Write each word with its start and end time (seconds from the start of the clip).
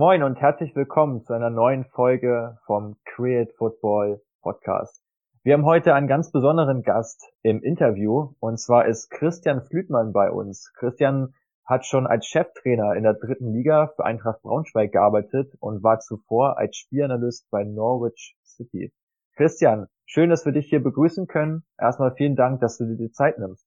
Moin 0.00 0.22
und 0.22 0.40
herzlich 0.40 0.74
willkommen 0.74 1.24
zu 1.24 1.34
einer 1.34 1.50
neuen 1.50 1.84
Folge 1.84 2.56
vom 2.64 2.96
Create 3.04 3.52
Football 3.58 4.22
Podcast. 4.40 5.04
Wir 5.42 5.52
haben 5.52 5.66
heute 5.66 5.92
einen 5.92 6.06
ganz 6.06 6.32
besonderen 6.32 6.80
Gast 6.80 7.30
im 7.42 7.62
Interview 7.62 8.32
und 8.40 8.58
zwar 8.58 8.86
ist 8.86 9.10
Christian 9.10 9.60
Flütmann 9.60 10.14
bei 10.14 10.30
uns. 10.30 10.72
Christian 10.72 11.34
hat 11.66 11.84
schon 11.84 12.06
als 12.06 12.24
Cheftrainer 12.24 12.94
in 12.94 13.02
der 13.02 13.12
dritten 13.12 13.52
Liga 13.52 13.88
für 13.94 14.06
Eintracht 14.06 14.40
Braunschweig 14.40 14.90
gearbeitet 14.90 15.52
und 15.60 15.82
war 15.82 16.00
zuvor 16.00 16.56
als 16.56 16.78
Spielanalyst 16.78 17.50
bei 17.50 17.64
Norwich 17.64 18.38
City. 18.42 18.94
Christian, 19.36 19.86
schön, 20.06 20.30
dass 20.30 20.46
wir 20.46 20.52
dich 20.52 20.70
hier 20.70 20.82
begrüßen 20.82 21.26
können. 21.26 21.64
Erstmal 21.78 22.14
vielen 22.14 22.36
Dank, 22.36 22.62
dass 22.62 22.78
du 22.78 22.86
dir 22.86 22.96
die 22.96 23.12
Zeit 23.12 23.38
nimmst. 23.38 23.66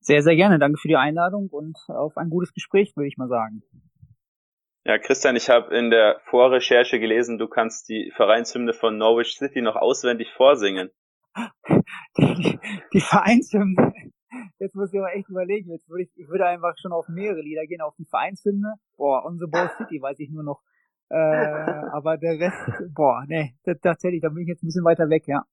Sehr, 0.00 0.22
sehr 0.22 0.36
gerne. 0.36 0.58
Danke 0.58 0.78
für 0.78 0.88
die 0.88 0.96
Einladung 0.96 1.48
und 1.50 1.76
auf 1.88 2.16
ein 2.16 2.30
gutes 2.30 2.54
Gespräch, 2.54 2.96
würde 2.96 3.08
ich 3.08 3.18
mal 3.18 3.28
sagen. 3.28 3.62
Ja, 4.84 4.98
Christian, 4.98 5.36
ich 5.36 5.50
habe 5.50 5.76
in 5.76 5.90
der 5.90 6.20
Vorrecherche 6.24 6.98
gelesen, 6.98 7.36
du 7.36 7.48
kannst 7.48 7.88
die 7.88 8.12
Vereinshymne 8.16 8.72
von 8.72 8.96
Norwich 8.96 9.36
City 9.36 9.60
noch 9.60 9.76
auswendig 9.76 10.32
vorsingen. 10.32 10.90
Die, 12.16 12.58
die 12.92 13.00
Vereinshymne. 13.00 13.92
Jetzt 14.58 14.74
muss 14.74 14.92
ich 14.92 14.98
aber 14.98 15.14
echt 15.14 15.28
überlegen. 15.28 15.70
Jetzt 15.70 15.88
würde 15.88 16.02
ich, 16.02 16.10
ich 16.16 16.28
würde 16.28 16.46
einfach 16.46 16.74
schon 16.80 16.92
auf 16.92 17.06
mehrere 17.08 17.40
Lieder 17.40 17.66
gehen, 17.66 17.80
auf 17.80 17.94
die 17.96 18.04
Vereinshymne. 18.04 18.74
Boah, 18.96 19.24
On 19.24 19.38
the 19.38 19.46
Ball 19.46 19.70
City 19.78 20.02
weiß 20.02 20.18
ich 20.18 20.30
nur 20.30 20.42
noch. 20.42 20.60
Äh, 21.08 21.16
aber 21.16 22.18
der 22.18 22.38
Rest, 22.38 22.58
boah, 22.94 23.24
nee, 23.26 23.54
tatsächlich, 23.82 24.20
da 24.20 24.28
bin 24.28 24.42
ich 24.42 24.48
jetzt 24.48 24.62
ein 24.62 24.66
bisschen 24.66 24.84
weiter 24.84 25.08
weg, 25.08 25.26
ja. 25.26 25.44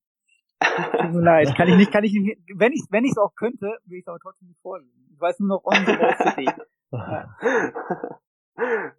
Tut 0.60 1.14
mir 1.14 1.22
leid, 1.22 1.56
kann 1.56 1.68
ich 1.68 1.78
nicht, 1.78 1.92
kann 1.92 2.04
ich 2.04 2.14
nicht, 2.14 2.40
wenn 2.56 2.74
ich, 2.74 2.84
wenn 2.90 3.06
ich 3.06 3.12
es 3.12 3.18
auch 3.18 3.34
könnte, 3.36 3.66
würde 3.86 3.98
ich 3.98 4.02
es 4.02 4.08
aber 4.08 4.20
trotzdem 4.20 4.48
nicht 4.50 4.62
vorlesen. 4.62 5.10
Ich 5.14 5.20
weiß 5.20 5.40
nur 5.40 5.50
noch 5.50 5.64
On 5.64 5.86
the 5.86 5.96
Ball 5.96 6.16
City. 6.18 6.50
Ja. 6.92 7.38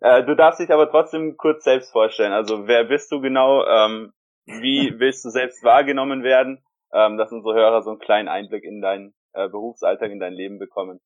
Äh, 0.00 0.24
du 0.24 0.36
darfst 0.36 0.60
dich 0.60 0.70
aber 0.70 0.90
trotzdem 0.90 1.36
kurz 1.36 1.64
selbst 1.64 1.90
vorstellen. 1.90 2.32
Also 2.32 2.68
wer 2.68 2.84
bist 2.84 3.10
du 3.10 3.20
genau? 3.20 3.64
Ähm, 3.66 4.12
wie 4.46 4.98
willst 4.98 5.24
du 5.24 5.30
selbst 5.30 5.64
wahrgenommen 5.64 6.22
werden? 6.22 6.62
Ähm, 6.92 7.18
dass 7.18 7.32
unsere 7.32 7.54
Hörer 7.54 7.82
so 7.82 7.90
einen 7.90 7.98
kleinen 7.98 8.28
Einblick 8.28 8.64
in 8.64 8.80
deinen 8.80 9.14
äh, 9.32 9.48
Berufsalltag, 9.48 10.10
in 10.10 10.20
dein 10.20 10.32
Leben 10.32 10.58
bekommen. 10.58 11.00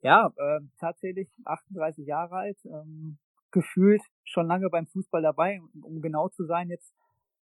Ja, 0.00 0.32
äh, 0.36 0.60
tatsächlich 0.80 1.28
38 1.44 2.06
Jahre 2.06 2.34
alt, 2.34 2.58
ähm, 2.64 3.18
gefühlt 3.50 4.02
schon 4.24 4.46
lange 4.46 4.68
beim 4.68 4.86
Fußball 4.86 5.22
dabei, 5.22 5.60
um 5.82 6.00
genau 6.00 6.28
zu 6.28 6.44
sein, 6.44 6.68
jetzt 6.68 6.92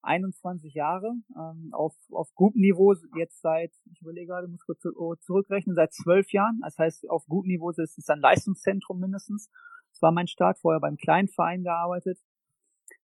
21 0.03 0.73
Jahre, 0.73 1.13
ähm, 1.37 1.69
auf, 1.73 1.93
auf 2.11 2.33
gutem 2.33 2.61
Niveau 2.61 2.93
jetzt 3.15 3.41
seit, 3.41 3.71
ich 3.91 4.01
überlege 4.01 4.27
gerade, 4.27 4.47
muss 4.47 4.65
kurz 4.65 4.81
zurückrechnen, 5.21 5.75
seit 5.75 5.93
zwölf 5.93 6.31
Jahren. 6.31 6.59
Das 6.63 6.77
heißt, 6.77 7.09
auf 7.09 7.25
gutem 7.27 7.49
Niveau 7.49 7.69
ist 7.69 7.79
es 7.79 8.09
ein 8.09 8.19
Leistungszentrum 8.19 8.99
mindestens. 8.99 9.49
War 10.01 10.11
mein 10.11 10.27
Start, 10.27 10.59
vorher 10.59 10.79
beim 10.79 10.97
kleinen 10.97 11.27
Verein 11.27 11.63
gearbeitet. 11.63 12.19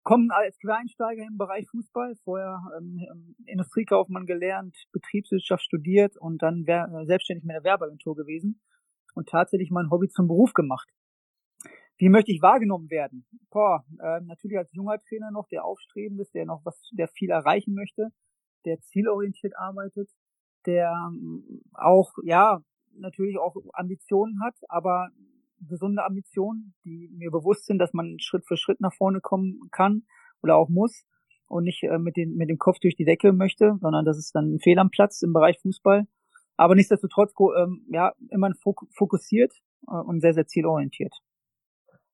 Kommen 0.02 0.30
als 0.30 0.58
Quereinsteiger 0.58 1.24
im 1.24 1.38
Bereich 1.38 1.66
Fußball, 1.70 2.14
vorher 2.24 2.60
ähm, 2.78 3.34
Industriekaufmann 3.46 4.26
gelernt, 4.26 4.76
Betriebswirtschaft 4.92 5.64
studiert 5.64 6.16
und 6.18 6.42
dann 6.42 6.64
äh, 6.66 7.06
selbstständig 7.06 7.44
mit 7.44 7.56
der 7.56 7.64
Werbeagentur 7.64 8.14
gewesen 8.14 8.60
und 9.14 9.28
tatsächlich 9.28 9.70
mein 9.70 9.90
Hobby 9.90 10.08
zum 10.08 10.28
Beruf 10.28 10.52
gemacht. 10.52 10.88
Wie 11.96 12.08
möchte 12.08 12.32
ich 12.32 12.42
wahrgenommen 12.42 12.90
werden? 12.90 13.26
Boah, 13.50 13.84
äh, 14.00 14.20
natürlich 14.20 14.58
als 14.58 14.72
junger 14.72 14.98
Trainer 15.08 15.30
noch, 15.30 15.48
der 15.48 15.64
aufstrebend 15.64 16.20
ist, 16.20 16.34
der 16.34 16.44
noch 16.44 16.64
was, 16.64 16.90
der 16.92 17.08
viel 17.08 17.30
erreichen 17.30 17.74
möchte, 17.74 18.08
der 18.64 18.80
zielorientiert 18.80 19.56
arbeitet, 19.56 20.10
der 20.66 20.92
ähm, 21.08 21.62
auch, 21.72 22.12
ja, 22.24 22.60
natürlich 22.96 23.38
auch 23.38 23.56
Ambitionen 23.72 24.40
hat, 24.42 24.56
aber 24.68 25.08
gesunde 25.60 26.04
Ambitionen, 26.04 26.74
die 26.84 27.10
mir 27.12 27.30
bewusst 27.30 27.66
sind, 27.66 27.78
dass 27.78 27.92
man 27.92 28.16
Schritt 28.18 28.46
für 28.46 28.56
Schritt 28.56 28.80
nach 28.80 28.92
vorne 28.92 29.20
kommen 29.20 29.68
kann 29.70 30.04
oder 30.42 30.56
auch 30.56 30.68
muss 30.68 31.04
und 31.48 31.64
nicht 31.64 31.82
äh, 31.84 31.98
mit, 31.98 32.16
den, 32.16 32.36
mit 32.36 32.48
dem 32.48 32.58
Kopf 32.58 32.78
durch 32.80 32.96
die 32.96 33.04
Decke 33.04 33.32
möchte, 33.32 33.76
sondern 33.80 34.04
das 34.04 34.18
ist 34.18 34.34
dann 34.34 34.54
ein 34.54 34.60
Fehl 34.60 34.78
am 34.78 34.90
Platz 34.90 35.22
im 35.22 35.32
Bereich 35.32 35.58
Fußball. 35.60 36.06
Aber 36.56 36.74
nichtsdestotrotz 36.74 37.32
ähm, 37.56 37.86
ja, 37.90 38.12
immer 38.30 38.50
fokussiert 38.96 39.52
äh, 39.88 39.94
und 39.94 40.20
sehr, 40.20 40.34
sehr 40.34 40.46
zielorientiert. 40.46 41.14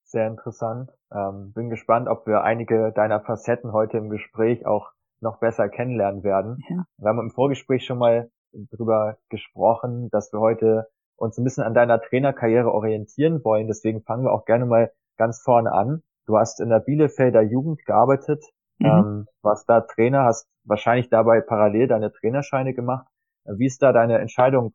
Sehr 0.04 0.26
interessant. 0.26 0.90
Ähm, 1.12 1.52
bin 1.52 1.70
gespannt, 1.70 2.08
ob 2.08 2.26
wir 2.26 2.42
einige 2.42 2.92
deiner 2.92 3.20
Facetten 3.20 3.72
heute 3.72 3.98
im 3.98 4.10
Gespräch 4.10 4.66
auch 4.66 4.90
noch 5.20 5.38
besser 5.38 5.68
kennenlernen 5.68 6.24
werden. 6.24 6.58
Ja. 6.68 6.84
Wir 6.96 7.08
haben 7.08 7.20
im 7.20 7.30
Vorgespräch 7.30 7.84
schon 7.84 7.98
mal 7.98 8.30
drüber 8.52 9.18
gesprochen, 9.28 10.08
dass 10.10 10.32
wir 10.32 10.40
heute 10.40 10.88
uns 11.20 11.36
ein 11.36 11.44
bisschen 11.44 11.64
an 11.64 11.74
deiner 11.74 12.00
Trainerkarriere 12.00 12.72
orientieren 12.72 13.44
wollen. 13.44 13.66
Deswegen 13.66 14.02
fangen 14.02 14.24
wir 14.24 14.32
auch 14.32 14.46
gerne 14.46 14.64
mal 14.64 14.90
ganz 15.18 15.40
vorne 15.42 15.70
an. 15.70 16.02
Du 16.26 16.38
hast 16.38 16.60
in 16.60 16.70
der 16.70 16.80
Bielefelder 16.80 17.42
Jugend 17.42 17.84
gearbeitet, 17.84 18.42
mhm. 18.78 18.86
ähm, 18.86 19.26
warst 19.42 19.68
da 19.68 19.82
Trainer, 19.82 20.24
hast 20.24 20.48
wahrscheinlich 20.64 21.10
dabei 21.10 21.42
parallel 21.42 21.88
deine 21.88 22.10
Trainerscheine 22.10 22.72
gemacht. 22.72 23.06
Wie 23.44 23.66
ist 23.66 23.82
da 23.82 23.92
deine 23.92 24.18
Entscheidung 24.18 24.74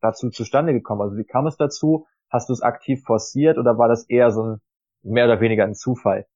dazu 0.00 0.28
zustande 0.28 0.74
gekommen? 0.74 1.00
Also 1.00 1.16
wie 1.16 1.24
kam 1.24 1.46
es 1.46 1.56
dazu? 1.56 2.06
Hast 2.28 2.50
du 2.50 2.52
es 2.52 2.60
aktiv 2.60 3.02
forciert 3.04 3.56
oder 3.56 3.78
war 3.78 3.88
das 3.88 4.04
eher 4.08 4.30
so 4.32 4.42
ein 4.42 4.60
mehr 5.02 5.24
oder 5.24 5.40
weniger 5.40 5.64
ein 5.64 5.74
Zufall? 5.74 6.26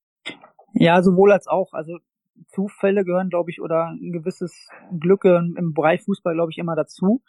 Ja, 0.73 1.03
sowohl 1.03 1.33
als 1.33 1.47
auch. 1.49 1.73
Also 1.73 1.99
Zufälle 2.47 3.05
gehören, 3.05 3.29
glaube 3.29 3.51
ich, 3.51 3.61
oder 3.61 3.89
ein 3.91 4.13
gewisses 4.13 4.71
Glück 4.99 5.25
im 5.25 5.75
Bereich 5.75 6.03
Fußball, 6.05 6.33
glaube 6.33 6.51
ich, 6.51 6.59
immer 6.59 6.77
dazu 6.77 7.21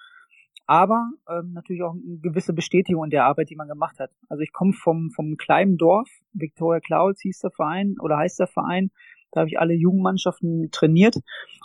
aber 0.67 1.09
ähm, 1.29 1.53
natürlich 1.53 1.83
auch 1.83 1.93
eine 1.93 2.19
gewisse 2.19 2.53
Bestätigung 2.53 3.03
in 3.03 3.09
der 3.09 3.25
Arbeit, 3.25 3.49
die 3.49 3.55
man 3.55 3.67
gemacht 3.67 3.99
hat. 3.99 4.11
Also 4.29 4.41
ich 4.41 4.51
komme 4.51 4.73
vom, 4.73 5.11
vom 5.11 5.37
kleinen 5.37 5.77
Dorf, 5.77 6.09
Victoria 6.33 6.79
Clouds 6.79 7.21
hieß 7.21 7.39
der 7.39 7.51
Verein 7.51 7.95
oder 7.99 8.17
heißt 8.17 8.39
der 8.39 8.47
Verein, 8.47 8.91
da 9.31 9.41
habe 9.41 9.49
ich 9.49 9.59
alle 9.59 9.73
Jugendmannschaften 9.73 10.69
trainiert 10.71 11.17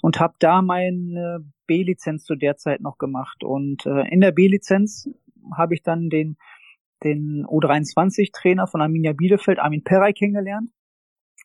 und 0.02 0.20
habe 0.20 0.34
da 0.38 0.62
meine 0.62 1.44
B-Lizenz 1.66 2.24
zu 2.24 2.36
der 2.36 2.56
Zeit 2.56 2.80
noch 2.80 2.96
gemacht. 2.96 3.42
Und 3.42 3.86
äh, 3.86 4.08
in 4.08 4.20
der 4.20 4.32
B-Lizenz 4.32 5.10
habe 5.56 5.74
ich 5.74 5.82
dann 5.82 6.08
den, 6.08 6.36
den 7.02 7.44
U23-Trainer 7.46 8.68
von 8.68 8.80
Arminia 8.80 9.12
Bielefeld, 9.12 9.58
Armin 9.58 9.82
Perey, 9.82 10.12
kennengelernt 10.12 10.70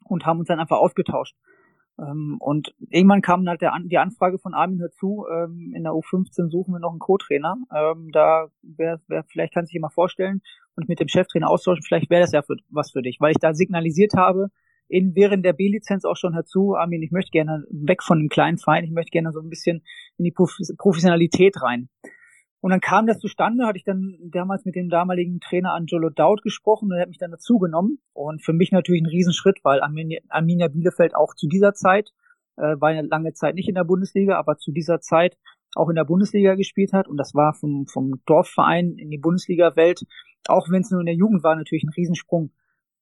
und 0.06 0.26
haben 0.26 0.40
uns 0.40 0.48
dann 0.48 0.60
einfach 0.60 0.78
ausgetauscht. 0.78 1.36
Ähm, 2.02 2.38
und 2.40 2.74
irgendwann 2.90 3.22
kam 3.22 3.48
halt 3.48 3.62
der, 3.62 3.74
die 3.84 3.98
Anfrage 3.98 4.40
von 4.40 4.54
Armin, 4.54 4.80
hör 4.80 4.92
zu, 4.92 5.26
ähm, 5.32 5.74
in 5.76 5.84
der 5.84 5.94
U15 5.94 6.50
suchen 6.50 6.74
wir 6.74 6.80
noch 6.80 6.92
einen 6.92 7.00
Co-Trainer. 7.00 7.58
Ähm, 7.74 8.10
da 8.12 8.48
wäre, 8.62 9.02
wär, 9.08 9.24
vielleicht 9.24 9.56
du 9.56 9.62
dich 9.62 9.80
mal 9.80 9.90
vorstellen 9.90 10.42
und 10.76 10.90
mit 10.90 11.00
dem 11.00 11.08
Cheftrainer 11.08 11.50
austauschen, 11.50 11.84
vielleicht 11.84 12.10
wäre 12.10 12.22
das 12.22 12.32
ja 12.32 12.42
für, 12.42 12.56
was 12.70 12.92
für 12.92 13.02
dich, 13.02 13.18
weil 13.20 13.32
ich 13.32 13.40
da 13.40 13.54
signalisiert 13.54 14.14
habe, 14.16 14.48
in, 14.88 15.16
während 15.16 15.46
der 15.46 15.54
B-Lizenz 15.54 16.04
auch 16.04 16.18
schon 16.18 16.34
dazu, 16.34 16.76
Armin, 16.76 17.02
ich 17.02 17.12
möchte 17.12 17.32
gerne 17.32 17.66
weg 17.70 18.04
von 18.04 18.20
einem 18.20 18.30
kleinen 18.30 18.58
Verein, 18.58 18.84
ich 18.84 18.92
möchte 18.92 19.12
gerne 19.12 19.32
so 19.32 19.40
ein 19.40 19.50
bisschen 19.50 19.84
in 20.18 20.26
die 20.26 20.32
Professionalität 20.32 21.62
rein. 21.62 21.90
Und 22.62 22.70
dann 22.70 22.80
kam 22.80 23.08
das 23.08 23.20
zustande, 23.20 23.66
hatte 23.66 23.78
ich 23.78 23.84
dann 23.84 24.18
damals 24.22 24.66
mit 24.66 24.76
dem 24.76 24.90
damaligen 24.90 25.40
Trainer 25.40 25.74
Angelo 25.74 26.10
Daud 26.10 26.44
gesprochen 26.44 26.92
und 26.92 26.98
er 26.98 27.02
hat 27.02 27.10
mich 27.10 27.18
dann 27.18 27.32
dazu 27.32 27.58
genommen. 27.58 27.98
Und 28.14 28.44
für 28.44 28.54
mich 28.54 28.72
natürlich 28.72 29.02
ein 29.02 29.08
Riesenschritt, 29.08 29.60
weil 29.64 29.82
Arminia 29.82 30.68
Bielefeld 30.68 31.16
auch 31.16 31.34
zu 31.34 31.48
dieser 31.48 31.74
Zeit, 31.74 32.12
äh, 32.58 32.80
war 32.80 32.94
ja 32.94 33.02
lange 33.02 33.34
Zeit 33.34 33.56
nicht 33.56 33.68
in 33.68 33.76
der 33.76 33.84
Bundesliga, 33.84 34.38
aber 34.38 34.58
zu 34.58 34.72
dieser 34.72 35.02
Zeit 35.02 35.38
auch 35.76 35.90
in 35.90 35.96
der 35.96 36.06
Bundesliga 36.06 36.54
gespielt 36.54 36.94
hat. 36.94 37.08
Und 37.08 37.18
das 37.18 37.34
war 37.34 37.56
vom, 37.56 37.88
vom 37.88 38.22
Dorfverein 38.28 38.96
in 38.98 39.10
die 39.10 39.18
Bundesliga-Welt, 39.18 40.06
auch 40.48 40.70
wenn 40.70 40.82
es 40.82 40.92
nur 40.92 41.00
in 41.00 41.08
der 41.08 41.16
Jugend 41.16 41.44
war, 41.44 41.56
natürlich 41.56 41.84
ein 41.84 41.94
Riesensprung. 41.96 42.52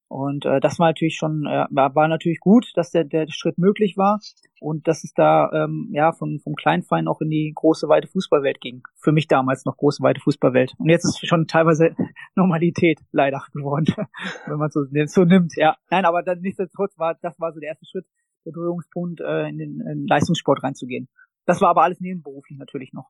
Und 0.09 0.46
äh, 0.46 0.59
das 0.59 0.80
war 0.80 0.88
natürlich 0.88 1.18
schon, 1.18 1.45
äh, 1.45 1.68
war 1.69 2.07
natürlich 2.07 2.39
gut, 2.39 2.72
dass 2.74 2.89
der, 2.89 3.04
der 3.04 3.28
Schritt 3.30 3.60
möglich 3.60 3.95
war 3.95 4.19
und 4.60 4.88
dass 4.88 5.04
es 5.04 5.13
da 5.13 5.51
ähm, 5.54 5.89
ja 5.94 6.12
von 6.13 6.39
vom 6.39 6.56
Kleinverein 6.56 7.07
auch 7.07 7.22
in 7.22 7.30
die 7.30 7.54
große 7.56 7.88
weite 7.88 8.07
Fußballwelt 8.07 8.60
ging. 8.60 8.81
Für 8.98 9.12
mich 9.12 9.28
damals 9.28 9.66
noch 9.66 9.78
große 9.78 10.01
weite 10.01 10.19
Fußballwelt. 10.19 10.74
Und 10.80 10.89
jetzt 10.89 11.06
ist 11.06 11.25
schon 11.28 11.45
teilweise 11.45 11.95
Normalität 12.36 13.00
leider 13.12 13.45
geworden, 13.54 13.86
wenn 14.48 14.57
man 14.57 14.72
so, 14.72 14.84
so 15.06 15.25
nimmt. 15.25 15.56
Ja, 15.56 15.78
nein, 15.92 16.06
aber 16.06 16.24
dann 16.24 16.42
nichtsdestotrotz 16.42 16.98
war 16.98 17.16
das 17.22 17.39
war 17.39 17.54
so 17.54 17.60
der 17.60 17.69
erste 17.69 17.86
Schritt, 17.86 18.06
der 18.48 18.51
Berührungspunkt 18.51 19.22
äh, 19.22 19.48
in 19.48 19.60
den 19.60 19.81
in 19.81 20.07
Leistungssport 20.07 20.63
reinzugehen. 20.63 21.07
Das 21.45 21.62
war 21.62 21.69
aber 21.69 21.84
alles 21.84 22.00
nebenberuflich 22.00 22.57
natürlich 22.57 22.94
noch. 22.94 23.10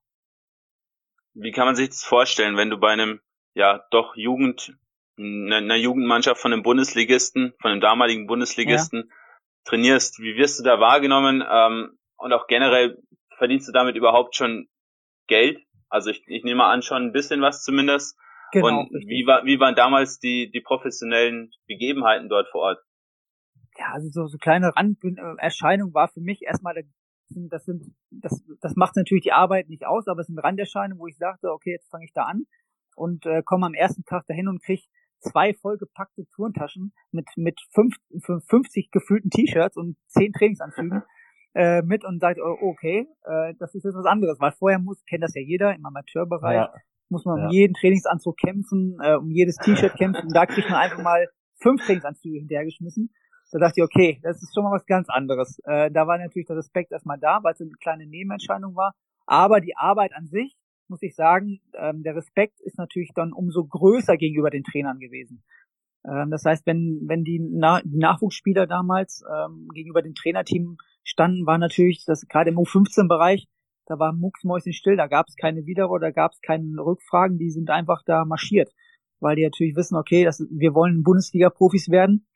Wie 1.34 1.52
kann 1.52 1.66
man 1.66 1.76
sich 1.76 1.88
das 1.88 2.04
vorstellen, 2.04 2.58
wenn 2.58 2.70
du 2.70 2.78
bei 2.78 2.90
einem 2.90 3.22
ja 3.54 3.86
doch 3.90 4.18
Jugend 4.18 4.78
einer 5.20 5.76
Jugendmannschaft 5.76 6.42
von 6.42 6.54
einem 6.54 6.64
Bundesligisten, 6.64 7.54
von 7.62 7.72
einem 7.72 7.82
damaligen 7.82 8.28
Bundesligisten 8.28 9.06
ja. 9.08 9.16
trainierst. 9.66 10.20
Wie 10.20 10.38
wirst 10.38 10.60
du 10.60 10.64
da 10.64 10.80
wahrgenommen? 10.80 11.44
Ähm, 11.48 11.98
und 12.18 12.34
auch 12.34 12.48
generell 12.48 12.98
verdienst 13.38 13.68
du 13.68 13.72
damit 13.72 13.96
überhaupt 13.96 14.36
schon 14.36 14.68
Geld? 15.28 15.60
Also 15.90 16.10
ich, 16.12 16.24
ich 16.28 16.44
nehme 16.44 16.64
an, 16.66 16.82
schon 16.82 17.04
ein 17.04 17.12
bisschen 17.12 17.42
was 17.42 17.64
zumindest. 17.64 18.18
Genau, 18.52 18.68
und 18.68 18.90
wie, 18.92 19.26
war, 19.28 19.46
wie 19.46 19.60
waren 19.60 19.76
damals 19.76 20.20
die, 20.20 20.50
die 20.52 20.62
professionellen 20.62 21.52
Begebenheiten 21.68 22.30
dort 22.30 22.48
vor 22.50 22.62
Ort? 22.62 22.80
Ja, 23.78 23.94
also 23.94 24.10
so, 24.10 24.28
so 24.28 24.38
kleine 24.38 24.74
Randerscheinung 24.76 25.94
war 25.94 26.08
für 26.10 26.20
mich 26.20 26.42
erstmal, 26.44 26.76
das 27.30 27.66
sind, 27.66 27.94
das, 28.10 28.44
das 28.60 28.76
macht 28.76 28.96
natürlich 28.96 29.24
die 29.24 29.32
Arbeit 29.32 29.70
nicht 29.70 29.86
aus, 29.86 30.08
aber 30.08 30.22
es 30.22 30.28
sind 30.28 30.40
Randerscheinungen, 30.40 31.00
wo 31.00 31.08
ich 31.08 31.18
sagte, 31.18 31.52
okay, 31.52 31.72
jetzt 31.72 31.90
fange 31.90 32.06
ich 32.06 32.14
da 32.14 32.24
an 32.24 32.46
und 32.96 33.26
äh, 33.26 33.44
komme 33.44 33.68
am 33.68 33.74
ersten 33.74 34.04
Tag 34.04 34.26
dahin 34.28 34.48
und 34.48 34.64
krieg 34.64 34.84
zwei 35.20 35.54
vollgepackte 35.54 36.26
Turntaschen 36.36 36.94
mit 37.12 37.28
mit 37.36 37.60
fünf, 37.74 37.96
50 38.48 38.92
gefüllten 38.92 39.30
T-Shirts 39.30 39.78
und 39.78 39.98
zehn 40.08 40.32
Trainingsanzügen 40.34 41.04
äh, 41.56 41.82
mit 41.82 42.06
und 42.06 42.20
sagt, 42.20 42.40
oh, 42.40 42.58
okay, 42.62 43.08
äh, 43.24 43.54
das 43.60 43.76
ist 43.76 43.84
jetzt 43.84 43.96
was 43.96 44.06
anderes, 44.06 44.40
weil 44.40 44.52
vorher 44.52 44.80
muss, 44.80 45.04
kennt 45.06 45.24
das 45.24 45.34
ja 45.36 45.42
jeder 45.42 45.74
im 45.76 45.86
Amateurbereich, 45.86 46.56
ja. 46.56 46.74
muss 47.10 47.26
man 47.26 47.40
ja. 47.40 47.46
um 47.46 47.52
jeden 47.52 47.74
Trainingsanzug 47.74 48.38
kämpfen, 48.38 48.98
äh, 49.02 49.16
um 49.16 49.30
jedes 49.30 49.58
T-Shirt 49.58 49.96
kämpfen 49.96 50.28
und 50.28 50.36
da 50.36 50.46
kriegt 50.46 50.70
man 50.70 50.80
einfach 50.80 51.02
mal 51.04 51.28
fünf 51.62 51.86
Trainingsanzüge 51.86 52.40
hinterhergeschmissen. 52.40 53.12
Da 53.52 53.60
dachte 53.60 53.76
ich, 53.78 53.84
okay, 53.84 54.20
das 54.22 54.42
ist 54.42 54.54
schon 54.54 54.64
mal 54.64 54.72
was 54.72 54.86
ganz 54.86 55.10
anderes. 55.10 55.60
Äh, 55.66 55.90
da 55.92 56.06
war 56.06 56.18
natürlich 56.18 56.48
der 56.48 56.58
Respekt 56.58 56.92
erstmal 56.92 57.18
da, 57.20 57.40
weil 57.42 57.54
es 57.54 57.62
eine 57.62 57.72
kleine 57.82 58.06
Nebenentscheidung 58.06 58.76
war. 58.76 58.94
Aber 59.26 59.60
die 59.60 59.76
Arbeit 59.76 60.14
an 60.14 60.28
sich, 60.28 60.56
muss 60.90 61.02
ich 61.02 61.16
sagen, 61.16 61.62
ähm, 61.74 62.04
der 62.04 62.16
Respekt 62.16 62.60
ist 62.62 62.78
natürlich 62.78 63.12
dann 63.14 63.34
umso 63.34 63.66
größer 63.66 64.18
gegenüber 64.18 64.50
den 64.50 64.64
Trainern 64.64 65.00
gewesen. 65.00 65.44
Ähm, 66.06 66.32
das 66.32 66.46
heißt, 66.46 66.66
wenn, 66.66 67.02
wenn 67.08 67.24
die, 67.24 67.40
Na 67.40 67.82
die 67.84 67.98
Nachwuchsspieler 67.98 68.68
damals 68.68 69.24
ähm, 69.32 69.68
gegenüber 69.74 70.02
dem 70.02 70.16
Trainerteam 70.16 70.78
standen, 71.04 71.46
war 71.46 71.58
natürlich, 71.58 72.06
das 72.06 72.28
gerade 72.28 72.50
im 72.50 72.58
U15-Bereich, 72.58 73.48
da 73.86 73.98
war 73.98 74.14
mucksmäuschen 74.14 74.74
still, 74.74 74.98
da 74.98 75.08
gab 75.08 75.28
es 75.28 75.36
keine 75.36 75.66
Widerworte, 75.66 76.06
da 76.06 76.12
gab 76.12 76.32
es 76.32 76.42
keine 76.42 76.80
Rückfragen, 76.80 77.38
die 77.38 77.50
sind 77.50 77.70
einfach 77.70 78.04
da 78.06 78.24
marschiert, 78.24 78.72
weil 79.20 79.36
die 79.36 79.44
natürlich 79.44 79.76
wissen, 79.76 79.96
okay, 79.96 80.24
das, 80.24 80.46
wir 80.52 80.76
wollen 80.76 81.04
Bundesliga-Profis 81.04 81.90
werden 81.90 82.28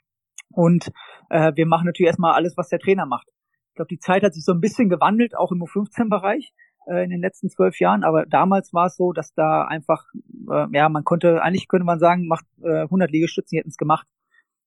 und 0.50 0.92
äh, 1.30 1.52
wir 1.56 1.68
machen 1.68 1.86
natürlich 1.86 2.08
erstmal 2.08 2.34
alles, 2.34 2.58
was 2.58 2.70
der 2.70 2.80
Trainer 2.80 3.06
macht. 3.06 3.28
Ich 3.70 3.76
glaube, 3.76 3.90
die 3.90 4.00
Zeit 4.00 4.24
hat 4.24 4.34
sich 4.34 4.44
so 4.44 4.52
ein 4.52 4.62
bisschen 4.62 4.90
gewandelt, 4.90 5.36
auch 5.38 5.52
im 5.52 5.62
U15-Bereich 5.62 6.54
äh, 6.54 6.73
in 6.86 7.10
den 7.10 7.22
letzten 7.22 7.50
zwölf 7.50 7.80
Jahren, 7.80 8.04
aber 8.04 8.26
damals 8.26 8.74
war 8.74 8.88
es 8.88 8.98
so, 8.98 9.14
dass 9.14 9.34
da 9.34 9.66
einfach, 9.66 10.06
äh, 10.50 10.66
ja, 10.72 10.90
man 10.90 11.04
konnte, 11.04 11.42
eigentlich 11.42 11.68
könnte 11.68 11.86
man 11.86 12.00
sagen, 12.00 12.28
macht 12.28 12.46
äh, 12.62 12.82
100 12.82 13.12
Liegestützen, 13.12 13.56
die 13.56 13.60
hätten 13.60 13.70
es 13.70 13.78
gemacht. 13.78 14.08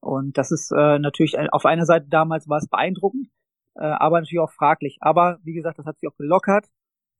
Und 0.00 0.38
das 0.38 0.50
ist 0.50 0.72
äh, 0.72 0.98
natürlich, 0.98 1.36
auf 1.52 1.66
einer 1.66 1.84
Seite 1.84 2.06
damals 2.08 2.48
war 2.48 2.58
es 2.58 2.68
beeindruckend, 2.68 3.28
äh, 3.74 3.84
aber 3.84 4.20
natürlich 4.20 4.40
auch 4.40 4.52
fraglich. 4.52 4.98
Aber 5.00 5.38
wie 5.42 5.52
gesagt, 5.52 5.78
das 5.78 5.86
hat 5.86 5.98
sich 5.98 6.08
auch 6.08 6.16
gelockert. 6.16 6.66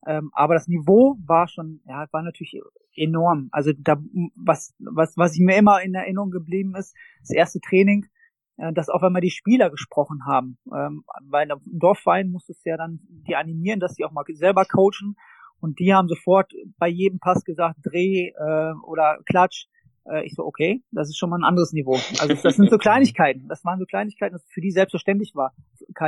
Ähm, 0.07 0.31
aber 0.33 0.55
das 0.55 0.69
Niveau 0.69 1.17
war 1.27 1.49
schon, 1.49 1.81
ja, 1.87 2.07
war 2.13 2.23
natürlich 2.23 2.61
enorm. 2.95 3.49
Also 3.51 3.73
da, 3.77 3.97
was, 4.37 4.75
was, 4.79 5.17
was 5.17 5.35
ich 5.35 5.41
mir 5.41 5.57
immer 5.57 5.83
in 5.83 5.95
Erinnerung 5.95 6.31
geblieben 6.31 6.75
ist, 6.77 6.95
das 7.21 7.31
erste 7.31 7.61
Training, 7.61 8.05
äh, 8.05 8.09
dass 8.57 8.89
auf 8.89 9.03
einmal 9.03 9.21
die 9.21 9.31
Spieler 9.31 9.71
gesprochen 9.71 10.27
haben. 10.27 10.59
Ähm, 10.73 11.05
weil 11.29 11.51
im 11.51 11.79
Dorfverein 11.79 12.31
musstest 12.31 12.65
du 12.65 12.71
ja 12.71 12.77
dann 12.77 13.01
die 13.29 13.37
animieren, 13.37 13.81
dass 13.81 13.95
die 13.95 14.05
auch 14.05 14.13
mal 14.13 14.25
selber 14.33 14.65
coachen. 14.65 15.17
Und 15.61 15.79
die 15.79 15.95
haben 15.95 16.09
sofort 16.09 16.53
bei 16.79 16.89
jedem 16.89 17.19
Pass 17.19 17.45
gesagt, 17.45 17.79
Dreh 17.83 18.29
äh, 18.29 18.73
oder 18.85 19.19
Klatsch. 19.27 19.67
Äh, 20.05 20.25
ich 20.27 20.35
so, 20.35 20.45
okay, 20.45 20.83
das 20.91 21.09
ist 21.09 21.19
schon 21.19 21.31
mal 21.31 21.39
ein 21.39 21.45
anderes 21.45 21.73
Niveau. 21.73 21.95
Also 22.21 22.35
das 22.35 22.57
sind 22.57 22.71
so 22.71 22.79
Kleinigkeiten. 22.79 23.49
Das 23.49 23.65
waren 23.65 23.79
so 23.79 23.87
Kleinigkeiten, 23.87 24.35
dass 24.35 24.45
für 24.49 24.61
die 24.61 24.71
selbstverständlich 24.71 25.35
war, 25.35 25.55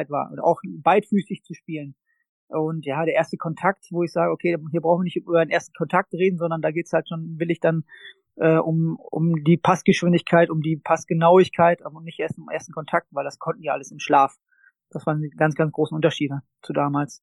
war. 0.09 0.31
Und 0.31 0.41
auch 0.41 0.61
beidfüßig 0.65 1.43
zu 1.43 1.55
spielen. 1.55 1.95
Und 2.49 2.87
ja, 2.87 3.05
der 3.05 3.15
erste 3.15 3.37
Kontakt, 3.37 3.89
wo 3.91 4.03
ich 4.03 4.13
sage, 4.13 4.33
okay, 4.33 4.57
hier 4.71 4.81
brauchen 4.81 5.01
wir 5.01 5.05
nicht 5.05 5.17
über 5.17 5.45
den 5.45 5.51
ersten 5.51 5.75
Kontakt 5.75 6.15
reden, 6.15 6.39
sondern 6.39 6.63
da 6.63 6.71
geht's 6.71 6.93
halt 6.93 7.09
schon, 7.09 7.39
will 7.39 7.51
ich 7.51 7.61
dann 7.61 7.85
äh, 8.41 8.57
um, 8.57 8.99
um 8.99 9.45
die 9.45 9.57
Passgeschwindigkeit, 9.57 10.51
um 10.51 10.61
die 10.61 10.77
Passgenauigkeit, 10.77 11.85
aber 11.85 12.01
nicht 12.01 12.19
erst 12.19 12.39
im 12.39 12.49
ersten 12.49 12.73
Kontakt, 12.73 13.09
weil 13.11 13.25
das 13.25 13.39
konnten 13.39 13.63
die 13.63 13.71
alles 13.71 13.91
im 13.91 13.99
Schlaf. 13.99 14.37
Das 14.91 15.07
waren 15.07 15.29
ganz, 15.37 15.55
ganz 15.55 15.73
großen 15.73 15.95
Unterschiede 15.95 16.41
zu 16.63 16.73
damals. 16.73 17.23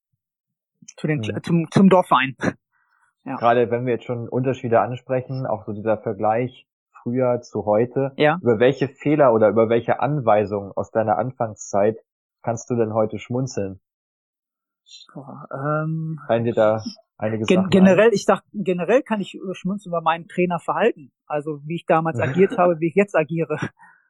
Zu 0.97 1.07
den, 1.07 1.19
mhm. 1.19 1.41
zum, 1.43 1.71
zum 1.71 1.89
Dorfverein. 1.89 2.35
Ja. 3.27 3.37
Gerade 3.37 3.71
wenn 3.71 3.87
wir 3.87 3.93
jetzt 3.93 4.05
schon 4.05 4.29
Unterschiede 4.29 4.81
ansprechen, 4.81 5.47
auch 5.47 5.65
so 5.65 5.73
dieser 5.73 5.97
Vergleich 5.97 6.67
früher 7.01 7.41
zu 7.41 7.65
heute, 7.65 8.13
ja. 8.17 8.37
über 8.39 8.59
welche 8.59 8.87
Fehler 8.87 9.33
oder 9.33 9.49
über 9.49 9.67
welche 9.67 9.99
Anweisungen 9.99 10.71
aus 10.75 10.91
deiner 10.91 11.17
Anfangszeit 11.17 11.97
kannst 12.43 12.69
du 12.69 12.75
denn 12.75 12.93
heute 12.93 13.17
schmunzeln? 13.17 13.79
Boah, 15.11 15.47
ähm, 15.51 16.19
Fallen 16.27 16.43
dir 16.43 16.53
da 16.53 16.83
einige 17.17 17.45
gen 17.45 17.69
generell, 17.69 18.09
ein? 18.09 18.13
ich 18.13 18.25
dachte, 18.25 18.47
generell 18.53 19.01
kann 19.01 19.21
ich 19.21 19.39
schmunzeln 19.53 19.91
über 19.91 20.01
meinen 20.01 20.27
Trainerverhalten. 20.27 21.11
Also 21.25 21.61
wie 21.65 21.75
ich 21.75 21.85
damals 21.85 22.19
agiert 22.19 22.57
habe, 22.57 22.79
wie 22.79 22.87
ich 22.87 22.95
jetzt 22.95 23.15
agiere. 23.15 23.57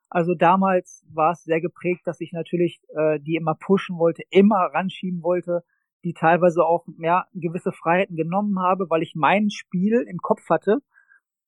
Also 0.09 0.35
damals 0.35 1.03
war 1.11 1.31
es 1.31 1.43
sehr 1.43 1.59
geprägt, 1.59 2.01
dass 2.05 2.21
ich 2.21 2.31
natürlich 2.31 2.79
äh, 2.95 3.19
die 3.19 3.35
immer 3.35 3.55
pushen 3.55 3.97
wollte, 3.97 4.23
immer 4.29 4.69
ranschieben 4.73 5.23
wollte, 5.23 5.63
die 6.05 6.13
teilweise 6.13 6.63
auch 6.63 6.85
ja, 6.99 7.25
gewisse 7.33 7.71
Freiheiten 7.71 8.15
genommen 8.15 8.59
habe, 8.59 8.89
weil 8.89 9.01
ich 9.01 9.13
mein 9.15 9.49
Spiel 9.49 10.05
im 10.07 10.19
Kopf 10.19 10.47
hatte 10.49 10.77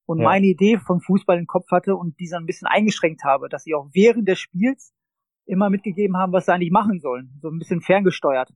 und 0.05 0.19
ja. 0.19 0.25
meine 0.25 0.47
Idee 0.47 0.79
vom 0.79 0.99
Fußball 0.99 1.37
im 1.37 1.45
Kopf 1.45 1.69
hatte 1.71 1.95
und 1.95 2.19
diese 2.19 2.37
ein 2.37 2.45
bisschen 2.45 2.67
eingeschränkt 2.67 3.23
habe, 3.23 3.49
dass 3.49 3.63
sie 3.63 3.75
auch 3.75 3.89
während 3.93 4.27
des 4.27 4.39
Spiels 4.39 4.93
immer 5.45 5.69
mitgegeben 5.69 6.17
haben, 6.17 6.33
was 6.33 6.45
sie 6.45 6.53
eigentlich 6.53 6.71
machen 6.71 6.99
sollen, 6.99 7.37
so 7.41 7.49
ein 7.49 7.59
bisschen 7.59 7.81
ferngesteuert. 7.81 8.51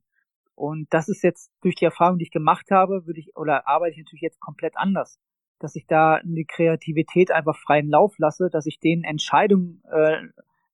Und 0.54 0.92
das 0.92 1.08
ist 1.08 1.22
jetzt 1.22 1.50
durch 1.62 1.74
die 1.74 1.84
Erfahrung, 1.84 2.18
die 2.18 2.24
ich 2.24 2.30
gemacht 2.30 2.70
habe, 2.70 3.06
würde 3.06 3.20
ich 3.20 3.36
oder 3.36 3.66
arbeite 3.66 3.92
ich 3.92 3.98
natürlich 3.98 4.22
jetzt 4.22 4.40
komplett 4.40 4.76
anders, 4.76 5.18
dass 5.58 5.76
ich 5.76 5.86
da 5.86 6.14
eine 6.14 6.44
Kreativität 6.44 7.30
einfach 7.30 7.56
freien 7.56 7.88
Lauf 7.88 8.14
lasse, 8.18 8.50
dass 8.50 8.66
ich 8.66 8.78
denen 8.78 9.04
Entscheidungen 9.04 9.82
äh, 9.90 10.20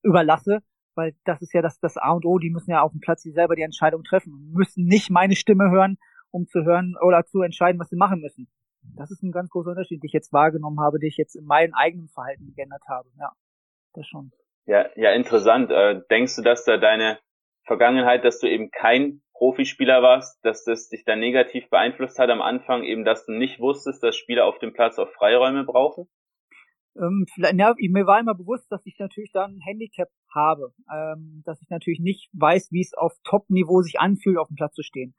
überlasse, 0.02 0.60
weil 0.94 1.14
das 1.24 1.42
ist 1.42 1.52
ja 1.54 1.62
das, 1.62 1.78
das 1.78 1.96
A 1.96 2.10
und 2.10 2.26
O, 2.26 2.38
die 2.38 2.50
müssen 2.50 2.70
ja 2.70 2.82
auf 2.82 2.92
dem 2.92 3.00
Platz 3.00 3.22
die 3.22 3.30
selber 3.30 3.54
die 3.54 3.62
Entscheidung 3.62 4.02
treffen, 4.02 4.50
müssen 4.52 4.84
nicht 4.84 5.10
meine 5.10 5.36
Stimme 5.36 5.70
hören, 5.70 5.98
um 6.30 6.46
zu 6.46 6.64
hören 6.64 6.96
oder 7.00 7.24
zu 7.24 7.42
entscheiden, 7.42 7.80
was 7.80 7.88
sie 7.88 7.96
machen 7.96 8.20
müssen. 8.20 8.48
Das 8.96 9.10
ist 9.10 9.22
ein 9.22 9.32
ganz 9.32 9.50
großer 9.50 9.70
Unterschied, 9.70 10.02
den 10.02 10.06
ich 10.06 10.12
jetzt 10.12 10.32
wahrgenommen 10.32 10.80
habe, 10.80 10.98
den 10.98 11.08
ich 11.08 11.16
jetzt 11.16 11.36
in 11.36 11.44
meinem 11.44 11.74
eigenen 11.74 12.08
Verhalten 12.08 12.52
geändert 12.54 12.82
habe. 12.88 13.08
Ja, 13.18 13.32
das 13.94 14.06
schon. 14.06 14.32
Ja, 14.66 14.86
ja, 14.96 15.12
interessant. 15.12 15.70
Äh, 15.70 16.02
denkst 16.10 16.36
du, 16.36 16.42
dass 16.42 16.64
da 16.64 16.76
deine 16.76 17.18
Vergangenheit, 17.64 18.24
dass 18.24 18.38
du 18.38 18.48
eben 18.48 18.70
kein 18.70 19.22
Profispieler 19.38 20.02
warst, 20.02 20.44
dass 20.44 20.64
das 20.64 20.88
dich 20.88 21.04
dann 21.04 21.20
negativ 21.20 21.70
beeinflusst 21.70 22.18
hat 22.18 22.28
am 22.28 22.42
Anfang, 22.42 22.82
eben 22.82 23.04
dass 23.04 23.24
du 23.24 23.32
nicht 23.32 23.60
wusstest, 23.60 24.02
dass 24.02 24.16
Spieler 24.16 24.46
auf 24.46 24.58
dem 24.58 24.72
Platz 24.72 24.98
auch 24.98 25.08
Freiräume 25.10 25.64
brauchen? 25.64 26.08
Ähm, 26.96 27.24
ja, 27.36 27.74
mir 27.78 28.06
war 28.06 28.18
immer 28.18 28.34
bewusst, 28.34 28.70
dass 28.72 28.84
ich 28.84 28.98
natürlich 28.98 29.30
da 29.32 29.44
ein 29.44 29.60
Handicap 29.60 30.08
habe, 30.34 30.72
ähm, 30.92 31.42
dass 31.46 31.62
ich 31.62 31.70
natürlich 31.70 32.00
nicht 32.00 32.28
weiß, 32.32 32.72
wie 32.72 32.80
es 32.80 32.94
auf 32.94 33.12
Top-Niveau 33.22 33.80
sich 33.82 34.00
anfühlt, 34.00 34.38
auf 34.38 34.48
dem 34.48 34.56
Platz 34.56 34.74
zu 34.74 34.82
stehen. 34.82 35.14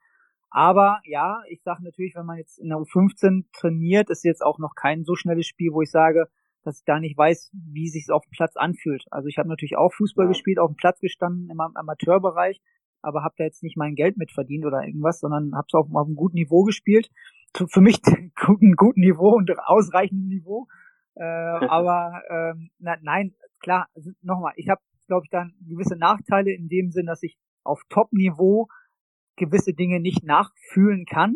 Aber 0.50 1.00
ja, 1.06 1.42
ich 1.48 1.62
sage 1.64 1.82
natürlich, 1.84 2.16
wenn 2.16 2.26
man 2.26 2.38
jetzt 2.38 2.60
in 2.60 2.68
der 2.68 2.80
U15 2.80 3.46
trainiert, 3.54 4.10
ist 4.10 4.26
jetzt 4.26 4.44
auch 4.44 4.60
noch 4.60 4.76
kein 4.76 5.06
so 5.06 5.16
schnelles 5.16 5.46
Spiel, 5.46 5.72
wo 5.72 5.82
ich 5.82 5.92
sage, 5.92 6.28
dass 6.64 6.80
ich 6.80 6.86
da 6.86 7.00
nicht 7.00 7.18
weiß, 7.18 7.52
wie 7.54 7.88
sich 7.88 8.12
auf 8.12 8.26
dem 8.26 8.32
Platz 8.32 8.58
anfühlt. 8.58 9.06
Also 9.12 9.30
ich 9.30 9.38
habe 9.38 9.48
natürlich 9.48 9.78
auch 9.78 9.94
Fußball 9.94 10.26
ja. 10.26 10.30
gespielt, 10.30 10.60
auf 10.60 10.72
dem 10.72 10.76
Platz 10.76 11.00
gestanden 11.00 11.50
im 11.50 11.62
Amateurbereich, 11.62 12.60
aber 13.02 13.24
habe 13.24 13.36
da 13.38 13.44
jetzt 13.44 13.64
nicht 13.64 13.78
mein 13.78 13.96
Geld 13.96 14.18
mitverdient 14.18 14.66
oder 14.66 14.84
irgendwas, 14.86 15.20
sondern 15.20 15.56
habe 15.56 15.68
es 15.68 15.74
auf, 15.74 15.88
auf 15.94 16.06
einem 16.06 16.16
guten 16.16 16.36
Niveau 16.36 16.64
gespielt. 16.64 17.10
Für 17.54 17.82
mich 17.82 18.00
ein 18.06 18.32
guten 18.36 19.02
Niveau 19.02 19.36
und 19.36 19.52
ausreichend 19.60 20.28
Niveau. 20.28 20.68
Äh, 21.16 21.24
aber 21.68 22.22
ähm, 22.30 22.70
na, 22.80 22.98
nein, 23.02 23.34
klar, 23.60 23.88
also 23.96 24.12
nochmal, 24.22 24.54
ich 24.56 24.70
habe, 24.70 24.82
glaube 25.08 25.26
ich, 25.26 25.30
dann 25.30 25.54
gewisse 25.68 25.96
Nachteile 25.96 26.52
in 26.52 26.68
dem 26.70 26.92
Sinn, 26.92 27.06
dass 27.06 27.24
ich 27.24 27.38
auf 27.64 27.82
Top-Niveau 27.90 28.68
gewisse 29.36 29.74
Dinge 29.74 30.00
nicht 30.00 30.24
nachfühlen 30.24 31.06
kann, 31.06 31.36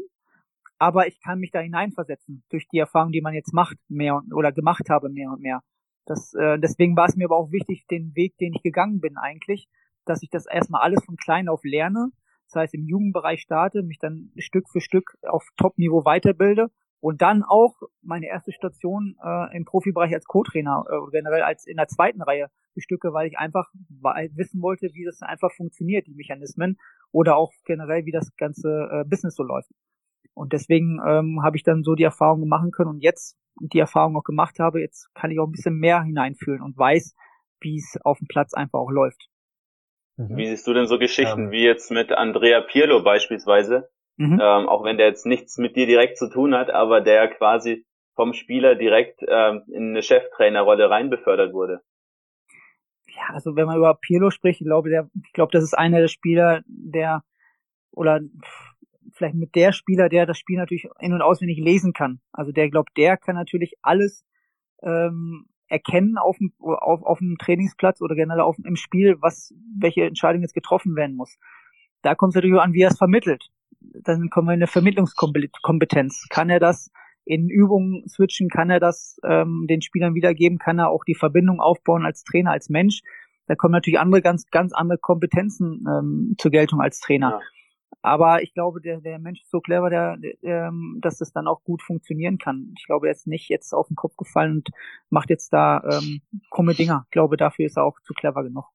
aber 0.77 1.07
ich 1.07 1.21
kann 1.21 1.39
mich 1.39 1.51
da 1.51 1.59
hineinversetzen 1.59 2.43
durch 2.49 2.67
die 2.67 2.79
Erfahrung, 2.79 3.11
die 3.11 3.21
man 3.21 3.33
jetzt 3.33 3.53
macht, 3.53 3.77
mehr 3.87 4.15
und, 4.15 4.33
oder 4.33 4.51
gemacht 4.51 4.89
habe, 4.89 5.09
mehr 5.09 5.29
und 5.29 5.41
mehr. 5.41 5.61
Das, 6.05 6.33
äh, 6.33 6.59
deswegen 6.59 6.97
war 6.97 7.05
es 7.05 7.15
mir 7.15 7.25
aber 7.25 7.37
auch 7.37 7.51
wichtig, 7.51 7.85
den 7.87 8.13
Weg, 8.15 8.37
den 8.37 8.53
ich 8.53 8.61
gegangen 8.61 8.99
bin 8.99 9.17
eigentlich, 9.17 9.69
dass 10.05 10.23
ich 10.23 10.29
das 10.29 10.45
erstmal 10.45 10.81
alles 10.81 11.03
von 11.05 11.15
klein 11.17 11.47
auf 11.47 11.63
lerne. 11.63 12.09
Das 12.47 12.61
heißt, 12.61 12.73
im 12.73 12.85
Jugendbereich 12.85 13.41
starte, 13.41 13.83
mich 13.83 13.99
dann 13.99 14.31
Stück 14.37 14.69
für 14.69 14.81
Stück 14.81 15.15
auf 15.23 15.47
Top-Niveau 15.57 16.05
weiterbilde 16.05 16.69
und 16.99 17.21
dann 17.21 17.43
auch 17.43 17.81
meine 18.01 18.27
erste 18.27 18.51
Station 18.51 19.17
äh, 19.23 19.57
im 19.57 19.65
Profibereich 19.65 20.13
als 20.13 20.25
Co-Trainer, 20.25 20.85
äh, 20.89 21.11
generell 21.11 21.41
als 21.41 21.65
in 21.65 21.77
der 21.77 21.87
zweiten 21.87 22.21
Reihe 22.21 22.47
bestücke, 22.75 23.13
weil 23.13 23.27
ich 23.27 23.37
einfach 23.37 23.69
wissen 24.35 24.61
wollte, 24.61 24.89
wie 24.93 25.05
das 25.05 25.21
einfach 25.21 25.51
funktioniert, 25.51 26.07
die 26.07 26.15
Mechanismen, 26.15 26.77
oder 27.11 27.35
auch 27.37 27.51
generell, 27.65 28.05
wie 28.05 28.11
das 28.11 28.35
ganze 28.35 28.89
äh, 28.91 29.03
Business 29.05 29.35
so 29.35 29.43
läuft. 29.43 29.69
Und 30.33 30.53
deswegen 30.53 30.99
ähm, 31.05 31.41
habe 31.43 31.57
ich 31.57 31.63
dann 31.63 31.83
so 31.83 31.93
die 31.95 32.03
Erfahrung 32.03 32.47
machen 32.47 32.71
können 32.71 32.89
und 32.89 33.03
jetzt 33.03 33.37
die 33.59 33.79
Erfahrung 33.79 34.15
auch 34.17 34.23
gemacht 34.23 34.59
habe, 34.59 34.81
jetzt 34.81 35.13
kann 35.13 35.29
ich 35.29 35.39
auch 35.39 35.47
ein 35.47 35.51
bisschen 35.51 35.77
mehr 35.77 36.01
hineinfühlen 36.01 36.61
und 36.61 36.77
weiß, 36.77 37.15
wie 37.59 37.77
es 37.77 37.97
auf 38.03 38.17
dem 38.17 38.27
Platz 38.27 38.53
einfach 38.53 38.79
auch 38.79 38.89
läuft. 38.89 39.29
Mhm. 40.17 40.37
Wie 40.37 40.47
siehst 40.47 40.67
du 40.67 40.73
denn 40.73 40.87
so 40.87 40.99
Geschichten 40.99 41.45
ja. 41.45 41.51
wie 41.51 41.63
jetzt 41.63 41.91
mit 41.91 42.11
Andrea 42.11 42.61
Pirlo 42.61 43.03
beispielsweise? 43.03 43.89
Mhm. 44.17 44.39
Ähm, 44.41 44.69
auch 44.69 44.83
wenn 44.83 44.97
der 44.97 45.07
jetzt 45.07 45.25
nichts 45.25 45.57
mit 45.57 45.75
dir 45.75 45.87
direkt 45.87 46.17
zu 46.17 46.29
tun 46.29 46.53
hat, 46.53 46.69
aber 46.69 47.01
der 47.01 47.27
quasi 47.29 47.85
vom 48.15 48.33
Spieler 48.33 48.75
direkt 48.75 49.21
ähm, 49.27 49.63
in 49.71 49.89
eine 49.89 50.03
Cheftrainerrolle 50.03 50.89
rein 50.89 51.09
befördert 51.09 51.53
wurde. 51.53 51.81
Ja, 53.07 53.33
also 53.33 53.55
wenn 53.55 53.65
man 53.65 53.77
über 53.77 53.95
Pirlo 53.95 54.29
spricht, 54.29 54.61
ich 54.61 54.67
glaube, 54.67 54.89
der, 54.89 55.09
ich 55.25 55.33
glaube, 55.33 55.51
das 55.51 55.63
ist 55.63 55.73
einer 55.73 55.99
der 55.99 56.07
Spieler, 56.07 56.61
der 56.67 57.23
oder 57.91 58.21
vielleicht 59.13 59.35
mit 59.35 59.55
der 59.55 59.71
Spieler, 59.71 60.09
der 60.09 60.25
das 60.25 60.37
Spiel 60.37 60.57
natürlich 60.57 60.87
in- 60.99 61.13
und 61.13 61.21
auswendig 61.21 61.59
lesen 61.59 61.93
kann. 61.93 62.19
Also 62.31 62.51
der 62.51 62.69
glaubt, 62.69 62.95
der 62.97 63.17
kann 63.17 63.35
natürlich 63.35 63.75
alles 63.81 64.25
ähm, 64.81 65.45
erkennen 65.73 66.17
auf 66.17 66.37
dem, 66.37 66.53
auf, 66.59 67.01
auf 67.01 67.17
dem 67.17 67.37
Trainingsplatz 67.37 68.01
oder 68.01 68.15
generell 68.15 68.41
auf, 68.41 68.57
im 68.63 68.75
Spiel, 68.75 69.17
was, 69.21 69.53
welche 69.79 70.03
Entscheidung 70.03 70.43
jetzt 70.43 70.53
getroffen 70.53 70.95
werden 70.95 71.15
muss. 71.15 71.37
Da 72.03 72.13
kommt 72.13 72.31
es 72.31 72.35
natürlich 72.35 72.55
auch 72.55 72.63
an, 72.63 72.73
wie 72.73 72.81
er 72.81 72.91
es 72.91 72.97
vermittelt. 72.97 73.49
Dann 73.79 74.29
kommen 74.29 74.47
wir 74.47 74.53
in 74.53 74.59
eine 74.59 74.67
Vermittlungskompetenz. 74.67 76.27
Kann 76.29 76.49
er 76.49 76.59
das 76.59 76.91
in 77.25 77.49
Übungen 77.49 78.07
switchen, 78.07 78.49
kann 78.49 78.69
er 78.69 78.79
das 78.79 79.17
ähm, 79.23 79.65
den 79.67 79.81
Spielern 79.81 80.13
wiedergeben, 80.13 80.59
kann 80.59 80.77
er 80.77 80.89
auch 80.89 81.03
die 81.05 81.15
Verbindung 81.15 81.59
aufbauen 81.59 82.05
als 82.05 82.23
Trainer, 82.23 82.51
als 82.51 82.69
Mensch. 82.69 83.01
Da 83.47 83.55
kommen 83.55 83.71
natürlich 83.71 83.99
andere, 83.99 84.21
ganz, 84.21 84.49
ganz 84.51 84.73
andere 84.73 84.99
Kompetenzen 84.99 85.85
ähm, 85.89 86.35
zur 86.37 86.51
Geltung 86.51 86.81
als 86.81 86.99
Trainer. 86.99 87.31
Ja. 87.31 87.39
Aber 88.03 88.43
ich 88.43 88.53
glaube, 88.53 88.81
der, 88.81 88.99
der 88.99 89.17
Mensch 89.17 89.41
ist 89.41 89.49
so 89.49 89.61
clever, 89.61 89.89
der, 89.89 90.17
ähm, 90.41 90.99
dass 91.01 91.19
das 91.19 91.31
dann 91.31 91.47
auch 91.47 91.63
gut 91.63 91.81
funktionieren 91.81 92.37
kann. 92.37 92.73
Ich 92.77 92.85
glaube, 92.85 93.07
er 93.07 93.13
ist 93.13 93.27
nicht 93.27 93.49
jetzt 93.49 93.73
auf 93.73 93.87
den 93.87 93.95
Kopf 93.95 94.17
gefallen 94.17 94.57
und 94.57 94.69
macht 95.09 95.29
jetzt 95.29 95.53
da 95.53 95.81
ähm, 95.89 96.21
krumme 96.51 96.73
Dinger. 96.73 97.03
Ich 97.05 97.11
glaube, 97.11 97.37
dafür 97.37 97.65
ist 97.65 97.77
er 97.77 97.85
auch 97.85 97.97
zu 98.01 98.13
clever 98.13 98.43
genug. 98.43 98.65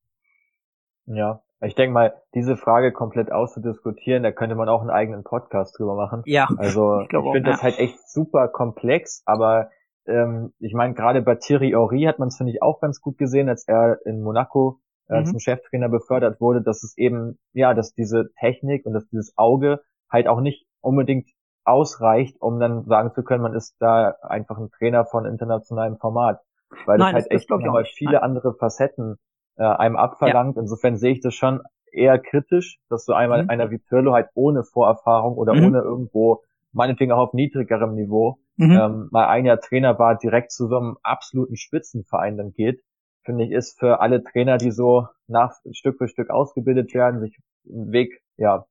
Ja, 1.04 1.42
ich 1.61 1.75
denke 1.75 1.92
mal, 1.92 2.14
diese 2.35 2.56
Frage 2.56 2.90
komplett 2.90 3.30
auszudiskutieren, 3.30 4.23
da 4.23 4.32
könnte 4.32 4.54
man 4.54 4.70
auch 4.70 4.80
einen 4.80 4.90
eigenen 4.90 5.25
Podcast 5.25 5.78
drüber 5.78 5.94
machen. 5.94 6.23
Ja. 6.25 6.49
Also 6.56 7.00
ich, 7.02 7.12
ich 7.12 7.32
finde 7.32 7.50
das 7.50 7.62
halt 7.62 7.78
echt 7.78 8.08
super 8.08 8.49
komplex, 8.49 9.23
aber 9.26 9.70
ähm, 10.06 10.54
ich 10.58 10.73
meine, 10.73 10.94
gerade 10.94 11.20
bei 11.20 11.35
Thierry 11.35 11.73
Henry 11.73 12.04
hat 12.04 12.18
man 12.18 12.28
es, 12.28 12.38
finde 12.38 12.52
ich, 12.52 12.62
auch 12.62 12.80
ganz 12.80 13.02
gut 13.02 13.18
gesehen, 13.18 13.50
als 13.50 13.68
er 13.68 13.99
in 14.06 14.23
Monaco 14.23 14.80
äh, 15.08 15.20
mhm. 15.20 15.26
zum 15.26 15.38
Cheftrainer 15.38 15.88
befördert 15.88 16.40
wurde, 16.40 16.62
dass 16.62 16.82
es 16.82 16.96
eben, 16.96 17.38
ja, 17.52 17.74
dass 17.74 17.94
diese 17.94 18.30
Technik 18.38 18.86
und 18.86 18.92
dass 18.92 19.08
dieses 19.08 19.36
Auge 19.36 19.80
halt 20.10 20.28
auch 20.28 20.40
nicht 20.40 20.66
unbedingt 20.80 21.28
ausreicht, 21.64 22.40
um 22.40 22.58
dann 22.58 22.84
sagen 22.84 23.12
zu 23.12 23.22
können, 23.22 23.42
man 23.42 23.54
ist 23.54 23.76
da 23.78 24.14
einfach 24.22 24.58
ein 24.58 24.70
Trainer 24.70 25.04
von 25.04 25.26
internationalem 25.26 25.98
Format. 25.98 26.40
Weil 26.86 26.98
Nein, 26.98 27.14
das 27.14 27.22
halt 27.24 27.32
das, 27.32 27.42
echt 27.42 27.50
nochmal 27.50 27.84
viele 27.84 28.12
Nein. 28.12 28.22
andere 28.22 28.54
Facetten 28.54 29.16
äh, 29.56 29.64
einem 29.64 29.96
abverlangt. 29.96 30.56
Ja. 30.56 30.62
Insofern 30.62 30.96
sehe 30.96 31.12
ich 31.12 31.20
das 31.20 31.34
schon 31.34 31.60
eher 31.92 32.18
kritisch, 32.18 32.78
dass 32.88 33.04
so 33.04 33.12
einmal 33.12 33.44
mhm. 33.44 33.50
einer 33.50 33.70
wie 33.70 33.78
Pirlo 33.78 34.12
halt 34.12 34.28
ohne 34.34 34.64
Vorerfahrung 34.64 35.36
oder 35.36 35.54
mhm. 35.54 35.64
ohne 35.64 35.78
irgendwo, 35.80 36.42
meinetwegen 36.72 37.12
auch 37.12 37.28
auf 37.28 37.32
niedrigerem 37.34 37.94
Niveau, 37.94 38.38
mhm. 38.56 38.72
ähm, 38.72 39.08
mal 39.10 39.26
ein 39.28 39.44
Jahr 39.44 39.60
Trainer 39.60 39.98
war, 39.98 40.16
direkt 40.16 40.52
zu 40.52 40.68
so 40.68 40.76
einem 40.76 40.96
absoluten 41.02 41.56
Spitzenverein 41.56 42.36
dann 42.36 42.52
geht, 42.52 42.82
finde 43.28 43.44
ich, 43.44 43.50
ist 43.50 43.78
für 43.78 44.00
alle 44.00 44.25
Trainer, 44.25 44.56
die 44.56 44.70
so 44.70 45.06
nach 45.26 45.52
Stück 45.73 45.99
für 45.99 46.08
Stück 46.08 46.30
ausgebildet 46.30 46.94
werden, 46.94 47.20
sich 47.20 47.38
einen 47.68 47.92
Weg 47.92 48.23
ja 48.38 48.64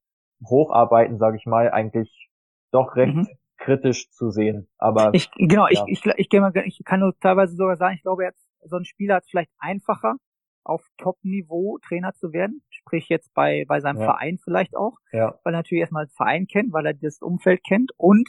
hocharbeiten, 0.43 1.19
sage 1.19 1.37
ich 1.37 1.45
mal, 1.45 1.69
eigentlich 1.69 2.31
doch 2.71 2.95
recht 2.95 3.15
mhm. 3.15 3.27
kritisch 3.57 4.09
zu 4.09 4.31
sehen. 4.31 4.67
Aber 4.79 5.13
ich 5.13 5.29
genau, 5.35 5.67
ja. 5.67 5.83
ich 5.85 6.03
ich 6.03 6.05
ich, 6.17 6.33
ich, 6.33 6.65
ich 6.65 6.83
kann 6.83 7.01
nur 7.01 7.13
teilweise 7.19 7.55
sogar 7.55 7.77
sagen, 7.77 7.95
ich 7.95 8.01
glaube 8.01 8.23
jetzt 8.23 8.47
so 8.63 8.77
ein 8.77 8.85
Spieler 8.85 9.15
hat 9.15 9.25
es 9.25 9.29
vielleicht 9.29 9.51
einfacher, 9.59 10.15
auf 10.63 10.81
Top-Niveau 10.97 11.77
Trainer 11.87 12.13
zu 12.15 12.33
werden, 12.33 12.63
sprich 12.69 13.09
jetzt 13.09 13.31
bei, 13.35 13.65
bei 13.67 13.79
seinem 13.79 13.99
ja. 13.99 14.05
Verein 14.05 14.39
vielleicht 14.43 14.75
auch, 14.75 14.97
ja. 15.11 15.39
weil 15.43 15.53
er 15.53 15.59
natürlich 15.59 15.81
erstmal 15.81 16.05
das 16.05 16.15
Verein 16.15 16.47
kennt, 16.47 16.73
weil 16.73 16.87
er 16.87 16.95
das 16.95 17.21
Umfeld 17.21 17.63
kennt 17.63 17.91
und 17.97 18.27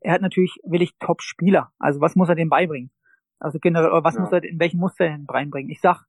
er 0.00 0.12
hat 0.12 0.20
natürlich 0.20 0.58
will 0.62 0.82
ich 0.82 0.92
Top-Spieler. 0.98 1.72
Also 1.78 2.02
was 2.02 2.16
muss 2.16 2.28
er 2.28 2.34
dem 2.34 2.50
beibringen? 2.50 2.90
Also 3.40 3.58
generell, 3.58 3.90
was 4.04 4.14
ja. 4.14 4.20
muss 4.20 4.32
er, 4.32 4.44
in 4.44 4.60
welchen 4.60 4.78
Muster 4.78 5.06
er 5.06 5.18
reinbringen? 5.28 5.70
Ich 5.70 5.80
sag, 5.80 6.04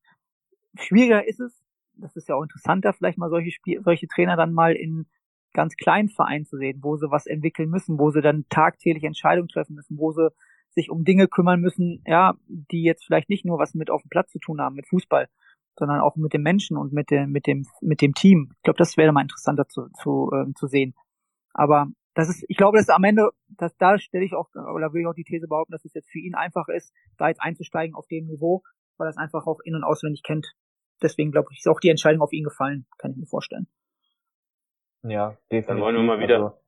schwieriger 0.75 1.27
ist 1.27 1.39
es, 1.39 1.63
das 1.95 2.15
ist 2.15 2.27
ja 2.29 2.35
auch 2.35 2.43
interessanter, 2.43 2.93
vielleicht 2.93 3.17
mal 3.17 3.29
solche 3.29 3.51
Spiel, 3.51 3.81
solche 3.83 4.07
Trainer 4.07 4.35
dann 4.35 4.53
mal 4.53 4.73
in 4.73 5.07
ganz 5.53 5.75
kleinen 5.75 6.09
Vereinen 6.09 6.45
zu 6.45 6.57
sehen, 6.57 6.79
wo 6.81 6.97
sie 6.97 7.09
was 7.11 7.25
entwickeln 7.25 7.69
müssen, 7.69 7.99
wo 7.99 8.11
sie 8.11 8.21
dann 8.21 8.45
tagtäglich 8.49 9.03
Entscheidungen 9.03 9.49
treffen 9.49 9.75
müssen, 9.75 9.97
wo 9.97 10.11
sie 10.11 10.29
sich 10.73 10.89
um 10.89 11.03
Dinge 11.03 11.27
kümmern 11.27 11.59
müssen, 11.59 12.01
ja, 12.05 12.35
die 12.47 12.83
jetzt 12.83 13.05
vielleicht 13.05 13.29
nicht 13.29 13.45
nur 13.45 13.59
was 13.59 13.73
mit 13.73 13.89
auf 13.89 14.01
dem 14.01 14.09
Platz 14.09 14.31
zu 14.31 14.39
tun 14.39 14.61
haben, 14.61 14.75
mit 14.75 14.87
Fußball, 14.87 15.27
sondern 15.77 15.99
auch 15.99 16.15
mit 16.15 16.33
dem 16.33 16.43
Menschen 16.43 16.77
und 16.77 16.93
mit 16.93 17.11
dem, 17.11 17.31
mit 17.31 17.47
dem, 17.47 17.65
mit 17.81 18.01
dem 18.01 18.13
Team. 18.13 18.51
Ich 18.55 18.63
glaube, 18.63 18.77
das 18.77 18.95
wäre 18.95 19.11
mal 19.11 19.21
interessanter 19.21 19.67
zu, 19.67 19.89
zu, 20.01 20.31
äh, 20.33 20.53
zu 20.53 20.67
sehen. 20.67 20.93
Aber 21.53 21.87
das 22.13 22.29
ist, 22.29 22.43
ich 22.47 22.57
glaube, 22.57 22.77
dass 22.77 22.89
am 22.89 23.03
Ende, 23.03 23.29
dass 23.47 23.75
da 23.77 23.97
stelle 23.97 24.25
ich 24.25 24.33
auch, 24.33 24.49
oder 24.53 24.93
will 24.93 25.01
ich 25.01 25.07
auch 25.07 25.13
die 25.13 25.23
These 25.23 25.47
behaupten, 25.47 25.71
dass 25.71 25.85
es 25.85 25.93
jetzt 25.93 26.09
für 26.09 26.19
ihn 26.19 26.35
einfach 26.35 26.67
ist, 26.67 26.93
da 27.17 27.29
jetzt 27.29 27.41
einzusteigen 27.41 27.95
auf 27.95 28.07
dem 28.07 28.25
Niveau, 28.25 28.63
weil 28.97 29.07
er 29.07 29.11
es 29.11 29.17
einfach 29.17 29.47
auch 29.47 29.59
in- 29.63 29.75
und 29.75 29.83
auswendig 29.83 30.23
kennt. 30.23 30.53
Deswegen 31.01 31.31
glaube 31.31 31.47
ich, 31.51 31.59
ist 31.59 31.67
auch 31.67 31.79
die 31.79 31.89
Entscheidung 31.89 32.21
auf 32.21 32.33
ihn 32.33 32.43
gefallen, 32.43 32.85
kann 32.97 33.11
ich 33.11 33.17
mir 33.17 33.25
vorstellen. 33.25 33.67
Ja, 35.03 35.37
definitiv. 35.51 35.67
Dann 35.67 35.81
wollen 35.81 35.95
wir 35.95 36.03
mal 36.03 36.19
wieder, 36.19 36.35
also, 36.35 36.61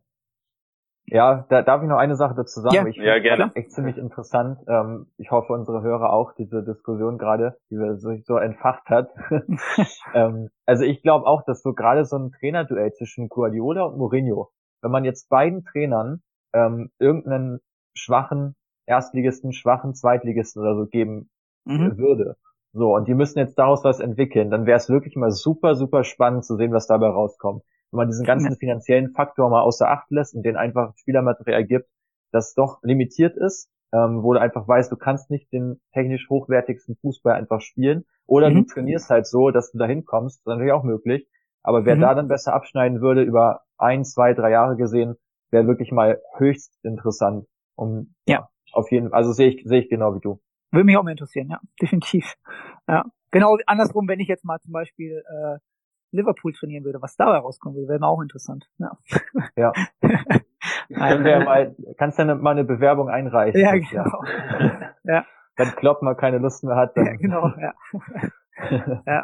ja, 1.05 1.45
da 1.49 1.61
darf 1.61 1.83
ich 1.83 1.89
noch 1.89 1.97
eine 1.97 2.15
Sache 2.15 2.33
dazu 2.33 2.61
sagen. 2.61 2.75
Ja, 2.75 2.87
ich 2.87 2.95
ja 2.95 3.19
gerne. 3.19 3.51
Echt 3.55 3.71
ziemlich 3.71 3.97
interessant. 3.97 4.59
Ähm, 4.67 5.07
ich 5.17 5.31
hoffe, 5.31 5.53
unsere 5.53 5.81
Hörer 5.81 6.13
auch, 6.13 6.33
diese 6.33 6.63
Diskussion 6.63 7.17
gerade, 7.17 7.57
die 7.69 7.75
wir 7.75 7.97
sich 7.97 8.25
so 8.25 8.37
entfacht 8.37 8.89
hat. 8.89 9.09
ähm, 10.13 10.49
also 10.65 10.85
ich 10.85 11.01
glaube 11.01 11.27
auch, 11.27 11.43
dass 11.43 11.61
so 11.61 11.73
gerade 11.73 12.05
so 12.05 12.17
ein 12.17 12.31
Trainerduell 12.31 12.93
zwischen 12.93 13.27
Guardiola 13.27 13.83
und 13.83 13.97
Mourinho, 13.97 14.49
wenn 14.83 14.91
man 14.91 15.05
jetzt 15.05 15.29
beiden 15.29 15.63
Trainern 15.65 16.21
ähm, 16.53 16.91
irgendeinen 16.99 17.59
schwachen 17.95 18.55
Erstligisten, 18.85 19.53
schwachen 19.53 19.95
Zweitligisten 19.95 20.61
oder 20.61 20.75
so 20.75 20.85
geben 20.85 21.29
mhm. 21.65 21.97
würde, 21.97 22.35
so, 22.73 22.95
und 22.95 23.07
die 23.07 23.13
müssen 23.13 23.39
jetzt 23.39 23.57
daraus 23.57 23.83
was 23.83 23.99
entwickeln, 23.99 24.49
dann 24.49 24.65
wäre 24.65 24.77
es 24.77 24.89
wirklich 24.89 25.15
mal 25.15 25.31
super, 25.31 25.75
super 25.75 26.03
spannend 26.03 26.43
zu 26.43 26.57
sehen, 26.57 26.73
was 26.73 26.87
dabei 26.87 27.07
rauskommt 27.07 27.63
wenn 27.93 27.97
man 27.97 28.07
diesen 28.07 28.25
ganzen 28.25 28.55
finanziellen 28.57 29.11
Faktor 29.11 29.51
mal 29.51 29.61
außer 29.61 29.87
Acht 29.87 30.09
lässt 30.09 30.33
und 30.33 30.43
den 30.43 30.57
einfach 30.57 30.97
Spielermaterial 30.97 31.63
gibt, 31.63 31.87
das 32.31 32.55
doch 32.55 32.79
limitiert 32.81 33.37
ist, 33.37 33.69
ähm, 33.93 34.23
wo 34.23 34.33
du 34.33 34.41
einfach 34.41 34.67
weißt, 34.67 34.91
du 34.91 34.95
kannst 34.95 35.29
nicht 35.29 35.53
den 35.53 35.79
technisch 35.93 36.27
hochwertigsten 36.27 36.95
Fußball 36.95 37.35
einfach 37.35 37.61
spielen. 37.61 38.05
Oder 38.25 38.49
mhm. 38.49 38.55
du 38.55 38.73
trainierst 38.73 39.11
halt 39.11 39.27
so, 39.27 39.51
dass 39.51 39.71
du 39.71 39.77
dahin 39.77 40.05
kommst, 40.05 40.37
das 40.37 40.41
ist 40.41 40.47
natürlich 40.47 40.73
auch 40.73 40.83
möglich. 40.83 41.27
Aber 41.63 41.85
wer 41.85 41.95
mhm. 41.95 42.01
da 42.01 42.13
dann 42.13 42.27
besser 42.27 42.53
abschneiden 42.53 43.01
würde, 43.01 43.23
über 43.23 43.61
ein, 43.77 44.03
zwei, 44.03 44.33
drei 44.33 44.51
Jahre 44.51 44.75
gesehen, 44.75 45.15
wäre 45.49 45.67
wirklich 45.67 45.91
mal 45.91 46.21
höchst 46.35 46.77
interessant. 46.83 47.47
Um 47.75 48.13
ja. 48.27 48.49
auf 48.73 48.91
jeden 48.91 49.09
Fall, 49.09 49.17
also 49.17 49.31
sehe 49.31 49.49
ich, 49.49 49.63
sehe 49.65 49.81
ich 49.81 49.89
genau 49.89 50.13
wie 50.15 50.19
du. 50.19 50.39
Würde 50.71 50.85
mich 50.85 50.97
auch 50.97 51.03
mal 51.03 51.11
interessieren, 51.11 51.49
ja, 51.49 51.59
definitiv. 51.81 52.35
Ja. 52.87 53.05
Genau 53.31 53.57
andersrum, 53.65 54.07
wenn 54.07 54.19
ich 54.19 54.27
jetzt 54.27 54.45
mal 54.45 54.59
zum 54.59 54.73
Beispiel 54.73 55.23
äh, 55.27 55.57
Liverpool 56.11 56.53
trainieren 56.53 56.83
würde, 56.83 57.01
was 57.01 57.15
dabei 57.15 57.37
rauskommen 57.37 57.75
würde, 57.75 57.89
wäre 57.89 57.99
mir 57.99 58.07
auch 58.07 58.21
interessant. 58.21 58.69
Ja. 58.77 58.91
ja. 59.55 59.71
Können 60.93 61.25
wir 61.25 61.39
mal, 61.43 61.75
kannst 61.97 62.19
du 62.19 62.25
mal 62.35 62.51
eine 62.51 62.63
Bewerbung 62.63 63.09
einreichen? 63.09 63.59
Ja, 63.59 63.73
genau. 63.73 64.23
ja. 65.03 65.25
Wenn 65.55 65.69
Klopp 65.75 66.01
mal 66.01 66.15
keine 66.15 66.37
Lust 66.37 66.63
mehr 66.63 66.75
hat, 66.75 66.95
dann. 66.95 67.05
Ja, 67.05 67.15
genau, 67.15 67.47
ja. 67.57 67.73
ja. 69.05 69.23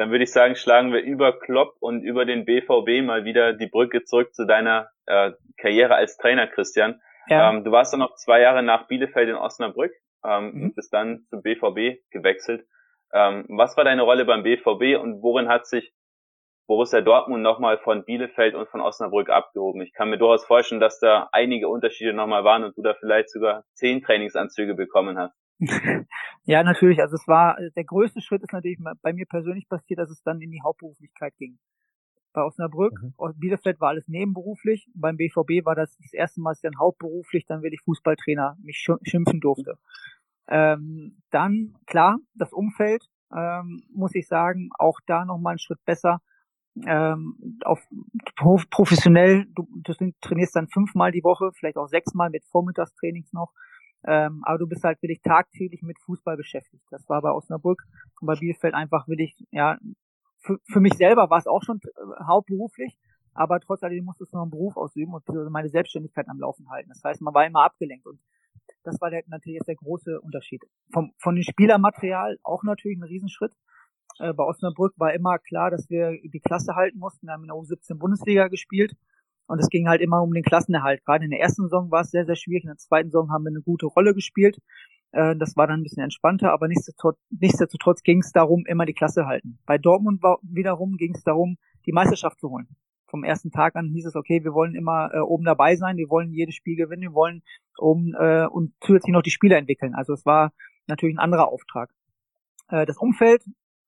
Dann 0.00 0.12
würde 0.12 0.24
ich 0.24 0.32
sagen, 0.32 0.56
schlagen 0.56 0.94
wir 0.94 1.02
über 1.02 1.38
Klopp 1.38 1.74
und 1.78 2.02
über 2.02 2.24
den 2.24 2.46
BVB 2.46 3.04
mal 3.04 3.26
wieder 3.26 3.52
die 3.52 3.66
Brücke 3.66 4.02
zurück 4.02 4.32
zu 4.32 4.46
deiner 4.46 4.88
äh, 5.04 5.32
Karriere 5.58 5.94
als 5.94 6.16
Trainer, 6.16 6.46
Christian. 6.46 7.02
Ja. 7.26 7.50
Ähm, 7.50 7.64
du 7.64 7.70
warst 7.70 7.92
dann 7.92 8.00
noch 8.00 8.14
zwei 8.14 8.40
Jahre 8.40 8.62
nach 8.62 8.86
Bielefeld 8.88 9.28
in 9.28 9.34
Osnabrück 9.34 9.92
ähm, 10.24 10.52
mhm. 10.52 10.62
und 10.62 10.74
bist 10.74 10.94
dann 10.94 11.26
zum 11.28 11.42
BVB 11.42 12.00
gewechselt. 12.10 12.66
Ähm, 13.12 13.44
was 13.50 13.76
war 13.76 13.84
deine 13.84 14.00
Rolle 14.00 14.24
beim 14.24 14.42
BVB 14.42 14.98
und 14.98 15.22
worin 15.22 15.48
hat 15.48 15.66
sich 15.66 15.92
Borussia 16.66 17.02
Dortmund 17.02 17.42
nochmal 17.42 17.76
von 17.76 18.06
Bielefeld 18.06 18.54
und 18.54 18.70
von 18.70 18.80
Osnabrück 18.80 19.28
abgehoben? 19.28 19.82
Ich 19.82 19.92
kann 19.92 20.08
mir 20.08 20.16
durchaus 20.16 20.46
vorstellen, 20.46 20.80
dass 20.80 20.98
da 20.98 21.28
einige 21.32 21.68
Unterschiede 21.68 22.14
nochmal 22.14 22.42
waren 22.42 22.64
und 22.64 22.74
du 22.74 22.80
da 22.80 22.94
vielleicht 22.94 23.28
sogar 23.28 23.64
zehn 23.74 24.00
Trainingsanzüge 24.00 24.72
bekommen 24.72 25.18
hast. 25.18 25.36
ja, 26.44 26.62
natürlich. 26.62 27.00
Also 27.00 27.16
es 27.16 27.28
war, 27.28 27.56
der 27.76 27.84
größte 27.84 28.20
Schritt 28.20 28.42
ist 28.42 28.52
natürlich 28.52 28.78
bei 29.02 29.12
mir 29.12 29.26
persönlich 29.26 29.68
passiert, 29.68 30.00
dass 30.00 30.10
es 30.10 30.22
dann 30.22 30.40
in 30.40 30.50
die 30.50 30.62
Hauptberuflichkeit 30.62 31.36
ging. 31.36 31.58
Bei 32.32 32.42
Osnabrück, 32.42 32.94
mhm. 33.02 33.14
Bielefeld 33.38 33.80
war 33.80 33.88
alles 33.88 34.06
nebenberuflich. 34.06 34.88
Beim 34.94 35.16
BVB 35.16 35.64
war 35.64 35.74
das 35.74 35.96
das 35.98 36.12
erste 36.12 36.40
Mal, 36.40 36.50
dass 36.50 36.58
ich 36.58 36.70
dann 36.70 36.78
hauptberuflich 36.78 37.44
dann 37.46 37.62
wirklich 37.62 37.82
Fußballtrainer 37.82 38.56
mich 38.62 38.86
schimpfen 39.02 39.40
durfte. 39.40 39.78
Ähm, 40.48 41.22
dann, 41.30 41.76
klar, 41.86 42.18
das 42.34 42.52
Umfeld, 42.52 43.04
ähm, 43.36 43.82
muss 43.92 44.14
ich 44.14 44.28
sagen, 44.28 44.70
auch 44.78 45.00
da 45.06 45.24
nochmal 45.24 45.52
einen 45.52 45.58
Schritt 45.58 45.84
besser. 45.84 46.20
Ähm, 46.86 47.58
auf 47.64 47.84
professionell, 48.70 49.46
du, 49.54 49.68
du 49.74 50.12
trainierst 50.20 50.54
dann 50.54 50.68
fünfmal 50.68 51.10
die 51.10 51.24
Woche, 51.24 51.50
vielleicht 51.52 51.76
auch 51.76 51.88
sechsmal 51.88 52.30
mit 52.30 52.44
Vormittagstrainings 52.44 53.32
noch. 53.32 53.52
Ähm, 54.06 54.42
aber 54.44 54.58
du 54.58 54.66
bist 54.66 54.82
halt 54.82 55.00
wirklich 55.02 55.20
tagtäglich 55.20 55.82
mit 55.82 55.98
Fußball 56.00 56.36
beschäftigt. 56.36 56.82
Das 56.90 57.08
war 57.08 57.20
bei 57.20 57.30
Osnabrück 57.30 57.82
und 58.20 58.26
bei 58.26 58.34
Bielefeld 58.34 58.74
einfach 58.74 59.06
wirklich, 59.08 59.34
ja, 59.50 59.78
für, 60.38 60.58
für 60.64 60.80
mich 60.80 60.94
selber 60.94 61.28
war 61.28 61.38
es 61.38 61.46
auch 61.46 61.62
schon 61.62 61.80
äh, 61.84 62.24
hauptberuflich, 62.24 62.96
aber 63.34 63.60
trotz 63.60 63.82
alledem 63.82 64.06
musste 64.06 64.24
es 64.24 64.32
noch 64.32 64.42
einen 64.42 64.50
Beruf 64.50 64.76
ausüben 64.76 65.12
und 65.14 65.24
meine 65.50 65.68
Selbstständigkeit 65.68 66.28
am 66.28 66.40
Laufen 66.40 66.70
halten. 66.70 66.88
Das 66.88 67.02
heißt, 67.04 67.20
man 67.20 67.34
war 67.34 67.46
immer 67.46 67.64
abgelenkt 67.64 68.06
und 68.06 68.18
das 68.84 69.00
war 69.00 69.10
der, 69.10 69.22
natürlich 69.26 69.56
jetzt 69.58 69.68
der 69.68 69.76
große 69.76 70.20
Unterschied. 70.20 70.62
Vom, 70.92 71.12
von 71.18 71.34
dem 71.34 71.42
Spielermaterial 71.42 72.38
auch 72.42 72.62
natürlich 72.62 72.98
ein 72.98 73.04
Riesenschritt. 73.04 73.52
Äh, 74.18 74.32
bei 74.32 74.44
Osnabrück 74.44 74.94
war 74.96 75.12
immer 75.12 75.38
klar, 75.38 75.70
dass 75.70 75.90
wir 75.90 76.18
die 76.22 76.40
Klasse 76.40 76.74
halten 76.74 76.98
mussten. 76.98 77.26
Wir 77.26 77.34
haben 77.34 77.42
in 77.42 77.48
der 77.48 77.56
U17 77.56 77.98
Bundesliga 77.98 78.48
gespielt. 78.48 78.96
Und 79.50 79.58
es 79.58 79.68
ging 79.68 79.88
halt 79.88 80.00
immer 80.00 80.22
um 80.22 80.32
den 80.32 80.44
Klassenerhalt. 80.44 81.04
Gerade 81.04 81.24
in 81.24 81.32
der 81.32 81.40
ersten 81.40 81.62
Saison 81.64 81.90
war 81.90 82.02
es 82.02 82.12
sehr, 82.12 82.24
sehr 82.24 82.36
schwierig. 82.36 82.62
In 82.62 82.68
der 82.68 82.76
zweiten 82.76 83.10
Saison 83.10 83.32
haben 83.32 83.42
wir 83.42 83.50
eine 83.50 83.62
gute 83.62 83.86
Rolle 83.86 84.14
gespielt. 84.14 84.58
Äh, 85.10 85.34
das 85.34 85.56
war 85.56 85.66
dann 85.66 85.80
ein 85.80 85.82
bisschen 85.82 86.04
entspannter, 86.04 86.52
aber 86.52 86.68
nichtsdestotrotz, 86.68 87.18
nichtsdestotrotz 87.30 88.04
ging 88.04 88.20
es 88.20 88.30
darum, 88.30 88.64
immer 88.66 88.86
die 88.86 88.94
Klasse 88.94 89.26
halten. 89.26 89.58
Bei 89.66 89.76
Dortmund 89.76 90.22
wiederum 90.42 90.96
ging 90.96 91.16
es 91.16 91.24
darum, 91.24 91.56
die 91.84 91.90
Meisterschaft 91.90 92.38
zu 92.38 92.48
holen. 92.48 92.68
Vom 93.08 93.24
ersten 93.24 93.50
Tag 93.50 93.74
an 93.74 93.88
hieß 93.88 94.06
es, 94.06 94.14
okay, 94.14 94.44
wir 94.44 94.54
wollen 94.54 94.76
immer 94.76 95.10
äh, 95.12 95.18
oben 95.18 95.44
dabei 95.44 95.74
sein, 95.74 95.96
wir 95.96 96.08
wollen 96.10 96.30
jedes 96.30 96.54
Spiel 96.54 96.76
gewinnen, 96.76 97.02
wir 97.02 97.14
wollen 97.14 97.42
oben 97.76 98.14
äh, 98.14 98.46
und 98.46 98.72
zusätzlich 98.80 99.12
noch 99.12 99.22
die 99.22 99.30
Spieler 99.30 99.56
entwickeln. 99.56 99.96
Also 99.96 100.12
es 100.12 100.24
war 100.24 100.52
natürlich 100.86 101.16
ein 101.16 101.24
anderer 101.24 101.48
Auftrag. 101.48 101.90
Äh, 102.68 102.86
das 102.86 102.98
Umfeld 102.98 103.42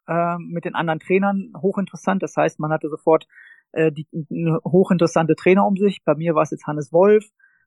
äh, 0.09 0.38
mit 0.38 0.64
den 0.64 0.75
anderen 0.75 0.99
Trainern 0.99 1.52
hochinteressant. 1.57 2.21
Das 2.21 2.37
heißt, 2.37 2.59
man 2.59 2.73
hatte 2.73 2.88
sofort 2.88 3.28
äh, 3.73 3.93
die, 3.93 4.07
eine 4.31 4.61
hochinteressante 4.64 5.35
Trainer 5.35 5.67
um 5.67 5.76
sich. 5.76 6.02
Bei 6.05 6.14
mir 6.14 6.35
war 6.35 6.43
es 6.43 6.50
jetzt 6.50 6.67
Hannes 6.67 6.93
Wolf, 6.93 7.25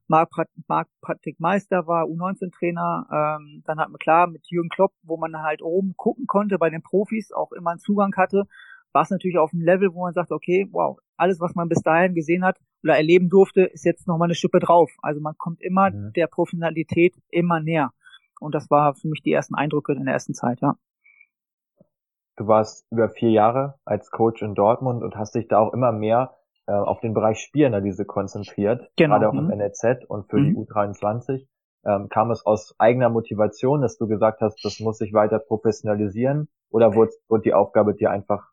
Marc, 0.08 0.30
Marc 0.68 0.88
Patrick 1.02 1.40
Meister 1.40 1.88
war 1.88 2.06
U19-Trainer. 2.06 3.08
Ähm, 3.12 3.64
dann 3.66 3.80
hat 3.80 3.90
man 3.90 3.98
klar 3.98 4.28
mit 4.28 4.46
Jürgen 4.48 4.70
Klopp, 4.70 4.94
wo 5.04 5.18
man 5.18 5.42
halt 5.42 5.62
oben 5.62 5.96
gucken 5.98 6.28
konnte 6.28 6.58
bei 6.58 6.70
den 6.70 6.84
Profis, 6.84 7.32
auch 7.32 7.52
immer 7.52 7.72
einen 7.72 7.80
Zugang 7.80 8.16
hatte, 8.16 8.46
war 8.94 9.02
es 9.02 9.10
natürlich 9.10 9.38
auf 9.38 9.54
einem 9.54 9.64
Level, 9.64 9.94
wo 9.94 10.04
man 10.04 10.14
sagt, 10.14 10.32
okay, 10.32 10.68
wow, 10.72 10.98
alles, 11.18 11.40
was 11.42 11.54
man 11.54 11.68
bis 11.68 11.82
dahin 11.82 12.16
gesehen 12.16 12.46
hat 12.46 12.58
oder 12.82 12.96
erleben 12.96 13.30
durfte, 13.30 13.64
ist 13.64 13.84
jetzt 13.84 14.08
nochmal 14.08 14.28
eine 14.28 14.36
Schippe 14.36 14.60
drauf. 14.60 14.92
Also 15.02 15.20
man 15.20 15.36
kommt 15.38 15.62
immer 15.62 15.92
mhm. 15.92 16.14
der 16.14 16.28
Professionalität 16.28 17.14
immer 17.30 17.60
näher. 17.60 17.92
Und 18.40 18.56
das 18.56 18.70
war 18.70 18.96
für 18.96 19.08
mich 19.08 19.22
die 19.22 19.34
ersten 19.34 19.56
Eindrücke 19.56 19.94
in 19.94 20.06
der 20.06 20.14
ersten 20.14 20.34
Zeit, 20.34 20.62
ja. 20.62 20.76
Du 22.38 22.48
warst 22.48 22.86
über 22.92 23.10
vier 23.10 23.32
Jahre 23.32 23.76
als 23.86 24.12
Coach 24.12 24.42
in 24.42 24.56
Dortmund 24.56 25.04
und 25.04 25.16
hast 25.16 25.36
dich 25.36 25.48
da 25.48 25.60
auch 25.60 25.74
immer 25.74 25.92
mehr 25.92 26.36
äh, 26.68 26.74
auf 26.74 27.00
den 27.00 27.14
Bereich 27.14 27.40
Spielanalyse 27.40 28.06
konzentriert, 28.06 28.90
genau. 28.98 29.20
gerade 29.20 29.30
auch 29.30 29.34
im 29.34 29.46
mhm. 29.46 29.58
NLZ 29.58 30.06
und 30.08 30.30
für 30.30 30.38
mhm. 30.38 30.46
die 30.46 30.56
U23. 30.56 31.48
Ähm, 31.86 32.10
kam 32.10 32.32
es 32.32 32.46
aus 32.46 32.74
eigener 32.80 33.10
Motivation, 33.10 33.82
dass 33.82 33.98
du 33.98 34.08
gesagt 34.08 34.42
hast, 34.42 34.66
das 34.66 34.80
muss 34.80 34.98
sich 34.98 35.14
weiter 35.14 35.38
professionalisieren 35.38 36.50
oder 36.72 36.96
wurde, 36.96 37.12
wurde 37.30 37.44
die 37.44 37.54
Aufgabe 37.54 37.94
dir 37.94 38.10
einfach 38.10 38.50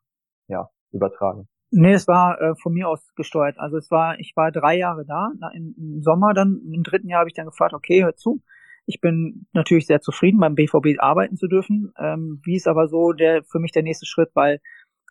ja, 0.49 0.69
übertragen? 0.93 1.49
Nee, 1.71 1.95
es 1.95 2.07
war 2.07 2.39
äh, 2.41 2.55
von 2.55 2.75
mir 2.75 2.89
aus 2.89 3.15
gesteuert. 3.15 3.59
Also 3.59 3.79
es 3.79 3.91
war, 3.91 4.21
ich 4.21 4.35
war 4.37 4.53
drei 4.53 4.77
Jahre 4.77 5.07
da, 5.07 5.31
im, 5.55 5.75
im 5.79 6.03
Sommer 6.03 6.35
dann, 6.35 6.61
im 6.71 6.83
dritten 6.83 7.09
Jahr 7.09 7.21
habe 7.21 7.31
ich 7.31 7.35
dann 7.35 7.47
gefragt, 7.47 7.73
okay, 7.73 8.05
hör 8.05 8.15
zu, 8.15 8.43
ich 8.87 9.01
bin 9.01 9.47
natürlich 9.53 9.87
sehr 9.87 10.01
zufrieden, 10.01 10.41
beim 10.41 10.55
BVB 10.55 10.99
arbeiten 10.99 11.37
zu 11.37 11.47
dürfen. 11.47 11.93
Ähm, 11.99 12.41
wie 12.45 12.57
ist 12.57 12.69
aber 12.69 12.89
so 12.89 13.12
der 13.12 13.45
für 13.45 13.59
mich 13.59 13.73
der 13.73 13.83
nächste 13.83 14.07
Schritt, 14.07 14.31
weil 14.35 14.61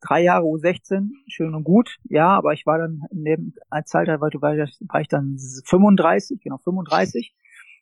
drei 0.02 0.22
Jahre 0.24 0.46
U16, 0.46 1.10
schön 1.28 1.56
und 1.56 1.64
gut, 1.64 1.98
ja, 2.04 2.30
aber 2.30 2.54
ich 2.54 2.66
war 2.66 2.80
dann 2.80 3.04
in 3.12 3.24
dem 3.24 3.54
Zeitalter, 3.86 4.20
weil 4.20 4.32
war 4.34 5.02
ich 5.02 5.08
dann 5.08 5.38
35, 5.66 6.42
genau 6.42 6.58
35, 6.58 7.34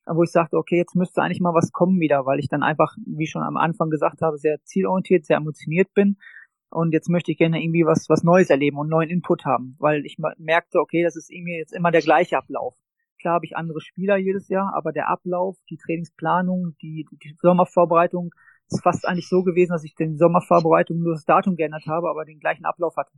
wo 0.05 0.23
ich 0.23 0.31
sagte, 0.31 0.57
okay, 0.57 0.77
jetzt 0.77 0.95
müsste 0.95 1.21
eigentlich 1.21 1.39
mal 1.39 1.53
was 1.53 1.71
kommen 1.71 1.99
wieder, 1.99 2.25
weil 2.25 2.39
ich 2.39 2.49
dann 2.49 2.63
einfach, 2.63 2.95
wie 3.05 3.27
schon 3.27 3.43
am 3.43 3.57
Anfang 3.57 3.89
gesagt 3.89 4.21
habe, 4.21 4.37
sehr 4.37 4.61
zielorientiert, 4.63 5.25
sehr 5.25 5.37
emotioniert 5.37 5.93
bin 5.93 6.17
und 6.69 6.93
jetzt 6.93 7.09
möchte 7.09 7.31
ich 7.31 7.37
gerne 7.37 7.63
irgendwie 7.63 7.85
was 7.85 8.09
was 8.09 8.23
Neues 8.23 8.49
erleben 8.49 8.77
und 8.77 8.89
neuen 8.89 9.09
Input 9.09 9.45
haben, 9.45 9.75
weil 9.79 10.05
ich 10.05 10.17
merkte, 10.37 10.79
okay, 10.79 11.03
das 11.03 11.15
ist 11.15 11.31
irgendwie 11.31 11.57
jetzt 11.57 11.73
immer 11.73 11.91
der 11.91 12.01
gleiche 12.01 12.37
Ablauf. 12.37 12.75
Klar 13.19 13.35
habe 13.35 13.45
ich 13.45 13.55
andere 13.55 13.81
Spieler 13.81 14.17
jedes 14.17 14.47
Jahr, 14.47 14.73
aber 14.75 14.91
der 14.91 15.09
Ablauf, 15.09 15.57
die 15.69 15.77
Trainingsplanung, 15.77 16.75
die, 16.81 17.05
die 17.11 17.35
Sommervorbereitung, 17.41 18.31
ist 18.67 18.83
fast 18.83 19.07
eigentlich 19.07 19.27
so 19.27 19.43
gewesen, 19.43 19.71
dass 19.71 19.83
ich 19.83 19.95
den 19.95 20.17
Sommervorbereitung 20.17 20.99
nur 20.99 21.13
das 21.13 21.25
Datum 21.25 21.55
geändert 21.55 21.85
habe, 21.87 22.09
aber 22.09 22.25
den 22.25 22.39
gleichen 22.39 22.65
Ablauf 22.65 22.95
hatte. 22.97 23.11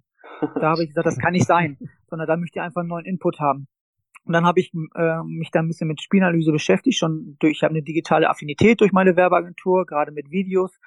Da 0.56 0.72
habe 0.72 0.84
ich 0.84 0.90
gesagt, 0.90 1.06
das 1.06 1.18
kann 1.18 1.34
nicht 1.34 1.46
sein, 1.46 1.78
sondern 2.10 2.28
da 2.28 2.38
möchte 2.38 2.60
ich 2.60 2.64
einfach 2.64 2.82
einen 2.82 2.90
neuen 2.90 3.06
Input 3.06 3.40
haben. 3.40 3.68
Und 4.24 4.34
dann 4.34 4.46
habe 4.46 4.60
ich 4.60 4.72
äh, 4.96 5.24
mich 5.24 5.52
da 5.52 5.60
ein 5.60 5.68
bisschen 5.68 5.88
mit 5.88 6.02
Spielanalyse 6.02 6.52
beschäftigt, 6.52 6.98
schon 6.98 7.38
durch, 7.40 7.58
ich 7.58 7.64
habe 7.64 7.74
eine 7.74 7.84
digitale 7.84 8.30
Affinität 8.30 8.80
durch 8.80 8.92
meine 8.92 9.16
Werbeagentur, 9.16 9.86
gerade 9.86 10.12
mit 10.12 10.30
Videos 10.30 10.80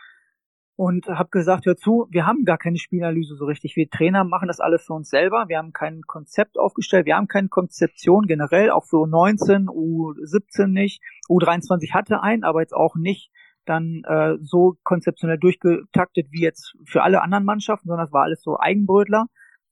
und 0.76 1.06
habe 1.06 1.28
gesagt, 1.30 1.66
hör 1.66 1.76
zu, 1.76 2.06
wir 2.10 2.26
haben 2.26 2.44
gar 2.44 2.58
keine 2.58 2.78
Spielanalyse 2.78 3.36
so 3.36 3.44
richtig. 3.44 3.76
Wir 3.76 3.88
Trainer 3.88 4.24
machen 4.24 4.48
das 4.48 4.60
alles 4.60 4.84
für 4.84 4.94
uns 4.94 5.08
selber. 5.08 5.44
Wir 5.48 5.58
haben 5.58 5.72
kein 5.72 6.02
Konzept 6.02 6.58
aufgestellt, 6.58 7.06
wir 7.06 7.16
haben 7.16 7.28
keine 7.28 7.48
Konzeption 7.48 8.26
generell, 8.26 8.70
auch 8.70 8.84
für 8.84 8.96
U19, 8.96 9.66
U17 9.66 10.66
nicht. 10.66 11.00
U23 11.28 11.92
hatte 11.92 12.22
einen, 12.22 12.44
aber 12.44 12.60
jetzt 12.60 12.74
auch 12.74 12.96
nicht 12.96 13.30
dann 13.66 14.02
äh, 14.06 14.36
so 14.42 14.76
konzeptionell 14.82 15.38
durchgetaktet 15.38 16.26
wie 16.30 16.42
jetzt 16.42 16.76
für 16.84 17.02
alle 17.02 17.22
anderen 17.22 17.44
Mannschaften, 17.44 17.88
sondern 17.88 18.06
es 18.06 18.12
war 18.12 18.24
alles 18.24 18.42
so 18.42 18.58
Eigenbrötler. 18.58 19.26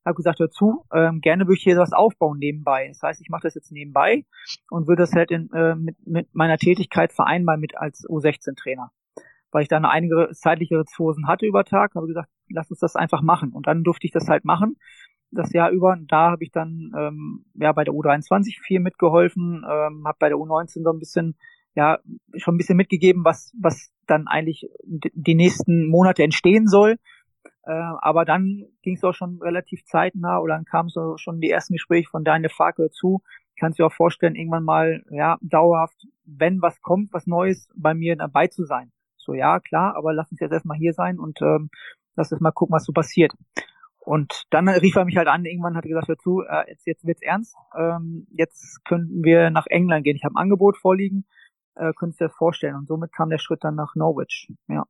Habe 0.04 0.16
gesagt, 0.16 0.40
hör 0.40 0.50
zu, 0.50 0.84
ähm, 0.92 1.20
gerne 1.20 1.44
würde 1.46 1.58
ich 1.58 1.62
hier 1.62 1.76
was 1.76 1.92
aufbauen 1.92 2.38
nebenbei. 2.38 2.88
Das 2.88 3.02
heißt, 3.02 3.20
ich 3.20 3.28
mache 3.28 3.42
das 3.42 3.54
jetzt 3.54 3.70
nebenbei 3.70 4.24
und 4.70 4.88
würde 4.88 5.02
das 5.02 5.12
halt 5.12 5.30
in, 5.30 5.50
äh, 5.52 5.76
mit, 5.76 5.96
mit 6.06 6.34
meiner 6.34 6.56
Tätigkeit 6.58 7.12
vereinbaren 7.12 7.60
mit 7.60 7.76
als 7.76 8.04
U16-Trainer. 8.08 8.90
Weil 9.52 9.62
ich 9.62 9.68
da 9.68 9.76
eine 9.76 9.90
einige 9.90 10.30
zeitliche 10.32 10.80
Ressourcen 10.80 11.28
hatte 11.28 11.46
über 11.46 11.64
Tag, 11.64 11.94
habe 11.94 12.06
gesagt, 12.08 12.28
lass 12.48 12.70
uns 12.70 12.80
das 12.80 12.96
einfach 12.96 13.22
machen. 13.22 13.52
Und 13.52 13.66
dann 13.66 13.84
durfte 13.84 14.06
ich 14.06 14.12
das 14.12 14.28
halt 14.28 14.44
machen 14.44 14.76
das 15.32 15.52
Jahr 15.52 15.70
über. 15.70 15.92
Und 15.92 16.12
da 16.12 16.30
habe 16.30 16.44
ich 16.44 16.52
dann 16.52 16.92
ähm, 16.96 17.44
ja 17.54 17.72
bei 17.72 17.84
der 17.84 17.94
U23 17.94 18.60
viel 18.62 18.80
mitgeholfen, 18.80 19.64
ähm, 19.68 20.04
habe 20.06 20.16
bei 20.20 20.28
der 20.28 20.38
U19 20.38 20.82
so 20.82 20.90
ein 20.90 20.98
bisschen 20.98 21.36
ja 21.74 21.98
schon 22.36 22.54
ein 22.54 22.58
bisschen 22.58 22.76
mitgegeben, 22.76 23.24
was 23.24 23.52
was 23.58 23.90
dann 24.06 24.26
eigentlich 24.28 24.68
die 24.84 25.34
nächsten 25.34 25.86
Monate 25.86 26.22
entstehen 26.22 26.66
soll. 26.66 26.98
Äh, 27.64 27.72
aber 27.72 28.24
dann 28.24 28.66
ging 28.82 28.96
es 28.96 29.04
auch 29.04 29.14
schon 29.14 29.40
relativ 29.40 29.84
zeitnah 29.84 30.38
oder 30.38 30.54
dann 30.54 30.64
kamen 30.64 30.88
so 30.88 31.16
schon 31.16 31.40
die 31.40 31.50
ersten 31.50 31.74
Gespräche 31.74 32.08
von 32.08 32.24
Daniel 32.24 32.50
Farke 32.50 32.90
zu. 32.90 33.22
Kannst 33.58 33.78
du 33.78 33.82
dir 33.82 33.86
auch 33.86 33.92
vorstellen, 33.92 34.34
irgendwann 34.34 34.64
mal 34.64 35.02
ja 35.10 35.38
dauerhaft, 35.40 36.06
wenn 36.24 36.60
was 36.60 36.80
kommt, 36.80 37.12
was 37.12 37.26
Neues 37.26 37.68
bei 37.76 37.94
mir 37.94 38.16
dabei 38.16 38.48
zu 38.48 38.64
sein. 38.64 38.90
So 39.22 39.34
ja 39.34 39.60
klar, 39.60 39.96
aber 39.96 40.12
lass 40.12 40.30
uns 40.30 40.40
jetzt 40.40 40.52
erstmal 40.52 40.78
hier 40.78 40.92
sein 40.92 41.18
und 41.18 41.40
ähm, 41.42 41.70
lass 42.16 42.32
uns 42.32 42.40
mal 42.40 42.52
gucken, 42.52 42.74
was 42.74 42.84
so 42.84 42.92
passiert. 42.92 43.32
Und 44.04 44.44
dann 44.50 44.68
rief 44.68 44.96
er 44.96 45.04
mich 45.04 45.16
halt 45.16 45.28
an, 45.28 45.44
irgendwann 45.44 45.76
hat 45.76 45.84
er 45.84 45.90
gesagt, 45.90 46.08
hör 46.08 46.18
zu, 46.18 46.42
äh, 46.42 46.68
jetzt, 46.68 46.86
jetzt 46.86 47.06
wird's 47.06 47.22
ernst, 47.22 47.56
ähm, 47.78 48.26
jetzt 48.32 48.84
könnten 48.84 49.22
wir 49.22 49.50
nach 49.50 49.66
England 49.68 50.04
gehen. 50.04 50.16
Ich 50.16 50.24
habe 50.24 50.34
ein 50.34 50.42
Angebot 50.42 50.76
vorliegen, 50.76 51.24
äh, 51.76 51.92
könntest 51.94 52.20
du 52.20 52.24
dir 52.24 52.28
das 52.28 52.36
vorstellen. 52.36 52.74
Und 52.74 52.88
somit 52.88 53.12
kam 53.12 53.30
der 53.30 53.38
Schritt 53.38 53.62
dann 53.62 53.76
nach 53.76 53.94
Norwich. 53.94 54.48
Ja. 54.68 54.84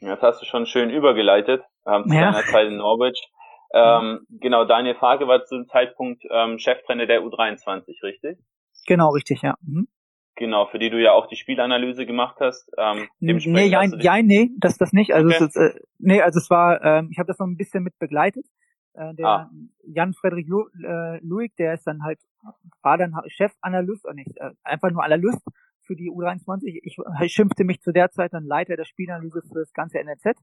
Das 0.00 0.20
hast 0.20 0.42
du 0.42 0.46
schon 0.46 0.66
schön 0.66 0.90
übergeleitet, 0.90 1.62
ähm, 1.86 2.04
zu 2.08 2.14
ja. 2.14 2.32
deiner 2.32 2.44
Zeit 2.44 2.68
in 2.68 2.76
Norwich. 2.76 3.30
Ähm, 3.76 4.24
genau, 4.30 4.64
Daniel 4.66 4.94
Farke 4.94 5.26
war 5.26 5.44
zu 5.46 5.56
dem 5.56 5.66
Zeitpunkt 5.66 6.22
ähm, 6.30 6.60
Cheftrainer 6.60 7.06
der 7.06 7.22
U23, 7.22 8.04
richtig? 8.04 8.38
Genau, 8.86 9.10
richtig, 9.10 9.42
ja. 9.42 9.56
Mhm. 9.62 9.88
Genau, 10.36 10.66
für 10.66 10.78
die 10.78 10.90
du 10.90 11.00
ja 11.00 11.12
auch 11.12 11.26
die 11.28 11.36
Spielanalyse 11.36 12.06
gemacht 12.06 12.38
hast. 12.40 12.68
Ähm, 12.76 13.08
nee, 13.20 13.66
ja, 13.66 13.84
ja, 13.84 14.22
nee, 14.22 14.50
das 14.58 14.76
das 14.78 14.92
nicht. 14.92 15.14
Also 15.14 15.28
okay. 15.28 15.44
es 15.44 15.54
ist, 15.54 15.56
äh, 15.56 15.80
nee, 15.98 16.20
also 16.22 16.38
es 16.38 16.50
war, 16.50 16.82
ähm, 16.82 17.08
ich 17.12 17.18
habe 17.18 17.28
das 17.28 17.38
noch 17.38 17.46
ein 17.46 17.56
bisschen 17.56 17.84
mit 17.84 17.98
begleitet. 17.98 18.46
Äh, 18.94 19.14
der 19.14 19.26
ah. 19.26 19.50
Jan 19.84 20.12
Frederik 20.12 20.48
Lu 20.48 20.64
äh, 20.82 21.18
Luig, 21.24 21.54
der 21.56 21.74
ist 21.74 21.86
dann 21.86 22.02
halt, 22.02 22.18
war 22.82 22.98
dann 22.98 23.14
Chefanalyst, 23.28 24.04
oder 24.04 24.14
nicht, 24.14 24.36
äh, 24.36 24.50
einfach 24.64 24.90
nur 24.90 25.04
Analyst 25.04 25.42
für 25.82 25.94
die 25.94 26.10
U23. 26.10 26.80
Ich, 26.82 26.96
ich 27.22 27.32
schimpfte 27.32 27.64
mich 27.64 27.80
zu 27.80 27.92
der 27.92 28.10
Zeit 28.10 28.32
dann 28.32 28.44
Leiter 28.44 28.76
der 28.76 28.84
Spielanalyse 28.84 29.42
für 29.42 29.60
das 29.60 29.72
ganze 29.72 29.98
NRZ, 30.00 30.36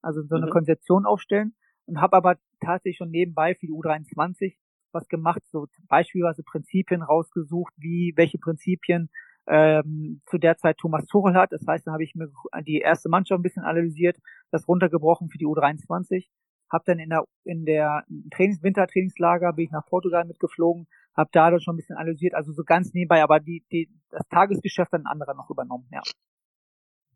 also 0.00 0.22
so 0.22 0.36
eine 0.36 0.46
mhm. 0.46 0.50
Konzeption 0.50 1.04
aufstellen 1.04 1.54
und 1.86 2.00
habe 2.00 2.16
aber 2.16 2.36
tatsächlich 2.60 2.96
schon 2.96 3.10
nebenbei 3.10 3.54
für 3.54 3.66
die 3.66 3.72
U23 3.72 4.56
was 4.92 5.08
gemacht, 5.08 5.42
so 5.50 5.66
beispielsweise 5.88 6.42
Prinzipien 6.42 7.02
rausgesucht, 7.02 7.74
wie 7.76 8.14
welche 8.16 8.38
Prinzipien 8.38 9.10
ähm, 9.48 10.20
zu 10.26 10.38
der 10.38 10.56
Zeit 10.56 10.78
Thomas 10.78 11.06
Tuchel 11.06 11.34
hat. 11.34 11.52
Das 11.52 11.64
heißt, 11.66 11.86
da 11.86 11.92
habe 11.92 12.04
ich 12.04 12.14
mir 12.14 12.28
die 12.66 12.78
erste 12.78 13.08
Mannschaft 13.08 13.38
ein 13.38 13.42
bisschen 13.42 13.64
analysiert, 13.64 14.16
das 14.50 14.66
runtergebrochen 14.68 15.28
für 15.28 15.38
die 15.38 15.46
U23. 15.46 16.26
Hab 16.70 16.84
dann 16.84 16.98
in 16.98 17.10
der 17.10 17.24
in 17.44 17.64
der 17.64 18.04
Trainings 18.32 18.62
Wintertrainingslager 18.62 19.52
bin 19.52 19.66
ich 19.66 19.70
nach 19.70 19.86
Portugal 19.86 20.24
mitgeflogen, 20.24 20.88
habe 21.16 21.30
da 21.32 21.50
dann 21.50 21.60
schon 21.60 21.74
ein 21.74 21.76
bisschen 21.76 21.96
analysiert, 21.96 22.34
also 22.34 22.52
so 22.52 22.64
ganz 22.64 22.92
nebenbei, 22.92 23.22
aber 23.22 23.38
die 23.38 23.64
die 23.70 23.88
das 24.10 24.26
Tagesgeschäft 24.28 24.92
dann 24.92 25.06
anderer 25.06 25.34
noch 25.34 25.48
übernommen, 25.48 25.86
ja. 25.92 26.02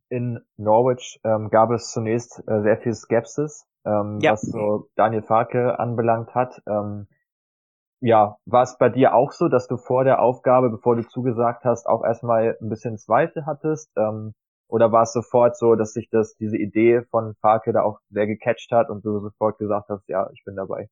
In 0.09 0.40
Norwich 0.57 1.21
ähm, 1.25 1.51
gab 1.51 1.71
es 1.71 1.93
zunächst 1.93 2.43
äh, 2.47 2.62
sehr 2.62 2.79
viel 2.79 2.95
Skepsis, 2.95 3.66
ähm, 3.85 4.19
ja. 4.21 4.33
was 4.33 4.43
so 4.43 4.88
Daniel 4.95 5.23
Farke 5.23 5.79
anbelangt 5.79 6.35
hat. 6.35 6.62
Ähm, 6.66 7.07
ja, 8.00 8.36
war 8.46 8.62
es 8.62 8.78
bei 8.78 8.88
dir 8.88 9.14
auch 9.14 9.32
so, 9.32 9.48
dass 9.48 9.68
du 9.68 9.76
vor 9.76 10.04
der 10.04 10.20
Aufgabe, 10.20 10.70
bevor 10.70 10.96
du 10.96 11.06
zugesagt 11.06 11.64
hast, 11.64 11.86
auch 11.86 12.02
erstmal 12.02 12.56
ein 12.60 12.68
bisschen 12.68 12.96
Zweifel 12.96 13.44
hattest? 13.46 13.90
Ähm, 13.96 14.32
oder 14.68 14.90
war 14.92 15.02
es 15.02 15.12
sofort 15.12 15.56
so, 15.56 15.74
dass 15.74 15.92
sich 15.92 16.08
das, 16.10 16.36
diese 16.36 16.56
Idee 16.56 17.02
von 17.10 17.34
Farke 17.40 17.72
da 17.72 17.82
auch 17.82 17.98
sehr 18.08 18.26
gecatcht 18.26 18.70
hat 18.72 18.88
und 18.88 19.04
du 19.04 19.18
sofort 19.18 19.58
gesagt 19.58 19.88
hast, 19.90 20.08
ja, 20.08 20.30
ich 20.32 20.42
bin 20.44 20.56
dabei? 20.56 20.88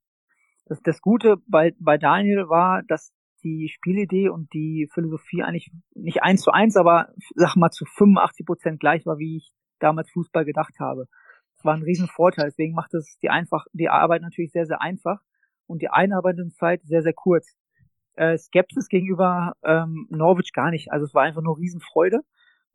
Das, 0.66 0.82
das 0.82 1.00
Gute 1.00 1.36
bei, 1.46 1.72
bei 1.80 1.96
Daniel 1.96 2.48
war, 2.48 2.82
dass 2.82 3.12
die 3.42 3.70
Spielidee 3.72 4.28
und 4.28 4.52
die 4.52 4.88
Philosophie 4.92 5.42
eigentlich 5.42 5.70
nicht 5.94 6.22
eins 6.22 6.42
zu 6.42 6.50
eins, 6.50 6.76
aber 6.76 7.08
sag 7.36 7.56
mal 7.56 7.70
zu 7.70 7.84
85 7.86 8.44
Prozent 8.44 8.80
gleich 8.80 9.06
war, 9.06 9.18
wie 9.18 9.36
ich 9.36 9.50
damals 9.78 10.10
Fußball 10.10 10.44
gedacht 10.44 10.74
habe. 10.80 11.06
Das 11.56 11.64
war 11.64 11.74
ein 11.74 11.82
Riesenvorteil, 11.82 12.46
deswegen 12.46 12.74
macht 12.74 12.92
es 12.94 13.16
die 13.22 13.30
einfach, 13.30 13.64
die 13.72 13.88
Arbeit 13.88 14.22
natürlich 14.22 14.50
sehr, 14.50 14.66
sehr 14.66 14.82
einfach 14.82 15.20
und 15.68 15.82
die 15.82 15.90
Einarbeitungszeit 15.90 16.82
sehr, 16.84 17.02
sehr 17.02 17.12
kurz. 17.12 17.54
Äh, 18.14 18.36
Skepsis 18.36 18.88
gegenüber 18.88 19.54
ähm, 19.62 20.08
Norwich 20.10 20.52
gar 20.52 20.70
nicht. 20.70 20.90
Also 20.90 21.04
es 21.04 21.14
war 21.14 21.22
einfach 21.22 21.42
nur 21.42 21.58
Riesenfreude. 21.58 22.22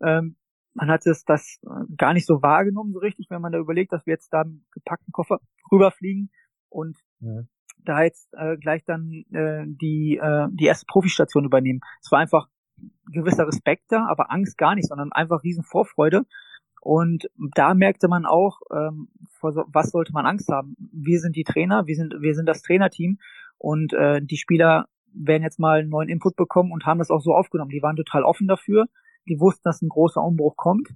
Ähm, 0.01 0.37
man 0.73 0.89
hat 0.89 1.05
es 1.05 1.23
das 1.25 1.59
gar 1.97 2.13
nicht 2.13 2.25
so 2.25 2.41
wahrgenommen 2.41 2.93
so 2.93 2.99
richtig, 2.99 3.27
wenn 3.29 3.41
man 3.41 3.51
da 3.51 3.59
überlegt, 3.59 3.91
dass 3.91 4.05
wir 4.05 4.13
jetzt 4.13 4.31
da 4.31 4.43
mit 4.43 4.61
gepackten 4.71 5.11
Koffer 5.11 5.39
rüberfliegen 5.71 6.31
und 6.69 6.97
mhm. 7.19 7.47
da 7.79 8.03
jetzt 8.03 8.33
äh, 8.33 8.57
gleich 8.57 8.83
dann 8.85 9.11
äh, 9.31 9.65
die 9.67 10.17
äh, 10.21 10.47
die 10.51 10.65
erste 10.65 10.85
Profistation 10.87 11.45
übernehmen. 11.45 11.81
Es 12.01 12.11
war 12.11 12.19
einfach 12.19 12.47
gewisser 13.11 13.47
Respekt 13.47 13.85
da, 13.89 14.07
aber 14.09 14.31
Angst 14.31 14.57
gar 14.57 14.75
nicht, 14.75 14.87
sondern 14.87 15.11
einfach 15.11 15.43
riesen 15.43 15.63
Vorfreude. 15.63 16.23
Und 16.81 17.29
da 17.55 17.73
merkte 17.75 18.07
man 18.07 18.25
auch, 18.25 18.59
ähm, 18.71 19.09
vor 19.43 19.51
so, 19.51 19.65
was 19.67 19.91
sollte 19.91 20.13
man 20.13 20.25
Angst 20.25 20.47
haben? 20.47 20.75
Wir 20.93 21.19
sind 21.19 21.35
die 21.35 21.43
Trainer, 21.43 21.85
wir 21.85 21.95
sind, 21.95 22.15
wir 22.21 22.33
sind 22.33 22.47
das 22.47 22.61
Trainerteam 22.61 23.17
und 23.57 23.91
äh, 23.91 24.21
die 24.21 24.37
Spieler 24.37 24.85
werden 25.13 25.43
jetzt 25.43 25.59
mal 25.59 25.79
einen 25.79 25.89
neuen 25.89 26.07
Input 26.07 26.37
bekommen 26.37 26.71
und 26.71 26.85
haben 26.85 26.99
das 26.99 27.11
auch 27.11 27.19
so 27.19 27.33
aufgenommen. 27.33 27.69
Die 27.69 27.83
waren 27.83 27.97
total 27.97 28.23
offen 28.23 28.47
dafür. 28.47 28.85
Die 29.27 29.39
wussten, 29.39 29.61
dass 29.65 29.81
ein 29.81 29.89
großer 29.89 30.23
Umbruch 30.23 30.55
kommt. 30.55 30.89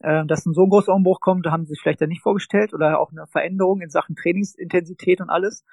Äh, 0.00 0.24
dass 0.24 0.46
ein 0.46 0.54
so 0.54 0.64
ein 0.64 0.70
großer 0.70 0.94
Umbruch 0.94 1.20
kommt, 1.20 1.46
haben 1.46 1.64
sie 1.64 1.74
sich 1.74 1.80
vielleicht 1.82 2.00
ja 2.00 2.06
nicht 2.06 2.22
vorgestellt 2.22 2.72
oder 2.72 2.98
auch 2.98 3.12
eine 3.12 3.26
Veränderung 3.26 3.82
in 3.82 3.90
Sachen 3.90 4.16
Trainingsintensität 4.16 5.20
und 5.20 5.28
alles. 5.28 5.64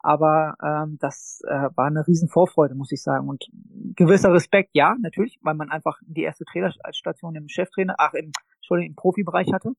Aber 0.00 0.54
ähm, 0.62 0.96
das 1.00 1.42
äh, 1.46 1.68
war 1.74 1.86
eine 1.86 2.06
riesen 2.06 2.28
Vorfreude, 2.28 2.74
muss 2.74 2.92
ich 2.92 3.02
sagen. 3.02 3.28
Und 3.28 3.46
gewisser 3.94 4.32
Respekt, 4.32 4.70
ja, 4.72 4.96
natürlich, 5.00 5.38
weil 5.42 5.54
man 5.54 5.70
einfach 5.70 5.98
die 6.06 6.22
erste 6.22 6.44
Trainerstation 6.46 7.34
im 7.34 7.48
Cheftrainer, 7.48 7.94
ach, 7.98 8.14
im, 8.14 8.32
Entschuldigung, 8.56 8.90
im 8.90 8.96
Profibereich 8.96 9.52
hatte. 9.52 9.72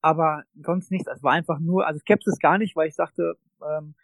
Aber 0.00 0.44
sonst 0.54 0.90
nichts. 0.90 1.08
Es 1.08 1.22
war 1.22 1.32
einfach 1.32 1.58
nur, 1.58 1.86
also 1.86 1.98
Skepsis 2.00 2.38
gar 2.38 2.58
nicht, 2.58 2.76
weil 2.76 2.88
ich 2.88 2.94
sagte, 2.94 3.34
ähm, 3.62 3.94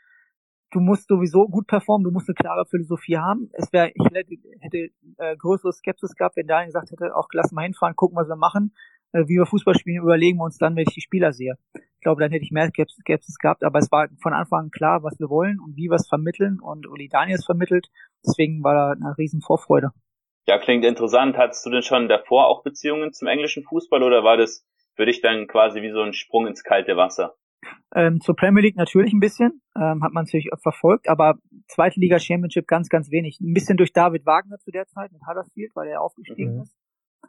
du 0.71 0.81
musst 0.81 1.09
sowieso 1.09 1.49
gut 1.49 1.67
performen, 1.67 2.05
du 2.05 2.11
musst 2.11 2.29
eine 2.29 2.35
klare 2.35 2.67
Philosophie 2.67 3.17
haben. 3.17 3.51
Es 3.53 3.73
wäre, 3.73 3.91
ich 3.95 4.05
hätte, 4.13 4.37
hätte 4.61 4.91
äh, 5.19 5.37
größere 5.37 5.73
Skepsis 5.73 6.15
gehabt, 6.15 6.37
wenn 6.37 6.47
Daniel 6.47 6.67
gesagt 6.67 6.91
hätte, 6.91 7.15
auch 7.15 7.29
lass 7.33 7.53
mal 7.53 7.63
hinfahren, 7.63 7.97
gucken, 7.97 8.17
was 8.17 8.29
wir 8.29 8.37
machen, 8.37 8.75
äh, 9.13 9.25
wie 9.27 9.39
wir 9.39 9.47
Fußball 9.47 9.75
spielen, 9.75 10.03
überlegen 10.03 10.39
wir 10.39 10.45
uns 10.45 10.59
dann, 10.59 10.77
wenn 10.77 10.85
ich 10.87 10.95
die 10.95 11.01
Spieler 11.01 11.33
sehe. 11.33 11.55
Ich 11.75 12.01
glaube, 12.01 12.21
dann 12.21 12.31
hätte 12.31 12.45
ich 12.45 12.53
mehr 12.53 12.69
Skepsis, 12.69 13.01
Skepsis 13.01 13.39
gehabt, 13.39 13.65
aber 13.65 13.79
es 13.79 13.91
war 13.91 14.09
von 14.21 14.33
Anfang 14.33 14.65
an 14.65 14.71
klar, 14.71 15.03
was 15.03 15.19
wir 15.19 15.29
wollen 15.29 15.59
und 15.61 15.77
wie 15.77 15.89
wir 15.89 15.97
es 15.97 16.09
vermitteln 16.09 16.61
und 16.61 16.87
Uli 16.87 17.09
Daniels 17.09 17.45
vermittelt. 17.45 17.89
Deswegen 18.25 18.63
war 18.63 18.75
da 18.75 18.91
eine 18.93 19.17
riesen 19.19 19.41
Vorfreude. 19.41 19.91
Ja, 20.47 20.59
klingt 20.59 20.85
interessant. 20.85 21.37
Hattest 21.37 21.67
du 21.67 21.71
denn 21.71 21.83
schon 21.83 22.09
davor 22.09 22.47
auch 22.47 22.63
Beziehungen 22.63 23.13
zum 23.13 23.27
englischen 23.27 23.65
Fußball 23.65 24.03
oder 24.03 24.23
war 24.23 24.37
das 24.37 24.65
für 24.97 25.07
dich 25.07 25.21
dann 25.21 25.47
quasi 25.47 25.83
wie 25.83 25.93
so 25.93 26.01
ein 26.01 26.13
Sprung 26.13 26.47
ins 26.47 26.65
kalte 26.65 26.97
Wasser? 26.97 27.37
Ähm, 27.95 28.21
zur 28.21 28.37
Premier 28.37 28.63
League 28.63 28.77
natürlich 28.77 29.13
ein 29.13 29.21
bisschen, 29.21 29.61
ähm, 29.77 30.03
hat 30.03 30.13
man 30.13 30.25
natürlich 30.25 30.51
verfolgt, 30.63 31.09
aber 31.09 31.39
zweite 31.69 32.01
Liga 32.01 32.19
Championship 32.19 32.67
ganz, 32.67 32.89
ganz 32.89 33.11
wenig. 33.11 33.41
Ein 33.41 33.55
bisschen 33.55 33.77
durch 33.77 33.93
David 33.93 34.27
Wagner 34.27 34.59
zu 34.59 34.71
der 34.71 34.87
Zeit 34.87 35.13
mit 35.13 35.23
Huddersfield, 35.27 35.73
weil 35.75 35.89
er 35.89 36.03
aufgestiegen 36.03 36.57
mhm. 36.57 36.63
ist. 36.63 36.77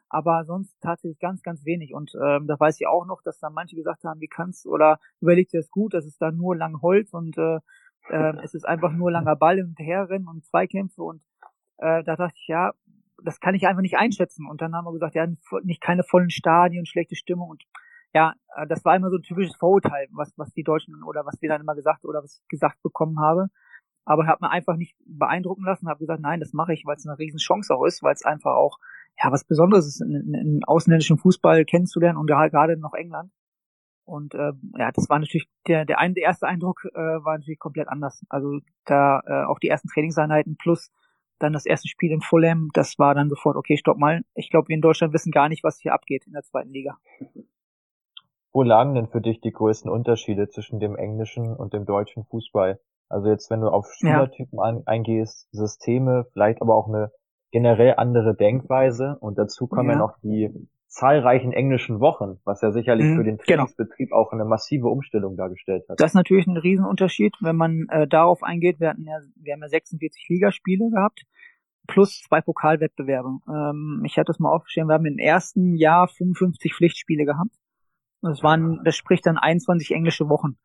Aber 0.09 0.45
sonst 0.45 0.75
tatsächlich 0.81 1.19
ganz, 1.19 1.41
ganz 1.41 1.65
wenig. 1.65 1.93
Und 1.93 2.11
ähm, 2.15 2.47
da 2.47 2.59
weiß 2.59 2.79
ich 2.79 2.87
auch 2.87 3.05
noch, 3.05 3.21
dass 3.23 3.39
da 3.39 3.49
manche 3.49 3.75
gesagt 3.75 4.03
haben, 4.03 4.21
wie 4.21 4.27
kannst 4.27 4.65
oder 4.67 4.99
überlegt 5.21 5.53
dir 5.53 5.59
das 5.59 5.69
gut, 5.69 5.93
das 5.93 6.05
ist 6.05 6.21
da 6.21 6.31
nur 6.31 6.55
lang 6.55 6.81
Holz 6.81 7.13
und 7.13 7.37
äh, 7.37 7.59
äh, 8.09 8.33
es 8.43 8.53
ist 8.53 8.65
einfach 8.65 8.91
nur 8.91 9.11
langer 9.11 9.35
Ball 9.35 9.59
und 9.59 9.77
herrennen 9.79 10.27
und 10.27 10.45
Zweikämpfe 10.45 11.03
und 11.03 11.21
äh, 11.77 12.03
da 12.03 12.15
dachte 12.15 12.35
ich, 12.35 12.47
ja, 12.47 12.73
das 13.23 13.39
kann 13.39 13.55
ich 13.55 13.67
einfach 13.67 13.81
nicht 13.81 13.97
einschätzen. 13.97 14.47
Und 14.47 14.61
dann 14.61 14.75
haben 14.75 14.85
wir 14.85 14.93
gesagt, 14.93 15.15
ja, 15.15 15.27
nicht 15.63 15.81
keine 15.81 16.03
vollen 16.03 16.29
Stadien, 16.29 16.85
schlechte 16.85 17.15
Stimmung 17.15 17.49
und 17.49 17.63
ja, 18.13 18.33
äh, 18.55 18.67
das 18.67 18.83
war 18.85 18.95
immer 18.95 19.09
so 19.09 19.17
ein 19.17 19.23
typisches 19.23 19.55
Vorurteil, 19.55 20.07
was, 20.11 20.33
was 20.37 20.51
die 20.53 20.63
Deutschen 20.63 21.03
oder 21.03 21.25
was 21.25 21.41
wir 21.41 21.49
dann 21.49 21.61
immer 21.61 21.75
gesagt 21.75 22.05
oder 22.05 22.23
was 22.23 22.39
ich 22.41 22.47
gesagt 22.47 22.81
bekommen 22.81 23.19
habe. 23.19 23.49
Aber 24.05 24.23
ich 24.23 24.29
habe 24.29 24.45
mir 24.45 24.51
einfach 24.51 24.77
nicht 24.77 24.95
beeindrucken 25.05 25.65
lassen, 25.65 25.89
habe 25.89 25.99
gesagt, 25.99 26.21
nein, 26.21 26.39
das 26.39 26.53
mache 26.53 26.73
ich, 26.73 26.85
weil 26.85 26.95
es 26.95 27.05
eine 27.05 27.19
riesen 27.19 27.39
Chance 27.39 27.75
auch 27.75 27.85
ist, 27.85 28.01
weil 28.03 28.13
es 28.13 28.23
einfach 28.23 28.55
auch 28.55 28.79
ja 29.21 29.31
was 29.31 29.43
Besonderes 29.43 29.87
ist, 29.87 30.01
einen, 30.01 30.33
einen 30.33 30.63
ausländischen 30.63 31.17
Fußball 31.17 31.65
kennenzulernen 31.65 32.17
und 32.17 32.29
ja 32.29 32.47
gerade 32.47 32.77
noch 32.77 32.93
England. 32.93 33.31
Und 34.05 34.33
äh, 34.33 34.53
ja, 34.77 34.91
das 34.93 35.09
war 35.09 35.19
natürlich 35.19 35.49
der 35.67 35.83
der, 35.83 35.99
ein, 35.99 36.13
der 36.13 36.23
erste 36.23 36.47
Eindruck 36.47 36.85
äh, 36.85 36.97
war 36.97 37.37
natürlich 37.37 37.59
komplett 37.59 37.89
anders. 37.89 38.23
Also 38.29 38.59
da 38.85 39.21
äh, 39.25 39.43
auch 39.43 39.59
die 39.59 39.67
ersten 39.67 39.89
Trainingseinheiten 39.89 40.55
plus 40.55 40.89
dann 41.39 41.53
das 41.53 41.65
erste 41.65 41.87
Spiel 41.87 42.11
in 42.11 42.21
Fulham, 42.21 42.69
das 42.73 42.97
war 42.99 43.15
dann 43.15 43.29
sofort 43.29 43.55
okay, 43.55 43.77
stopp 43.77 43.97
mal. 43.97 44.21
Ich 44.35 44.49
glaube, 44.49 44.69
wir 44.69 44.75
in 44.75 44.81
Deutschland 44.81 45.13
wissen 45.13 45.31
gar 45.31 45.49
nicht, 45.49 45.63
was 45.63 45.79
hier 45.79 45.93
abgeht 45.93 46.25
in 46.27 46.33
der 46.33 46.43
zweiten 46.43 46.71
Liga. 46.71 46.97
Wo 48.53 48.63
lagen 48.63 48.95
denn 48.95 49.07
für 49.07 49.21
dich 49.21 49.39
die 49.39 49.51
größten 49.51 49.91
Unterschiede 49.91 50.49
zwischen 50.49 50.79
dem 50.79 50.95
englischen 50.95 51.55
und 51.55 51.73
dem 51.73 51.85
deutschen 51.85 52.25
Fußball? 52.25 52.79
Also 53.09 53.29
jetzt, 53.29 53.51
wenn 53.51 53.61
du 53.61 53.67
auf 53.67 53.85
Spielertypen 53.93 54.57
ja. 54.57 54.81
eingehst, 54.85 55.47
Systeme, 55.51 56.25
vielleicht 56.33 56.61
aber 56.61 56.75
auch 56.75 56.87
eine 56.87 57.11
generell 57.51 57.95
andere 57.97 58.35
Denkweise 58.35 59.17
und 59.19 59.37
dazu 59.37 59.67
kommen 59.67 59.89
ja, 59.89 59.95
ja 59.95 59.99
noch 59.99 60.17
die 60.21 60.67
zahlreichen 60.97 61.53
englischen 61.53 61.99
Wochen, 61.99 62.39
was 62.43 62.61
ja 62.61 62.71
sicherlich 62.71 63.05
mhm, 63.05 63.17
für 63.17 63.23
den. 63.23 63.37
Trainingsbetrieb 63.37 64.09
genau. 64.09 64.21
auch 64.21 64.31
eine 64.31 64.45
massive 64.45 64.87
Umstellung 64.87 65.37
dargestellt 65.37 65.85
hat. 65.89 65.99
Das 65.99 66.11
ist 66.11 66.15
natürlich 66.15 66.47
ein 66.47 66.57
Riesenunterschied, 66.57 67.35
wenn 67.41 67.55
man 67.55 67.87
äh, 67.89 68.07
darauf 68.07 68.41
eingeht. 68.43 68.79
Wir 68.79 68.89
hatten 68.89 69.05
ja, 69.05 69.19
wir 69.35 69.53
haben 69.53 69.61
ja 69.61 69.69
46 69.69 70.27
Ligaspiele 70.29 70.89
gehabt 70.89 71.23
plus 71.87 72.21
zwei 72.21 72.41
Pokalwettbewerbe. 72.41 73.39
Ähm, 73.47 74.03
ich 74.05 74.17
hatte 74.17 74.27
das 74.27 74.39
mal 74.39 74.51
aufgeschrieben, 74.51 74.89
wir 74.89 74.95
haben 74.95 75.05
im 75.05 75.17
ersten 75.17 75.73
Jahr 75.75 76.07
55 76.07 76.75
Pflichtspiele 76.75 77.25
gehabt. 77.25 77.55
Das 78.21 78.43
waren, 78.43 78.81
das 78.83 78.95
spricht 78.95 79.25
dann 79.25 79.37
21 79.37 79.91
englische 79.91 80.27
Wochen. 80.27 80.57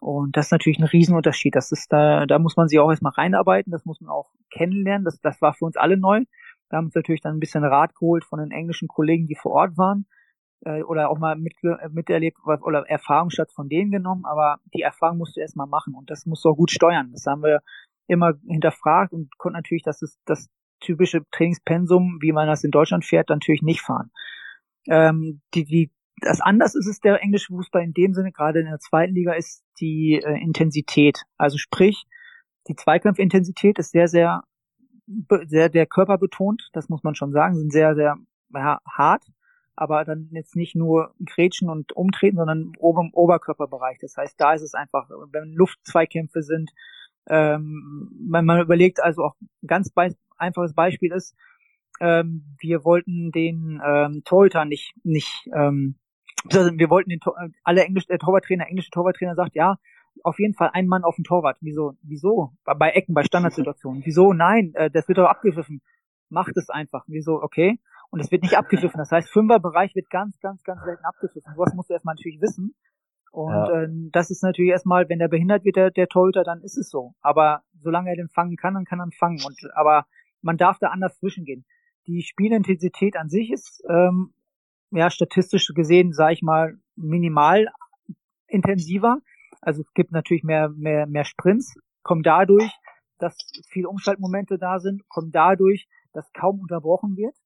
Und 0.00 0.36
das 0.36 0.46
ist 0.46 0.52
natürlich 0.52 0.78
ein 0.78 0.84
Riesenunterschied. 0.84 1.54
Das 1.54 1.70
ist 1.70 1.92
da, 1.92 2.26
da 2.26 2.38
muss 2.38 2.56
man 2.56 2.68
sich 2.68 2.78
auch 2.80 2.90
erstmal 2.90 3.12
reinarbeiten, 3.12 3.70
das 3.70 3.84
muss 3.84 4.00
man 4.00 4.10
auch 4.10 4.30
kennenlernen. 4.50 5.04
Das, 5.04 5.20
das 5.20 5.40
war 5.40 5.52
für 5.52 5.66
uns 5.66 5.76
alle 5.76 5.96
neu. 5.96 6.22
Wir 6.72 6.78
haben 6.78 6.86
uns 6.86 6.94
natürlich 6.94 7.20
dann 7.20 7.36
ein 7.36 7.40
bisschen 7.40 7.64
Rat 7.64 7.94
geholt 7.94 8.24
von 8.24 8.38
den 8.38 8.50
englischen 8.50 8.88
Kollegen, 8.88 9.26
die 9.26 9.34
vor 9.34 9.52
Ort 9.52 9.76
waren, 9.76 10.06
äh, 10.64 10.82
oder 10.82 11.10
auch 11.10 11.18
mal 11.18 11.36
mit, 11.36 11.54
miterlebt 11.90 12.38
oder 12.44 12.88
Erfahrungsschatz 12.88 13.52
von 13.52 13.68
denen 13.68 13.90
genommen, 13.90 14.24
aber 14.24 14.56
die 14.74 14.80
Erfahrung 14.80 15.18
musst 15.18 15.36
du 15.36 15.40
erstmal 15.40 15.66
machen 15.66 15.94
und 15.94 16.10
das 16.10 16.24
musst 16.24 16.44
du 16.44 16.48
auch 16.48 16.56
gut 16.56 16.70
steuern. 16.70 17.10
Das 17.12 17.26
haben 17.26 17.42
wir 17.42 17.60
immer 18.06 18.32
hinterfragt 18.48 19.12
und 19.12 19.36
konnten 19.36 19.58
natürlich, 19.58 19.82
das 19.82 20.00
ist 20.00 20.18
das 20.24 20.48
typische 20.80 21.20
Trainingspensum, 21.30 22.18
wie 22.22 22.32
man 22.32 22.48
das 22.48 22.64
in 22.64 22.70
Deutschland 22.70 23.04
fährt, 23.04 23.28
natürlich 23.28 23.62
nicht 23.62 23.82
fahren. 23.82 24.10
Ähm, 24.88 25.42
die, 25.54 25.64
die 25.64 25.90
das 26.22 26.40
anders 26.40 26.74
ist 26.74 26.86
es 26.86 27.00
der 27.00 27.20
englische 27.22 27.52
Fußball 27.52 27.82
in 27.82 27.92
dem 27.92 28.14
Sinne, 28.14 28.32
gerade 28.32 28.60
in 28.60 28.66
der 28.66 28.78
zweiten 28.78 29.14
Liga, 29.14 29.34
ist 29.34 29.62
die 29.80 30.20
äh, 30.24 30.40
Intensität. 30.40 31.22
Also 31.36 31.58
sprich, 31.58 32.04
die 32.68 32.76
Zweikampfintensität 32.76 33.78
ist 33.78 33.90
sehr, 33.90 34.08
sehr, 34.08 34.42
sehr 35.46 35.68
der 35.68 35.86
Körper 35.86 36.18
betont, 36.18 36.70
das 36.72 36.88
muss 36.88 37.02
man 37.02 37.14
schon 37.14 37.32
sagen, 37.32 37.56
sind 37.56 37.72
sehr, 37.72 37.94
sehr 37.94 38.16
ja, 38.54 38.80
hart, 38.86 39.24
aber 39.74 40.04
dann 40.04 40.28
jetzt 40.32 40.56
nicht 40.56 40.74
nur 40.74 41.14
Grätschen 41.24 41.68
und 41.68 41.92
Umtreten, 41.92 42.36
sondern 42.36 42.72
oben 42.78 43.06
im 43.06 43.14
Oberkörperbereich. 43.14 43.98
Das 44.00 44.16
heißt, 44.16 44.40
da 44.40 44.52
ist 44.52 44.62
es 44.62 44.74
einfach, 44.74 45.08
wenn 45.30 45.52
Luftzweikämpfe 45.54 46.42
sind, 46.42 46.70
ähm, 47.28 48.10
wenn 48.30 48.44
man 48.44 48.60
überlegt, 48.60 49.02
also 49.02 49.24
auch 49.24 49.34
ganz 49.66 49.90
be 49.90 50.14
einfaches 50.36 50.74
Beispiel 50.74 51.12
ist, 51.12 51.36
ähm, 52.00 52.56
wir 52.58 52.84
wollten 52.84 53.30
den 53.30 53.80
ähm, 53.84 54.22
Torhüter 54.24 54.64
nicht, 54.64 54.92
nicht 55.04 55.48
ähm, 55.54 55.94
wir 56.50 56.90
wollten 56.90 57.10
den 57.10 57.20
äh, 57.20 57.50
alle 57.62 57.84
Englisch, 57.84 58.06
der 58.06 58.18
Torwarttrainer, 58.18 58.66
englische 58.66 58.90
Torwarttrainer 58.90 59.36
sagt, 59.36 59.54
ja, 59.54 59.76
auf 60.22 60.38
jeden 60.38 60.54
Fall 60.54 60.70
ein 60.72 60.86
Mann 60.86 61.04
auf 61.04 61.16
dem 61.16 61.24
Torwart. 61.24 61.58
Wieso? 61.60 61.94
Wieso? 62.02 62.52
Bei 62.64 62.90
Ecken, 62.90 63.14
bei 63.14 63.24
Standardsituationen. 63.24 64.02
Wieso? 64.04 64.32
Nein, 64.32 64.72
äh, 64.74 64.90
das 64.90 65.08
wird 65.08 65.18
doch 65.18 65.28
abgepfiffen. 65.28 65.80
Macht 66.28 66.56
es 66.56 66.70
einfach. 66.70 67.04
Wieso? 67.08 67.42
Okay. 67.42 67.78
Und 68.10 68.20
es 68.20 68.30
wird 68.30 68.42
nicht 68.42 68.56
abgepfiffen. 68.56 68.98
Das 68.98 69.10
heißt, 69.10 69.30
Fünferbereich 69.30 69.94
wird 69.94 70.10
ganz, 70.10 70.38
ganz, 70.40 70.62
ganz 70.62 70.84
selten 70.84 71.04
abgepfiffen. 71.04 71.54
Sowas 71.54 71.72
musst 71.74 71.88
du 71.88 71.94
erstmal 71.94 72.14
natürlich 72.14 72.40
wissen. 72.40 72.74
Und 73.30 73.52
ja. 73.52 73.82
äh, 73.82 73.88
das 74.12 74.30
ist 74.30 74.42
natürlich 74.42 74.70
erstmal, 74.70 75.08
wenn 75.08 75.18
der 75.18 75.28
behindert 75.28 75.64
wird, 75.64 75.76
der, 75.76 75.90
der 75.90 76.08
Torhüter, 76.08 76.44
dann 76.44 76.60
ist 76.60 76.76
es 76.76 76.90
so. 76.90 77.14
Aber 77.22 77.62
solange 77.80 78.10
er 78.10 78.16
den 78.16 78.28
fangen 78.28 78.56
kann, 78.56 78.74
dann 78.74 78.84
kann 78.84 79.00
er 79.00 79.06
ihn 79.06 79.12
fangen. 79.12 79.40
Und 79.46 79.58
aber 79.74 80.06
man 80.42 80.58
darf 80.58 80.78
da 80.78 80.88
anders 80.88 81.18
zwischengehen. 81.18 81.64
Die 82.06 82.22
Spielintensität 82.22 83.16
an 83.16 83.30
sich 83.30 83.50
ist 83.50 83.82
ähm, 83.88 84.34
ja, 84.90 85.08
statistisch 85.10 85.72
gesehen, 85.74 86.12
sage 86.12 86.34
ich 86.34 86.42
mal, 86.42 86.78
minimal 86.96 87.68
intensiver. 88.46 89.18
Also 89.62 89.80
es 89.82 89.92
gibt 89.94 90.12
natürlich 90.12 90.42
mehr, 90.42 90.68
mehr, 90.68 91.06
mehr 91.06 91.24
Sprints, 91.24 91.74
kommt 92.02 92.26
dadurch, 92.26 92.70
dass 93.18 93.36
viele 93.70 93.88
Umschaltmomente 93.88 94.58
da 94.58 94.80
sind, 94.80 95.08
kommt 95.08 95.34
dadurch, 95.34 95.88
dass 96.12 96.30
kaum 96.32 96.60
unterbrochen 96.60 97.16
wird. 97.16 97.36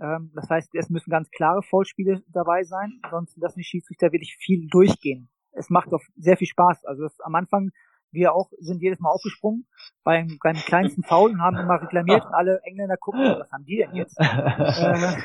Ähm, 0.00 0.32
das 0.34 0.48
heißt, 0.48 0.74
es 0.74 0.88
müssen 0.88 1.10
ganz 1.10 1.30
klare 1.30 1.62
Vollspiele 1.62 2.22
dabei 2.28 2.64
sein, 2.64 3.00
sonst 3.10 3.36
lassen 3.36 3.60
die 3.60 3.64
Schiedsrichter 3.64 4.10
wirklich 4.12 4.36
viel 4.40 4.66
durchgehen. 4.68 5.28
Es 5.52 5.68
macht 5.68 5.92
doch 5.92 6.02
sehr 6.16 6.36
viel 6.36 6.46
Spaß. 6.46 6.84
Also 6.86 7.02
das, 7.02 7.20
am 7.20 7.34
Anfang 7.34 7.70
wir 8.12 8.34
auch 8.34 8.50
sind 8.58 8.82
jedes 8.82 8.98
Mal 8.98 9.10
aufgesprungen 9.10 9.66
beim, 10.02 10.38
beim 10.42 10.56
kleinsten 10.56 11.02
Foul 11.02 11.30
und 11.30 11.42
haben 11.42 11.56
immer 11.56 11.80
reklamiert 11.80 12.24
und 12.24 12.34
alle 12.34 12.60
Engländer 12.64 12.96
gucken, 12.96 13.20
was 13.20 13.52
haben 13.52 13.64
die 13.64 13.76
denn 13.76 13.94
jetzt? 13.94 14.18
äh, 14.20 15.16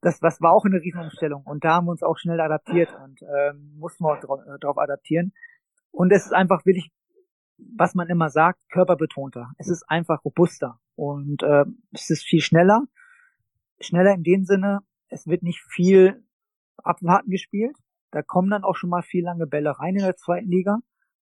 das, 0.00 0.20
das 0.20 0.40
war 0.40 0.52
auch 0.52 0.64
eine 0.64 0.80
Riesenumstellung 0.80 1.42
und 1.44 1.64
da 1.64 1.74
haben 1.74 1.86
wir 1.86 1.90
uns 1.92 2.02
auch 2.02 2.18
schnell 2.18 2.40
adaptiert 2.40 2.88
und 3.02 3.20
ähm, 3.22 3.74
mussten 3.78 4.04
wir 4.04 4.12
auch 4.12 4.38
äh, 4.46 4.58
drauf 4.58 4.78
adaptieren. 4.78 5.32
Und 5.94 6.10
es 6.10 6.26
ist 6.26 6.32
einfach 6.32 6.66
wirklich, 6.66 6.90
was 7.56 7.94
man 7.94 8.08
immer 8.08 8.28
sagt, 8.28 8.58
körperbetonter. 8.70 9.52
Es 9.58 9.68
ist 9.68 9.88
einfach 9.88 10.24
robuster 10.24 10.80
und 10.96 11.44
äh, 11.44 11.64
es 11.92 12.10
ist 12.10 12.24
viel 12.24 12.40
schneller. 12.40 12.82
Schneller 13.80 14.12
in 14.12 14.24
dem 14.24 14.44
Sinne, 14.44 14.80
es 15.08 15.28
wird 15.28 15.44
nicht 15.44 15.60
viel 15.70 16.24
abwarten 16.78 17.30
gespielt. 17.30 17.76
Da 18.10 18.22
kommen 18.22 18.50
dann 18.50 18.64
auch 18.64 18.74
schon 18.74 18.90
mal 18.90 19.02
viel 19.02 19.22
lange 19.22 19.46
Bälle 19.46 19.78
rein 19.78 19.94
in 19.94 20.02
der 20.02 20.16
zweiten 20.16 20.48
Liga 20.48 20.78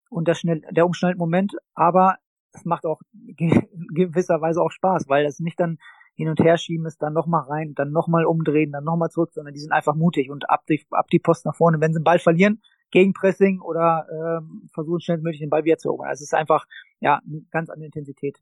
und 0.10 0.27
das 0.27 0.39
schnell, 0.39 0.62
der 0.71 0.86
Umschnellmoment, 0.86 1.56
aber 1.73 2.17
es 2.51 2.65
macht 2.65 2.86
auch 2.86 2.99
gewisserweise 3.13 4.62
auch 4.62 4.71
Spaß, 4.71 5.08
weil 5.08 5.23
das 5.23 5.39
nicht 5.39 5.60
dann 5.62 5.77
hin 6.15 6.27
und 6.27 6.41
her 6.41 6.58
schieben 6.58 6.86
ist, 6.88 7.01
dann 7.01 7.13
nochmal 7.13 7.43
rein, 7.43 7.73
dann 7.73 7.91
nochmal 7.91 8.25
umdrehen, 8.25 8.73
dann 8.73 8.84
nochmal 8.84 9.12
zurück, 9.12 9.32
sondern 9.34 9.53
die 9.53 9.62
sind 9.62 9.71
einfach 9.71 9.95
mutig 9.95 10.30
und 10.30 10.49
ab 10.49 10.65
die, 10.67 10.86
ab 10.91 11.08
die 11.10 11.19
Post 11.19 11.45
nach 11.45 11.56
vorne. 11.56 11.80
Wenn 11.80 11.93
sie 11.93 11.99
den 11.99 12.03
Ball 12.03 12.19
verlieren, 12.19 12.62
Gegenpressing 12.91 13.62
oder 13.62 14.08
ähm, 14.12 14.69
versuchen 14.73 15.02
schnellstmöglich 15.02 15.41
den 15.41 15.50
Ball 15.50 15.63
wieder 15.63 15.78
zu 15.78 15.89
erobern. 15.89 16.08
Also 16.08 16.21
es 16.21 16.30
ist 16.30 16.34
einfach 16.34 16.65
ja 17.00 17.19
eine 17.26 17.41
ganz 17.52 17.69
andere 17.69 17.86
Intensität. 17.86 18.38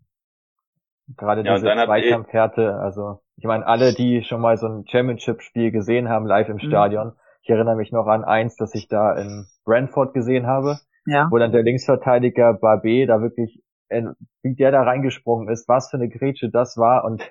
Gerade 1.17 1.43
ja, 1.43 1.55
diese 1.55 1.67
Zweikampfhärte, 1.67 2.75
also 2.75 3.19
ich 3.37 3.45
meine, 3.45 3.65
alle, 3.67 3.93
die 3.93 4.23
schon 4.23 4.41
mal 4.41 4.57
so 4.57 4.67
ein 4.67 4.87
Championship-Spiel 4.87 5.71
gesehen 5.71 6.09
haben, 6.09 6.25
live 6.25 6.49
im 6.49 6.55
mhm. 6.55 6.61
Stadion, 6.61 7.13
ich 7.43 7.49
erinnere 7.49 7.75
mich 7.75 7.91
noch 7.91 8.07
an 8.07 8.23
eins, 8.23 8.55
das 8.55 8.73
ich 8.73 8.87
da 8.87 9.13
in 9.13 9.45
Brentford 9.65 10.13
gesehen 10.13 10.47
habe, 10.47 10.79
ja. 11.05 11.27
wo 11.29 11.37
dann 11.37 11.51
der 11.51 11.61
Linksverteidiger 11.61 12.53
Barbe 12.53 13.05
da 13.05 13.21
wirklich, 13.21 13.61
wie 14.41 14.55
der 14.55 14.71
da 14.71 14.81
reingesprungen 14.81 15.47
ist, 15.49 15.67
was 15.67 15.91
für 15.91 15.97
eine 15.97 16.09
Grätsche 16.09 16.49
das 16.49 16.75
war 16.77 17.03
und 17.03 17.21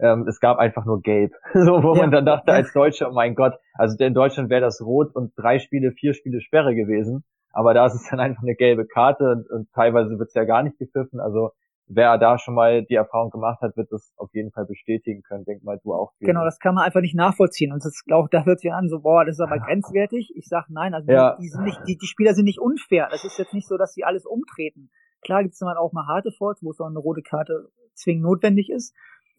ähm, 0.00 0.26
es 0.28 0.40
gab 0.40 0.58
einfach 0.58 0.84
nur 0.84 1.00
Gelb. 1.02 1.32
so, 1.54 1.82
wo 1.82 1.94
ja. 1.94 2.02
man 2.02 2.10
dann 2.10 2.26
dachte 2.26 2.52
als 2.52 2.72
Deutscher, 2.72 3.10
oh 3.10 3.14
mein 3.14 3.34
Gott, 3.34 3.54
also 3.74 3.96
in 4.02 4.14
Deutschland 4.14 4.50
wäre 4.50 4.60
das 4.60 4.80
rot 4.80 5.14
und 5.14 5.32
drei 5.36 5.58
Spiele, 5.58 5.92
vier 5.92 6.14
Spiele 6.14 6.40
Sperre 6.40 6.74
gewesen. 6.74 7.24
Aber 7.52 7.74
da 7.74 7.86
ist 7.86 7.94
es 7.94 8.08
dann 8.10 8.20
einfach 8.20 8.42
eine 8.42 8.54
gelbe 8.54 8.86
Karte 8.86 9.24
und, 9.24 9.50
und 9.50 9.72
teilweise 9.72 10.18
wird 10.18 10.28
es 10.28 10.34
ja 10.34 10.44
gar 10.44 10.62
nicht 10.62 10.78
gepfiffen. 10.78 11.18
Also 11.18 11.50
wer 11.88 12.18
da 12.18 12.38
schon 12.38 12.54
mal 12.54 12.84
die 12.84 12.94
Erfahrung 12.94 13.30
gemacht 13.30 13.60
hat, 13.60 13.76
wird 13.76 13.90
das 13.90 14.12
auf 14.16 14.32
jeden 14.34 14.52
Fall 14.52 14.66
bestätigen 14.66 15.22
können. 15.22 15.44
Denk 15.44 15.64
mal 15.64 15.80
du 15.82 15.94
auch. 15.94 16.12
Genau, 16.20 16.44
das 16.44 16.58
kann 16.58 16.74
man 16.74 16.84
einfach 16.84 17.00
nicht 17.00 17.16
nachvollziehen. 17.16 17.72
Und 17.72 17.84
das 17.84 18.02
auch, 18.12 18.28
da 18.28 18.44
hört 18.44 18.60
sich 18.60 18.72
an, 18.72 18.88
so, 18.88 19.00
boah, 19.00 19.24
das 19.24 19.36
ist 19.36 19.40
aber 19.40 19.58
grenzwertig. 19.58 20.32
Ich 20.36 20.46
sag 20.46 20.66
nein, 20.68 20.94
also 20.94 21.10
ja. 21.10 21.36
die, 21.36 21.42
die, 21.42 21.48
sind 21.48 21.64
nicht, 21.64 21.80
die, 21.86 21.96
die 21.96 22.06
Spieler 22.06 22.34
sind 22.34 22.44
nicht 22.44 22.60
unfair. 22.60 23.08
Das 23.10 23.24
ist 23.24 23.38
jetzt 23.38 23.54
nicht 23.54 23.66
so, 23.66 23.76
dass 23.76 23.94
sie 23.94 24.04
alles 24.04 24.26
umtreten. 24.26 24.90
Klar 25.22 25.42
gibt 25.42 25.54
es 25.54 25.58
dann 25.58 25.76
auch 25.76 25.92
mal 25.92 26.06
harte 26.06 26.30
Fouls, 26.30 26.62
wo 26.62 26.70
es 26.70 26.80
auch 26.80 26.86
eine 26.86 26.98
rote 26.98 27.22
Karte 27.22 27.70
zwingend 27.94 28.22
notwendig 28.22 28.70
ist. 28.70 28.94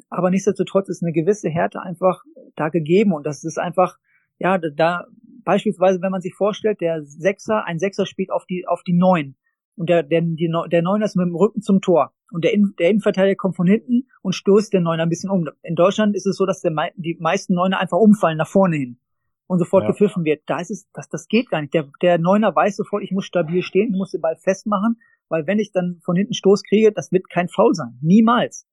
Aber 0.10 0.30
nichtsdestotrotz 0.30 0.90
ist 0.90 1.04
eine 1.04 1.12
gewisse 1.12 1.50
Härte 1.50 1.82
einfach 1.82 2.24
da 2.56 2.70
gegeben 2.70 3.14
und 3.14 3.26
das 3.26 3.44
ist 3.44 3.60
einfach, 3.60 3.98
ja, 4.38 4.58
da, 4.58 5.06
beispielsweise, 5.44 6.02
wenn 6.02 6.12
man 6.12 6.22
sich 6.22 6.34
vorstellt, 6.34 6.82
der 6.82 7.04
Sechser, 7.04 7.66
ein 7.66 7.80
Sechser 7.80 8.06
spielt 8.06 8.32
auf 8.32 8.46
die, 8.46 8.66
auf 8.68 8.84
die 8.84 8.94
Neun 8.94 9.36
und 9.76 9.90
der, 9.90 10.04
der, 10.04 10.22
die, 10.22 10.52
der 10.72 10.82
Neuner 10.82 11.06
ist 11.06 11.16
mit 11.16 11.26
dem 11.26 11.36
Rücken 11.36 11.62
zum 11.62 11.82
Tor 11.82 12.14
und 12.32 12.44
der, 12.44 12.54
In, 12.54 12.74
der 12.80 12.90
Innenverteidiger 12.90 13.36
kommt 13.36 13.56
von 13.56 13.68
hinten 13.68 14.08
und 14.22 14.34
stoßt 14.34 14.74
den 14.74 14.84
Neuner 14.84 15.04
ein 15.04 15.10
bisschen 15.10 15.30
um. 15.30 15.48
In 15.64 15.76
Deutschland 15.76 16.16
ist 16.16 16.26
es 16.26 16.38
so, 16.38 16.46
dass 16.46 16.62
der, 16.62 16.74
die 16.96 17.18
meisten 17.20 17.54
Neuner 17.54 17.80
einfach 17.80 17.98
umfallen 17.98 18.38
nach 18.38 18.48
vorne 18.48 18.78
hin 18.78 19.00
und 19.48 19.60
sofort 19.60 19.84
ja. 19.84 19.90
gepfiffen 19.90 20.26
wird. 20.26 20.44
Da 20.46 20.60
ist 20.60 20.70
es, 20.70 20.90
das, 20.94 21.10
das 21.10 21.28
geht 21.28 21.50
gar 21.50 21.62
nicht. 21.62 21.74
Der, 21.74 21.90
der 22.02 22.20
Neuner 22.20 22.56
weiß 22.56 22.76
sofort, 22.76 23.04
ich 23.04 23.12
muss 23.12 23.26
stabil 23.26 23.64
stehen, 23.64 23.90
ich 23.92 23.98
muss 23.98 24.12
den 24.12 24.22
Ball 24.22 24.36
festmachen, 24.36 25.00
weil 25.28 25.48
wenn 25.48 25.60
ich 25.60 25.72
dann 25.72 26.00
von 26.04 26.16
hinten 26.16 26.34
Stoß 26.34 26.64
kriege, 26.64 26.92
das 26.92 27.12
wird 27.12 27.30
kein 27.30 27.48
Foul 27.48 27.74
sein. 27.74 27.98
Niemals. 28.02 28.68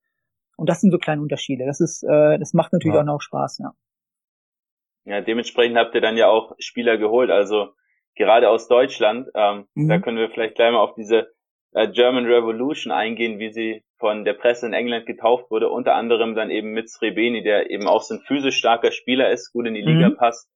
Und 0.57 0.69
das 0.69 0.81
sind 0.81 0.90
so 0.90 0.99
kleine 0.99 1.23
Unterschiede. 1.23 1.66
Das 1.66 1.81
ist, 1.81 2.03
äh, 2.03 2.38
das 2.38 2.55
macht 2.55 2.73
natürlich 2.73 2.95
ja. 2.95 3.03
auch 3.03 3.07
noch 3.07 3.21
Spaß, 3.21 3.59
ja. 3.59 3.73
Ja, 5.05 5.21
dementsprechend 5.21 5.77
habt 5.77 5.95
ihr 5.95 6.01
dann 6.01 6.16
ja 6.16 6.29
auch 6.29 6.55
Spieler 6.59 6.99
geholt. 6.99 7.31
Also 7.31 7.69
gerade 8.16 8.49
aus 8.49 8.66
Deutschland, 8.66 9.29
ähm, 9.35 9.66
mhm. 9.75 9.88
da 9.88 9.99
können 9.99 10.16
wir 10.16 10.31
vielleicht 10.31 10.57
gleich 10.57 10.73
mal 10.73 10.81
auf 10.81 10.95
diese 10.95 11.29
äh, 11.73 11.88
German 11.88 12.27
Revolution 12.27 12.92
eingehen, 12.92 13.38
wie 13.38 13.53
sie 13.53 13.85
von 13.99 14.25
der 14.25 14.35
Presse 14.35 14.66
in 14.66 14.73
England 14.73 15.07
getauft 15.07 15.51
wurde, 15.51 15.69
unter 15.69 15.95
anderem 15.95 16.35
dann 16.35 16.51
eben 16.51 16.73
mit 16.73 16.90
Srebeni, 16.90 17.42
der 17.42 17.71
eben 17.71 17.87
auch 17.87 18.03
so 18.03 18.14
ein 18.14 18.21
physisch 18.27 18.57
starker 18.57 18.90
Spieler 18.90 19.31
ist, 19.31 19.53
gut 19.53 19.66
in 19.66 19.75
die 19.75 19.83
Liga 19.83 20.09
mhm. 20.09 20.16
passt. 20.16 20.51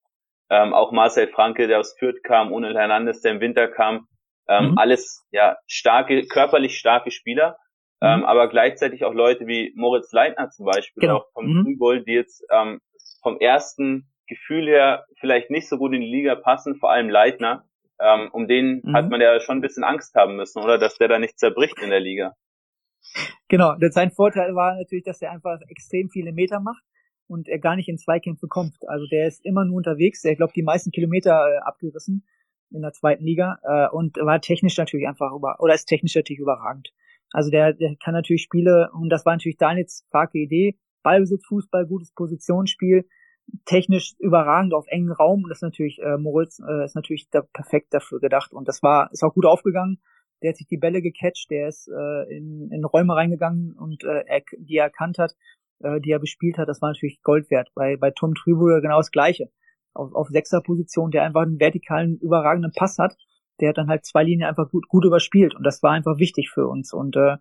Ähm, 0.51 0.75
auch 0.75 0.91
Marcel 0.91 1.29
Franke, 1.29 1.69
der 1.69 1.79
aus 1.79 1.95
Fürth 1.99 2.23
kam, 2.25 2.53
Unel 2.53 2.77
Hernandez, 2.77 3.21
der 3.21 3.33
im 3.33 3.41
Winter 3.41 3.69
kam. 3.69 4.09
Ähm, 4.49 4.73
mhm. 4.73 4.79
Alles 4.79 5.25
ja 5.31 5.57
starke, 5.67 6.27
körperlich 6.27 6.77
starke 6.77 7.13
Spieler 7.13 7.57
ähm, 8.01 8.25
aber 8.25 8.49
gleichzeitig 8.49 9.05
auch 9.05 9.15
Leute 9.15 9.47
wie 9.47 9.73
Moritz 9.77 10.13
Leitner 10.13 10.51
zum 10.51 10.67
Beispiel, 10.67 11.03
genau. 11.03 11.19
auch 11.19 11.33
vom 11.33 11.47
mhm. 11.47 12.05
Die 12.07 12.13
jetzt 12.13 12.45
ähm, 12.51 12.81
vom 13.23 13.39
ersten 13.39 14.11
Gefühl 14.27 14.67
her 14.69 15.05
vielleicht 15.19 15.51
nicht 15.51 15.69
so 15.69 15.77
gut 15.77 15.93
in 15.93 16.01
die 16.01 16.11
Liga 16.11 16.35
passen, 16.35 16.77
vor 16.77 16.91
allem 16.91 17.11
Leitner. 17.11 17.65
Ähm, 18.03 18.31
um 18.33 18.49
den 18.49 18.81
mhm. 18.83 18.95
hat 18.95 19.11
man 19.11 19.21
ja 19.21 19.39
schon 19.41 19.59
ein 19.59 19.61
bisschen 19.61 19.85
Angst 19.85 20.15
haben 20.15 20.37
müssen, 20.37 20.63
oder? 20.63 20.79
Dass 20.79 20.97
der 20.97 21.09
da 21.09 21.19
nicht 21.19 21.39
zerbricht 21.39 21.79
in 21.83 21.91
der 21.91 22.01
Liga. 22.01 22.35
Genau, 23.49 23.75
sein 23.91 24.11
Vorteil 24.11 24.55
war 24.55 24.77
natürlich, 24.77 25.05
dass 25.05 25.21
er 25.21 25.33
einfach 25.33 25.59
extrem 25.69 26.09
viele 26.09 26.33
Meter 26.33 26.61
macht 26.61 26.83
und 27.27 27.49
er 27.49 27.59
gar 27.59 27.77
nicht 27.77 27.89
in 27.89 27.99
Zweikämpfe 27.99 28.47
kommt. 28.49 28.77
Also 28.89 29.07
der 29.07 29.27
ist 29.27 29.45
immer 29.45 29.65
nur 29.65 29.77
unterwegs, 29.77 30.25
er 30.25 30.37
glaubt 30.37 30.57
die 30.57 30.63
meisten 30.63 30.91
Kilometer 30.91 31.33
äh, 31.33 31.59
abgerissen 31.59 32.27
in 32.71 32.83
der 32.83 32.93
zweiten 32.93 33.25
Liga 33.25 33.59
äh, 33.63 33.89
und 33.95 34.17
war 34.17 34.41
technisch 34.41 34.77
natürlich 34.79 35.09
einfach 35.09 35.33
über 35.33 35.57
oder 35.61 35.75
ist 35.75 35.87
technisch 35.87 36.15
natürlich 36.15 36.41
überragend. 36.41 36.93
Also 37.33 37.51
der, 37.51 37.73
der 37.75 37.97
kann 38.03 38.15
natürlich 38.15 38.43
Spiele, 38.43 38.91
und 38.93 39.09
das 39.09 39.25
war 39.25 39.35
natürlich 39.35 39.57
Daniels 39.57 40.05
starke 40.09 40.39
Idee, 40.39 40.79
Ballbesitz, 41.03 41.47
Fußball, 41.47 41.87
gutes 41.87 42.13
Positionsspiel, 42.13 43.07
technisch 43.65 44.15
überragend 44.19 44.75
auf 44.75 44.87
engen 44.89 45.13
Raum 45.13 45.45
und 45.45 45.49
das 45.49 45.59
ist 45.59 45.63
natürlich, 45.63 45.99
äh, 46.01 46.17
Moritz 46.17 46.61
äh, 46.61 46.85
ist 46.85 46.95
natürlich 46.95 47.29
da 47.31 47.43
perfekt 47.43 47.95
dafür 47.95 48.21
gedacht 48.21 48.53
und 48.53 48.69
das 48.69 48.83
war, 48.83 49.11
ist 49.13 49.25
auch 49.25 49.35
gut 49.35 49.47
aufgegangen. 49.47 50.01
Der 50.43 50.51
hat 50.51 50.57
sich 50.57 50.69
die 50.69 50.79
Bälle 50.79 51.03
gecatcht, 51.03 51.51
der 51.51 51.69
ist 51.69 51.89
äh, 51.89 52.37
in, 52.37 52.71
in 52.71 52.85
Räume 52.85 53.15
reingegangen 53.15 53.73
und 53.73 54.05
äh, 54.05 54.25
er, 54.27 54.43
die 54.59 54.77
er 54.77 54.85
erkannt 54.85 55.19
hat, 55.19 55.35
äh, 55.81 56.01
die 56.01 56.11
er 56.11 56.19
bespielt 56.19 56.59
hat, 56.59 56.69
das 56.69 56.81
war 56.81 56.91
natürlich 56.91 57.23
Gold 57.23 57.51
wert. 57.51 57.71
Bei, 57.75 57.97
bei 57.97 58.11
Tom 58.11 58.35
Trübuger 58.35 58.81
genau 58.81 58.99
das 58.99 59.11
Gleiche. 59.11 59.51
Auf, 59.93 60.15
auf 60.15 60.29
sechster 60.29 60.61
Position, 60.61 61.11
der 61.11 61.25
einfach 61.25 61.43
einen 61.43 61.61
vertikalen, 61.61 62.19
überragenden 62.19 62.73
Pass 62.73 62.99
hat 62.99 63.17
der 63.61 63.71
hat 63.71 63.79
dann 63.79 63.89
halt 63.89 64.05
zwei 64.05 64.25
Linien 64.25 64.49
einfach 64.49 64.71
gut, 64.71 64.89
gut 64.89 65.05
überspielt 65.05 65.55
und 65.55 65.65
das 65.65 65.83
war 65.83 65.93
einfach 65.93 66.19
wichtig 66.19 66.51
für 66.51 66.67
uns 66.67 66.93
und 66.93 67.17
äh, 67.17 67.37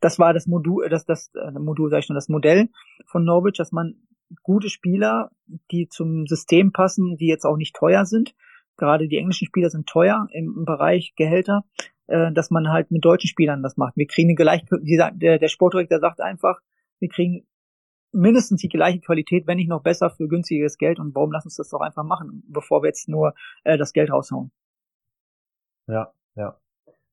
das 0.00 0.18
war 0.18 0.32
das 0.32 0.46
Modul, 0.46 0.88
das 0.88 1.04
das 1.04 1.30
äh, 1.34 1.58
Modul 1.58 1.90
sag 1.90 2.00
ich 2.00 2.06
schon, 2.06 2.14
das 2.14 2.28
Modell 2.28 2.68
von 3.06 3.24
Norwich, 3.24 3.56
dass 3.56 3.72
man 3.72 3.96
gute 4.42 4.68
Spieler, 4.68 5.30
die 5.70 5.88
zum 5.88 6.26
System 6.26 6.72
passen, 6.72 7.16
die 7.16 7.26
jetzt 7.26 7.44
auch 7.44 7.56
nicht 7.56 7.74
teuer 7.74 8.04
sind, 8.06 8.34
gerade 8.76 9.08
die 9.08 9.18
englischen 9.18 9.46
Spieler 9.46 9.70
sind 9.70 9.86
teuer 9.86 10.28
im, 10.32 10.54
im 10.58 10.64
Bereich 10.64 11.14
Gehälter, 11.16 11.64
äh, 12.06 12.32
dass 12.32 12.50
man 12.50 12.68
halt 12.70 12.90
mit 12.90 13.04
deutschen 13.04 13.28
Spielern 13.28 13.62
das 13.62 13.76
macht. 13.76 13.96
Wir 13.96 14.06
kriegen 14.06 14.30
eine 14.30 14.36
gleiche, 14.36 14.66
der, 14.80 15.38
der 15.38 15.48
Sportdirektor 15.48 16.00
sagt 16.00 16.20
einfach, 16.20 16.60
wir 16.98 17.08
kriegen 17.08 17.46
mindestens 18.12 18.60
die 18.60 18.68
gleiche 18.68 19.00
Qualität, 19.00 19.46
wenn 19.46 19.56
nicht 19.56 19.68
noch 19.68 19.82
besser 19.82 20.10
für 20.10 20.28
günstiges 20.28 20.78
Geld 20.78 20.98
und 20.98 21.14
warum 21.14 21.32
lass 21.32 21.44
uns 21.44 21.56
das 21.56 21.68
doch 21.68 21.80
einfach 21.80 22.04
machen, 22.04 22.42
bevor 22.48 22.82
wir 22.82 22.88
jetzt 22.88 23.08
nur 23.08 23.34
äh, 23.64 23.78
das 23.78 23.92
Geld 23.92 24.10
raushauen. 24.10 24.50
Ja, 25.90 26.12
ja. 26.36 26.56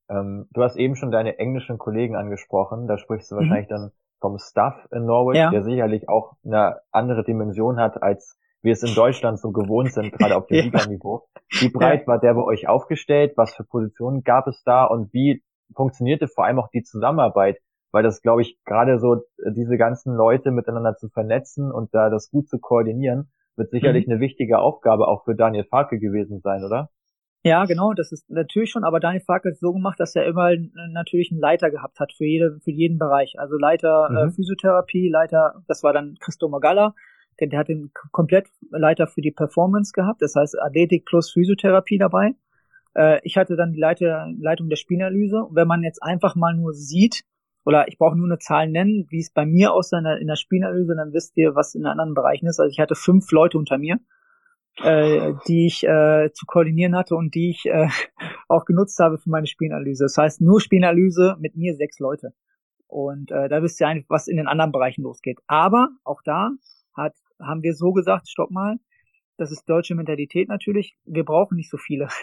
Ähm, 0.09 0.47
du 0.51 0.63
hast 0.63 0.77
eben 0.77 0.95
schon 0.95 1.11
deine 1.11 1.37
englischen 1.39 1.77
Kollegen 1.77 2.15
angesprochen. 2.15 2.87
Da 2.87 2.97
sprichst 2.97 3.31
du 3.31 3.35
mhm. 3.35 3.39
wahrscheinlich 3.39 3.67
dann 3.67 3.91
vom 4.19 4.37
Staff 4.39 4.87
in 4.91 5.05
Norwich, 5.05 5.37
ja. 5.37 5.51
der 5.51 5.63
sicherlich 5.63 6.09
auch 6.09 6.33
eine 6.43 6.77
andere 6.91 7.23
Dimension 7.23 7.79
hat, 7.79 8.01
als 8.01 8.37
wir 8.61 8.73
es 8.73 8.83
in 8.83 8.95
Deutschland 8.95 9.39
so 9.39 9.51
gewohnt 9.51 9.93
sind, 9.93 10.11
gerade 10.13 10.35
auf 10.35 10.47
dem 10.47 10.57
ja. 10.57 10.63
Liganiveau. 10.63 11.27
Wie 11.59 11.69
breit 11.69 12.07
war 12.07 12.19
der 12.19 12.33
bei 12.33 12.43
euch 12.43 12.67
aufgestellt? 12.67 13.33
Was 13.35 13.55
für 13.55 13.63
Positionen 13.63 14.23
gab 14.23 14.47
es 14.47 14.63
da? 14.63 14.85
Und 14.85 15.13
wie 15.13 15.43
funktionierte 15.75 16.27
vor 16.27 16.45
allem 16.45 16.59
auch 16.59 16.69
die 16.69 16.83
Zusammenarbeit? 16.83 17.59
Weil 17.91 18.03
das, 18.03 18.21
glaube 18.21 18.41
ich, 18.41 18.57
gerade 18.65 18.99
so 18.99 19.21
diese 19.55 19.77
ganzen 19.77 20.13
Leute 20.13 20.51
miteinander 20.51 20.95
zu 20.95 21.09
vernetzen 21.09 21.71
und 21.71 21.93
da 21.93 22.09
das 22.09 22.29
gut 22.29 22.49
zu 22.49 22.59
koordinieren, 22.59 23.31
wird 23.55 23.71
sicherlich 23.71 24.07
mhm. 24.07 24.13
eine 24.13 24.21
wichtige 24.21 24.59
Aufgabe 24.59 25.07
auch 25.07 25.23
für 25.23 25.35
Daniel 25.35 25.63
Farke 25.63 25.97
gewesen 25.99 26.41
sein, 26.41 26.63
oder? 26.63 26.89
Ja, 27.47 27.65
genau, 27.65 27.93
das 27.93 28.11
ist 28.11 28.29
natürlich 28.29 28.71
schon, 28.71 28.83
aber 28.83 28.99
Daniel 28.99 29.23
Fark 29.23 29.45
hat 29.45 29.53
es 29.53 29.59
so 29.59 29.71
gemacht, 29.71 29.99
dass 29.99 30.15
er 30.15 30.25
immer 30.25 30.51
natürlich 30.91 31.31
einen 31.31 31.39
Leiter 31.39 31.71
gehabt 31.71 31.99
hat 31.99 32.11
für 32.13 32.25
jede, 32.25 32.59
für 32.63 32.71
jeden 32.71 32.97
Bereich. 32.97 33.39
Also 33.39 33.57
Leiter 33.57 34.07
äh, 34.09 34.11
mhm. 34.11 34.17
äh, 34.17 34.31
Physiotherapie, 34.31 35.09
Leiter, 35.09 35.63
das 35.67 35.83
war 35.83 35.93
dann 35.93 36.17
Christo 36.19 36.49
Magalla, 36.49 36.93
der, 37.39 37.47
der 37.47 37.59
hat 37.59 37.69
den 37.69 37.91
komplett 38.11 38.47
Leiter 38.71 39.07
für 39.07 39.21
die 39.21 39.31
Performance 39.31 39.91
gehabt, 39.93 40.21
das 40.21 40.35
heißt 40.35 40.59
Athletik 40.59 41.05
plus 41.05 41.31
Physiotherapie 41.31 41.97
dabei. 41.97 42.35
Äh, 42.95 43.19
ich 43.23 43.37
hatte 43.37 43.55
dann 43.55 43.71
die 43.71 43.79
Leiter, 43.79 44.27
Leitung 44.39 44.69
der 44.69 44.75
Spielanalyse. 44.75 45.43
Und 45.43 45.55
wenn 45.55 45.67
man 45.67 45.83
jetzt 45.83 46.03
einfach 46.03 46.35
mal 46.35 46.53
nur 46.55 46.73
sieht, 46.73 47.23
oder 47.63 47.87
ich 47.87 47.97
brauche 47.97 48.17
nur 48.17 48.27
eine 48.27 48.39
Zahl 48.39 48.69
nennen, 48.69 49.07
wie 49.09 49.19
es 49.19 49.31
bei 49.31 49.45
mir 49.45 49.73
aussah 49.73 49.99
in 49.99 50.05
der, 50.05 50.17
in 50.19 50.27
der 50.27 50.37
Spielanalyse, 50.37 50.95
dann 50.95 51.13
wisst 51.13 51.37
ihr, 51.37 51.53
was 51.55 51.75
in 51.75 51.85
anderen 51.85 52.13
Bereichen 52.13 52.47
ist. 52.47 52.59
Also 52.59 52.71
ich 52.71 52.79
hatte 52.79 52.95
fünf 52.95 53.31
Leute 53.31 53.57
unter 53.57 53.77
mir 53.77 53.99
äh, 54.81 55.33
die 55.47 55.67
ich 55.67 55.83
äh, 55.83 56.31
zu 56.33 56.45
koordinieren 56.45 56.95
hatte 56.95 57.15
und 57.15 57.35
die 57.35 57.49
ich 57.51 57.65
äh, 57.65 57.87
auch 58.47 58.65
genutzt 58.65 58.99
habe 58.99 59.17
für 59.17 59.29
meine 59.29 59.47
Spielanalyse. 59.47 60.05
Das 60.05 60.17
heißt, 60.17 60.41
nur 60.41 60.61
Spielanalyse 60.61 61.37
mit 61.39 61.55
mir 61.55 61.75
sechs 61.75 61.99
Leute. 61.99 62.33
Und 62.87 63.31
äh, 63.31 63.49
da 63.49 63.61
wisst 63.61 63.81
ihr 63.81 63.87
eigentlich, 63.87 64.09
was 64.09 64.27
in 64.27 64.37
den 64.37 64.47
anderen 64.47 64.71
Bereichen 64.71 65.03
losgeht. 65.03 65.39
Aber 65.47 65.89
auch 66.03 66.21
da 66.23 66.51
hat, 66.95 67.13
haben 67.39 67.63
wir 67.63 67.73
so 67.73 67.91
gesagt, 67.91 68.29
stopp 68.29 68.51
mal, 68.51 68.77
das 69.37 69.51
ist 69.51 69.69
deutsche 69.69 69.93
Mentalität 69.93 70.49
natürlich, 70.49 70.97
wir 71.05 71.23
brauchen 71.23 71.55
nicht 71.55 71.69
so 71.69 71.77
viele. 71.77 72.07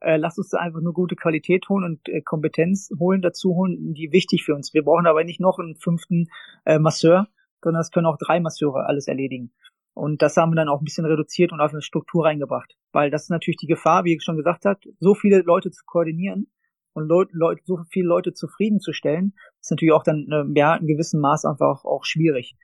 Äh, 0.00 0.16
lass 0.16 0.38
uns 0.38 0.50
da 0.50 0.58
einfach 0.58 0.80
nur 0.80 0.92
gute 0.92 1.16
Qualität 1.16 1.68
holen 1.68 1.82
und 1.82 2.08
äh, 2.08 2.20
Kompetenz 2.20 2.88
holen, 3.00 3.20
dazu 3.20 3.56
holen, 3.56 3.94
die 3.94 4.12
wichtig 4.12 4.44
für 4.44 4.54
uns. 4.54 4.72
Wir 4.72 4.84
brauchen 4.84 5.08
aber 5.08 5.24
nicht 5.24 5.40
noch 5.40 5.58
einen 5.58 5.74
fünften 5.74 6.28
äh, 6.64 6.78
Masseur, 6.78 7.26
sondern 7.64 7.80
es 7.80 7.90
können 7.90 8.06
auch 8.06 8.16
drei 8.16 8.38
Masseure 8.38 8.86
alles 8.86 9.08
erledigen. 9.08 9.50
Und 9.98 10.22
das 10.22 10.36
haben 10.36 10.52
wir 10.52 10.56
dann 10.56 10.68
auch 10.68 10.80
ein 10.80 10.84
bisschen 10.84 11.06
reduziert 11.06 11.50
und 11.50 11.60
auf 11.60 11.72
eine 11.72 11.82
Struktur 11.82 12.24
reingebracht. 12.24 12.76
Weil 12.92 13.10
das 13.10 13.24
ist 13.24 13.30
natürlich 13.30 13.56
die 13.56 13.66
Gefahr, 13.66 14.04
wie 14.04 14.14
ich 14.14 14.22
schon 14.22 14.36
gesagt 14.36 14.64
hat, 14.64 14.84
so 15.00 15.14
viele 15.14 15.40
Leute 15.40 15.72
zu 15.72 15.82
koordinieren 15.84 16.46
und 16.92 17.08
Leute, 17.08 17.32
Leute, 17.34 17.62
so 17.64 17.78
viele 17.90 18.06
Leute 18.06 18.32
zufriedenzustellen, 18.32 19.34
ist 19.60 19.72
natürlich 19.72 19.92
auch 19.92 20.04
dann 20.04 20.28
äh, 20.30 20.44
ja 20.56 20.76
in 20.76 20.86
gewissem 20.86 21.18
Maß 21.18 21.44
einfach 21.46 21.66
auch, 21.66 21.84
auch 21.84 22.04
schwierig. 22.04 22.56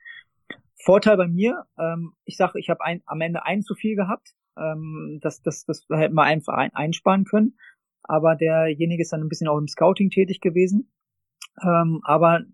Vorteil 0.81 1.17
bei 1.17 1.27
mir, 1.27 1.65
ähm, 1.77 2.13
ich 2.23 2.37
sage, 2.37 2.57
ich 2.57 2.69
habe 2.69 2.79
am 3.05 3.19
Ende 3.19 3.43
ein 3.43 3.63
zu 3.63 3.75
viel 3.75 3.97
gehabt. 3.97 4.33
Ähm, 4.57 5.19
das, 5.21 5.41
das, 5.41 5.65
das 5.65 5.85
hätten 5.91 6.15
wir 6.15 6.23
einfach 6.23 6.53
ein, 6.53 6.73
einsparen 6.73 7.25
können. 7.25 7.57
Aber 8.03 8.37
derjenige 8.37 9.01
ist 9.01 9.11
dann 9.11 9.21
ein 9.21 9.27
bisschen 9.27 9.49
auch 9.49 9.57
im 9.57 9.67
Scouting 9.67 10.09
tätig 10.09 10.39
gewesen. 10.39 10.89
Ähm, 11.61 11.99
aber 12.03 12.45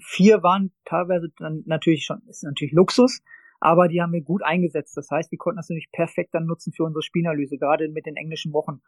vier 0.00 0.44
waren 0.44 0.70
teilweise 0.84 1.32
dann 1.38 1.64
natürlich 1.66 2.04
schon, 2.04 2.22
ist 2.28 2.44
natürlich 2.44 2.72
Luxus, 2.72 3.22
aber 3.60 3.88
die 3.88 4.00
haben 4.00 4.12
wir 4.12 4.22
gut 4.22 4.42
eingesetzt. 4.42 4.96
Das 4.96 5.10
heißt, 5.10 5.30
wir 5.30 5.38
konnten 5.38 5.58
das 5.58 5.68
natürlich 5.68 5.92
perfekt 5.92 6.34
dann 6.34 6.46
nutzen 6.46 6.72
für 6.72 6.84
unsere 6.84 7.02
Spielanalyse, 7.02 7.58
gerade 7.58 7.88
mit 7.88 8.06
den 8.06 8.16
englischen 8.16 8.52
Wochen. 8.52 8.80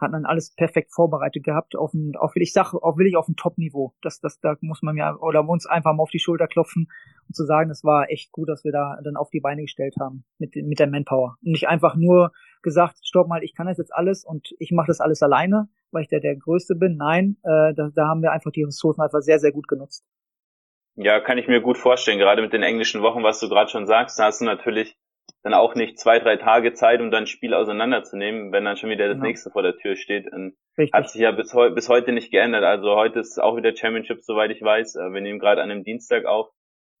Hatten 0.00 0.14
dann 0.14 0.24
alles 0.24 0.52
perfekt 0.52 0.92
vorbereitet 0.92 1.44
gehabt, 1.44 1.76
auf 1.76 1.94
ein, 1.94 2.16
auf, 2.16 2.34
ich 2.34 2.52
sag, 2.52 2.74
auch 2.74 2.98
will 2.98 3.06
ich 3.06 3.16
auf 3.16 3.28
ein 3.28 3.36
Top-Niveau. 3.36 3.94
Das, 4.02 4.18
das, 4.18 4.40
da 4.40 4.56
muss 4.60 4.82
man 4.82 4.96
ja, 4.96 5.14
oder 5.16 5.48
uns 5.48 5.66
einfach 5.66 5.94
mal 5.94 6.02
auf 6.02 6.10
die 6.10 6.18
Schulter 6.18 6.48
klopfen 6.48 6.88
und 7.28 7.36
zu 7.36 7.44
sagen, 7.44 7.70
es 7.70 7.84
war 7.84 8.10
echt 8.10 8.32
gut, 8.32 8.48
dass 8.48 8.64
wir 8.64 8.72
da 8.72 8.98
dann 9.04 9.16
auf 9.16 9.30
die 9.30 9.40
Beine 9.40 9.62
gestellt 9.62 9.94
haben 10.00 10.24
mit, 10.38 10.56
mit 10.56 10.80
der 10.80 10.88
Manpower. 10.88 11.36
Und 11.44 11.52
nicht 11.52 11.68
einfach 11.68 11.94
nur 11.94 12.32
gesagt, 12.62 12.98
stopp 13.04 13.28
mal, 13.28 13.44
ich 13.44 13.54
kann 13.54 13.68
das 13.68 13.78
jetzt 13.78 13.94
alles 13.94 14.24
und 14.24 14.48
ich 14.58 14.72
mache 14.72 14.88
das 14.88 15.00
alles 15.00 15.22
alleine, 15.22 15.68
weil 15.92 16.02
ich 16.02 16.08
der, 16.08 16.20
der 16.20 16.34
Größte 16.34 16.74
bin. 16.74 16.96
Nein, 16.96 17.36
äh, 17.44 17.72
da, 17.74 17.90
da 17.94 18.08
haben 18.08 18.22
wir 18.22 18.32
einfach 18.32 18.50
die 18.50 18.64
Ressourcen 18.64 19.00
einfach 19.00 19.20
sehr, 19.20 19.38
sehr 19.38 19.52
gut 19.52 19.68
genutzt. 19.68 20.04
Ja, 20.96 21.20
kann 21.20 21.38
ich 21.38 21.48
mir 21.48 21.60
gut 21.60 21.78
vorstellen. 21.78 22.18
Gerade 22.18 22.42
mit 22.42 22.52
den 22.52 22.62
englischen 22.62 23.02
Wochen, 23.02 23.22
was 23.22 23.40
du 23.40 23.48
gerade 23.48 23.70
schon 23.70 23.86
sagst, 23.86 24.18
da 24.18 24.24
hast 24.24 24.40
du 24.40 24.44
natürlich 24.44 24.96
dann 25.42 25.54
auch 25.54 25.74
nicht 25.74 25.98
zwei, 25.98 26.18
drei 26.20 26.36
Tage 26.36 26.72
Zeit, 26.72 27.00
um 27.00 27.10
dann 27.10 27.24
ein 27.24 27.26
Spiel 27.26 27.52
auseinanderzunehmen, 27.52 28.52
wenn 28.52 28.64
dann 28.64 28.76
schon 28.76 28.90
wieder 28.90 29.08
das 29.08 29.16
genau. 29.16 29.26
nächste 29.26 29.50
vor 29.50 29.62
der 29.62 29.76
Tür 29.76 29.96
steht. 29.96 30.32
Und 30.32 30.56
hat 30.92 31.10
sich 31.10 31.20
ja 31.20 31.32
bis, 31.32 31.52
heu 31.52 31.70
bis 31.70 31.88
heute 31.88 32.12
nicht 32.12 32.30
geändert. 32.30 32.64
Also 32.64 32.94
heute 32.94 33.20
ist 33.20 33.38
auch 33.38 33.56
wieder 33.56 33.76
Championship, 33.76 34.22
soweit 34.22 34.50
ich 34.50 34.62
weiß. 34.62 34.96
Äh, 34.96 35.12
wir 35.12 35.20
nehmen 35.20 35.38
gerade 35.38 35.62
an 35.62 35.70
einem 35.70 35.84
Dienstag 35.84 36.24
auf. 36.24 36.48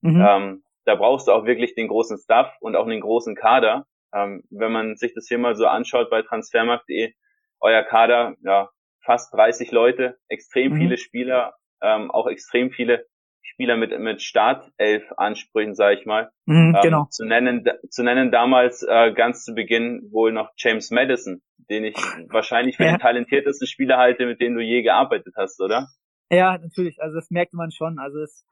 Mhm. 0.02 0.24
Ähm, 0.26 0.62
da 0.84 0.94
brauchst 0.96 1.28
du 1.28 1.32
auch 1.32 1.46
wirklich 1.46 1.74
den 1.74 1.88
großen 1.88 2.18
Staff 2.18 2.54
und 2.60 2.76
auch 2.76 2.86
den 2.86 3.00
großen 3.00 3.34
Kader. 3.34 3.86
Ähm, 4.12 4.42
wenn 4.50 4.72
man 4.72 4.96
sich 4.96 5.14
das 5.14 5.26
hier 5.26 5.38
mal 5.38 5.56
so 5.56 5.66
anschaut 5.66 6.10
bei 6.10 6.22
transfermarkt.de, 6.22 7.14
euer 7.60 7.82
Kader, 7.82 8.34
ja, 8.42 8.68
fast 9.04 9.32
30 9.34 9.70
Leute, 9.70 10.18
extrem 10.28 10.72
mhm. 10.72 10.76
viele 10.76 10.98
Spieler, 10.98 11.54
ähm, 11.80 12.10
auch 12.10 12.26
extrem 12.26 12.70
viele 12.70 13.06
Spieler 13.54 13.76
mit 13.76 13.96
mit 14.00 14.20
Startelf-Ansprüchen, 14.20 15.74
sage 15.74 16.00
ich 16.00 16.06
mal. 16.06 16.30
Mhm, 16.44 16.74
ähm, 16.74 16.82
genau. 16.82 17.06
Zu 17.10 17.24
nennen, 17.24 17.64
zu 17.88 18.02
nennen 18.02 18.32
damals 18.32 18.82
äh, 18.82 19.12
ganz 19.12 19.44
zu 19.44 19.54
Beginn 19.54 20.08
wohl 20.10 20.32
noch 20.32 20.50
James 20.56 20.90
Madison, 20.90 21.40
den 21.70 21.84
ich 21.84 21.96
wahrscheinlich 22.30 22.76
für 22.76 22.84
ja. 22.84 22.90
den 22.90 22.98
talentiertesten 22.98 23.68
Spieler 23.68 23.96
halte, 23.96 24.26
mit 24.26 24.40
dem 24.40 24.54
du 24.54 24.60
je 24.60 24.82
gearbeitet 24.82 25.34
hast, 25.36 25.60
oder? 25.60 25.86
Ja, 26.30 26.58
natürlich. 26.58 27.00
Also 27.00 27.14
das 27.14 27.30
merkte 27.30 27.56
man 27.56 27.70
schon. 27.70 28.00
Also 28.00 28.18
es, 28.18 28.44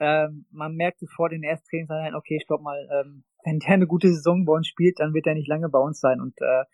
ähm, 0.00 0.44
man 0.50 0.74
merkte 0.74 1.06
vor 1.06 1.30
den 1.30 1.42
ersten 1.42 1.66
Trainingseinheiten, 1.68 2.16
okay, 2.16 2.38
stopp 2.44 2.60
mal, 2.60 2.86
ähm, 2.92 3.24
wenn 3.44 3.58
der 3.58 3.70
eine 3.70 3.86
gute 3.86 4.08
Saison 4.08 4.44
bei 4.44 4.52
uns 4.52 4.68
spielt, 4.68 5.00
dann 5.00 5.14
wird 5.14 5.26
er 5.26 5.34
nicht 5.34 5.48
lange 5.48 5.70
bei 5.70 5.78
uns 5.78 5.98
sein. 5.98 6.20
Und 6.20 6.34
äh, 6.42 6.64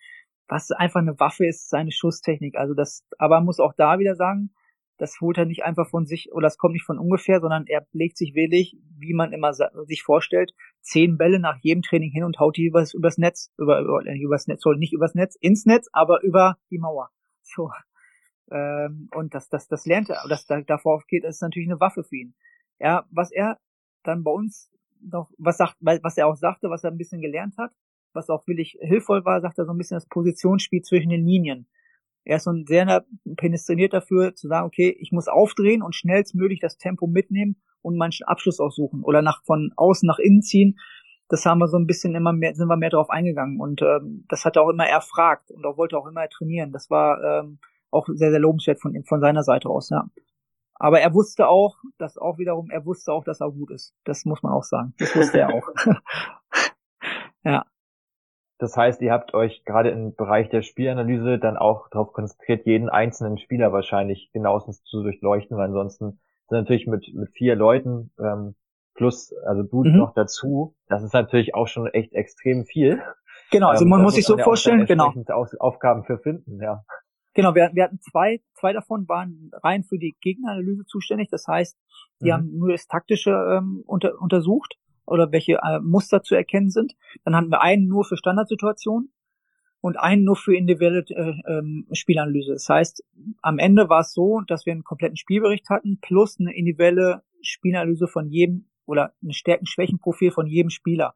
was 0.48 0.72
einfach 0.72 1.00
eine 1.00 1.18
Waffe 1.20 1.46
ist, 1.46 1.70
seine 1.70 1.92
Schusstechnik. 1.92 2.56
Also 2.56 2.74
das, 2.74 3.06
aber 3.18 3.36
man 3.36 3.44
muss 3.44 3.60
auch 3.60 3.74
da 3.76 4.00
wieder 4.00 4.16
sagen, 4.16 4.50
das 4.98 5.20
holt 5.20 5.38
er 5.38 5.46
nicht 5.46 5.64
einfach 5.64 5.88
von 5.88 6.06
sich 6.06 6.32
oder 6.32 6.46
das 6.46 6.58
kommt 6.58 6.74
nicht 6.74 6.84
von 6.84 6.98
ungefähr, 6.98 7.40
sondern 7.40 7.66
er 7.66 7.86
legt 7.92 8.18
sich 8.18 8.34
willig, 8.34 8.76
wie 8.98 9.14
man 9.14 9.32
immer 9.32 9.54
sich 9.54 10.02
vorstellt, 10.02 10.52
zehn 10.80 11.16
Bälle 11.16 11.38
nach 11.38 11.56
jedem 11.60 11.82
Training 11.82 12.10
hin 12.10 12.24
und 12.24 12.38
haut 12.38 12.56
die 12.56 12.66
übers, 12.66 12.94
übers 12.94 13.16
Netz, 13.16 13.52
über, 13.58 13.80
über, 13.80 14.04
übers 14.04 14.46
Netz, 14.48 14.62
soll 14.62 14.76
nicht 14.76 14.92
übers 14.92 15.14
Netz, 15.14 15.36
ins 15.40 15.64
Netz, 15.66 15.88
aber 15.92 16.22
über 16.22 16.58
die 16.70 16.78
Mauer. 16.78 17.10
So. 17.50 17.70
Ähm, 18.50 19.08
und 19.14 19.34
das, 19.34 19.48
das, 19.48 19.68
das 19.68 19.86
lernt 19.86 20.10
er, 20.10 20.22
das 20.28 20.44
da, 20.44 20.60
davor 20.60 21.02
geht, 21.08 21.24
ist 21.24 21.40
natürlich 21.40 21.68
eine 21.68 21.80
Waffe 21.80 22.04
für 22.04 22.16
ihn. 22.16 22.34
Ja, 22.78 23.06
was 23.10 23.30
er 23.30 23.58
dann 24.02 24.22
bei 24.22 24.30
uns 24.30 24.70
noch, 25.00 25.30
was 25.38 25.56
sagt, 25.56 25.76
was 25.80 26.16
er 26.18 26.26
auch 26.26 26.36
sagte, 26.36 26.68
was 26.68 26.84
er 26.84 26.90
ein 26.90 26.98
bisschen 26.98 27.22
gelernt 27.22 27.56
hat, 27.56 27.72
was 28.12 28.28
auch 28.28 28.46
wirklich 28.46 28.76
hilfvoll 28.80 29.24
war, 29.24 29.40
sagt 29.40 29.58
er 29.58 29.64
so 29.64 29.72
ein 29.72 29.78
bisschen 29.78 29.96
das 29.96 30.06
Positionsspiel 30.08 30.82
zwischen 30.82 31.10
den 31.10 31.24
Linien. 31.24 31.68
Er 32.28 32.36
ist 32.36 32.44
so 32.44 32.50
ein 32.50 32.66
sehr 32.66 33.04
prädestiniert 33.36 33.94
dafür, 33.94 34.34
zu 34.34 34.48
sagen, 34.48 34.66
okay, 34.66 34.94
ich 35.00 35.12
muss 35.12 35.28
aufdrehen 35.28 35.82
und 35.82 35.94
schnellstmöglich 35.94 36.60
das 36.60 36.76
Tempo 36.76 37.06
mitnehmen 37.06 37.56
und 37.80 37.96
meinen 37.96 38.12
Abschluss 38.26 38.60
aussuchen 38.60 39.02
oder 39.02 39.22
nach 39.22 39.42
von 39.44 39.72
außen 39.76 40.06
nach 40.06 40.18
innen 40.18 40.42
ziehen. 40.42 40.78
Das 41.28 41.46
haben 41.46 41.58
wir 41.58 41.68
so 41.68 41.78
ein 41.78 41.86
bisschen 41.86 42.14
immer 42.14 42.34
mehr, 42.34 42.54
sind 42.54 42.68
wir 42.68 42.76
mehr 42.76 42.90
darauf 42.90 43.08
eingegangen 43.08 43.58
und 43.58 43.80
ähm, 43.80 44.26
das 44.28 44.44
hat 44.44 44.56
er 44.56 44.62
auch 44.62 44.68
immer 44.68 44.86
erfragt 44.86 45.50
und 45.50 45.64
auch 45.64 45.78
wollte 45.78 45.96
auch 45.96 46.06
immer 46.06 46.28
trainieren. 46.28 46.70
Das 46.70 46.90
war 46.90 47.22
ähm, 47.22 47.60
auch 47.90 48.06
sehr, 48.12 48.30
sehr 48.30 48.40
lobenswert 48.40 48.80
von, 48.80 49.02
von 49.04 49.20
seiner 49.20 49.42
Seite 49.42 49.70
aus, 49.70 49.88
ja. 49.88 50.04
Aber 50.74 51.00
er 51.00 51.14
wusste 51.14 51.48
auch, 51.48 51.76
dass 51.96 52.18
auch 52.18 52.38
wiederum, 52.38 52.70
er 52.70 52.84
wusste 52.84 53.12
auch, 53.12 53.24
dass 53.24 53.40
er 53.40 53.50
gut 53.50 53.70
ist. 53.70 53.94
Das 54.04 54.26
muss 54.26 54.42
man 54.42 54.52
auch 54.52 54.64
sagen. 54.64 54.94
Das 54.98 55.16
wusste 55.16 55.40
er 55.40 55.54
auch. 55.54 55.66
ja. 57.44 57.64
Das 58.58 58.76
heißt, 58.76 59.00
ihr 59.02 59.12
habt 59.12 59.34
euch 59.34 59.64
gerade 59.64 59.90
im 59.90 60.14
Bereich 60.14 60.48
der 60.48 60.62
Spielanalyse 60.62 61.38
dann 61.38 61.56
auch 61.56 61.88
darauf 61.90 62.12
konzentriert, 62.12 62.66
jeden 62.66 62.88
einzelnen 62.88 63.38
Spieler 63.38 63.72
wahrscheinlich 63.72 64.30
genauestens 64.32 64.82
zu 64.82 65.02
durchleuchten, 65.02 65.56
weil 65.56 65.66
ansonsten 65.66 66.20
sind 66.48 66.58
natürlich 66.58 66.86
mit, 66.86 67.06
mit 67.14 67.30
vier 67.30 67.54
Leuten 67.54 68.10
ähm, 68.18 68.56
plus, 68.94 69.32
also 69.46 69.62
du 69.62 69.84
mhm. 69.84 69.96
noch 69.96 70.12
dazu, 70.12 70.74
das 70.88 71.04
ist 71.04 71.14
natürlich 71.14 71.54
auch 71.54 71.68
schon 71.68 71.86
echt 71.86 72.12
extrem 72.14 72.64
viel. 72.64 73.00
Genau, 73.52 73.68
also 73.68 73.84
ähm, 73.84 73.90
man 73.90 74.02
muss 74.02 74.14
sich 74.14 74.26
so 74.26 74.34
man 74.34 74.44
vorstellen, 74.44 74.84
genau. 74.86 75.14
Aufgaben 75.60 76.04
für 76.04 76.18
finden, 76.18 76.60
ja. 76.60 76.84
Genau, 77.34 77.54
wir, 77.54 77.70
wir 77.72 77.84
hatten 77.84 78.00
zwei, 78.00 78.40
zwei 78.54 78.72
davon 78.72 79.08
waren 79.08 79.52
rein 79.62 79.84
für 79.84 79.98
die 79.98 80.16
Gegneranalyse 80.20 80.84
zuständig. 80.86 81.28
Das 81.30 81.46
heißt, 81.46 81.78
die 82.20 82.30
mhm. 82.30 82.32
haben 82.32 82.58
nur 82.58 82.72
das 82.72 82.88
Taktische 82.88 83.30
ähm, 83.30 83.84
unter, 83.86 84.20
untersucht 84.20 84.74
oder 85.08 85.32
welche 85.32 85.58
äh, 85.62 85.80
Muster 85.80 86.22
zu 86.22 86.34
erkennen 86.34 86.70
sind. 86.70 86.94
Dann 87.24 87.34
hatten 87.34 87.50
wir 87.50 87.62
einen 87.62 87.88
nur 87.88 88.04
für 88.04 88.16
Standardsituationen 88.16 89.10
und 89.80 89.98
einen 89.98 90.24
nur 90.24 90.36
für 90.36 90.56
individuelle 90.56 91.04
äh, 91.08 91.34
ähm, 91.50 91.86
Spielanalyse. 91.92 92.52
Das 92.52 92.68
heißt, 92.68 93.04
am 93.42 93.58
Ende 93.58 93.88
war 93.88 94.00
es 94.00 94.12
so, 94.12 94.40
dass 94.46 94.66
wir 94.66 94.72
einen 94.72 94.84
kompletten 94.84 95.16
Spielbericht 95.16 95.68
hatten 95.70 95.98
plus 96.00 96.38
eine 96.38 96.54
individuelle 96.54 97.22
Spielanalyse 97.42 98.08
von 98.08 98.28
jedem 98.28 98.66
oder 98.86 99.12
ein 99.22 99.32
Stärken-Schwächen-Profil 99.32 100.30
von 100.30 100.46
jedem 100.46 100.70
Spieler. 100.70 101.14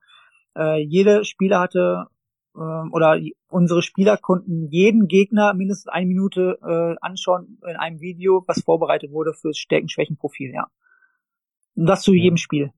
Äh, 0.57 0.83
jeder 0.83 1.24
Spieler 1.24 1.61
hatte 1.61 2.07
äh, 2.55 2.59
oder 2.59 3.18
unsere 3.48 3.83
Spieler 3.83 4.16
konnten 4.16 4.68
jeden 4.68 5.09
Gegner 5.09 5.55
mindestens 5.55 5.88
eine 5.88 6.07
Minute 6.07 6.59
äh, 6.62 6.96
anschauen 7.00 7.59
in 7.66 7.76
einem 7.76 8.00
Video, 8.00 8.44
was 8.46 8.62
vorbereitet 8.62 9.11
wurde 9.11 9.33
fürs 9.33 9.59
Stärken-Schwächen-Profil, 9.59 10.52
ja. 10.55 10.68
Und 11.74 11.87
das 11.87 12.02
zu 12.02 12.12
jedem 12.12 12.37
Spiel. 12.37 12.70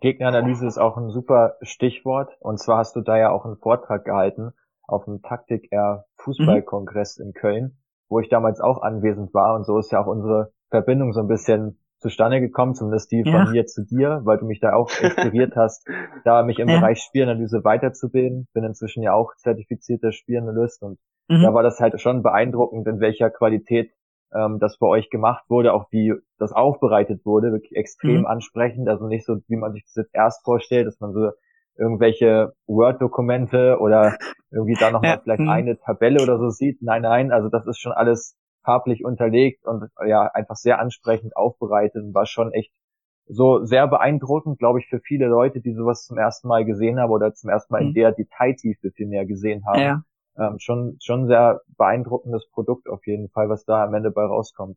Gegneranalyse 0.00 0.66
ist 0.66 0.78
auch 0.78 0.96
ein 0.96 1.10
super 1.10 1.56
Stichwort. 1.62 2.36
Und 2.40 2.58
zwar 2.58 2.78
hast 2.78 2.96
du 2.96 3.00
da 3.00 3.16
ja 3.16 3.30
auch 3.30 3.44
einen 3.44 3.56
Vortrag 3.56 4.04
gehalten 4.04 4.52
auf 4.86 5.04
dem 5.04 5.22
Taktik 5.22 5.72
R 5.72 6.06
Fußballkongress 6.18 7.18
mhm. 7.18 7.26
in 7.26 7.32
Köln, 7.32 7.78
wo 8.08 8.20
ich 8.20 8.28
damals 8.28 8.60
auch 8.60 8.82
anwesend 8.82 9.34
war. 9.34 9.54
Und 9.54 9.64
so 9.64 9.78
ist 9.78 9.90
ja 9.92 10.02
auch 10.02 10.06
unsere 10.06 10.52
Verbindung 10.70 11.12
so 11.12 11.20
ein 11.20 11.28
bisschen 11.28 11.78
zustande 11.98 12.40
gekommen, 12.40 12.74
zumindest 12.74 13.10
die 13.10 13.22
ja. 13.24 13.32
von 13.32 13.52
mir 13.52 13.66
zu 13.66 13.84
dir, 13.84 14.20
weil 14.24 14.38
du 14.38 14.44
mich 14.44 14.60
da 14.60 14.74
auch 14.74 14.90
inspiriert 15.00 15.54
hast, 15.56 15.88
da 16.24 16.42
mich 16.42 16.58
im 16.58 16.68
ja. 16.68 16.78
Bereich 16.78 17.00
Spielanalyse 17.00 17.64
weiterzubilden. 17.64 18.48
Bin 18.52 18.64
inzwischen 18.64 19.02
ja 19.02 19.14
auch 19.14 19.34
zertifizierter 19.36 20.12
Spielanalyst 20.12 20.82
und 20.82 20.98
mhm. 21.28 21.42
da 21.42 21.54
war 21.54 21.62
das 21.62 21.80
halt 21.80 22.00
schon 22.00 22.22
beeindruckend, 22.22 22.86
in 22.86 23.00
welcher 23.00 23.30
Qualität 23.30 23.92
ähm, 24.34 24.58
das 24.58 24.78
bei 24.78 24.86
euch 24.86 25.10
gemacht 25.10 25.44
wurde, 25.48 25.72
auch 25.72 25.86
wie 25.90 26.14
das 26.38 26.52
aufbereitet 26.52 27.24
wurde, 27.24 27.52
wirklich 27.52 27.76
extrem 27.76 28.20
mhm. 28.20 28.26
ansprechend. 28.26 28.88
Also 28.88 29.06
nicht 29.06 29.24
so, 29.24 29.36
wie 29.48 29.56
man 29.56 29.72
sich 29.72 29.84
das 29.84 29.94
jetzt 29.96 30.14
erst 30.14 30.44
vorstellt, 30.44 30.86
dass 30.86 31.00
man 31.00 31.12
so 31.12 31.30
irgendwelche 31.78 32.52
Word-Dokumente 32.66 33.78
oder 33.80 34.16
irgendwie 34.50 34.74
da 34.78 34.90
noch 34.90 35.02
ja. 35.02 35.18
vielleicht 35.22 35.40
mhm. 35.40 35.48
eine 35.48 35.78
Tabelle 35.78 36.22
oder 36.22 36.38
so 36.38 36.48
sieht. 36.48 36.82
Nein, 36.82 37.02
nein, 37.02 37.32
also 37.32 37.48
das 37.48 37.66
ist 37.66 37.78
schon 37.78 37.92
alles 37.92 38.36
farblich 38.64 39.04
unterlegt 39.04 39.64
und 39.64 39.88
ja, 40.06 40.22
einfach 40.22 40.56
sehr 40.56 40.80
ansprechend 40.80 41.36
aufbereitet 41.36 42.02
und 42.02 42.14
war 42.14 42.26
schon 42.26 42.52
echt 42.52 42.72
so 43.28 43.64
sehr 43.64 43.86
beeindruckend, 43.88 44.58
glaube 44.58 44.80
ich, 44.80 44.86
für 44.86 45.00
viele 45.00 45.26
Leute, 45.26 45.60
die 45.60 45.72
sowas 45.72 46.04
zum 46.04 46.16
ersten 46.16 46.48
Mal 46.48 46.64
gesehen 46.64 46.98
haben 46.98 47.10
oder 47.10 47.32
zum 47.34 47.50
ersten 47.50 47.72
Mal 47.72 47.82
mhm. 47.82 47.88
in 47.88 47.94
der 47.94 48.12
Detailtiefe 48.12 48.90
viel 48.92 49.06
mehr 49.06 49.26
gesehen 49.26 49.64
haben. 49.66 49.80
Ja 49.80 50.02
ähm, 50.38 50.58
schon, 50.58 50.96
schon 51.00 51.26
sehr 51.26 51.62
beeindruckendes 51.76 52.48
Produkt 52.50 52.88
auf 52.88 53.06
jeden 53.06 53.28
Fall, 53.28 53.48
was 53.48 53.64
da 53.64 53.84
am 53.84 53.94
Ende 53.94 54.10
bei 54.10 54.24
rauskommt. 54.24 54.76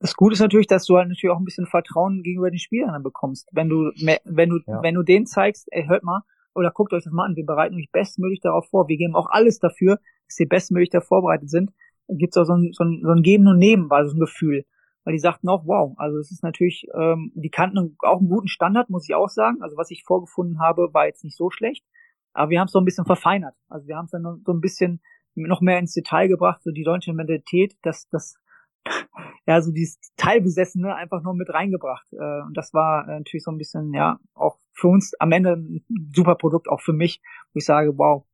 Das 0.00 0.14
Gute 0.14 0.34
ist 0.34 0.40
natürlich, 0.40 0.66
dass 0.66 0.84
du 0.84 0.96
halt 0.96 1.08
natürlich 1.08 1.32
auch 1.32 1.38
ein 1.38 1.44
bisschen 1.44 1.66
Vertrauen 1.66 2.22
gegenüber 2.22 2.50
den 2.50 2.58
Spielern 2.58 2.92
dann 2.92 3.02
bekommst. 3.02 3.48
Wenn 3.52 3.68
du, 3.68 3.92
wenn 4.24 4.50
du, 4.50 4.58
ja. 4.66 4.82
wenn 4.82 4.94
du 4.94 5.02
denen 5.02 5.26
zeigst, 5.26 5.68
ey, 5.70 5.86
hört 5.86 6.02
mal, 6.02 6.22
oder 6.54 6.70
guckt 6.70 6.92
euch 6.92 7.04
das 7.04 7.12
mal 7.12 7.24
an, 7.24 7.36
wir 7.36 7.46
bereiten 7.46 7.76
euch 7.76 7.90
bestmöglich 7.90 8.40
darauf 8.40 8.68
vor, 8.68 8.88
wir 8.88 8.96
geben 8.96 9.14
auch 9.14 9.28
alles 9.30 9.58
dafür, 9.58 9.98
dass 10.26 10.38
ihr 10.38 10.48
bestmöglich 10.48 10.90
da 10.90 11.00
vorbereitet 11.00 11.48
sind, 11.48 11.72
dann 12.08 12.18
gibt's 12.18 12.36
auch 12.36 12.44
so 12.44 12.54
ein, 12.54 12.72
so 12.72 12.84
ein, 12.84 13.00
so 13.02 13.10
ein 13.10 13.22
Geben 13.22 13.46
und 13.46 13.58
Nehmen, 13.58 13.88
war 13.90 14.06
so 14.06 14.16
ein 14.16 14.20
Gefühl. 14.20 14.64
weil 15.06 15.12
die 15.12 15.20
sagten 15.20 15.48
auch, 15.48 15.66
wow, 15.66 15.94
also 15.98 16.18
es 16.18 16.32
ist 16.32 16.42
natürlich, 16.42 16.88
ähm, 16.92 17.30
die 17.36 17.48
kannten 17.48 17.96
auch 18.02 18.18
einen 18.18 18.28
guten 18.28 18.48
Standard, 18.48 18.90
muss 18.90 19.08
ich 19.08 19.14
auch 19.14 19.28
sagen. 19.28 19.62
Also 19.62 19.76
was 19.76 19.92
ich 19.92 20.02
vorgefunden 20.04 20.58
habe, 20.58 20.92
war 20.92 21.06
jetzt 21.06 21.22
nicht 21.22 21.36
so 21.36 21.48
schlecht. 21.48 21.84
Aber 22.36 22.50
wir 22.50 22.60
haben 22.60 22.66
es 22.66 22.72
so 22.72 22.80
ein 22.80 22.84
bisschen 22.84 23.06
verfeinert. 23.06 23.54
Also 23.68 23.86
wir 23.86 23.96
haben 23.96 24.06
es 24.06 24.10
dann 24.10 24.42
so 24.44 24.52
ein 24.52 24.60
bisschen 24.60 25.00
noch 25.34 25.60
mehr 25.60 25.78
ins 25.78 25.92
Detail 25.92 26.28
gebracht, 26.28 26.62
so 26.62 26.70
die 26.70 26.84
deutsche 26.84 27.12
Mentalität, 27.12 27.76
dass 27.82 28.08
das 28.08 28.36
ja 29.46 29.60
so 29.60 29.72
dieses 29.72 29.98
Teilbesessene 30.16 30.94
einfach 30.94 31.22
nur 31.22 31.34
mit 31.34 31.52
reingebracht. 31.52 32.06
Äh, 32.12 32.42
und 32.42 32.56
das 32.56 32.72
war 32.72 33.06
natürlich 33.06 33.44
so 33.44 33.50
ein 33.50 33.58
bisschen, 33.58 33.92
ja, 33.92 34.18
auch 34.34 34.58
für 34.72 34.88
uns 34.88 35.12
am 35.18 35.32
Ende 35.32 35.56
ein 35.56 35.84
super 36.14 36.36
Produkt, 36.36 36.68
auch 36.68 36.80
für 36.80 36.92
mich, 36.92 37.20
wo 37.52 37.58
ich 37.58 37.64
sage, 37.64 37.96
wow, 37.96 38.24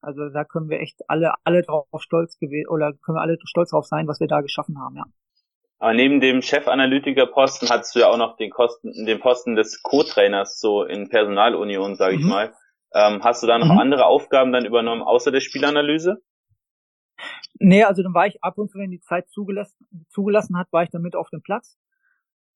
also 0.00 0.28
da 0.28 0.44
können 0.44 0.68
wir 0.68 0.80
echt 0.80 1.00
alle, 1.08 1.34
alle 1.44 1.62
drauf 1.62 1.86
stolz 1.98 2.38
gewesen 2.38 2.68
oder 2.68 2.92
können 2.92 3.16
wir 3.16 3.22
alle 3.22 3.38
stolz 3.44 3.70
drauf 3.70 3.86
sein, 3.86 4.06
was 4.06 4.20
wir 4.20 4.28
da 4.28 4.40
geschaffen 4.40 4.78
haben, 4.78 4.96
ja. 4.96 5.04
Aber 5.78 5.92
neben 5.92 6.20
dem 6.20 6.40
Chefanalytiker-Posten 6.40 7.68
hattest 7.68 7.94
du 7.94 8.00
ja 8.00 8.08
auch 8.08 8.16
noch 8.16 8.36
den 8.36 8.50
Kosten, 8.50 9.04
den 9.04 9.20
Posten 9.20 9.56
des 9.56 9.82
Co-Trainers 9.82 10.58
so 10.58 10.84
in 10.84 11.10
Personalunion, 11.10 11.96
sage 11.96 12.14
ich 12.14 12.22
mhm. 12.22 12.30
mal. 12.30 12.54
Ähm, 12.96 13.22
hast 13.22 13.42
du 13.42 13.46
da 13.46 13.58
noch 13.58 13.74
mhm. 13.74 13.78
andere 13.78 14.06
Aufgaben 14.06 14.52
dann 14.52 14.64
übernommen, 14.64 15.02
außer 15.02 15.30
der 15.30 15.40
Spielanalyse? 15.40 16.22
Nee, 17.58 17.84
also 17.84 18.02
dann 18.02 18.14
war 18.14 18.26
ich 18.26 18.42
ab 18.42 18.56
und 18.56 18.70
zu, 18.70 18.78
wenn 18.78 18.90
die 18.90 19.00
Zeit 19.00 19.28
zugelassen, 19.28 19.86
zugelassen 20.08 20.56
hat, 20.56 20.72
war 20.72 20.82
ich 20.82 20.88
dann 20.88 21.02
mit 21.02 21.14
auf 21.14 21.28
dem 21.28 21.42
Platz. 21.42 21.76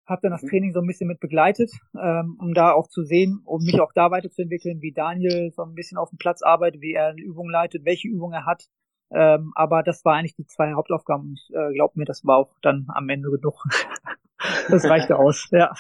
Hab 0.06 0.22
dann 0.22 0.30
das 0.30 0.42
mhm. 0.42 0.48
Training 0.48 0.72
so 0.72 0.80
ein 0.80 0.86
bisschen 0.86 1.08
mit 1.08 1.20
begleitet, 1.20 1.70
ähm, 1.94 2.38
um 2.40 2.54
da 2.54 2.72
auch 2.72 2.88
zu 2.88 3.02
sehen, 3.02 3.42
um 3.44 3.62
mich 3.62 3.80
auch 3.82 3.92
da 3.94 4.10
weiterzuentwickeln, 4.10 4.80
wie 4.80 4.92
Daniel 4.92 5.52
so 5.52 5.62
ein 5.62 5.74
bisschen 5.74 5.98
auf 5.98 6.08
dem 6.08 6.18
Platz 6.18 6.40
arbeitet, 6.42 6.80
wie 6.80 6.94
er 6.94 7.08
eine 7.08 7.20
Übung 7.20 7.50
leitet, 7.50 7.84
welche 7.84 8.08
Übung 8.08 8.32
er 8.32 8.46
hat. 8.46 8.64
Ähm, 9.12 9.52
aber 9.54 9.82
das 9.82 10.04
war 10.06 10.14
eigentlich 10.14 10.36
die 10.36 10.46
zwei 10.46 10.72
Hauptaufgaben. 10.72 11.34
Ich 11.34 11.54
äh, 11.54 11.74
glaub 11.74 11.96
mir, 11.96 12.06
das 12.06 12.24
war 12.24 12.38
auch 12.38 12.56
dann 12.62 12.86
am 12.88 13.08
Ende 13.10 13.30
genug. 13.30 13.62
das 14.70 14.88
reichte 14.88 15.18
aus, 15.18 15.48
ja. 15.50 15.72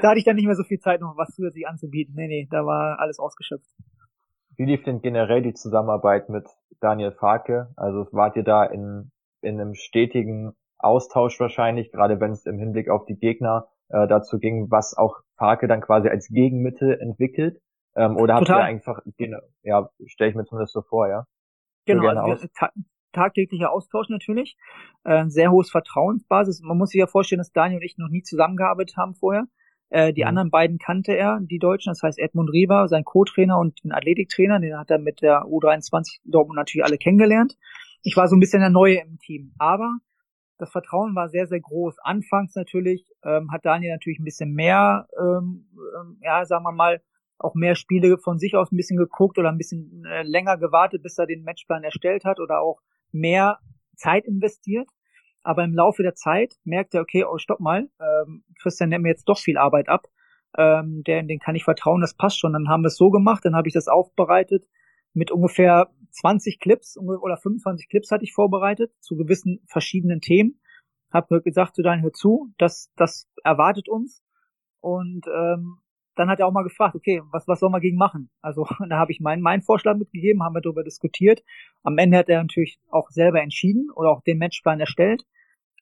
Da 0.00 0.10
hatte 0.10 0.18
ich 0.18 0.24
dann 0.24 0.36
nicht 0.36 0.46
mehr 0.46 0.54
so 0.54 0.64
viel 0.64 0.78
Zeit, 0.78 1.00
noch 1.00 1.16
was 1.16 1.34
zusätzlich 1.34 1.66
anzubieten. 1.66 2.14
Nee, 2.14 2.28
nee, 2.28 2.48
da 2.50 2.64
war 2.64 2.98
alles 3.00 3.18
ausgeschöpft. 3.18 3.68
Wie 4.56 4.64
lief 4.64 4.82
denn 4.84 5.00
generell 5.00 5.42
die 5.42 5.54
Zusammenarbeit 5.54 6.28
mit 6.28 6.46
Daniel 6.80 7.12
Farke? 7.12 7.72
Also 7.76 8.06
wart 8.12 8.36
ihr 8.36 8.44
da 8.44 8.64
in, 8.64 9.10
in 9.42 9.60
einem 9.60 9.74
stetigen 9.74 10.54
Austausch 10.78 11.40
wahrscheinlich, 11.40 11.90
gerade 11.90 12.20
wenn 12.20 12.32
es 12.32 12.46
im 12.46 12.58
Hinblick 12.58 12.88
auf 12.88 13.04
die 13.06 13.16
Gegner 13.16 13.68
äh, 13.88 14.06
dazu 14.06 14.38
ging, 14.38 14.70
was 14.70 14.96
auch 14.96 15.16
Farke 15.36 15.66
dann 15.66 15.80
quasi 15.80 16.08
als 16.08 16.28
Gegenmittel 16.28 16.98
entwickelt? 17.00 17.60
Ähm, 17.96 18.16
oder 18.16 18.34
habt 18.34 18.48
ihr 18.48 18.56
einfach, 18.56 19.00
ja, 19.62 19.88
stelle 20.06 20.30
ich 20.30 20.36
mir 20.36 20.44
zumindest 20.44 20.72
so 20.72 20.82
vor, 20.82 21.08
ja? 21.08 21.26
Genau, 21.86 22.06
also 22.08 22.46
ta 22.54 22.70
tagtäglicher 23.12 23.70
Austausch 23.70 24.08
natürlich, 24.08 24.56
äh, 25.04 25.26
sehr 25.28 25.52
hohes 25.52 25.70
Vertrauensbasis. 25.70 26.62
Man 26.62 26.76
muss 26.76 26.90
sich 26.90 26.98
ja 26.98 27.06
vorstellen, 27.06 27.38
dass 27.38 27.52
Daniel 27.52 27.78
und 27.78 27.84
ich 27.84 27.96
noch 27.96 28.08
nie 28.08 28.22
zusammengearbeitet 28.22 28.96
haben 28.96 29.14
vorher. 29.14 29.44
Äh, 29.94 30.12
die 30.12 30.22
mhm. 30.22 30.28
anderen 30.28 30.50
beiden 30.50 30.78
kannte 30.78 31.12
er, 31.12 31.38
die 31.40 31.60
Deutschen, 31.60 31.92
das 31.92 32.02
heißt 32.02 32.18
Edmund 32.18 32.50
Rieber, 32.52 32.88
sein 32.88 33.04
Co-Trainer 33.04 33.56
und 33.60 33.84
den 33.84 33.92
Athletiktrainer, 33.92 34.58
den 34.58 34.76
hat 34.76 34.90
er 34.90 34.98
mit 34.98 35.22
der 35.22 35.44
U23 35.44 36.18
Dortmund 36.24 36.56
natürlich 36.56 36.84
alle 36.84 36.98
kennengelernt. 36.98 37.56
Ich 38.02 38.16
war 38.16 38.26
so 38.26 38.34
ein 38.34 38.40
bisschen 38.40 38.58
der 38.58 38.70
Neue 38.70 38.96
im 38.96 39.18
Team, 39.18 39.52
aber 39.56 39.98
das 40.58 40.72
Vertrauen 40.72 41.14
war 41.14 41.28
sehr, 41.28 41.46
sehr 41.46 41.60
groß. 41.60 42.00
Anfangs 42.02 42.56
natürlich 42.56 43.08
ähm, 43.22 43.52
hat 43.52 43.64
Daniel 43.64 43.92
natürlich 43.92 44.18
ein 44.18 44.24
bisschen 44.24 44.52
mehr, 44.52 45.06
ähm, 45.16 45.68
ähm, 46.00 46.18
ja, 46.22 46.44
sagen 46.44 46.64
wir 46.64 46.72
mal, 46.72 47.00
auch 47.38 47.54
mehr 47.54 47.76
Spiele 47.76 48.18
von 48.18 48.40
sich 48.40 48.56
aus 48.56 48.72
ein 48.72 48.76
bisschen 48.76 48.98
geguckt 48.98 49.38
oder 49.38 49.50
ein 49.50 49.58
bisschen 49.58 50.04
äh, 50.06 50.24
länger 50.24 50.58
gewartet, 50.58 51.04
bis 51.04 51.18
er 51.18 51.26
den 51.26 51.44
Matchplan 51.44 51.84
erstellt 51.84 52.24
hat 52.24 52.40
oder 52.40 52.60
auch 52.60 52.80
mehr 53.12 53.60
Zeit 53.94 54.24
investiert. 54.24 54.88
Aber 55.44 55.62
im 55.62 55.74
Laufe 55.74 56.02
der 56.02 56.14
Zeit 56.14 56.56
merkt 56.64 56.94
er, 56.94 57.02
okay, 57.02 57.24
oh, 57.24 57.38
stopp 57.38 57.60
mal, 57.60 57.88
ähm, 58.00 58.44
Christian 58.60 58.88
nimmt 58.88 59.04
mir 59.04 59.10
jetzt 59.10 59.28
doch 59.28 59.38
viel 59.38 59.58
Arbeit 59.58 59.88
ab. 59.88 60.08
Ähm, 60.56 61.02
den, 61.04 61.28
den 61.28 61.38
kann 61.38 61.54
ich 61.54 61.64
vertrauen, 61.64 62.00
das 62.00 62.14
passt 62.14 62.40
schon. 62.40 62.54
Dann 62.54 62.68
haben 62.68 62.82
wir 62.82 62.88
es 62.88 62.96
so 62.96 63.10
gemacht, 63.10 63.44
dann 63.44 63.54
habe 63.54 63.68
ich 63.68 63.74
das 63.74 63.88
aufbereitet 63.88 64.66
mit 65.12 65.30
ungefähr 65.30 65.90
20 66.10 66.60
Clips 66.60 66.96
oder 66.98 67.36
25 67.36 67.88
Clips 67.88 68.10
hatte 68.10 68.24
ich 68.24 68.32
vorbereitet 68.32 68.92
zu 69.00 69.16
gewissen 69.16 69.60
verschiedenen 69.66 70.20
Themen. 70.20 70.60
Hab 71.12 71.28
gesagt, 71.28 71.76
zu 71.76 71.82
deinen 71.82 72.02
hör 72.02 72.12
zu, 72.12 72.52
das, 72.58 72.90
das 72.96 73.28
erwartet 73.44 73.88
uns. 73.88 74.22
Und 74.80 75.26
ähm, 75.28 75.78
dann 76.16 76.28
hat 76.28 76.40
er 76.40 76.46
auch 76.46 76.52
mal 76.52 76.62
gefragt, 76.62 76.94
okay, 76.94 77.22
was, 77.30 77.46
was 77.48 77.60
soll 77.60 77.70
man 77.70 77.80
gegen 77.80 77.96
machen? 77.96 78.30
Also 78.42 78.66
da 78.88 78.98
habe 78.98 79.12
ich 79.12 79.20
meinen, 79.20 79.42
meinen 79.42 79.62
Vorschlag 79.62 79.96
mitgegeben, 79.96 80.42
haben 80.42 80.54
wir 80.54 80.60
darüber 80.60 80.84
diskutiert. 80.84 81.42
Am 81.82 81.98
Ende 81.98 82.18
hat 82.18 82.28
er 82.28 82.42
natürlich 82.42 82.78
auch 82.90 83.10
selber 83.10 83.40
entschieden 83.40 83.90
oder 83.94 84.10
auch 84.10 84.22
den 84.22 84.38
Matchplan 84.38 84.80
erstellt. 84.80 85.24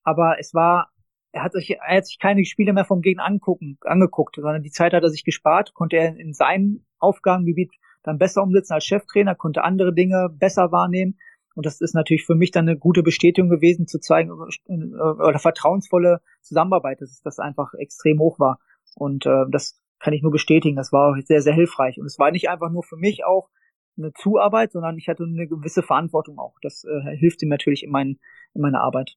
Aber 0.03 0.37
es 0.39 0.55
war, 0.55 0.91
er 1.33 1.45
hat 1.45 1.53
sich, 1.53 1.71
er 1.71 1.97
hat 1.97 2.07
sich 2.07 2.19
keine 2.19 2.45
Spiele 2.45 2.73
mehr 2.73 2.85
vom 2.85 3.01
Gegner 3.01 3.25
angucken, 3.25 3.79
angeguckt, 3.83 4.37
sondern 4.37 4.63
die 4.63 4.71
Zeit 4.71 4.93
hat 4.93 5.03
er 5.03 5.11
sich 5.11 5.25
gespart, 5.25 5.75
konnte 5.75 5.97
er 5.97 6.17
in 6.17 6.33
seinem 6.33 6.85
Aufgabengebiet 6.99 7.73
dann 8.03 8.19
besser 8.19 8.43
umsetzen 8.43 8.75
als 8.75 8.85
Cheftrainer, 8.85 9.35
konnte 9.35 9.65
andere 9.65 9.95
Dinge 9.95 10.29
besser 10.31 10.73
wahrnehmen. 10.73 11.19
Und 11.55 11.67
das 11.67 11.81
ist 11.81 11.95
natürlich 11.95 12.25
für 12.25 12.35
mich 12.35 12.51
dann 12.51 12.69
eine 12.69 12.79
gute 12.79 13.03
Bestätigung 13.03 13.51
gewesen, 13.51 13.87
zu 13.87 14.01
zeigen, 14.01 14.31
äh, 14.69 14.73
oder 14.73 15.39
vertrauensvolle 15.39 16.21
Zusammenarbeit, 16.41 17.01
dass 17.01 17.21
das 17.23 17.39
einfach 17.39 17.75
extrem 17.75 18.19
hoch 18.19 18.39
war. 18.39 18.59
Und 18.95 19.27
äh, 19.27 19.45
das 19.51 19.81
kann 19.99 20.15
ich 20.15 20.23
nur 20.23 20.33
bestätigen. 20.33 20.77
Das 20.77 20.93
war 20.93 21.17
sehr, 21.23 21.43
sehr 21.43 21.55
hilfreich. 21.55 21.99
Und 22.01 22.07
es 22.07 22.19
war 22.19 22.31
nicht 22.31 22.49
einfach 22.49 22.71
nur 22.71 22.83
für 22.83 22.97
mich 22.97 23.25
auch 23.25 23.51
eine 23.97 24.13
Zuarbeit, 24.15 24.73
sondern 24.73 24.97
ich 24.97 25.09
hatte 25.09 25.25
eine 25.25 25.47
gewisse 25.47 25.83
Verantwortung 25.83 26.39
auch. 26.39 26.57
Das 26.63 26.85
äh, 26.85 27.17
hilft 27.17 27.43
ihm 27.43 27.51
natürlich 27.51 27.85
in, 27.85 27.91
mein, 27.91 28.19
in 28.55 28.63
meiner 28.63 28.81
Arbeit. 28.81 29.17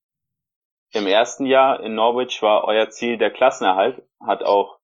Im 0.93 1.07
ersten 1.07 1.45
Jahr 1.45 1.81
in 1.81 1.95
Norwich 1.95 2.41
war 2.41 2.63
euer 2.63 2.89
Ziel 2.89 3.17
der 3.17 3.31
Klassenerhalt, 3.31 4.01
hat 4.25 4.43
auch 4.43 4.77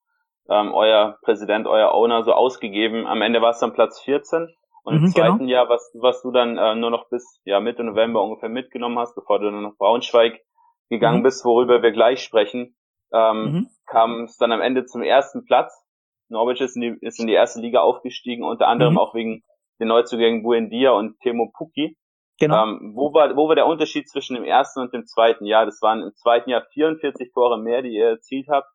ähm, 0.49 0.73
euer 0.73 1.17
Präsident, 1.21 1.67
euer 1.67 1.93
Owner 1.93 2.23
so 2.23 2.33
ausgegeben. 2.33 3.07
Am 3.07 3.21
Ende 3.21 3.41
war 3.41 3.51
es 3.51 3.59
dann 3.59 3.73
Platz 3.73 4.01
14. 4.01 4.49
Und 4.83 4.95
mhm, 4.95 5.05
im 5.05 5.11
zweiten 5.11 5.37
genau. 5.39 5.51
Jahr, 5.51 5.69
was, 5.69 5.91
was 5.93 6.21
du 6.21 6.31
dann 6.31 6.57
äh, 6.57 6.75
nur 6.75 6.89
noch 6.89 7.07
bis 7.09 7.39
ja, 7.45 7.59
Mitte 7.59 7.83
November 7.83 8.21
ungefähr 8.21 8.49
mitgenommen 8.49 8.97
hast, 8.99 9.15
bevor 9.15 9.39
du 9.39 9.51
dann 9.51 9.61
nach 9.61 9.77
Braunschweig 9.77 10.41
gegangen 10.89 11.19
mhm. 11.19 11.23
bist, 11.23 11.45
worüber 11.45 11.81
wir 11.81 11.91
gleich 11.91 12.23
sprechen, 12.23 12.75
ähm, 13.13 13.43
mhm. 13.43 13.67
kam 13.85 14.23
es 14.23 14.37
dann 14.37 14.51
am 14.51 14.61
Ende 14.61 14.85
zum 14.85 15.03
ersten 15.03 15.45
Platz 15.45 15.81
Norwich 16.31 16.61
ist 16.61 16.75
in 16.75 16.81
die, 16.81 17.05
ist 17.05 17.19
in 17.19 17.27
die 17.27 17.33
erste 17.33 17.59
Liga 17.59 17.81
aufgestiegen, 17.81 18.43
unter 18.43 18.67
anderem 18.67 18.93
mhm. 18.93 18.99
auch 18.99 19.13
wegen 19.13 19.43
den 19.79 19.89
Neuzugängen 19.89 20.43
Buendia 20.43 20.91
und 20.91 21.19
Temo 21.19 21.51
Puki. 21.55 21.97
Genau. 22.39 22.63
Ähm, 22.63 22.93
wo, 22.95 23.13
war, 23.13 23.35
wo 23.35 23.47
war 23.47 23.55
der 23.55 23.67
Unterschied 23.67 24.09
zwischen 24.09 24.35
dem 24.35 24.43
ersten 24.43 24.79
und 24.79 24.93
dem 24.93 25.05
zweiten 25.05 25.45
Jahr? 25.45 25.65
Das 25.65 25.81
waren 25.81 26.01
im 26.01 26.13
zweiten 26.15 26.49
Jahr 26.49 26.65
44 26.73 27.31
Tore 27.33 27.59
mehr, 27.59 27.81
die 27.81 27.95
ihr 27.95 28.09
erzielt 28.09 28.47
habt, 28.49 28.67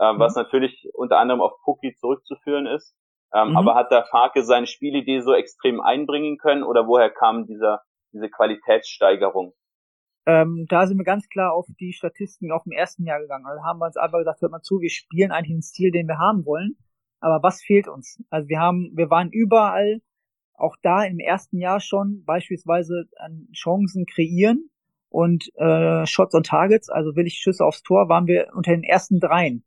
ähm, 0.00 0.16
mhm. 0.16 0.20
was 0.20 0.34
natürlich 0.34 0.88
unter 0.94 1.18
anderem 1.18 1.40
auf 1.40 1.52
Puki 1.64 1.94
zurückzuführen 1.94 2.66
ist. 2.66 2.96
Ähm, 3.34 3.50
mhm. 3.50 3.56
Aber 3.56 3.74
hat 3.74 3.90
der 3.90 4.04
Farke 4.04 4.42
seine 4.42 4.66
Spielidee 4.66 5.20
so 5.20 5.34
extrem 5.34 5.80
einbringen 5.80 6.38
können 6.38 6.62
oder 6.64 6.86
woher 6.86 7.10
kam 7.10 7.46
dieser, 7.46 7.82
diese 8.12 8.28
Qualitätssteigerung? 8.28 9.54
Ähm, 10.26 10.66
da 10.68 10.86
sind 10.86 10.98
wir 10.98 11.04
ganz 11.04 11.28
klar 11.28 11.52
auf 11.52 11.66
die 11.80 11.92
Statistiken 11.92 12.52
auch 12.52 12.64
im 12.66 12.72
ersten 12.72 13.04
Jahr 13.04 13.20
gegangen. 13.20 13.46
Also 13.46 13.62
haben 13.64 13.78
wir 13.80 13.86
uns 13.86 13.96
einfach 13.96 14.18
gesagt, 14.18 14.40
hört 14.40 14.52
mal 14.52 14.62
zu, 14.62 14.80
wir 14.80 14.90
spielen 14.90 15.32
eigentlich 15.32 15.56
den 15.56 15.62
Stil, 15.62 15.90
den 15.90 16.06
wir 16.06 16.18
haben 16.18 16.44
wollen. 16.44 16.76
Aber 17.20 17.42
was 17.42 17.62
fehlt 17.62 17.88
uns? 17.88 18.22
Also 18.30 18.48
wir 18.48 18.60
haben, 18.60 18.92
wir 18.94 19.10
waren 19.10 19.30
überall, 19.30 20.00
auch 20.54 20.76
da 20.82 21.04
im 21.04 21.18
ersten 21.18 21.58
Jahr 21.58 21.80
schon 21.80 22.24
beispielsweise 22.24 23.04
an 23.16 23.48
Chancen 23.52 24.06
kreieren 24.06 24.70
und 25.08 25.50
äh, 25.56 26.06
Shots 26.06 26.34
on 26.34 26.42
Targets, 26.42 26.88
also 26.88 27.16
will 27.16 27.26
ich 27.26 27.34
Schüsse 27.34 27.64
aufs 27.64 27.82
Tor, 27.82 28.08
waren 28.08 28.26
wir 28.26 28.48
unter 28.54 28.70
den 28.70 28.82
ersten 28.82 29.20
dreien. 29.20 29.64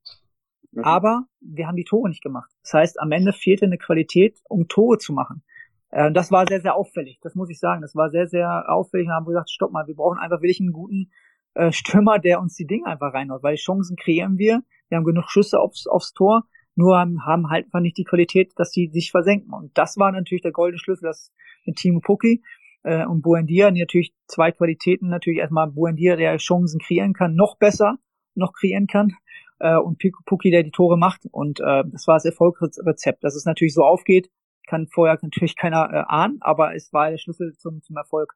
Mhm. 0.71 0.83
Aber 0.83 1.25
wir 1.39 1.67
haben 1.67 1.75
die 1.75 1.83
Tore 1.83 2.09
nicht 2.09 2.23
gemacht. 2.23 2.51
Das 2.63 2.73
heißt, 2.73 2.99
am 2.99 3.11
Ende 3.11 3.33
fehlte 3.33 3.65
eine 3.65 3.77
Qualität, 3.77 4.39
um 4.49 4.67
Tore 4.67 4.97
zu 4.97 5.13
machen. 5.13 5.43
Äh, 5.89 6.11
das 6.11 6.31
war 6.31 6.45
sehr, 6.47 6.61
sehr 6.61 6.75
auffällig. 6.75 7.19
Das 7.21 7.35
muss 7.35 7.49
ich 7.49 7.59
sagen. 7.59 7.81
Das 7.81 7.95
war 7.95 8.09
sehr, 8.09 8.27
sehr 8.27 8.65
auffällig. 8.69 9.07
Und 9.07 9.13
haben 9.13 9.25
gesagt, 9.25 9.49
stopp 9.49 9.71
mal, 9.71 9.87
wir 9.87 9.95
brauchen 9.95 10.19
einfach 10.19 10.41
wirklich 10.41 10.59
einen 10.59 10.73
guten 10.73 11.11
äh, 11.53 11.71
Stürmer, 11.71 12.19
der 12.19 12.39
uns 12.39 12.55
die 12.55 12.67
Dinge 12.67 12.85
einfach 12.85 13.13
reinhaut, 13.13 13.43
weil 13.43 13.55
Chancen 13.55 13.95
kreieren 13.95 14.37
wir. 14.37 14.61
Wir 14.89 14.97
haben 14.97 15.05
genug 15.05 15.29
Schüsse 15.29 15.59
aufs, 15.59 15.87
aufs 15.87 16.13
Tor 16.13 16.43
nur 16.75 16.97
haben, 16.97 17.49
halt 17.49 17.65
einfach 17.65 17.79
nicht 17.79 17.97
die 17.97 18.03
Qualität, 18.03 18.53
dass 18.57 18.71
die 18.71 18.89
sich 18.89 19.11
versenken. 19.11 19.53
Und 19.53 19.77
das 19.77 19.97
war 19.97 20.11
natürlich 20.11 20.41
der 20.41 20.51
goldene 20.51 20.79
Schlüssel, 20.79 21.05
das 21.05 21.31
mit 21.65 21.77
Timo 21.77 21.99
Pucki 21.99 22.43
äh, 22.83 23.05
und 23.05 23.21
Buendia, 23.21 23.71
die 23.71 23.79
natürlich 23.79 24.13
zwei 24.27 24.51
Qualitäten, 24.51 25.07
natürlich 25.07 25.39
erstmal 25.39 25.67
Buendia, 25.71 26.15
der 26.15 26.37
Chancen 26.37 26.79
kreieren 26.79 27.13
kann, 27.13 27.35
noch 27.35 27.57
besser 27.57 27.97
noch 28.35 28.53
kreieren 28.53 28.87
kann 28.87 29.13
äh, 29.59 29.77
und 29.77 30.01
Pucki, 30.25 30.51
der 30.51 30.63
die 30.63 30.71
Tore 30.71 30.97
macht. 30.97 31.25
Und 31.31 31.59
äh, 31.59 31.83
das 31.87 32.07
war 32.07 32.15
das 32.15 32.25
Erfolgsrezept. 32.25 33.23
Dass 33.23 33.35
es 33.35 33.45
natürlich 33.45 33.73
so 33.73 33.83
aufgeht, 33.83 34.29
kann 34.67 34.87
vorher 34.87 35.17
natürlich 35.21 35.55
keiner 35.55 35.89
äh, 35.91 36.03
ahnen, 36.07 36.37
aber 36.41 36.75
es 36.75 36.91
war 36.93 37.09
der 37.09 37.17
Schlüssel 37.17 37.53
zum, 37.57 37.81
zum 37.81 37.97
Erfolg. 37.97 38.33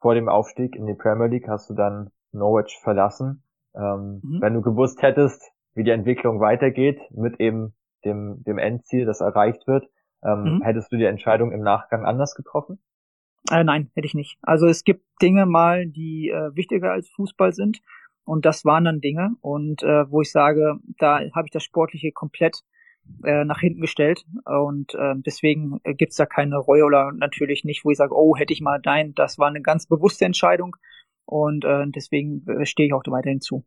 Vor 0.00 0.14
dem 0.14 0.28
Aufstieg 0.28 0.76
in 0.76 0.86
die 0.86 0.94
Premier 0.94 1.26
League 1.26 1.48
hast 1.48 1.68
du 1.70 1.74
dann 1.74 2.10
Norwich 2.32 2.78
verlassen. 2.82 3.42
Ähm, 3.74 4.20
mhm. 4.22 4.38
Wenn 4.40 4.54
du 4.54 4.62
gewusst 4.62 5.02
hättest, 5.02 5.52
wie 5.74 5.84
die 5.84 5.90
Entwicklung 5.90 6.40
weitergeht 6.40 7.00
mit 7.10 7.40
eben 7.40 7.74
dem, 8.04 8.42
dem 8.44 8.58
Endziel, 8.58 9.04
das 9.06 9.20
erreicht 9.20 9.66
wird. 9.66 9.88
Ähm, 10.24 10.58
mhm. 10.58 10.62
Hättest 10.62 10.92
du 10.92 10.96
die 10.96 11.04
Entscheidung 11.04 11.52
im 11.52 11.60
Nachgang 11.60 12.04
anders 12.04 12.34
getroffen? 12.34 12.78
Äh, 13.50 13.64
nein, 13.64 13.90
hätte 13.94 14.06
ich 14.06 14.14
nicht. 14.14 14.38
Also 14.42 14.66
es 14.66 14.84
gibt 14.84 15.04
Dinge 15.22 15.46
mal, 15.46 15.86
die 15.86 16.30
äh, 16.30 16.54
wichtiger 16.54 16.92
als 16.92 17.08
Fußball 17.10 17.52
sind. 17.52 17.80
Und 18.24 18.44
das 18.44 18.66
waren 18.66 18.84
dann 18.84 19.00
Dinge 19.00 19.30
und 19.40 19.82
äh, 19.82 20.10
wo 20.10 20.20
ich 20.20 20.30
sage, 20.30 20.76
da 20.98 21.20
habe 21.34 21.46
ich 21.46 21.50
das 21.50 21.64
Sportliche 21.64 22.12
komplett 22.12 22.62
äh, 23.24 23.46
nach 23.46 23.60
hinten 23.60 23.80
gestellt 23.80 24.26
und 24.44 24.94
äh, 24.94 25.14
deswegen 25.16 25.80
gibt's 25.82 26.16
da 26.16 26.26
keine 26.26 26.58
Reue 26.58 26.84
oder 26.84 27.10
natürlich 27.12 27.64
nicht, 27.64 27.86
wo 27.86 27.90
ich 27.90 27.96
sage, 27.96 28.14
oh, 28.14 28.36
hätte 28.36 28.52
ich 28.52 28.60
mal 28.60 28.82
nein, 28.84 29.14
das 29.14 29.38
war 29.38 29.48
eine 29.48 29.62
ganz 29.62 29.86
bewusste 29.86 30.26
Entscheidung 30.26 30.76
und 31.24 31.64
äh, 31.64 31.86
deswegen 31.88 32.46
äh, 32.48 32.66
stehe 32.66 32.88
ich 32.88 32.92
auch 32.92 33.02
weiterhin 33.06 33.40
zu. 33.40 33.64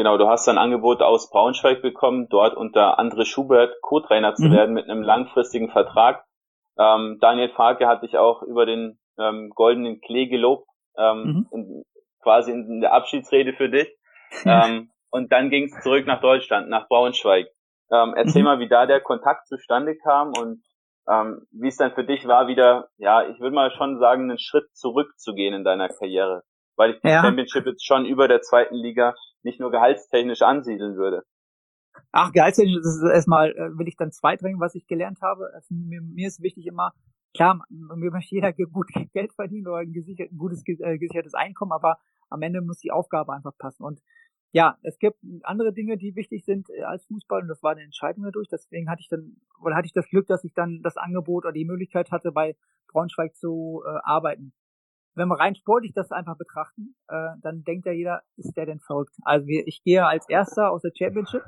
Genau, 0.00 0.16
du 0.16 0.28
hast 0.28 0.48
ein 0.48 0.56
Angebot 0.56 1.02
aus 1.02 1.28
Braunschweig 1.28 1.82
bekommen, 1.82 2.26
dort 2.30 2.56
unter 2.56 2.98
André 2.98 3.26
Schubert 3.26 3.82
Co-Trainer 3.82 4.34
zu 4.34 4.46
mhm. 4.46 4.52
werden 4.52 4.74
mit 4.74 4.88
einem 4.88 5.02
langfristigen 5.02 5.68
Vertrag. 5.68 6.24
Ähm, 6.78 7.18
Daniel 7.20 7.50
Farke 7.50 7.86
hat 7.86 8.02
dich 8.02 8.16
auch 8.16 8.42
über 8.42 8.64
den 8.64 8.98
ähm, 9.18 9.50
goldenen 9.54 10.00
Klee 10.00 10.26
gelobt, 10.28 10.66
ähm, 10.96 11.22
mhm. 11.22 11.46
in, 11.52 11.84
quasi 12.22 12.50
in 12.50 12.80
der 12.80 12.94
Abschiedsrede 12.94 13.52
für 13.52 13.68
dich. 13.68 13.94
ähm, 14.46 14.90
und 15.10 15.30
dann 15.32 15.50
ging 15.50 15.64
es 15.64 15.82
zurück 15.82 16.06
nach 16.06 16.22
Deutschland, 16.22 16.70
nach 16.70 16.88
Braunschweig. 16.88 17.48
Ähm, 17.92 18.14
erzähl 18.16 18.40
mhm. 18.40 18.46
mal, 18.46 18.58
wie 18.58 18.68
da 18.70 18.86
der 18.86 19.02
Kontakt 19.02 19.48
zustande 19.48 19.98
kam 19.98 20.28
und 20.28 20.62
ähm, 21.10 21.46
wie 21.50 21.68
es 21.68 21.76
dann 21.76 21.92
für 21.92 22.04
dich 22.04 22.26
war, 22.26 22.48
wieder, 22.48 22.88
ja, 22.96 23.28
ich 23.28 23.38
würde 23.38 23.54
mal 23.54 23.70
schon 23.72 23.98
sagen, 23.98 24.30
einen 24.30 24.38
Schritt 24.38 24.64
zurückzugehen 24.72 25.52
in 25.52 25.62
deiner 25.62 25.90
Karriere, 25.90 26.42
weil 26.76 26.92
ich 26.92 27.02
die 27.02 27.08
ja. 27.08 27.20
Championship 27.20 27.66
jetzt 27.66 27.84
schon 27.84 28.06
über 28.06 28.28
der 28.28 28.40
zweiten 28.40 28.76
Liga 28.76 29.12
nicht 29.42 29.60
nur 29.60 29.70
gehaltstechnisch 29.70 30.42
ansiedeln 30.42 30.96
würde. 30.96 31.24
Ach, 32.12 32.32
gehaltstechnisch 32.32 32.76
das 32.82 32.96
ist 32.96 33.02
erstmal, 33.02 33.50
äh, 33.50 33.78
will 33.78 33.88
ich 33.88 33.96
dann 33.96 34.12
zweiträngen, 34.12 34.60
was 34.60 34.74
ich 34.74 34.86
gelernt 34.86 35.20
habe. 35.22 35.50
Also 35.54 35.74
mir, 35.74 36.00
mir 36.00 36.28
ist 36.28 36.42
wichtig 36.42 36.66
immer, 36.66 36.92
klar, 37.34 37.64
mir 37.68 38.10
möchte 38.10 38.34
jeder 38.34 38.52
gut 38.52 38.88
Geld 39.12 39.32
verdienen 39.32 39.66
oder 39.68 39.78
ein, 39.78 39.92
gesichert, 39.92 40.30
gutes 40.36 40.62
äh, 40.66 40.98
gesichertes 40.98 41.34
Einkommen, 41.34 41.72
aber 41.72 41.98
am 42.28 42.42
Ende 42.42 42.62
muss 42.62 42.78
die 42.78 42.92
Aufgabe 42.92 43.32
einfach 43.32 43.56
passen. 43.58 43.84
Und 43.84 44.00
ja, 44.52 44.76
es 44.82 44.98
gibt 44.98 45.18
andere 45.42 45.72
Dinge, 45.72 45.96
die 45.96 46.16
wichtig 46.16 46.44
sind 46.44 46.66
als 46.84 47.04
Fußball 47.06 47.42
und 47.42 47.48
das 47.48 47.62
war 47.62 47.72
eine 47.72 47.82
Entscheidung 47.82 48.24
dadurch. 48.24 48.48
Deswegen 48.48 48.90
hatte 48.90 49.00
ich 49.00 49.08
dann, 49.08 49.36
oder 49.60 49.76
hatte 49.76 49.86
ich 49.86 49.92
das 49.92 50.08
Glück, 50.08 50.26
dass 50.26 50.42
ich 50.42 50.54
dann 50.54 50.80
das 50.82 50.96
Angebot 50.96 51.44
oder 51.44 51.52
die 51.52 51.64
Möglichkeit 51.64 52.10
hatte, 52.10 52.32
bei 52.32 52.56
Braunschweig 52.88 53.36
zu 53.36 53.82
äh, 53.86 53.98
arbeiten. 54.02 54.52
Wenn 55.20 55.28
wir 55.28 55.38
rein 55.38 55.54
sportlich 55.54 55.92
das 55.94 56.10
einfach 56.12 56.38
betrachten, 56.38 56.94
äh, 57.08 57.36
dann 57.42 57.62
denkt 57.62 57.84
ja 57.84 57.92
jeder, 57.92 58.22
ist 58.38 58.56
der 58.56 58.64
denn 58.64 58.80
verrückt? 58.80 59.14
Also 59.22 59.46
wir, 59.46 59.66
ich 59.66 59.82
gehe 59.84 60.06
als 60.06 60.26
Erster 60.30 60.70
aus 60.70 60.80
der 60.80 60.92
Championship. 60.96 61.42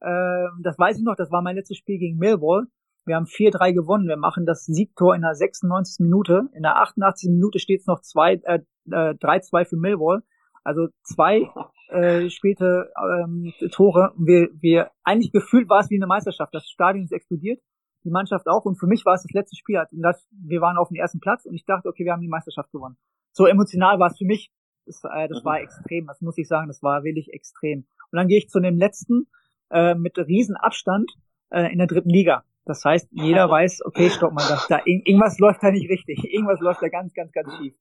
Äh, 0.00 0.46
das 0.62 0.78
weiß 0.78 0.96
ich 0.96 1.04
noch, 1.04 1.16
das 1.16 1.30
war 1.30 1.42
mein 1.42 1.56
letztes 1.56 1.76
Spiel 1.76 1.98
gegen 1.98 2.16
Millwall. 2.16 2.64
Wir 3.04 3.16
haben 3.16 3.26
4-3 3.26 3.74
gewonnen. 3.74 4.08
Wir 4.08 4.16
machen 4.16 4.46
das 4.46 4.64
Siegtor 4.64 5.14
in 5.14 5.20
der 5.20 5.34
96. 5.34 6.00
Minute. 6.00 6.48
In 6.54 6.62
der 6.62 6.76
88. 6.76 7.28
Minute 7.30 7.58
steht 7.58 7.80
es 7.80 7.86
noch 7.86 8.00
2, 8.00 8.40
äh, 8.44 8.60
3-2 8.88 9.66
für 9.66 9.76
Millwall. 9.76 10.22
Also 10.64 10.88
zwei 11.02 11.50
äh, 11.90 12.30
späte 12.30 12.90
ähm, 12.96 13.52
Tore. 13.70 14.14
Wir, 14.16 14.48
wir 14.60 14.92
eigentlich 15.04 15.30
gefühlt 15.30 15.68
war 15.68 15.80
es 15.80 15.90
wie 15.90 15.96
eine 15.96 16.06
Meisterschaft. 16.06 16.54
Das 16.54 16.64
Stadion 16.66 17.04
ist 17.04 17.12
explodiert, 17.12 17.60
die 18.04 18.10
Mannschaft 18.10 18.46
auch. 18.48 18.64
Und 18.64 18.76
für 18.76 18.86
mich 18.86 19.04
war 19.04 19.14
es 19.14 19.22
das 19.22 19.32
letzte 19.32 19.56
Spiel. 19.56 19.78
Und 19.92 20.02
das, 20.02 20.26
wir 20.30 20.60
waren 20.60 20.76
auf 20.76 20.88
dem 20.88 20.96
ersten 20.96 21.20
Platz 21.20 21.44
und 21.44 21.54
ich 21.54 21.64
dachte, 21.64 21.88
okay, 21.88 22.04
wir 22.04 22.12
haben 22.12 22.20
die 22.20 22.28
Meisterschaft 22.28 22.70
gewonnen. 22.72 22.96
So 23.32 23.46
emotional 23.46 23.98
war 23.98 24.10
es 24.10 24.18
für 24.18 24.24
mich. 24.24 24.50
Das, 24.86 25.02
äh, 25.04 25.28
das 25.28 25.44
war 25.44 25.60
extrem. 25.60 26.06
Das 26.06 26.20
muss 26.20 26.38
ich 26.38 26.48
sagen. 26.48 26.68
Das 26.68 26.82
war 26.82 27.04
wirklich 27.04 27.32
extrem. 27.32 27.80
Und 28.10 28.16
dann 28.16 28.28
gehe 28.28 28.38
ich 28.38 28.48
zu 28.48 28.60
dem 28.60 28.76
letzten 28.76 29.28
äh, 29.70 29.94
mit 29.94 30.18
riesen 30.18 30.56
Abstand 30.56 31.10
äh, 31.50 31.72
in 31.72 31.78
der 31.78 31.86
dritten 31.86 32.10
Liga. 32.10 32.44
Das 32.64 32.84
heißt, 32.84 33.08
jeder 33.10 33.50
weiß, 33.50 33.84
okay, 33.84 34.10
stopp 34.10 34.32
mal, 34.32 34.46
da, 34.48 34.60
da 34.68 34.82
irgendwas 34.84 35.38
läuft 35.38 35.62
da 35.62 35.70
nicht 35.70 35.88
richtig. 35.88 36.24
Irgendwas 36.24 36.60
läuft 36.60 36.82
da 36.82 36.88
ganz, 36.88 37.12
ganz, 37.14 37.32
ganz 37.32 37.54
schief. 37.56 37.74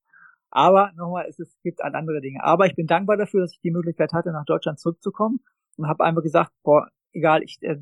Aber 0.51 0.91
nochmal, 0.95 1.25
es, 1.27 1.39
es 1.39 1.55
gibt 1.61 1.79
halt 1.79 1.95
andere 1.95 2.21
Dinge. 2.21 2.43
Aber 2.43 2.65
ich 2.65 2.75
bin 2.75 2.87
dankbar 2.87 3.17
dafür, 3.17 3.41
dass 3.41 3.53
ich 3.53 3.61
die 3.61 3.71
Möglichkeit 3.71 4.13
hatte, 4.13 4.31
nach 4.31 4.45
Deutschland 4.45 4.79
zurückzukommen 4.79 5.39
und 5.77 5.87
habe 5.87 6.03
einfach 6.03 6.23
gesagt, 6.23 6.51
boah, 6.63 6.87
egal, 7.13 7.43
ich 7.43 7.59
äh, 7.61 7.77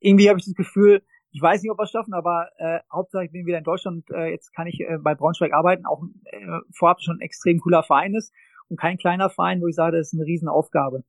irgendwie 0.00 0.28
habe 0.28 0.38
ich 0.38 0.44
das 0.44 0.54
Gefühl, 0.54 1.02
ich 1.32 1.40
weiß 1.40 1.62
nicht, 1.62 1.70
ob 1.70 1.78
wir 1.78 1.84
es 1.84 1.90
schaffen, 1.90 2.12
aber 2.14 2.48
äh, 2.58 2.80
Hauptsache 2.92 3.24
ich 3.24 3.32
bin 3.32 3.46
wieder 3.46 3.58
in 3.58 3.64
Deutschland. 3.64 4.08
Äh, 4.10 4.30
jetzt 4.30 4.54
kann 4.54 4.66
ich 4.66 4.80
äh, 4.80 4.98
bei 4.98 5.14
Braunschweig 5.14 5.52
arbeiten, 5.52 5.86
auch 5.86 6.02
äh, 6.24 6.58
vorab 6.72 7.00
schon 7.00 7.16
ein 7.16 7.20
extrem 7.20 7.58
cooler 7.58 7.82
Verein 7.82 8.14
ist 8.14 8.32
und 8.68 8.78
kein 8.78 8.98
kleiner 8.98 9.30
Verein, 9.30 9.60
wo 9.62 9.66
ich 9.66 9.74
sage, 9.74 9.96
das 9.96 10.08
ist 10.08 10.14
eine 10.14 10.26
Riesenaufgabe. 10.26 11.04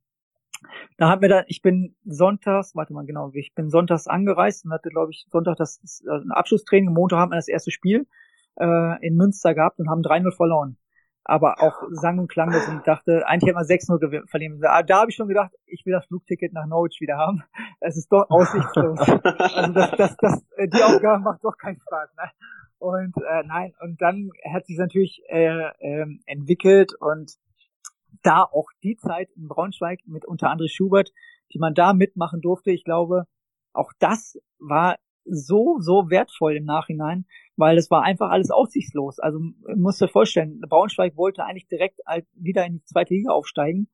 Da 0.96 1.10
hat 1.10 1.20
mir 1.20 1.28
dann, 1.28 1.44
ich 1.48 1.60
bin 1.60 1.94
sonntags, 2.04 2.74
warte 2.74 2.94
mal 2.94 3.04
genau, 3.04 3.30
ich 3.34 3.54
bin 3.54 3.68
sonntags 3.68 4.06
angereist 4.06 4.64
und 4.64 4.72
hatte, 4.72 4.88
glaube 4.88 5.12
ich, 5.12 5.26
Sonntag 5.30 5.56
das, 5.56 5.78
das 5.80 6.02
äh, 6.06 6.10
ein 6.10 6.32
Abschlusstraining, 6.32 6.92
Montag 6.92 7.18
haben 7.18 7.32
wir 7.32 7.36
das 7.36 7.48
erste 7.48 7.70
Spiel 7.70 8.06
äh, 8.58 9.06
in 9.06 9.16
Münster 9.16 9.54
gehabt 9.54 9.78
und 9.78 9.90
haben 9.90 10.00
3-0 10.00 10.34
verloren 10.34 10.78
aber 11.24 11.62
auch 11.62 11.82
sang 11.90 12.18
und 12.18 12.28
klang 12.28 12.50
das 12.50 12.68
und 12.68 12.86
dachte, 12.86 13.26
eigentlich 13.26 13.48
hätte 13.48 13.54
man 13.54 13.64
6-0 13.64 14.28
verlieren 14.28 14.52
müssen. 14.52 14.66
Aber 14.66 14.82
da 14.82 15.00
habe 15.00 15.10
ich 15.10 15.16
schon 15.16 15.28
gedacht, 15.28 15.52
ich 15.66 15.84
will 15.86 15.92
das 15.92 16.06
Flugticket 16.06 16.52
nach 16.52 16.66
Norwich 16.66 17.00
wieder 17.00 17.16
haben. 17.16 17.42
Es 17.80 17.96
ist 17.96 18.10
doch 18.10 18.28
aussichtslos. 18.30 18.98
also 19.00 19.72
das, 19.72 19.90
das, 19.92 20.16
das, 20.16 20.42
äh, 20.56 20.68
die 20.68 20.82
Aufgabe 20.82 21.22
macht 21.22 21.44
doch 21.44 21.56
keinen 21.58 21.78
Spaß. 21.80 22.08
Ne? 22.16 22.30
Und 22.78 23.14
äh, 23.16 23.42
nein, 23.46 23.74
und 23.80 24.00
dann 24.00 24.30
hat 24.52 24.66
sich 24.66 24.78
natürlich 24.78 25.22
äh, 25.28 25.68
äh, 25.80 26.06
entwickelt 26.26 26.94
und 26.98 27.32
da 28.22 28.42
auch 28.42 28.68
die 28.82 28.96
Zeit 28.96 29.30
in 29.36 29.48
Braunschweig 29.48 30.00
mit 30.06 30.24
unter 30.24 30.50
anderem 30.50 30.68
Schubert, 30.68 31.10
die 31.52 31.58
man 31.58 31.74
da 31.74 31.92
mitmachen 31.92 32.40
durfte, 32.40 32.70
ich 32.70 32.84
glaube, 32.84 33.26
auch 33.72 33.92
das 33.98 34.38
war 34.58 34.96
so, 35.24 35.78
so 35.80 36.10
wertvoll 36.10 36.56
im 36.56 36.64
Nachhinein, 36.64 37.26
weil 37.56 37.78
es 37.78 37.90
war 37.90 38.02
einfach 38.02 38.30
alles 38.30 38.50
aussichtslos. 38.50 39.18
Also 39.18 39.38
musst 39.76 40.00
dir 40.00 40.08
vorstellen, 40.08 40.60
Braunschweig 40.68 41.16
wollte 41.16 41.44
eigentlich 41.44 41.68
direkt 41.68 42.00
wieder 42.34 42.66
in 42.66 42.74
die 42.74 42.84
zweite 42.84 43.14
Liga 43.14 43.32
aufsteigen, 43.32 43.88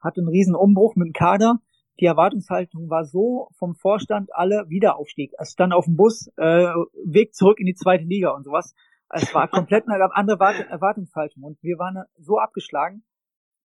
hatte 0.00 0.20
einen 0.20 0.28
riesen 0.28 0.54
Umbruch 0.54 0.94
mit 0.96 1.08
dem 1.08 1.12
Kader. 1.12 1.60
Die 2.00 2.06
Erwartungshaltung 2.06 2.88
war 2.88 3.04
so 3.04 3.48
vom 3.58 3.74
Vorstand 3.74 4.34
alle 4.34 4.64
Wiederaufstieg. 4.68 5.32
Es 5.38 5.52
stand 5.52 5.74
auf 5.74 5.84
dem 5.84 5.96
Bus, 5.96 6.28
äh, 6.36 6.72
Weg 7.04 7.34
zurück 7.34 7.60
in 7.60 7.66
die 7.66 7.74
zweite 7.74 8.04
Liga 8.04 8.30
und 8.30 8.44
sowas. 8.44 8.74
Es 9.10 9.34
war 9.34 9.46
komplett 9.48 9.86
eine 9.88 10.14
andere 10.14 10.38
Erwartungshaltung 10.70 11.42
und 11.42 11.62
wir 11.62 11.78
waren 11.78 12.04
so 12.18 12.38
abgeschlagen. 12.38 13.04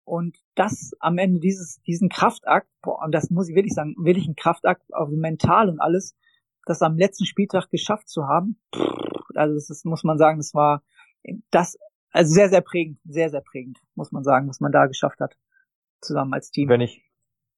Und 0.07 0.37
das 0.55 0.93
am 1.01 1.17
Ende 1.17 1.41
dieses, 1.41 1.81
diesen 1.83 2.11
Kraftakt, 2.11 2.69
boah, 2.83 3.03
und 3.03 3.15
das 3.15 3.31
muss 3.31 3.49
ich 3.49 3.55
wirklich 3.55 3.73
sagen, 3.73 3.95
wirklich 3.99 4.27
ein 4.27 4.37
Kraftakt, 4.37 4.83
also 4.93 5.17
mental 5.17 5.71
und 5.71 5.81
alles, 5.81 6.15
das 6.67 6.83
am 6.83 6.99
letzten 6.99 7.25
Spieltag 7.25 7.71
geschafft 7.71 8.09
zu 8.09 8.27
haben, 8.27 8.59
also 9.37 9.55
das 9.55 9.71
ist, 9.71 9.85
muss 9.85 10.05
man 10.05 10.19
sagen, 10.19 10.39
das 10.39 10.55
war 10.55 10.83
das, 11.51 11.79
also 12.11 12.33
sehr, 12.33 12.49
sehr 12.49 12.61
prägend, 12.61 12.99
sehr, 13.05 13.31
sehr 13.31 13.41
prägend, 13.41 13.81
muss 13.95 14.13
man 14.13 14.25
sagen, 14.25 14.49
was 14.49 14.61
man 14.61 14.73
da 14.73 14.87
geschafft 14.87 15.21
hat, 15.21 15.37
zusammen 16.01 16.33
als 16.35 16.51
Team. 16.51 16.69
Wenn 16.69 16.81
ich, 16.81 17.03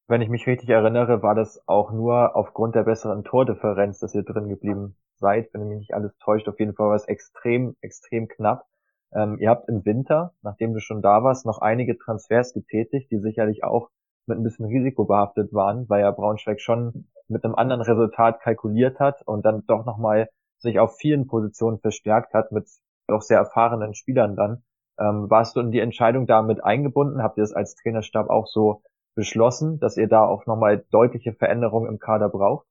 wenn 0.08 0.22
ich 0.22 0.28
mich 0.28 0.46
richtig 0.46 0.68
erinnere, 0.68 1.22
war 1.22 1.34
das 1.34 1.60
auch 1.66 1.92
nur 1.92 2.36
aufgrund 2.36 2.74
der 2.74 2.84
besseren 2.84 3.24
Tordifferenz, 3.24 3.98
dass 3.98 4.14
ihr 4.14 4.22
drin 4.22 4.48
geblieben 4.48 4.96
seid, 5.16 5.52
wenn 5.52 5.68
mich 5.68 5.78
nicht 5.78 5.94
alles 5.94 6.16
täuscht. 6.18 6.48
Auf 6.48 6.60
jeden 6.60 6.74
Fall 6.74 6.88
war 6.88 6.96
es 6.96 7.06
extrem, 7.08 7.76
extrem 7.80 8.28
knapp. 8.28 8.66
Ähm, 9.12 9.38
ihr 9.38 9.50
habt 9.50 9.68
im 9.68 9.84
Winter, 9.84 10.34
nachdem 10.42 10.74
du 10.74 10.80
schon 10.80 11.02
da 11.02 11.22
warst, 11.22 11.46
noch 11.46 11.60
einige 11.60 11.96
Transfers 11.96 12.52
getätigt, 12.52 13.10
die 13.10 13.18
sicherlich 13.18 13.64
auch 13.64 13.90
mit 14.26 14.38
ein 14.38 14.42
bisschen 14.42 14.66
Risiko 14.66 15.04
behaftet 15.04 15.52
waren, 15.52 15.88
weil 15.88 16.02
ja 16.02 16.10
Braunschweig 16.10 16.60
schon 16.60 17.06
mit 17.28 17.44
einem 17.44 17.54
anderen 17.54 17.82
Resultat 17.82 18.40
kalkuliert 18.40 19.00
hat 19.00 19.22
und 19.26 19.44
dann 19.44 19.64
doch 19.66 19.84
nochmal 19.84 20.28
sich 20.58 20.78
auf 20.78 20.96
vielen 20.96 21.26
Positionen 21.26 21.78
verstärkt 21.78 22.34
hat 22.34 22.52
mit 22.52 22.68
doch 23.08 23.22
sehr 23.22 23.38
erfahrenen 23.38 23.94
Spielern 23.94 24.36
dann. 24.36 24.62
Ähm, 24.98 25.28
warst 25.30 25.56
du 25.56 25.60
in 25.60 25.70
die 25.70 25.80
Entscheidung 25.80 26.26
damit 26.26 26.64
eingebunden? 26.64 27.22
Habt 27.22 27.38
ihr 27.38 27.44
es 27.44 27.52
als 27.52 27.74
Trainerstab 27.74 28.30
auch 28.30 28.46
so 28.46 28.82
beschlossen, 29.14 29.78
dass 29.78 29.96
ihr 29.96 30.08
da 30.08 30.24
auch 30.24 30.46
nochmal 30.46 30.84
deutliche 30.90 31.32
Veränderungen 31.32 31.88
im 31.88 31.98
Kader 31.98 32.28
braucht? 32.28 32.66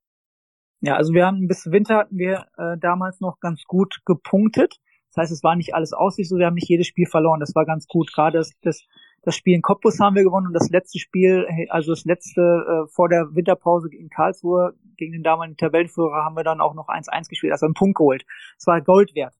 Ja, 0.80 0.96
also 0.96 1.14
wir 1.14 1.26
haben 1.26 1.48
bis 1.48 1.70
Winter 1.70 1.96
hatten 1.96 2.18
wir 2.18 2.46
äh, 2.58 2.76
damals 2.78 3.20
noch 3.20 3.40
ganz 3.40 3.64
gut 3.64 4.00
gepunktet. 4.04 4.78
Das 5.12 5.22
heißt, 5.22 5.32
es 5.32 5.42
war 5.42 5.56
nicht 5.56 5.74
alles 5.74 5.92
aussicht, 5.92 6.28
so 6.28 6.36
wir 6.36 6.46
haben 6.46 6.54
nicht 6.54 6.68
jedes 6.68 6.86
Spiel 6.86 7.06
verloren. 7.06 7.40
Das 7.40 7.54
war 7.54 7.64
ganz 7.64 7.86
gut. 7.86 8.12
Gerade 8.12 8.38
das, 8.38 8.52
das 8.60 8.86
das 9.26 9.34
Spiel 9.34 9.56
in 9.56 9.62
Cottbus 9.62 9.98
haben 9.98 10.14
wir 10.14 10.22
gewonnen 10.22 10.46
und 10.46 10.52
das 10.52 10.70
letzte 10.70 11.00
Spiel, 11.00 11.48
also 11.70 11.90
das 11.90 12.04
letzte 12.04 12.40
äh, 12.40 12.88
vor 12.88 13.08
der 13.08 13.34
Winterpause 13.34 13.88
in 13.92 14.08
Karlsruhe 14.08 14.74
gegen 14.96 15.14
den 15.14 15.24
damaligen 15.24 15.56
Tabellenführer 15.56 16.24
haben 16.24 16.36
wir 16.36 16.44
dann 16.44 16.60
auch 16.60 16.74
noch 16.74 16.88
1-1 16.88 17.28
gespielt, 17.28 17.52
also 17.52 17.66
einen 17.66 17.74
Punkt 17.74 17.96
geholt. 17.96 18.24
Es 18.56 18.68
war 18.68 18.80
Gold 18.80 19.16
wert. 19.16 19.34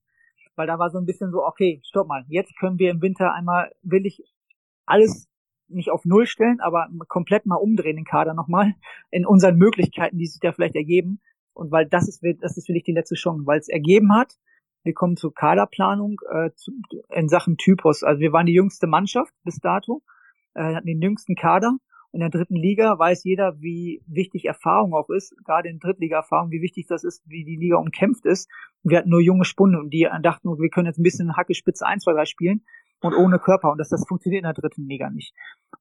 Weil 0.57 0.67
da 0.67 0.81
war 0.81 0.91
so 0.91 0.99
ein 0.99 1.07
bisschen 1.07 1.31
so, 1.31 1.45
okay, 1.45 1.81
stopp 1.85 2.09
mal, 2.09 2.25
jetzt 2.27 2.59
können 2.59 2.81
wir 2.81 2.91
im 2.91 3.01
Winter 3.01 3.33
einmal, 3.33 3.71
will 3.83 4.07
ich 4.07 4.25
alles 4.87 5.29
nicht 5.69 5.91
auf 5.91 6.05
Null 6.05 6.27
stellen, 6.27 6.59
aber 6.61 6.89
komplett 7.07 7.47
mal 7.47 7.55
umdrehen 7.55 7.95
den 7.95 8.05
Kader 8.05 8.35
nochmal 8.35 8.75
in 9.13 9.25
unseren 9.25 9.57
Möglichkeiten, 9.57 10.19
die 10.19 10.27
sich 10.27 10.41
da 10.41 10.51
vielleicht 10.51 10.75
ergeben. 10.75 11.21
Und 11.53 11.71
weil 11.71 11.87
das 11.87 12.09
ist, 12.09 12.25
das 12.41 12.57
ist 12.57 12.69
wirklich 12.69 12.85
die 12.85 12.93
letzte 12.93 13.15
Chance, 13.15 13.47
weil 13.47 13.61
es 13.61 13.69
ergeben 13.69 14.13
hat, 14.13 14.35
wir 14.87 14.95
kommen 14.95 15.17
zur 15.17 15.35
Kaderplanung 15.35 16.21
äh, 16.31 16.51
zu, 16.55 16.73
in 17.11 17.29
Sachen 17.29 17.57
Typus. 17.57 18.03
Also 18.03 18.21
wir 18.21 18.33
waren 18.33 18.47
die 18.47 18.55
jüngste 18.55 18.87
Mannschaft 18.87 19.35
bis 19.45 19.59
dato, 19.59 20.03
äh, 20.55 20.75
hatten 20.75 20.87
den 20.87 21.03
jüngsten 21.03 21.35
Kader. 21.35 21.77
In 22.13 22.21
der 22.21 22.31
dritten 22.31 22.57
Liga 22.57 22.99
weiß 22.99 23.25
jeder, 23.25 23.61
wie 23.61 24.03
wichtig 24.07 24.47
Erfahrung 24.47 24.95
auch 24.95 25.11
ist, 25.11 25.37
gerade 25.45 25.69
in 25.69 25.81
Drittliga-Erfahrung, 25.81 26.51
wie 26.51 26.63
wichtig 26.63 26.87
das 26.89 27.05
ist, 27.05 27.23
wie 27.27 27.45
die 27.45 27.57
Liga 27.57 27.77
umkämpft 27.77 28.25
ist. 28.25 28.49
wir 28.83 28.99
hatten 28.99 29.11
nur 29.11 29.21
junge 29.21 29.45
Spunde 29.45 29.79
und 29.79 29.91
die 29.91 30.09
dachten, 30.23 30.49
wir 30.49 30.71
können 30.71 30.87
jetzt 30.87 30.99
ein 30.99 31.03
bisschen 31.03 31.37
Hacke 31.37 31.55
Spitze 31.55 31.85
1, 31.85 32.05
2, 32.05 32.13
3 32.13 32.25
spielen. 32.25 32.65
und 33.03 33.13
ohne 33.13 33.39
Körper. 33.39 33.71
Und 33.71 33.79
das, 33.79 33.91
das 33.91 34.07
funktioniert 34.09 34.45
in 34.45 34.47
der 34.47 34.55
dritten 34.55 34.89
Liga 34.89 35.11
nicht. 35.11 35.35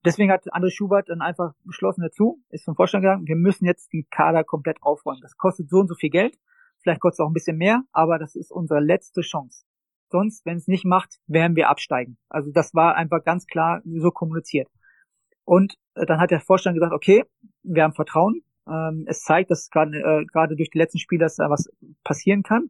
Deswegen 0.03 0.29
hat 0.29 0.53
André 0.53 0.69
Schubert 0.71 1.07
dann 1.07 1.21
einfach 1.21 1.53
beschlossen 1.63 2.01
dazu, 2.01 2.41
ist 2.49 2.65
zum 2.65 2.75
Vorstand 2.75 3.03
gegangen, 3.03 3.27
wir 3.27 3.37
müssen 3.37 3.65
jetzt 3.65 3.93
den 3.93 4.05
Kader 4.11 4.43
komplett 4.43 4.83
aufräumen. 4.83 5.21
Das 5.21 5.37
kostet 5.37 5.69
so 5.69 5.77
und 5.77 5.87
so 5.87 5.95
viel 5.95 6.09
Geld. 6.09 6.37
Vielleicht 6.85 7.01
kostet 7.01 7.23
auch 7.23 7.29
ein 7.31 7.33
bisschen 7.33 7.57
mehr, 7.57 7.81
aber 7.93 8.19
das 8.19 8.35
ist 8.35 8.51
unsere 8.51 8.79
letzte 8.79 9.21
Chance. 9.21 9.65
Sonst, 10.11 10.45
wenn 10.45 10.57
es 10.57 10.67
nicht 10.67 10.85
macht, 10.85 11.17
werden 11.25 11.55
wir 11.55 11.67
absteigen. 11.67 12.19
Also 12.29 12.51
das 12.51 12.75
war 12.75 12.95
einfach 12.95 13.23
ganz 13.23 13.47
klar 13.47 13.81
so 13.85 14.11
kommuniziert. 14.11 14.67
Und 15.45 15.79
äh, 15.95 16.05
dann 16.05 16.19
hat 16.19 16.29
der 16.29 16.41
Vorstand 16.41 16.75
gesagt, 16.75 16.93
okay, 16.93 17.23
wir 17.63 17.81
haben 17.81 17.93
Vertrauen. 17.93 18.43
Ähm, 18.69 19.05
es 19.07 19.21
zeigt, 19.21 19.49
dass 19.49 19.71
gerade 19.71 19.97
äh, 19.97 20.55
durch 20.55 20.69
die 20.69 20.77
letzten 20.77 20.99
Spiele, 20.99 21.21
dass 21.25 21.37
da 21.37 21.49
was 21.49 21.67
passieren 22.03 22.43
kann. 22.43 22.69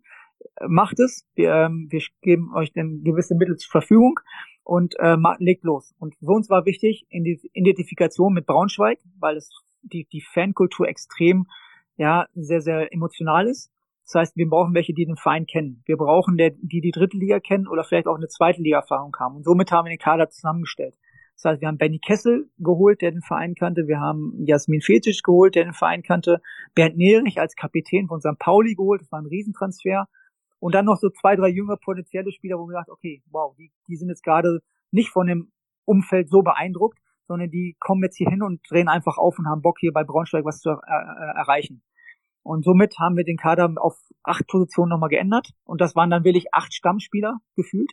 Macht 0.66 0.97
es. 1.01 1.26
Wir, 1.36 1.51
ähm, 1.53 1.88
wir 1.89 2.01
geben 2.22 2.53
euch 2.55 2.72
dann 2.72 3.03
gewisse 3.03 3.36
Mittel 3.36 3.57
zur 3.57 3.70
Verfügung 3.70 4.18
und 4.63 4.95
äh, 4.97 5.18
legt 5.39 5.66
los. 5.66 5.93
Und 5.99 6.16
für 6.16 6.32
uns 6.32 6.49
war 6.49 6.66
wichtig 6.66 7.05
in 7.09 7.26
die 7.26 7.41
Identifikation 7.51 8.32
mit 8.32 8.45
Braunschweig, 8.45 8.99
weil 9.20 9.36
es 9.36 9.49
die, 9.82 10.05
die 10.05 10.22
Fankultur 10.22 10.88
extrem 10.88 11.47
ja 11.97 12.28
sehr 12.34 12.61
sehr 12.61 12.93
emotional 12.93 13.45
ist. 13.47 13.74
Das 14.06 14.16
heißt, 14.16 14.38
wir 14.38 14.47
brauchen 14.47 14.76
welche, 14.76 14.93
die 14.93 15.06
den 15.06 15.18
Verein 15.18 15.47
kennen. 15.47 15.82
Wir 15.86 15.97
brauchen 15.97 16.38
der, 16.38 16.51
die 16.51 16.80
die 16.80 16.91
dritte 16.91 17.18
Liga 17.18 17.39
kennen 17.39 17.68
oder 17.68 17.84
vielleicht 17.84 18.08
auch 18.08 18.16
eine 18.16 18.28
zweite 18.28 18.62
Liga-Erfahrung 18.62 19.16
haben. 19.20 19.36
Und 19.36 19.43
somit 19.43 19.72
haben 19.72 19.86
wir 19.86 19.89
den 19.89 19.99
Kader 19.99 20.30
zusammengestellt. 20.30 20.95
Das 21.36 21.45
heißt, 21.45 21.62
wir 21.62 21.68
haben 21.68 21.78
Benny 21.78 21.99
Kessel 21.99 22.49
geholt, 22.60 23.01
der 23.01 23.12
den 23.12 23.22
Verein 23.22 23.56
kannte. 23.56 23.88
Wir 23.88 23.99
haben 23.99 24.45
Jasmin 24.45 24.82
Fetic 24.82 25.22
geholt, 25.24 25.56
der 25.56 25.66
den 25.66 25.74
Verein 25.74 26.03
kannte. 26.03 26.39
Bernd 26.76 26.97
Nerich 26.97 27.39
als 27.39 27.56
Kapitän 27.56 28.08
von 28.08 28.22
St. 28.22 28.38
Pauli 28.39 28.76
geholt. 28.76 29.01
Das 29.01 29.12
war 29.12 29.20
ein 29.20 29.26
Riesentransfer. 29.26 30.08
Und 30.60 30.76
dann 30.76 30.86
noch 30.86 30.97
so 30.97 31.10
zwei, 31.10 31.36
drei 31.36 31.49
jüngere 31.49 31.78
potenzielle 31.78 32.32
Spieler, 32.32 32.58
wo 32.58 32.64
wir 32.64 32.74
gesagt, 32.74 32.89
okay, 32.89 33.22
wow, 33.32 33.56
die, 33.58 33.72
die 33.89 33.97
sind 33.97 34.10
jetzt 34.10 34.24
gerade 34.24 34.60
nicht 34.91 35.10
von 35.10 35.28
dem 35.28 35.51
Umfeld 35.84 36.30
so 36.30 36.41
beeindruckt, 36.41 36.99
sondern 37.28 37.49
die 37.49 37.76
kommen 37.80 38.03
jetzt 38.03 38.18
hier 38.18 38.30
hin 38.30 38.41
und 38.41 38.62
drehen 38.70 38.88
einfach 38.88 39.18
auf 39.18 39.38
und 39.38 39.47
haben 39.47 39.62
Bock 39.62 39.78
hier 39.80 39.91
bei 39.91 40.03
Braunschweig 40.03 40.45
was 40.45 40.60
zu 40.60 40.70
äh, 40.70 40.74
äh 40.74 41.38
erreichen. 41.38 41.82
Und 42.45 42.63
somit 42.63 42.99
haben 42.99 43.17
wir 43.17 43.23
den 43.23 43.37
Kader 43.37 43.73
auf 43.77 43.97
acht 44.21 44.45
Positionen 44.45 44.89
nochmal 44.89 45.09
geändert. 45.09 45.49
Und 45.63 45.81
das 45.81 45.95
waren 45.95 46.11
dann 46.11 46.23
wirklich 46.23 46.53
acht 46.53 46.75
Stammspieler 46.75 47.39
gefühlt, 47.55 47.91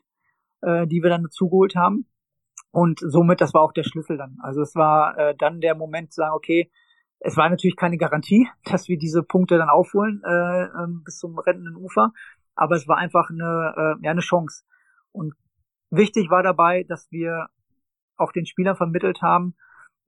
äh, 0.61 0.87
die 0.87 1.03
wir 1.03 1.09
dann 1.09 1.23
dazugeholt 1.23 1.75
haben. 1.75 2.07
Und 2.71 3.01
somit, 3.01 3.41
das 3.41 3.55
war 3.55 3.63
auch 3.63 3.73
der 3.73 3.83
Schlüssel 3.83 4.19
dann. 4.19 4.37
Also 4.43 4.61
es 4.61 4.75
war 4.75 5.17
äh, 5.17 5.35
dann 5.39 5.63
der 5.63 5.75
Moment 5.75 6.13
zu 6.13 6.21
sagen, 6.21 6.35
okay, 6.35 6.71
es 7.21 7.39
war 7.39 7.49
natürlich 7.49 7.77
keine 7.77 7.97
Garantie, 7.97 8.47
dass 8.65 8.89
wir 8.89 8.99
diese 8.99 9.23
Punkte 9.23 9.57
dann 9.57 9.71
aufholen 9.71 10.23
äh, 10.23 10.65
äh, 10.65 10.87
bis 11.03 11.17
zum 11.17 11.39
rettenden 11.39 11.77
Ufer, 11.77 12.13
aber 12.55 12.77
es 12.77 12.87
war 12.87 12.99
einfach 12.99 13.31
eine, 13.31 13.75
äh, 13.75 14.05
ja, 14.05 14.11
eine 14.11 14.21
Chance. 14.21 14.65
Und 15.13 15.33
wichtig 15.89 16.29
war 16.29 16.43
dabei, 16.43 16.85
dass 16.85 17.11
wir 17.11 17.49
auch 18.19 18.33
den 18.33 18.45
Spielern 18.45 18.77
vermittelt 18.77 19.23
haben, 19.23 19.55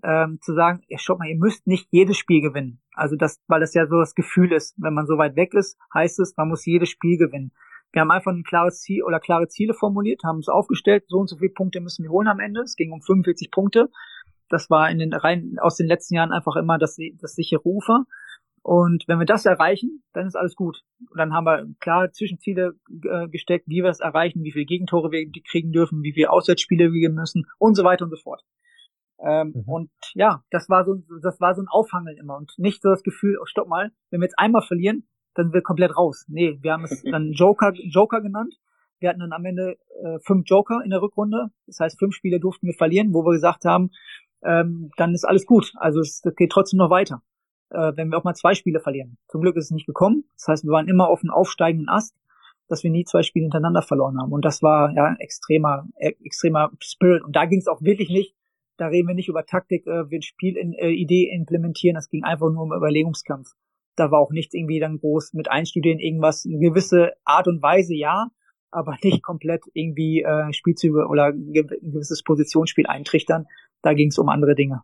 ähm, 0.04 0.38
zu 0.42 0.54
sagen, 0.54 0.82
ja, 0.88 0.98
schaut 0.98 1.18
mal, 1.18 1.28
ihr 1.28 1.38
müsst 1.38 1.66
nicht 1.66 1.88
jedes 1.90 2.18
Spiel 2.18 2.42
gewinnen. 2.42 2.80
Also 2.92 3.16
das, 3.16 3.40
weil 3.48 3.60
das 3.60 3.74
ja 3.74 3.86
so 3.86 3.98
das 3.98 4.14
Gefühl 4.14 4.52
ist, 4.52 4.74
wenn 4.76 4.94
man 4.94 5.06
so 5.06 5.16
weit 5.16 5.34
weg 5.36 5.54
ist, 5.54 5.78
heißt 5.94 6.20
es, 6.20 6.36
man 6.36 6.48
muss 6.48 6.66
jedes 6.66 6.90
Spiel 6.90 7.16
gewinnen. 7.16 7.52
Wir 7.92 8.02
haben 8.02 8.10
einfach 8.10 8.32
ein 8.32 8.42
klares 8.42 8.80
Ziel 8.80 9.02
oder 9.04 9.20
klare 9.20 9.48
Ziele 9.48 9.72
formuliert, 9.72 10.22
haben 10.24 10.40
es 10.40 10.48
aufgestellt, 10.48 11.04
so 11.06 11.18
und 11.18 11.28
so 11.28 11.36
viele 11.36 11.52
Punkte 11.52 11.80
müssen 11.80 12.02
wir 12.02 12.10
holen 12.10 12.28
am 12.28 12.40
Ende. 12.40 12.60
Es 12.62 12.76
ging 12.76 12.92
um 12.92 13.00
45 13.00 13.50
Punkte. 13.50 13.88
Das 14.48 14.68
war 14.68 14.90
in 14.90 14.98
den 14.98 15.12
Reihen 15.12 15.58
aus 15.60 15.76
den 15.76 15.86
letzten 15.86 16.14
Jahren 16.16 16.32
einfach 16.32 16.56
immer 16.56 16.76
das, 16.76 16.98
das 17.20 17.34
sichere 17.34 17.64
Ufer. 17.64 18.04
Und 18.62 19.04
wenn 19.06 19.18
wir 19.18 19.26
das 19.26 19.46
erreichen, 19.46 20.02
dann 20.12 20.26
ist 20.26 20.36
alles 20.36 20.56
gut. 20.56 20.82
Und 21.10 21.18
dann 21.18 21.34
haben 21.34 21.44
wir 21.44 21.66
klare 21.80 22.10
Zwischenziele 22.10 22.74
äh, 23.04 23.28
gesteckt, 23.28 23.68
wie 23.68 23.82
wir 23.82 23.88
das 23.88 24.00
erreichen, 24.00 24.42
wie 24.42 24.52
viele 24.52 24.64
Gegentore 24.64 25.10
wir 25.10 25.30
kriegen 25.48 25.70
dürfen, 25.70 26.02
wie 26.02 26.12
viele 26.12 26.30
Auswärtsspiele 26.30 26.92
wir 26.92 27.00
geben 27.00 27.14
müssen 27.14 27.44
und 27.58 27.74
so 27.74 27.84
weiter 27.84 28.04
und 28.04 28.10
so 28.10 28.16
fort. 28.16 28.42
Ähm, 29.20 29.52
mhm. 29.54 29.62
Und 29.66 29.90
ja, 30.14 30.42
das 30.50 30.68
war 30.68 30.84
so, 30.84 30.96
das 31.22 31.40
war 31.40 31.54
so 31.54 31.62
ein 31.62 31.68
Aufhangeln 31.68 32.16
immer 32.16 32.36
und 32.36 32.52
nicht 32.58 32.82
so 32.82 32.90
das 32.90 33.02
Gefühl, 33.02 33.38
oh, 33.40 33.46
stopp 33.46 33.68
mal, 33.68 33.92
wenn 34.10 34.20
wir 34.20 34.26
jetzt 34.26 34.38
einmal 34.38 34.62
verlieren, 34.62 35.06
dann 35.34 35.46
sind 35.46 35.54
wir 35.54 35.62
komplett 35.62 35.96
raus. 35.96 36.24
Nee, 36.28 36.58
wir 36.62 36.72
haben 36.72 36.84
es 36.84 37.02
dann 37.10 37.32
Joker, 37.32 37.72
Joker 37.74 38.20
genannt. 38.20 38.54
Wir 39.00 39.10
hatten 39.10 39.20
dann 39.20 39.32
am 39.32 39.44
Ende 39.44 39.76
äh, 40.02 40.18
fünf 40.20 40.44
Joker 40.46 40.80
in 40.84 40.90
der 40.90 41.02
Rückrunde. 41.02 41.48
Das 41.66 41.80
heißt, 41.80 41.98
fünf 41.98 42.14
Spiele 42.14 42.40
durften 42.40 42.66
wir 42.66 42.74
verlieren, 42.74 43.12
wo 43.12 43.24
wir 43.24 43.32
gesagt 43.32 43.64
haben, 43.64 43.90
ähm, 44.42 44.90
dann 44.96 45.14
ist 45.14 45.24
alles 45.24 45.46
gut. 45.46 45.72
Also 45.76 46.00
es 46.00 46.22
geht 46.36 46.50
trotzdem 46.50 46.78
noch 46.78 46.90
weiter, 46.90 47.22
äh, 47.70 47.92
wenn 47.96 48.08
wir 48.10 48.18
auch 48.18 48.24
mal 48.24 48.34
zwei 48.34 48.54
Spiele 48.54 48.80
verlieren. 48.80 49.18
Zum 49.28 49.40
Glück 49.40 49.56
ist 49.56 49.66
es 49.66 49.70
nicht 49.70 49.86
gekommen. 49.86 50.24
Das 50.36 50.48
heißt, 50.48 50.64
wir 50.64 50.70
waren 50.70 50.88
immer 50.88 51.08
auf 51.08 51.22
einem 51.22 51.30
aufsteigenden 51.30 51.88
Ast, 51.88 52.14
dass 52.68 52.82
wir 52.82 52.90
nie 52.90 53.04
zwei 53.04 53.22
Spiele 53.22 53.44
hintereinander 53.44 53.82
verloren 53.82 54.18
haben. 54.20 54.32
Und 54.32 54.44
das 54.44 54.62
war 54.62 54.90
ja 54.92 55.04
ein 55.04 55.18
extremer, 55.18 55.86
äh, 55.96 56.12
extremer 56.22 56.70
Spirit. 56.80 57.22
Und 57.24 57.36
da 57.36 57.46
ging 57.46 57.58
es 57.58 57.68
auch 57.68 57.82
wirklich 57.82 58.10
nicht. 58.10 58.34
Da 58.76 58.88
reden 58.88 59.08
wir 59.08 59.14
nicht 59.14 59.28
über 59.28 59.44
Taktik, 59.44 59.86
äh, 59.86 60.10
wir 60.10 60.22
Spielidee 60.22 61.28
äh, 61.30 61.34
implementieren. 61.34 61.94
Das 61.94 62.08
ging 62.08 62.24
einfach 62.24 62.50
nur 62.50 62.62
um 62.62 62.72
Überlegungskampf. 62.72 63.50
Da 63.96 64.10
war 64.10 64.20
auch 64.20 64.32
nichts 64.32 64.54
irgendwie 64.54 64.80
dann 64.80 64.98
groß 64.98 65.34
mit 65.34 65.50
einstudieren, 65.50 66.00
irgendwas, 66.00 66.44
eine 66.44 66.58
gewisse 66.58 67.12
Art 67.24 67.46
und 67.46 67.62
Weise, 67.62 67.94
ja, 67.94 68.28
aber 68.70 68.96
nicht 69.02 69.22
komplett 69.22 69.62
irgendwie 69.72 70.22
äh, 70.22 70.52
Spielzüge 70.52 71.06
oder 71.06 71.26
ein 71.26 71.52
gewisses 71.52 72.22
Positionsspiel 72.22 72.86
eintrichtern. 72.86 73.46
Da 73.82 73.94
ging 73.94 74.08
es 74.08 74.18
um 74.18 74.28
andere 74.28 74.54
Dinge. 74.54 74.82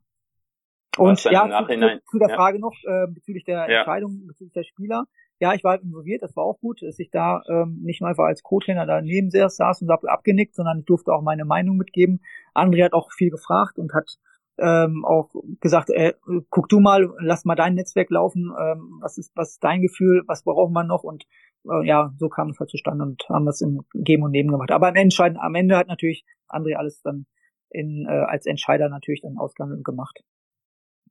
Und 0.99 1.23
ja, 1.25 1.49
zu, 1.49 1.67
zu, 1.67 2.01
zu, 2.11 2.19
der 2.19 2.29
ja. 2.29 2.37
Frage 2.37 2.59
noch 2.59 2.75
äh, 2.85 3.07
bezüglich 3.09 3.45
der 3.45 3.69
ja. 3.69 3.79
Entscheidung, 3.79 4.27
bezüglich 4.27 4.53
der 4.53 4.65
Spieler. 4.65 5.07
Ja, 5.41 5.55
ich 5.55 5.65
war 5.65 5.81
involviert, 5.81 6.23
das 6.23 6.37
war 6.37 6.45
auch 6.45 6.61
gut, 6.61 6.83
dass 6.83 6.99
ich 6.99 7.11
da 7.11 7.43
ähm, 7.49 7.81
nicht 7.83 8.03
einfach 8.03 8.25
als 8.25 8.43
Co-Trainer 8.43 8.85
daneben 8.85 9.31
saß 9.31 9.81
und 9.81 9.91
abgenickt, 9.91 10.55
sondern 10.55 10.81
ich 10.81 10.85
durfte 10.85 11.13
auch 11.13 11.23
meine 11.23 11.47
Meinung 11.47 11.79
mitgeben. 11.79 12.21
André 12.55 12.85
hat 12.85 12.93
auch 12.93 13.11
viel 13.11 13.31
gefragt 13.31 13.79
und 13.79 13.95
hat 13.95 14.19
ähm, 14.59 15.05
auch 15.07 15.31
gesagt, 15.61 15.89
äh, 15.89 16.13
guck 16.51 16.69
du 16.69 16.81
mal, 16.81 17.11
lass 17.21 17.47
mal 17.47 17.55
dein 17.55 17.75
Netzwerk 17.75 18.11
laufen, 18.11 18.53
ähm, 18.61 18.99
was 19.01 19.17
ist, 19.17 19.33
was 19.35 19.53
ist 19.53 19.65
dein 19.65 19.81
Gefühl, 19.81 20.23
was 20.27 20.45
braucht 20.45 20.73
man 20.73 20.87
noch 20.87 21.03
und 21.05 21.25
äh, 21.65 21.87
ja, 21.87 22.13
so 22.19 22.29
kam 22.29 22.51
es 22.51 22.61
halt 22.61 22.69
zustande 22.69 23.05
und 23.05 23.23
haben 23.31 23.47
das 23.47 23.63
im 23.63 23.81
Geben 23.95 24.25
und 24.25 24.33
Nehmen 24.33 24.51
gemacht. 24.51 24.71
Aber 24.71 24.89
am 24.89 24.97
Ende, 24.97 25.17
am 25.41 25.55
Ende 25.55 25.79
hat 25.79 25.89
natürlich 25.89 26.25
André 26.49 26.75
alles 26.75 27.01
dann 27.01 27.25
in, 27.71 28.07
äh, 28.07 28.13
als 28.13 28.45
Entscheider 28.45 28.91
natürlich 28.91 29.23
dann 29.23 29.39
ausgehandelt 29.39 29.79
und 29.79 29.85
gemacht. 29.85 30.23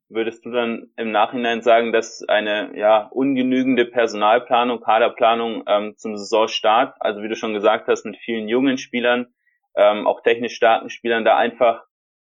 Würdest 0.10 0.43
du 0.43 0.49
dann 0.49 0.89
im 0.97 1.12
Nachhinein 1.12 1.62
sagen, 1.62 1.91
dass 1.93 2.28
eine 2.28 2.76
ja 2.76 3.07
ungenügende 3.12 3.86
Personalplanung, 3.86 4.82
Kaderplanung 4.82 5.64
ähm, 5.68 5.93
zum 5.97 6.18
Saisonstart, 6.18 6.95
also 6.99 7.22
wie 7.22 7.30
du 7.30 7.36
schon 7.36 7.53
gesagt 7.53 7.88
hast, 7.88 8.05
mit 8.05 8.18
vielen 8.18 8.47
jungen 8.47 8.80
Spielern, 8.80 9.28
ähm, 9.76 10.07
auch 10.07 10.22
technisch 10.22 10.55
starken 10.55 10.89
Spielern, 10.89 11.26
da 11.26 11.38
einfach 11.38 11.84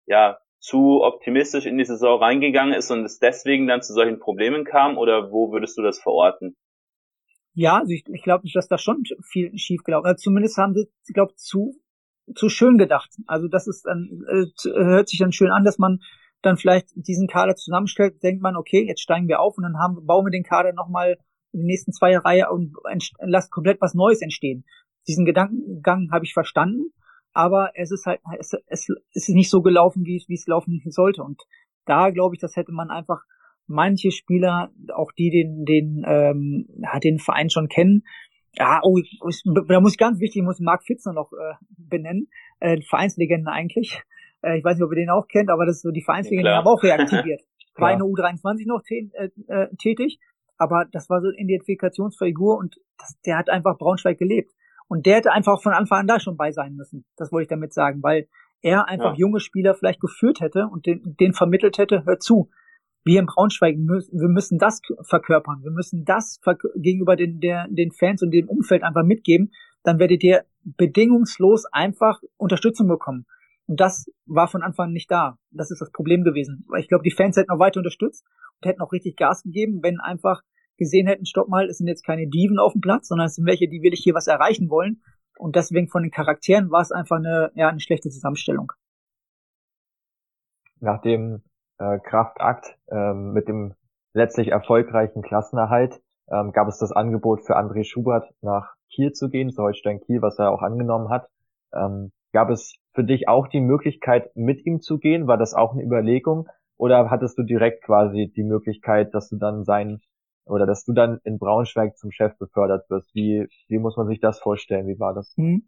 ja 0.05 0.37
zu 0.59 1.03
optimistisch 1.03 1.65
in 1.65 1.77
die 1.77 1.85
Saison 1.85 2.19
reingegangen 2.19 2.73
ist 2.73 2.89
und 2.91 3.03
es 3.03 3.19
deswegen 3.19 3.67
dann 3.67 3.81
zu 3.81 3.93
solchen 3.93 4.19
Problemen 4.19 4.63
kam 4.63 4.97
oder 4.97 5.31
wo 5.31 5.51
würdest 5.51 5.77
du 5.77 5.81
das 5.81 5.99
verorten? 5.99 6.55
Ja, 7.53 7.79
also 7.79 7.91
ich, 7.91 8.03
ich 8.07 8.23
glaube 8.23 8.43
nicht, 8.43 8.55
dass 8.55 8.67
da 8.67 8.77
schon 8.77 9.03
viel 9.21 9.57
schief 9.57 9.83
gelaufen 9.83 10.11
ist. 10.11 10.21
Zumindest 10.21 10.57
haben 10.57 10.73
sie, 10.73 10.87
ich 11.07 11.13
glaube, 11.13 11.35
zu, 11.35 11.75
zu 12.35 12.49
schön 12.49 12.77
gedacht. 12.77 13.11
Also 13.27 13.47
das 13.47 13.67
ist 13.67 13.85
dann, 13.85 14.25
äh, 14.27 14.45
hört 14.73 15.07
sich 15.07 15.19
dann 15.19 15.31
schön 15.31 15.51
an, 15.51 15.63
dass 15.63 15.77
man 15.77 16.01
dann 16.45 16.57
vielleicht 16.57 16.89
diesen 16.95 17.27
Kader 17.27 17.55
zusammenstellt, 17.55 18.21
denkt 18.23 18.41
man, 18.41 18.55
okay, 18.55 18.85
jetzt 18.87 19.01
steigen 19.01 19.27
wir 19.27 19.39
auf 19.39 19.57
und 19.57 19.63
dann 19.63 19.79
haben, 19.79 20.05
bauen 20.05 20.25
wir 20.25 20.31
den 20.31 20.43
Kader 20.43 20.73
nochmal 20.73 21.17
in 21.51 21.61
die 21.61 21.65
nächsten 21.65 21.91
zwei 21.91 22.17
Reihe 22.17 22.49
und 22.49 22.73
lasst 23.19 23.51
komplett 23.51 23.81
was 23.81 23.93
Neues 23.93 24.21
entstehen. 24.21 24.65
Diesen 25.07 25.25
Gedankengang 25.25 26.09
habe 26.11 26.25
ich 26.25 26.33
verstanden 26.33 26.91
aber 27.35 27.71
es 27.75 27.91
ist 27.91 28.05
halt, 28.05 28.21
es, 28.39 28.53
es 28.67 28.89
ist 29.11 29.29
nicht 29.29 29.49
so 29.49 29.61
gelaufen, 29.61 30.05
wie, 30.05 30.23
wie 30.27 30.33
es 30.33 30.47
laufen 30.47 30.81
sollte. 30.85 31.21
Und 31.21 31.41
da 31.85 32.09
glaube 32.09 32.35
ich, 32.35 32.41
das 32.41 32.55
hätte 32.55 32.71
man 32.71 32.89
einfach 32.89 33.23
manche 33.67 34.11
Spieler, 34.11 34.71
auch 34.93 35.11
die 35.11 35.29
den, 35.29 35.65
den, 35.65 36.05
ähm, 36.07 36.67
den 37.03 37.19
Verein 37.19 37.49
schon 37.49 37.67
kennen, 37.67 38.03
ja, 38.57 38.79
oh, 38.83 38.97
da 39.67 39.81
muss 39.81 39.91
ich 39.91 39.97
ganz 39.97 40.21
wichtig, 40.21 40.37
ich 40.37 40.45
muss 40.45 40.61
Mark 40.61 40.85
Fitzner 40.85 41.11
noch 41.11 41.33
äh, 41.33 41.55
benennen, 41.77 42.29
äh, 42.61 42.81
Vereinslegende 42.81 43.51
eigentlich. 43.51 44.01
Äh, 44.45 44.59
ich 44.59 44.63
weiß 44.63 44.77
nicht, 44.77 44.83
ob 44.83 44.91
ihr 44.91 44.97
den 44.97 45.09
auch 45.09 45.27
kennt, 45.27 45.49
aber 45.49 45.65
das 45.65 45.77
ist 45.77 45.81
so 45.81 45.91
die 45.91 46.03
Vereinslegende, 46.03 46.51
ja, 46.51 46.57
haben 46.57 46.67
auch 46.67 46.81
reaktiviert. 46.83 47.41
War 47.75 47.91
in 47.91 47.99
der 47.99 48.07
U23 48.07 48.67
noch 48.67 48.81
äh, 48.89 49.29
äh, 49.47 49.67
tätig, 49.77 50.19
aber 50.57 50.85
das 50.91 51.09
war 51.09 51.19
so 51.19 51.27
eine 51.27 51.37
Identifikationsfigur 51.37 52.57
und 52.57 52.77
das, 52.97 53.19
der 53.25 53.37
hat 53.37 53.49
einfach 53.49 53.77
Braunschweig 53.77 54.17
gelebt. 54.17 54.53
Und 54.87 55.05
der 55.05 55.17
hätte 55.17 55.31
einfach 55.31 55.61
von 55.61 55.73
Anfang 55.73 56.01
an 56.01 56.07
da 56.07 56.19
schon 56.19 56.37
bei 56.37 56.51
sein 56.51 56.75
müssen. 56.75 57.05
Das 57.17 57.31
wollte 57.31 57.43
ich 57.43 57.49
damit 57.49 57.73
sagen, 57.73 58.01
weil 58.01 58.27
er 58.61 58.87
einfach 58.87 59.13
ja. 59.13 59.17
junge 59.17 59.39
Spieler 59.39 59.73
vielleicht 59.73 59.99
geführt 59.99 60.39
hätte 60.39 60.67
und 60.71 60.85
den, 60.85 61.15
den 61.19 61.33
vermittelt 61.33 61.77
hätte, 61.77 62.05
hör 62.05 62.19
zu, 62.19 62.49
wir 63.03 63.19
in 63.19 63.25
Braunschweig 63.25 63.77
müssen, 63.77 64.19
wir 64.19 64.29
müssen 64.29 64.57
das 64.57 64.81
verkörpern, 65.01 65.63
wir 65.63 65.71
müssen 65.71 66.05
das 66.05 66.39
gegenüber 66.75 67.15
den, 67.15 67.39
der, 67.39 67.67
den 67.69 67.91
Fans 67.91 68.23
und 68.23 68.31
dem 68.31 68.47
Umfeld 68.47 68.83
einfach 68.83 69.03
mitgeben, 69.03 69.51
dann 69.83 69.99
werdet 69.99 70.23
ihr 70.23 70.45
bedingungslos 70.63 71.65
einfach 71.71 72.21
Unterstützung 72.37 72.87
bekommen. 72.87 73.25
Und 73.67 73.79
das 73.79 74.05
war 74.25 74.47
von 74.47 74.61
Anfang 74.61 74.87
an 74.87 74.93
nicht 74.93 75.09
da. 75.09 75.37
Das 75.51 75.71
ist 75.71 75.81
das 75.81 75.91
Problem 75.91 76.23
gewesen. 76.23 76.67
Ich 76.77 76.87
glaube, 76.87 77.03
die 77.03 77.11
Fans 77.11 77.35
hätten 77.37 77.49
auch 77.49 77.59
weiter 77.59 77.79
unterstützt 77.79 78.25
und 78.61 78.69
hätten 78.69 78.81
auch 78.81 78.91
richtig 78.91 79.15
Gas 79.15 79.43
gegeben, 79.43 79.79
wenn 79.81 79.99
einfach 79.99 80.41
gesehen 80.77 81.07
hätten, 81.07 81.25
stopp 81.25 81.47
mal, 81.47 81.67
es 81.67 81.77
sind 81.77 81.87
jetzt 81.87 82.05
keine 82.05 82.27
Diven 82.27 82.59
auf 82.59 82.73
dem 82.73 82.81
Platz, 82.81 83.07
sondern 83.07 83.27
es 83.27 83.35
sind 83.35 83.47
welche, 83.47 83.67
die 83.67 83.81
will 83.81 83.93
ich 83.93 84.01
hier 84.03 84.13
was 84.13 84.27
erreichen 84.27 84.69
wollen. 84.69 85.01
Und 85.37 85.55
deswegen 85.55 85.87
von 85.87 86.03
den 86.03 86.11
Charakteren 86.11 86.71
war 86.71 86.81
es 86.81 86.91
einfach 86.91 87.17
eine, 87.17 87.51
ja, 87.55 87.69
eine 87.69 87.79
schlechte 87.79 88.09
Zusammenstellung. 88.09 88.71
Nach 90.79 91.01
dem 91.01 91.43
äh, 91.77 91.99
Kraftakt 91.99 92.77
ähm, 92.89 93.31
mit 93.31 93.47
dem 93.47 93.73
letztlich 94.13 94.49
erfolgreichen 94.49 95.21
Klassenerhalt 95.21 96.01
ähm, 96.29 96.51
gab 96.51 96.67
es 96.67 96.77
das 96.77 96.91
Angebot 96.91 97.45
für 97.45 97.57
André 97.57 97.83
Schubert 97.83 98.33
nach 98.41 98.75
Kiel 98.89 99.11
zu 99.11 99.29
gehen, 99.29 99.51
zu 99.51 99.61
Holstein 99.61 99.99
Kiel, 99.99 100.21
was 100.21 100.39
er 100.39 100.51
auch 100.51 100.61
angenommen 100.61 101.09
hat. 101.09 101.29
Ähm, 101.73 102.11
gab 102.35 102.49
es 102.49 102.75
für 102.93 103.05
dich 103.05 103.29
auch 103.29 103.47
die 103.47 103.61
Möglichkeit, 103.61 104.35
mit 104.35 104.65
ihm 104.65 104.81
zu 104.81 104.99
gehen? 104.99 105.25
War 105.25 105.37
das 105.37 105.53
auch 105.53 105.71
eine 105.71 105.83
Überlegung? 105.83 106.49
Oder 106.75 107.09
hattest 107.09 107.37
du 107.37 107.43
direkt 107.43 107.81
quasi 107.85 108.29
die 108.35 108.43
Möglichkeit, 108.43 109.13
dass 109.13 109.29
du 109.29 109.37
dann 109.37 109.63
sein 109.63 110.01
oder 110.45 110.65
dass 110.65 110.83
du 110.83 110.91
dann 110.91 111.21
in 111.23 111.39
Braunschweig 111.39 111.97
zum 111.97 112.11
Chef 112.11 112.37
befördert 112.37 112.89
wirst? 112.89 113.15
Wie, 113.15 113.47
wie 113.69 113.77
muss 113.77 113.95
man 113.95 114.07
sich 114.07 114.19
das 114.19 114.41
vorstellen? 114.41 114.85
Wie 114.85 114.99
war 114.99 115.13
das? 115.13 115.33
Hm. 115.37 115.63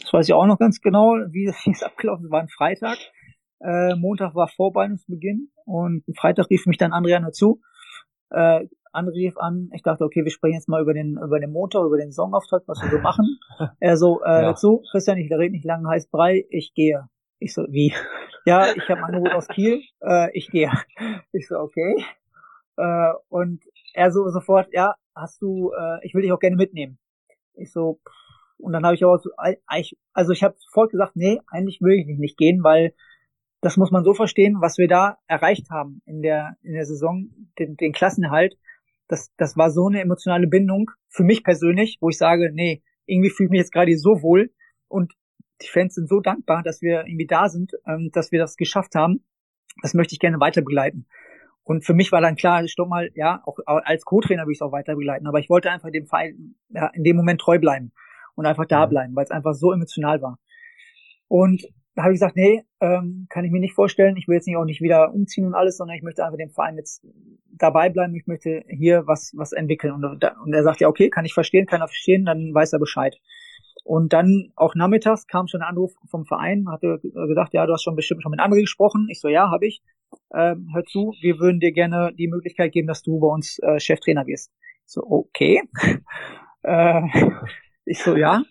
Das 0.00 0.12
weiß 0.12 0.28
ich 0.28 0.32
auch 0.32 0.46
noch 0.46 0.60
ganz 0.60 0.80
genau, 0.80 1.16
wie 1.30 1.46
es 1.72 1.82
abgelaufen 1.82 2.30
war. 2.30 2.40
Ein 2.40 2.48
Freitag. 2.50 2.98
Äh, 3.58 3.96
Montag 3.96 4.36
war 4.36 4.46
Vorbeinungsbeginn 4.46 5.48
und 5.64 6.04
Freitag 6.16 6.50
rief 6.50 6.66
mich 6.66 6.78
dann 6.78 6.92
Adrian 6.92 7.24
dazu. 7.24 7.60
Äh, 8.30 8.68
anrief 8.96 9.36
an, 9.36 9.70
ich 9.72 9.82
dachte, 9.82 10.04
okay, 10.04 10.24
wir 10.24 10.30
sprechen 10.30 10.54
jetzt 10.54 10.68
mal 10.68 10.82
über 10.82 10.94
den, 10.94 11.18
über 11.22 11.38
den 11.38 11.52
Montag, 11.52 11.84
über 11.84 11.98
den 11.98 12.12
Songauftrag, 12.12 12.62
was 12.66 12.82
wir 12.82 12.90
so 12.90 12.98
machen. 12.98 13.38
er 13.80 13.96
so, 13.96 14.22
äh, 14.22 14.28
ja. 14.28 14.42
dazu, 14.42 14.82
Christian, 14.90 15.18
ich 15.18 15.30
rede 15.30 15.52
nicht 15.52 15.64
lange 15.64 15.88
heiß 15.88 16.08
Brei, 16.08 16.44
ich 16.50 16.74
gehe. 16.74 17.08
Ich 17.38 17.54
so, 17.54 17.66
wie? 17.68 17.92
Ja, 18.48 18.68
ich 18.76 18.88
habe 18.88 19.00
ein 19.00 19.04
Angebot 19.06 19.34
aus 19.34 19.48
Kiel, 19.48 19.82
äh, 20.00 20.30
ich 20.32 20.48
gehe. 20.50 20.70
Ich 21.32 21.48
so, 21.48 21.56
okay. 21.56 21.96
Äh, 22.76 23.12
und 23.28 23.64
er 23.92 24.12
so 24.12 24.28
sofort, 24.28 24.68
ja, 24.72 24.94
hast 25.16 25.42
du, 25.42 25.72
äh, 25.72 26.06
ich 26.06 26.14
will 26.14 26.22
dich 26.22 26.30
auch 26.30 26.38
gerne 26.38 26.54
mitnehmen. 26.54 26.98
Ich 27.54 27.72
so, 27.72 27.98
pff, 28.06 28.14
und 28.58 28.72
dann 28.72 28.84
habe 28.84 28.94
ich 28.94 29.04
auch 29.04 29.18
so, 29.18 29.30
also 30.12 30.32
ich 30.32 30.44
habe 30.44 30.54
sofort 30.58 30.90
gesagt, 30.90 31.16
nee, 31.16 31.40
eigentlich 31.48 31.80
will 31.80 31.94
ich 31.94 32.06
nicht 32.18 32.36
gehen, 32.36 32.62
weil 32.62 32.94
das 33.60 33.76
muss 33.76 33.90
man 33.90 34.04
so 34.04 34.14
verstehen, 34.14 34.60
was 34.60 34.78
wir 34.78 34.88
da 34.88 35.18
erreicht 35.26 35.70
haben 35.70 36.02
in 36.06 36.22
der 36.22 36.56
in 36.62 36.74
der 36.74 36.86
Saison, 36.86 37.30
den, 37.58 37.76
den 37.76 37.92
Klassenerhalt, 37.92 38.56
das, 39.08 39.32
das 39.36 39.56
war 39.56 39.70
so 39.70 39.86
eine 39.86 40.00
emotionale 40.00 40.46
Bindung 40.46 40.90
für 41.08 41.24
mich 41.24 41.44
persönlich, 41.44 41.98
wo 42.00 42.08
ich 42.08 42.18
sage, 42.18 42.50
nee, 42.52 42.82
irgendwie 43.06 43.30
fühle 43.30 43.46
ich 43.46 43.50
mich 43.50 43.60
jetzt 43.60 43.72
gerade 43.72 43.96
so 43.96 44.22
wohl 44.22 44.52
und 44.88 45.12
die 45.62 45.68
Fans 45.68 45.94
sind 45.94 46.08
so 46.08 46.20
dankbar, 46.20 46.62
dass 46.62 46.82
wir 46.82 47.06
irgendwie 47.06 47.26
da 47.26 47.48
sind, 47.48 47.72
ähm, 47.86 48.10
dass 48.12 48.32
wir 48.32 48.38
das 48.38 48.56
geschafft 48.56 48.94
haben. 48.94 49.24
Das 49.82 49.94
möchte 49.94 50.14
ich 50.14 50.20
gerne 50.20 50.40
weiter 50.40 50.62
begleiten. 50.62 51.06
Und 51.62 51.84
für 51.84 51.94
mich 51.94 52.12
war 52.12 52.20
dann 52.20 52.36
klar, 52.36 52.66
stopp 52.68 52.88
mal, 52.88 53.10
ja, 53.14 53.42
auch 53.44 53.58
als 53.66 54.04
Co-Trainer 54.04 54.46
will 54.46 54.52
ich 54.52 54.58
es 54.58 54.62
auch 54.62 54.72
weiter 54.72 54.94
begleiten, 54.94 55.26
aber 55.26 55.40
ich 55.40 55.50
wollte 55.50 55.70
einfach 55.70 55.90
dem 55.90 56.06
Verein 56.06 56.54
ja, 56.68 56.86
in 56.88 57.02
dem 57.02 57.16
Moment 57.16 57.40
treu 57.40 57.58
bleiben 57.58 57.92
und 58.36 58.46
einfach 58.46 58.66
da 58.66 58.86
mhm. 58.86 58.90
bleiben, 58.90 59.16
weil 59.16 59.24
es 59.24 59.30
einfach 59.30 59.54
so 59.54 59.72
emotional 59.72 60.22
war. 60.22 60.38
Und 61.26 61.66
habe 61.96 62.12
ich 62.12 62.16
gesagt, 62.16 62.36
nee, 62.36 62.62
ähm, 62.80 63.26
kann 63.30 63.44
ich 63.44 63.50
mir 63.50 63.60
nicht 63.60 63.74
vorstellen. 63.74 64.16
Ich 64.16 64.28
will 64.28 64.34
jetzt 64.34 64.46
nicht 64.46 64.56
auch 64.56 64.64
nicht 64.64 64.82
wieder 64.82 65.12
umziehen 65.12 65.46
und 65.46 65.54
alles, 65.54 65.76
sondern 65.76 65.96
ich 65.96 66.02
möchte 66.02 66.24
einfach 66.24 66.36
dem 66.36 66.50
Verein 66.50 66.76
jetzt 66.76 67.06
dabei 67.52 67.88
bleiben. 67.88 68.14
Ich 68.14 68.26
möchte 68.26 68.64
hier 68.68 69.06
was 69.06 69.32
was 69.36 69.52
entwickeln. 69.52 69.92
Und, 69.92 70.04
und 70.04 70.52
er 70.52 70.62
sagt 70.62 70.80
ja, 70.80 70.88
okay, 70.88 71.08
kann 71.08 71.24
ich 71.24 71.34
verstehen, 71.34 71.66
kann 71.66 71.80
er 71.80 71.88
verstehen, 71.88 72.24
dann 72.24 72.52
weiß 72.52 72.72
er 72.72 72.78
Bescheid. 72.78 73.16
Und 73.84 74.12
dann 74.12 74.52
auch 74.56 74.74
nachmittags 74.74 75.26
kam 75.26 75.46
schon 75.46 75.62
ein 75.62 75.68
Anruf 75.68 75.92
vom 76.10 76.26
Verein, 76.26 76.68
hatte 76.68 76.98
gesagt, 77.02 77.54
ja, 77.54 77.66
du 77.66 77.72
hast 77.72 77.84
schon 77.84 77.94
bestimmt 77.94 78.22
schon 78.22 78.32
mit 78.32 78.40
André 78.40 78.60
gesprochen. 78.60 79.06
Ich 79.10 79.20
so, 79.20 79.28
ja, 79.28 79.50
habe 79.50 79.66
ich. 79.66 79.82
Ähm, 80.34 80.68
hör 80.74 80.84
zu, 80.84 81.14
wir 81.20 81.38
würden 81.38 81.60
dir 81.60 81.72
gerne 81.72 82.12
die 82.12 82.28
Möglichkeit 82.28 82.72
geben, 82.72 82.88
dass 82.88 83.02
du 83.02 83.20
bei 83.20 83.28
uns 83.28 83.58
äh, 83.60 83.78
Cheftrainer 83.78 84.26
wirst. 84.26 84.52
Ich 84.86 84.92
so, 84.92 85.02
okay. 85.02 85.62
äh, 86.62 87.02
ich 87.84 88.02
so, 88.02 88.16
ja, 88.16 88.42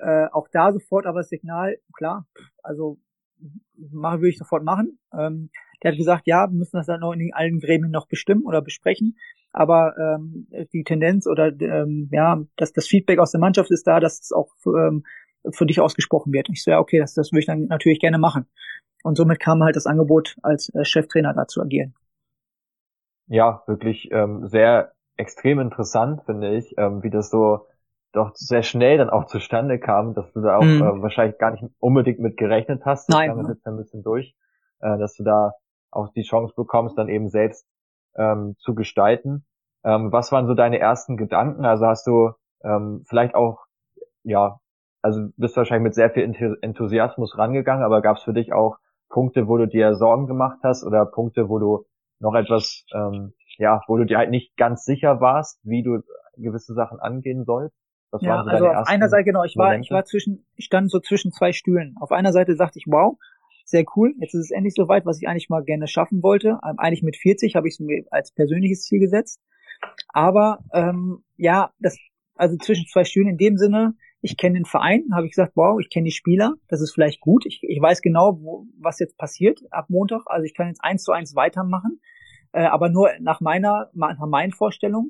äh, 0.00 0.26
auch 0.32 0.48
da 0.52 0.72
sofort 0.72 1.06
aber 1.06 1.20
das 1.20 1.30
Signal, 1.30 1.78
klar, 1.96 2.26
also 2.64 2.98
machen 3.76 4.20
würde 4.20 4.30
ich 4.30 4.38
sofort 4.38 4.64
machen. 4.64 4.98
Ähm, 5.12 5.50
der 5.82 5.92
hat 5.92 5.98
gesagt, 5.98 6.26
ja, 6.26 6.46
wir 6.50 6.56
müssen 6.56 6.76
das 6.76 6.86
dann 6.86 7.00
noch 7.00 7.12
in 7.12 7.32
allen 7.32 7.60
Gremien 7.60 7.90
noch 7.90 8.08
bestimmen 8.08 8.44
oder 8.44 8.62
besprechen. 8.62 9.18
Aber 9.52 9.94
ähm, 9.98 10.48
die 10.72 10.82
Tendenz 10.82 11.26
oder 11.26 11.48
ähm, 11.60 12.08
ja, 12.10 12.42
dass 12.56 12.72
das 12.72 12.88
Feedback 12.88 13.18
aus 13.18 13.30
der 13.30 13.40
Mannschaft 13.40 13.70
ist 13.70 13.86
da, 13.86 14.00
dass 14.00 14.20
es 14.20 14.32
auch 14.32 14.48
für, 14.58 14.88
ähm, 14.88 15.04
für 15.50 15.66
dich 15.66 15.80
ausgesprochen 15.80 16.32
wird. 16.32 16.48
Ich 16.50 16.64
so, 16.64 16.70
ja, 16.70 16.80
okay, 16.80 16.98
das, 16.98 17.14
das 17.14 17.30
würde 17.30 17.40
ich 17.40 17.46
dann 17.46 17.66
natürlich 17.66 18.00
gerne 18.00 18.18
machen. 18.18 18.46
Und 19.04 19.16
somit 19.16 19.38
kam 19.38 19.62
halt 19.62 19.76
das 19.76 19.86
Angebot, 19.86 20.36
als 20.42 20.74
äh, 20.74 20.84
Cheftrainer 20.84 21.34
da 21.34 21.46
zu 21.46 21.60
agieren. 21.60 21.94
Ja, 23.26 23.62
wirklich 23.66 24.08
ähm, 24.10 24.48
sehr 24.48 24.92
extrem 25.16 25.60
interessant, 25.60 26.22
finde 26.24 26.56
ich, 26.56 26.74
ähm, 26.78 27.02
wie 27.02 27.10
das 27.10 27.30
so 27.30 27.66
doch 28.14 28.34
sehr 28.34 28.62
schnell 28.62 28.98
dann 28.98 29.10
auch 29.10 29.26
zustande 29.26 29.78
kam, 29.78 30.14
dass 30.14 30.32
du 30.32 30.40
da 30.40 30.56
auch 30.56 30.64
mhm. 30.64 30.82
äh, 30.82 31.02
wahrscheinlich 31.02 31.38
gar 31.38 31.50
nicht 31.50 31.64
unbedingt 31.78 32.20
mit 32.20 32.36
gerechnet 32.36 32.82
hast. 32.84 33.10
Nein. 33.10 33.36
Das 33.36 33.48
jetzt 33.48 33.66
ein 33.66 33.76
bisschen 33.76 34.02
durch, 34.02 34.34
äh, 34.80 34.98
dass 34.98 35.14
du 35.16 35.24
da 35.24 35.52
auch 35.90 36.08
die 36.12 36.22
Chance 36.22 36.54
bekommst, 36.56 36.98
dann 36.98 37.08
eben 37.08 37.28
selbst 37.28 37.66
ähm, 38.16 38.56
zu 38.58 38.74
gestalten. 38.74 39.44
Ähm, 39.84 40.12
was 40.12 40.32
waren 40.32 40.46
so 40.46 40.54
deine 40.54 40.78
ersten 40.78 41.16
Gedanken? 41.16 41.64
Also 41.64 41.86
hast 41.86 42.06
du 42.06 42.32
ähm, 42.62 43.04
vielleicht 43.08 43.34
auch, 43.34 43.64
ja, 44.22 44.58
also 45.02 45.28
bist 45.36 45.56
wahrscheinlich 45.56 45.84
mit 45.84 45.94
sehr 45.94 46.10
viel 46.10 46.58
Enthusiasmus 46.62 47.36
rangegangen, 47.36 47.84
aber 47.84 48.00
gab 48.00 48.16
es 48.16 48.22
für 48.22 48.32
dich 48.32 48.52
auch 48.52 48.78
Punkte, 49.10 49.46
wo 49.48 49.58
du 49.58 49.66
dir 49.66 49.94
Sorgen 49.94 50.26
gemacht 50.26 50.58
hast 50.62 50.84
oder 50.84 51.04
Punkte, 51.04 51.48
wo 51.48 51.58
du 51.58 51.84
noch 52.20 52.34
etwas, 52.34 52.86
ähm, 52.94 53.34
ja, 53.58 53.82
wo 53.86 53.96
du 53.96 54.06
dir 54.06 54.18
halt 54.18 54.30
nicht 54.30 54.56
ganz 54.56 54.84
sicher 54.84 55.20
warst, 55.20 55.60
wie 55.62 55.82
du 55.82 56.00
gewisse 56.36 56.74
Sachen 56.74 56.98
angehen 57.00 57.44
sollst? 57.44 57.76
Was 58.14 58.22
ja, 58.22 58.44
so 58.44 58.50
also 58.50 58.68
auf 58.68 58.86
einer 58.86 59.08
Seite, 59.08 59.24
genau, 59.24 59.42
ich 59.42 59.56
war, 59.56 59.66
Momente? 59.66 59.86
ich 59.86 59.90
war 59.90 60.04
zwischen, 60.04 60.46
ich 60.54 60.66
stand 60.66 60.88
so 60.88 61.00
zwischen 61.00 61.32
zwei 61.32 61.52
Stühlen. 61.52 61.96
Auf 62.00 62.12
einer 62.12 62.32
Seite 62.32 62.54
sagte 62.54 62.78
ich, 62.78 62.84
wow, 62.86 63.18
sehr 63.64 63.84
cool, 63.96 64.14
jetzt 64.20 64.34
ist 64.34 64.44
es 64.44 64.50
endlich 64.52 64.74
soweit, 64.74 65.04
was 65.04 65.20
ich 65.20 65.26
eigentlich 65.26 65.48
mal 65.48 65.64
gerne 65.64 65.88
schaffen 65.88 66.22
wollte. 66.22 66.60
Ähm, 66.64 66.78
eigentlich 66.78 67.02
mit 67.02 67.16
40 67.16 67.56
habe 67.56 67.66
ich 67.66 67.74
es 67.74 67.80
mir 67.80 68.04
als 68.12 68.30
persönliches 68.30 68.82
Ziel 68.84 69.00
gesetzt. 69.00 69.40
Aber 70.10 70.60
ähm, 70.72 71.24
ja, 71.36 71.72
das, 71.80 71.98
also 72.36 72.56
zwischen 72.56 72.86
zwei 72.86 73.02
Stühlen 73.02 73.30
in 73.30 73.36
dem 73.36 73.56
Sinne, 73.56 73.94
ich 74.20 74.36
kenne 74.36 74.54
den 74.54 74.64
Verein, 74.64 75.06
habe 75.12 75.26
ich 75.26 75.32
gesagt, 75.32 75.54
wow, 75.56 75.80
ich 75.80 75.90
kenne 75.90 76.04
die 76.04 76.12
Spieler, 76.12 76.54
das 76.68 76.80
ist 76.80 76.92
vielleicht 76.92 77.20
gut. 77.20 77.46
Ich, 77.46 77.62
ich 77.62 77.80
weiß 77.82 78.00
genau, 78.00 78.38
wo, 78.40 78.66
was 78.78 79.00
jetzt 79.00 79.18
passiert 79.18 79.60
ab 79.72 79.86
Montag. 79.88 80.22
Also 80.26 80.44
ich 80.44 80.54
kann 80.54 80.68
jetzt 80.68 80.84
eins 80.84 81.02
zu 81.02 81.10
eins 81.10 81.34
weitermachen, 81.34 82.00
äh, 82.52 82.62
aber 82.62 82.90
nur 82.90 83.10
nach 83.18 83.40
meiner, 83.40 83.90
nach 83.92 84.18
meinen 84.28 84.52
Vorstellung. 84.52 85.08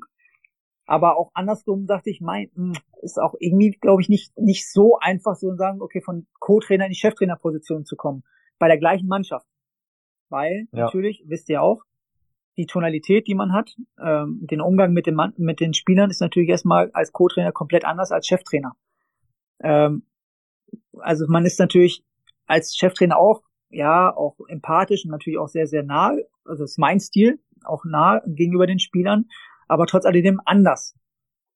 Aber 0.85 1.17
auch 1.17 1.31
andersrum 1.33 1.87
dachte 1.87 2.09
ich, 2.09 2.21
mein, 2.21 2.51
hm, 2.55 2.73
ist 3.01 3.19
auch 3.19 3.33
irgendwie, 3.39 3.71
glaube 3.71 4.01
ich, 4.01 4.09
nicht, 4.09 4.37
nicht 4.37 4.71
so 4.71 4.97
einfach 4.99 5.35
so 5.35 5.49
zu 5.49 5.55
sagen, 5.57 5.81
okay, 5.81 6.01
von 6.01 6.27
Co-Trainer 6.39 6.85
in 6.85 6.91
die 6.91 6.97
Cheftrainerposition 6.97 7.85
zu 7.85 7.95
kommen. 7.95 8.23
Bei 8.59 8.67
der 8.67 8.77
gleichen 8.77 9.07
Mannschaft. 9.07 9.47
Weil, 10.29 10.67
ja. 10.71 10.85
natürlich, 10.85 11.23
wisst 11.27 11.49
ihr 11.49 11.61
auch, 11.61 11.83
die 12.57 12.67
Tonalität, 12.67 13.27
die 13.27 13.35
man 13.35 13.51
hat, 13.51 13.75
ähm, 14.01 14.39
den 14.49 14.61
Umgang 14.61 14.93
mit, 14.93 15.07
dem 15.07 15.15
Mann, 15.15 15.33
mit 15.37 15.59
den 15.59 15.73
Spielern 15.73 16.09
ist 16.09 16.21
natürlich 16.21 16.49
erstmal 16.49 16.89
als 16.91 17.11
Co-Trainer 17.11 17.51
komplett 17.51 17.83
anders 17.83 18.11
als 18.11 18.27
Cheftrainer. 18.27 18.75
Ähm, 19.61 20.03
also 20.99 21.25
man 21.27 21.45
ist 21.45 21.59
natürlich 21.59 22.03
als 22.45 22.75
Cheftrainer 22.75 23.17
auch, 23.17 23.41
ja, 23.69 24.15
auch 24.15 24.37
empathisch 24.47 25.03
und 25.03 25.11
natürlich 25.11 25.39
auch 25.39 25.47
sehr, 25.47 25.67
sehr 25.67 25.83
nah, 25.83 26.15
also 26.45 26.63
das 26.63 26.71
ist 26.71 26.79
mein 26.79 26.99
Stil, 26.99 27.39
auch 27.65 27.83
nah 27.83 28.21
gegenüber 28.25 28.67
den 28.67 28.79
Spielern 28.79 29.25
aber 29.67 29.85
trotz 29.85 30.05
alledem 30.05 30.41
anders. 30.45 30.95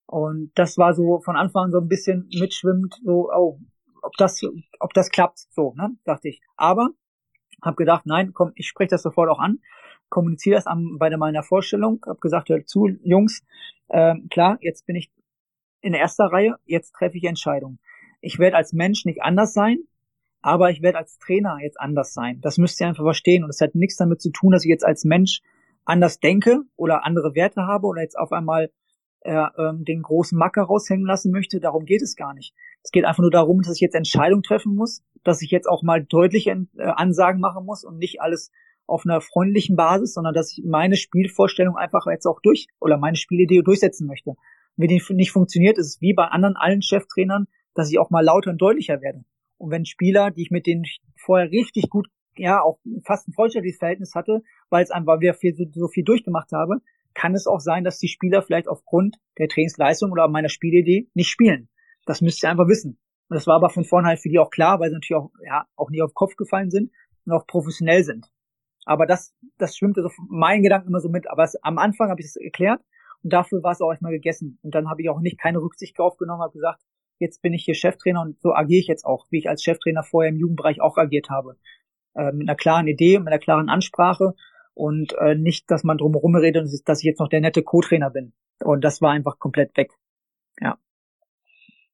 Und 0.05 0.51
das 0.55 0.77
war 0.77 0.93
so 0.93 1.19
von 1.19 1.35
Anfang 1.35 1.65
an 1.65 1.71
so 1.71 1.79
ein 1.79 1.87
bisschen 1.87 2.27
mitschwimmend, 2.33 2.95
so, 3.03 3.29
oh, 3.31 3.59
ob 4.01 4.13
das, 4.17 4.41
ob 4.79 4.93
das 4.93 5.11
klappt, 5.11 5.39
so, 5.51 5.73
ne, 5.75 5.91
dachte 6.03 6.29
ich. 6.29 6.41
Aber 6.55 6.89
habe 7.61 7.75
gedacht, 7.75 8.05
nein, 8.05 8.33
komm, 8.33 8.51
ich 8.55 8.67
spreche 8.67 8.89
das 8.89 9.03
sofort 9.03 9.29
auch 9.29 9.39
an, 9.39 9.59
kommuniziere 10.09 10.55
das 10.55 10.65
am, 10.65 10.97
bei 10.97 11.15
meiner 11.15 11.43
Vorstellung, 11.43 12.01
habe 12.07 12.19
gesagt, 12.19 12.49
hört 12.49 12.67
zu, 12.67 12.87
Jungs, 13.03 13.43
äh, 13.89 14.15
klar, 14.29 14.57
jetzt 14.61 14.85
bin 14.85 14.95
ich 14.95 15.11
in 15.81 15.93
erster 15.93 16.25
Reihe, 16.25 16.55
jetzt 16.65 16.93
treffe 16.93 17.17
ich 17.17 17.23
Entscheidungen. 17.23 17.79
Ich 18.21 18.39
werde 18.39 18.57
als 18.57 18.73
Mensch 18.73 19.05
nicht 19.05 19.21
anders 19.21 19.53
sein, 19.53 19.77
aber 20.41 20.71
ich 20.71 20.81
werde 20.81 20.97
als 20.97 21.17
Trainer 21.19 21.57
jetzt 21.61 21.79
anders 21.79 22.13
sein. 22.13 22.41
Das 22.41 22.57
müsst 22.57 22.79
ihr 22.81 22.87
einfach 22.87 23.03
verstehen. 23.03 23.43
Und 23.43 23.49
es 23.49 23.61
hat 23.61 23.75
nichts 23.75 23.97
damit 23.97 24.21
zu 24.21 24.31
tun, 24.31 24.51
dass 24.51 24.65
ich 24.65 24.69
jetzt 24.69 24.85
als 24.85 25.05
Mensch 25.05 25.41
anders 25.89 26.19
denke 26.19 26.61
oder 26.75 27.05
andere 27.05 27.35
Werte 27.35 27.63
habe 27.63 27.87
oder 27.87 28.01
jetzt 28.01 28.17
auf 28.17 28.31
einmal 28.31 28.71
äh, 29.21 29.45
ähm, 29.57 29.83
den 29.83 30.01
großen 30.01 30.37
Macker 30.37 30.63
raushängen 30.63 31.05
lassen 31.05 31.31
möchte. 31.31 31.59
Darum 31.59 31.85
geht 31.85 32.01
es 32.01 32.15
gar 32.15 32.33
nicht. 32.33 32.53
Es 32.83 32.91
geht 32.91 33.05
einfach 33.05 33.21
nur 33.21 33.31
darum, 33.31 33.61
dass 33.61 33.75
ich 33.75 33.81
jetzt 33.81 33.95
Entscheidungen 33.95 34.43
treffen 34.43 34.75
muss, 34.75 35.03
dass 35.23 35.41
ich 35.41 35.51
jetzt 35.51 35.67
auch 35.67 35.83
mal 35.83 36.03
deutliche 36.03 36.51
äh, 36.77 36.83
Ansagen 36.83 37.41
machen 37.41 37.65
muss 37.65 37.83
und 37.83 37.97
nicht 37.97 38.21
alles 38.21 38.51
auf 38.85 39.05
einer 39.05 39.21
freundlichen 39.21 39.75
Basis, 39.75 40.13
sondern 40.13 40.33
dass 40.33 40.51
ich 40.51 40.63
meine 40.65 40.95
Spielvorstellung 40.95 41.75
einfach 41.75 42.05
jetzt 42.07 42.25
auch 42.25 42.39
durch 42.41 42.67
oder 42.79 42.97
meine 42.97 43.17
Spielidee 43.17 43.61
durchsetzen 43.61 44.07
möchte. 44.07 44.35
Wenn 44.77 44.87
die 44.87 45.03
nicht 45.09 45.31
funktioniert, 45.31 45.77
ist 45.77 45.87
es 45.87 46.01
wie 46.01 46.13
bei 46.13 46.25
anderen 46.25 46.55
allen 46.55 46.81
Cheftrainern, 46.81 47.47
dass 47.75 47.91
ich 47.91 47.99
auch 47.99 48.09
mal 48.09 48.23
lauter 48.23 48.51
und 48.51 48.61
deutlicher 48.61 49.01
werde. 49.01 49.23
Und 49.57 49.71
wenn 49.71 49.85
Spieler, 49.85 50.31
die 50.31 50.43
ich 50.43 50.51
mit 50.51 50.65
denen 50.65 50.85
vorher 51.17 51.51
richtig 51.51 51.89
gut 51.89 52.07
ja 52.39 52.61
auch 52.61 52.79
fast 53.05 53.27
ein 53.27 53.33
freundschaftliches 53.33 53.79
Verhältnis 53.79 54.15
hatte, 54.15 54.41
weil 54.69 54.83
es 54.83 54.91
einfach 54.91 55.19
wieder 55.19 55.33
viel, 55.33 55.55
so, 55.55 55.65
so 55.71 55.87
viel 55.87 56.03
durchgemacht 56.03 56.51
habe, 56.51 56.81
kann 57.13 57.35
es 57.35 57.47
auch 57.47 57.59
sein, 57.59 57.83
dass 57.83 57.99
die 57.99 58.07
Spieler 58.07 58.41
vielleicht 58.41 58.67
aufgrund 58.67 59.17
der 59.37 59.47
Trainingsleistung 59.47 60.11
oder 60.11 60.27
meiner 60.27 60.49
Spielidee 60.49 61.09
nicht 61.13 61.29
spielen. 61.29 61.69
Das 62.05 62.21
müsst 62.21 62.43
ihr 62.43 62.49
einfach 62.49 62.67
wissen. 62.67 62.97
Und 63.29 63.35
das 63.35 63.45
war 63.45 63.55
aber 63.55 63.69
von 63.69 63.83
vornherein 63.83 64.17
für 64.17 64.29
die 64.29 64.39
auch 64.39 64.49
klar, 64.49 64.79
weil 64.79 64.89
sie 64.89 64.95
natürlich 64.95 65.21
auch, 65.21 65.31
ja, 65.45 65.65
auch 65.75 65.89
nie 65.89 66.01
auf 66.01 66.11
den 66.11 66.15
Kopf 66.15 66.35
gefallen 66.35 66.71
sind 66.71 66.91
und 67.25 67.33
auch 67.33 67.45
professionell 67.45 68.03
sind. 68.03 68.27
Aber 68.85 69.05
das, 69.05 69.35
das 69.57 69.77
schwimmt 69.77 69.97
also 69.97 70.09
mein 70.29 70.63
Gedanken 70.63 70.87
immer 70.87 70.99
so 70.99 71.09
mit. 71.09 71.29
Aber 71.29 71.43
es, 71.43 71.55
am 71.61 71.77
Anfang 71.77 72.09
habe 72.09 72.21
ich 72.21 72.27
es 72.27 72.35
erklärt 72.35 72.81
und 73.21 73.33
dafür 73.33 73.61
war 73.61 73.73
es 73.73 73.81
auch 73.81 73.91
erstmal 73.91 74.13
gegessen. 74.13 74.57
Und 74.63 74.73
dann 74.73 74.89
habe 74.89 75.01
ich 75.01 75.09
auch 75.09 75.19
nicht 75.19 75.39
keine 75.39 75.59
Rücksicht 75.59 75.97
drauf 75.99 76.17
genommen, 76.17 76.41
habe 76.41 76.53
gesagt, 76.53 76.81
jetzt 77.19 77.41
bin 77.41 77.53
ich 77.53 77.65
hier 77.65 77.75
Cheftrainer 77.75 78.21
und 78.21 78.39
so 78.41 78.53
agiere 78.53 78.79
ich 78.79 78.87
jetzt 78.87 79.05
auch, 79.05 79.27
wie 79.29 79.39
ich 79.39 79.49
als 79.49 79.61
Cheftrainer 79.61 80.03
vorher 80.03 80.31
im 80.31 80.37
Jugendbereich 80.37 80.81
auch 80.81 80.97
agiert 80.97 81.29
habe. 81.29 81.57
Äh, 82.19 82.33
mit 82.33 82.49
einer 82.49 82.57
klaren 82.57 82.87
Idee, 82.87 83.17
mit 83.19 83.29
einer 83.29 83.39
klaren 83.39 83.69
Ansprache 83.69 84.33
und 84.73 85.13
äh, 85.13 85.35
nicht, 85.35 85.71
dass 85.71 85.83
man 85.83 85.97
drumherum 85.97 86.35
redet, 86.35 86.67
dass 86.85 86.99
ich 86.99 87.05
jetzt 87.05 87.19
noch 87.19 87.29
der 87.29 87.39
nette 87.39 87.63
Co-Trainer 87.63 88.09
bin. 88.09 88.33
Und 88.61 88.83
das 88.83 89.01
war 89.01 89.11
einfach 89.11 89.39
komplett 89.39 89.75
weg. 89.77 89.91
Ja. 90.59 90.77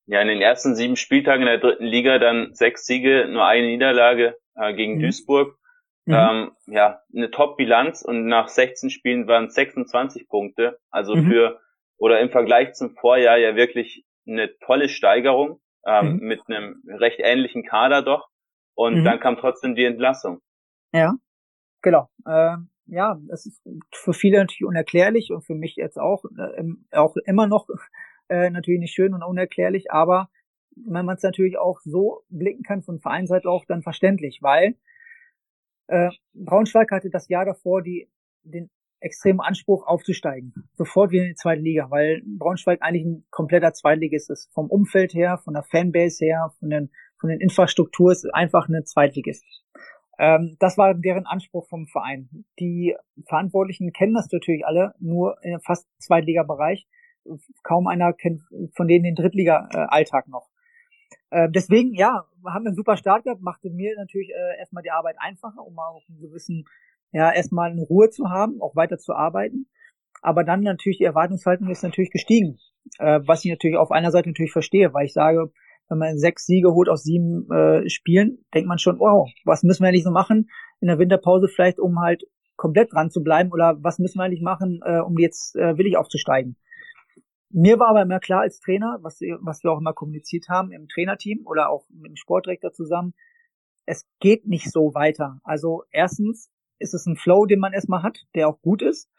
Ja, 0.07 0.21
in 0.21 0.28
den 0.28 0.41
ersten 0.41 0.76
sieben 0.76 0.95
Spieltagen 0.95 1.41
in 1.41 1.47
der 1.47 1.59
dritten 1.59 1.86
Liga 1.86 2.17
dann 2.17 2.53
sechs 2.53 2.86
Siege, 2.86 3.28
nur 3.30 3.45
eine 3.45 3.67
Niederlage 3.67 4.38
äh, 4.55 4.73
gegen 4.73 4.95
mhm. 4.95 5.01
Duisburg. 5.01 5.57
Mhm. 6.05 6.13
Ähm, 6.13 6.51
ja, 6.67 7.01
eine 7.15 7.30
Top-Bilanz 7.30 8.01
und 8.01 8.26
nach 8.26 8.47
16 8.47 8.89
Spielen 8.89 9.28
waren 9.28 9.45
es 9.45 9.53
26 9.53 10.28
Punkte. 10.28 10.80
Also 10.89 11.15
mhm. 11.15 11.30
für 11.30 11.59
oder 11.97 12.19
im 12.19 12.30
Vergleich 12.30 12.73
zum 12.73 12.95
Vorjahr 12.95 13.38
ja 13.38 13.55
wirklich 13.55 14.05
eine 14.28 14.57
tolle 14.59 14.89
Steigerung 14.89 15.59
ähm, 15.86 16.13
mhm. 16.13 16.19
mit 16.28 16.41
einem 16.47 16.82
recht 16.88 17.19
ähnlichen 17.19 17.63
Kader 17.63 18.01
doch. 18.01 18.28
Und 18.76 18.99
mhm. 18.99 19.03
dann 19.03 19.19
kam 19.19 19.38
trotzdem 19.38 19.76
die 19.76 19.86
Entlassung. 19.86 20.41
Ja, 20.93 21.15
genau. 21.82 22.09
Äh, 22.26 22.57
ja, 22.88 23.19
das 23.28 23.45
ist 23.45 23.61
für 23.91 24.13
viele 24.13 24.38
natürlich 24.38 24.65
unerklärlich 24.65 25.32
und 25.32 25.43
für 25.43 25.55
mich 25.55 25.76
jetzt 25.76 25.97
auch 25.97 26.23
äh, 26.38 26.63
auch 26.91 27.15
immer 27.26 27.47
noch 27.47 27.67
äh, 28.30 28.49
natürlich 28.49 28.80
nicht 28.80 28.93
schön 28.93 29.13
und 29.13 29.23
unerklärlich, 29.23 29.91
aber 29.91 30.30
wenn 30.76 31.05
man 31.05 31.15
es 31.15 31.23
natürlich 31.23 31.57
auch 31.57 31.80
so 31.82 32.23
blicken 32.30 32.63
kann 32.63 32.84
von 32.84 32.99
Vereinsseite 32.99 33.49
auch 33.49 33.65
dann 33.65 33.82
verständlich, 33.82 34.39
weil 34.41 34.76
äh, 35.88 36.09
Braunschweig 36.34 36.91
hatte 36.91 37.09
das 37.09 37.30
Jahr 37.30 37.45
davor 37.45 37.82
die 37.82 38.09
den 38.43 38.69
extremen 38.99 39.39
Anspruch 39.39 39.86
aufzusteigen. 39.86 40.53
Sofort 40.73 41.11
wieder 41.11 41.23
in 41.23 41.30
die 41.30 41.36
zweite 41.36 41.61
Liga, 41.61 41.89
weil 41.91 42.21
Braunschweig 42.26 42.82
eigentlich 42.82 43.05
ein 43.05 43.26
kompletter 43.30 43.73
Zweitligist 43.73 44.30
ist. 44.32 44.51
Vom 44.53 44.69
Umfeld 44.69 45.13
her, 45.13 45.38
von 45.38 45.53
der 45.53 45.63
Fanbase 45.63 46.26
her, 46.26 46.53
von 46.59 46.69
den, 46.69 46.91
von 47.26 47.30
den 47.32 47.41
Infrastruktur 47.41 48.11
ist 48.11 48.32
einfach 48.36 48.69
eine 48.69 48.84
Zweitligist. 48.84 49.43
Ähm, 50.19 50.57
das 50.59 50.78
war 50.78 50.93
deren 50.93 51.26
Anspruch 51.26 51.67
vom 51.67 51.88
Verein. 51.88 52.30
Die 52.59 52.95
Verantwortlichen 53.28 53.91
kennen 53.93 54.13
das 54.13 54.32
natürlich 54.32 54.63
alle, 54.63 54.93
nur 54.99 55.38
in 55.41 55.59
fast 55.59 55.88
Zweitliga-Bereich. 55.97 56.88
Kaum 57.63 57.88
einer 57.88 58.13
kennt 58.13 58.43
von 58.76 58.88
denen 58.88 59.05
den 59.05 59.15
Drittliga-Alltag 59.15 60.28
noch. 60.28 60.51
Äh, 61.32 61.49
deswegen, 61.49 61.95
ja, 61.95 62.26
haben 62.45 62.63
wir 62.63 62.67
einen 62.67 62.76
super 62.76 62.95
Start 62.95 63.23
gehabt, 63.23 63.41
machte 63.41 63.71
mir 63.71 63.95
natürlich 63.97 64.30
äh, 64.30 64.59
erstmal 64.59 64.84
die 64.84 64.91
Arbeit 64.91 65.15
einfacher, 65.17 65.65
um 65.65 65.73
mal 65.73 65.89
auch 65.89 66.07
einen 66.07 66.19
gewissen 66.19 66.65
ja, 67.11 67.32
erstmal 67.34 67.71
eine 67.71 67.82
Ruhe 67.82 68.11
zu 68.11 68.30
haben, 68.30 68.61
auch 68.61 68.76
weiter 68.76 68.99
zu 68.99 69.13
arbeiten. 69.13 69.65
Aber 70.21 70.43
dann 70.43 70.61
natürlich 70.61 70.99
die 70.99 71.05
Erwartungshaltung 71.05 71.69
ist 71.71 71.82
natürlich 71.82 72.11
gestiegen, 72.11 72.59
äh, 72.99 73.19
was 73.26 73.43
ich 73.43 73.49
natürlich 73.49 73.78
auf 73.78 73.89
einer 73.89 74.11
Seite 74.11 74.30
natürlich 74.30 74.51
verstehe, 74.51 74.93
weil 74.93 75.05
ich 75.05 75.13
sage, 75.13 75.51
wenn 75.90 75.98
man 75.98 76.18
sechs 76.18 76.46
Siege 76.46 76.74
holt 76.74 76.90
aus 76.90 77.04
sieben 77.04 77.50
äh, 77.52 77.90
Spielen, 77.90 78.46
denkt 78.54 78.68
man 78.68 78.80
schon, 78.80 79.00
wow, 79.00 79.30
was 79.44 79.64
müssen 79.64 79.84
wir 79.84 79.90
eigentlich 79.90 80.04
so 80.04 80.12
machen 80.12 80.50
in 80.82 80.88
der 80.88 81.00
Winterpause 81.00 81.48
vielleicht, 81.48 81.80
um 81.80 82.00
halt 82.00 82.24
komplett 82.56 82.94
dran 82.94 83.12
zu 83.12 83.22
bleiben 83.22 83.52
oder 83.52 83.78
was 83.82 84.00
müssen 84.00 84.20
wir 84.20 84.24
eigentlich 84.24 84.42
machen, 84.42 84.80
äh, 84.86 85.00
um 85.00 85.18
jetzt 85.18 85.56
äh, 85.56 85.78
willig 85.78 85.98
aufzusteigen. 85.98 86.56
Mir 87.50 87.80
war 87.80 87.90
aber 87.90 88.02
immer 88.02 88.20
klar 88.20 88.42
als 88.42 88.60
Trainer, 88.60 89.00
was, 89.02 89.20
was 89.42 89.64
wir 89.64 89.72
auch 89.72 89.80
immer 89.80 89.94
kommuniziert 89.94 90.50
haben 90.50 90.72
im 90.72 90.88
Trainerteam 90.88 91.46
oder 91.46 91.70
auch 91.70 91.86
mit 91.90 92.10
dem 92.10 92.16
Sportdirektor 92.16 92.74
zusammen, 92.74 93.14
es 93.86 94.08
geht 94.20 94.48
nicht 94.48 94.72
so 94.72 94.94
weiter. 94.94 95.40
Also 95.44 95.84
erstens 95.92 96.52
ist 96.80 96.94
es 96.94 97.06
ein 97.06 97.16
Flow, 97.16 97.46
den 97.46 97.60
man 97.60 97.74
erstmal 97.74 98.04
hat, 98.04 98.26
der 98.34 98.50
auch 98.50 98.62
gut 98.62 98.82
ist. 98.82 99.10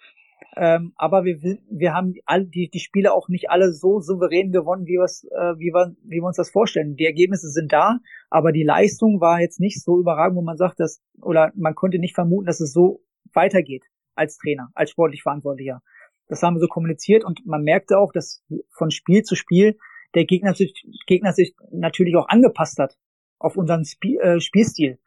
Ähm, 0.56 0.92
aber 0.96 1.24
wir, 1.24 1.58
wir 1.70 1.92
haben 1.92 2.14
all 2.24 2.46
die, 2.46 2.70
die 2.72 2.80
Spiele 2.80 3.12
auch 3.12 3.28
nicht 3.28 3.50
alle 3.50 3.72
so 3.72 4.00
souverän 4.00 4.52
gewonnen, 4.52 4.86
wie, 4.86 4.96
äh, 4.96 5.58
wie, 5.58 5.72
wir, 5.72 5.94
wie 6.02 6.16
wir 6.16 6.26
uns 6.26 6.36
das 6.36 6.50
vorstellen. 6.50 6.96
Die 6.96 7.04
Ergebnisse 7.04 7.50
sind 7.50 7.72
da, 7.72 7.98
aber 8.30 8.52
die 8.52 8.62
Leistung 8.62 9.20
war 9.20 9.40
jetzt 9.40 9.60
nicht 9.60 9.82
so 9.82 10.00
überragend, 10.00 10.36
wo 10.36 10.42
man 10.42 10.56
sagt, 10.56 10.80
dass, 10.80 11.02
oder 11.20 11.52
man 11.54 11.74
konnte 11.74 11.98
nicht 11.98 12.14
vermuten, 12.14 12.46
dass 12.46 12.60
es 12.60 12.72
so 12.72 13.02
weitergeht 13.34 13.84
als 14.14 14.38
Trainer, 14.38 14.70
als 14.74 14.90
sportlich 14.90 15.22
Verantwortlicher. 15.22 15.82
Das 16.28 16.42
haben 16.42 16.56
wir 16.56 16.60
so 16.60 16.68
kommuniziert 16.68 17.24
und 17.24 17.46
man 17.46 17.62
merkte 17.62 17.98
auch, 17.98 18.12
dass 18.12 18.42
von 18.70 18.90
Spiel 18.90 19.22
zu 19.22 19.36
Spiel 19.36 19.76
der 20.14 20.24
Gegner 20.24 20.54
sich, 20.54 20.72
Gegner 21.06 21.32
sich 21.32 21.54
natürlich 21.70 22.16
auch 22.16 22.28
angepasst 22.28 22.78
hat 22.78 22.96
auf 23.38 23.56
unseren 23.56 23.82
Sp 23.84 24.16
äh, 24.16 24.40
Spielstil. 24.40 24.98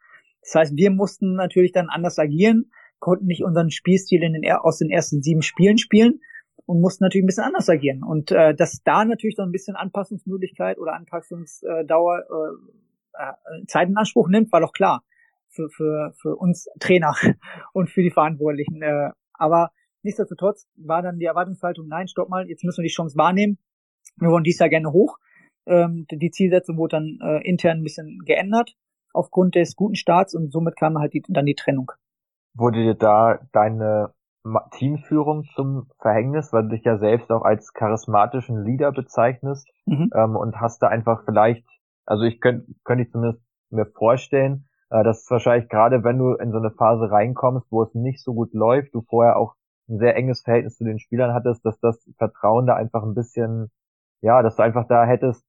Das 0.42 0.54
heißt, 0.54 0.76
wir 0.76 0.90
mussten 0.90 1.34
natürlich 1.34 1.72
dann 1.72 1.88
anders 1.88 2.18
agieren, 2.18 2.70
konnten 3.00 3.26
nicht 3.26 3.42
unseren 3.42 3.70
Spielstil 3.70 4.22
in 4.22 4.34
den, 4.34 4.52
aus 4.52 4.78
den 4.78 4.90
ersten 4.90 5.22
sieben 5.22 5.42
Spielen 5.42 5.78
spielen 5.78 6.20
und 6.66 6.80
mussten 6.80 7.04
natürlich 7.04 7.24
ein 7.24 7.26
bisschen 7.26 7.44
anders 7.44 7.68
agieren. 7.68 8.02
Und 8.04 8.30
äh, 8.30 8.54
dass 8.54 8.82
da 8.84 9.04
natürlich 9.04 9.36
so 9.36 9.42
ein 9.42 9.52
bisschen 9.52 9.74
Anpassungsmöglichkeit 9.76 10.78
oder 10.78 10.94
Anpassungsdauer 10.94 12.24
äh, 12.30 13.22
äh, 13.22 13.66
Zeit 13.66 13.88
in 13.88 13.96
Anspruch 13.96 14.28
nimmt, 14.28 14.52
war 14.52 14.60
doch 14.60 14.72
klar 14.72 15.02
für, 15.48 15.68
für, 15.70 16.12
für 16.20 16.36
uns 16.36 16.68
Trainer 16.78 17.14
und 17.72 17.90
für 17.90 18.02
die 18.02 18.10
Verantwortlichen. 18.10 18.82
Äh, 18.82 19.10
aber 19.32 19.70
nichtsdestotrotz 20.02 20.68
war 20.76 21.02
dann 21.02 21.18
die 21.18 21.24
Erwartungshaltung, 21.24 21.88
nein, 21.88 22.08
stopp 22.08 22.28
mal, 22.28 22.48
jetzt 22.48 22.64
müssen 22.64 22.82
wir 22.82 22.88
die 22.88 22.94
Chance 22.94 23.16
wahrnehmen. 23.16 23.58
Wir 24.16 24.28
wollen 24.30 24.44
dies 24.44 24.58
Jahr 24.58 24.68
gerne 24.68 24.92
hoch. 24.92 25.18
Ähm, 25.66 26.06
die 26.10 26.30
Zielsetzung 26.30 26.76
wurde 26.76 26.96
dann 26.96 27.18
äh, 27.22 27.48
intern 27.48 27.78
ein 27.78 27.82
bisschen 27.82 28.18
geändert 28.24 28.76
aufgrund 29.12 29.54
des 29.54 29.76
guten 29.76 29.96
Starts 29.96 30.34
und 30.34 30.52
somit 30.52 30.76
kam 30.76 30.98
halt 30.98 31.14
die, 31.14 31.22
dann 31.28 31.46
die 31.46 31.54
Trennung. 31.54 31.92
Wurde 32.54 32.82
dir 32.82 32.94
da 32.94 33.38
deine 33.52 34.12
Teamführung 34.72 35.44
zum 35.54 35.88
Verhängnis, 36.00 36.52
weil 36.52 36.64
du 36.64 36.68
dich 36.70 36.84
ja 36.84 36.98
selbst 36.98 37.30
auch 37.30 37.42
als 37.42 37.72
charismatischen 37.72 38.64
Leader 38.64 38.90
bezeichnest 38.92 39.68
mhm. 39.84 40.10
ähm, 40.14 40.36
und 40.36 40.60
hast 40.60 40.82
da 40.82 40.88
einfach 40.88 41.24
vielleicht, 41.24 41.66
also 42.06 42.24
ich 42.24 42.40
könnte 42.40 42.66
könnte 42.84 43.04
ich 43.04 43.10
zumindest 43.10 43.42
mir 43.70 43.86
vorstellen, 43.86 44.66
äh, 44.88 45.04
dass 45.04 45.22
es 45.22 45.30
wahrscheinlich 45.30 45.68
gerade 45.68 46.04
wenn 46.04 46.18
du 46.18 46.34
in 46.34 46.52
so 46.52 46.58
eine 46.58 46.70
Phase 46.70 47.10
reinkommst, 47.10 47.70
wo 47.70 47.82
es 47.82 47.94
nicht 47.94 48.22
so 48.22 48.32
gut 48.32 48.54
läuft, 48.54 48.94
du 48.94 49.02
vorher 49.02 49.36
auch 49.36 49.54
ein 49.88 49.98
sehr 49.98 50.16
enges 50.16 50.42
Verhältnis 50.42 50.76
zu 50.76 50.84
den 50.84 50.98
Spielern 50.98 51.34
hattest, 51.34 51.64
dass 51.66 51.78
das 51.80 52.08
Vertrauen 52.16 52.66
da 52.66 52.74
einfach 52.74 53.02
ein 53.02 53.14
bisschen, 53.14 53.70
ja, 54.22 54.42
dass 54.42 54.56
du 54.56 54.62
einfach 54.62 54.86
da 54.88 55.04
hättest 55.04 55.44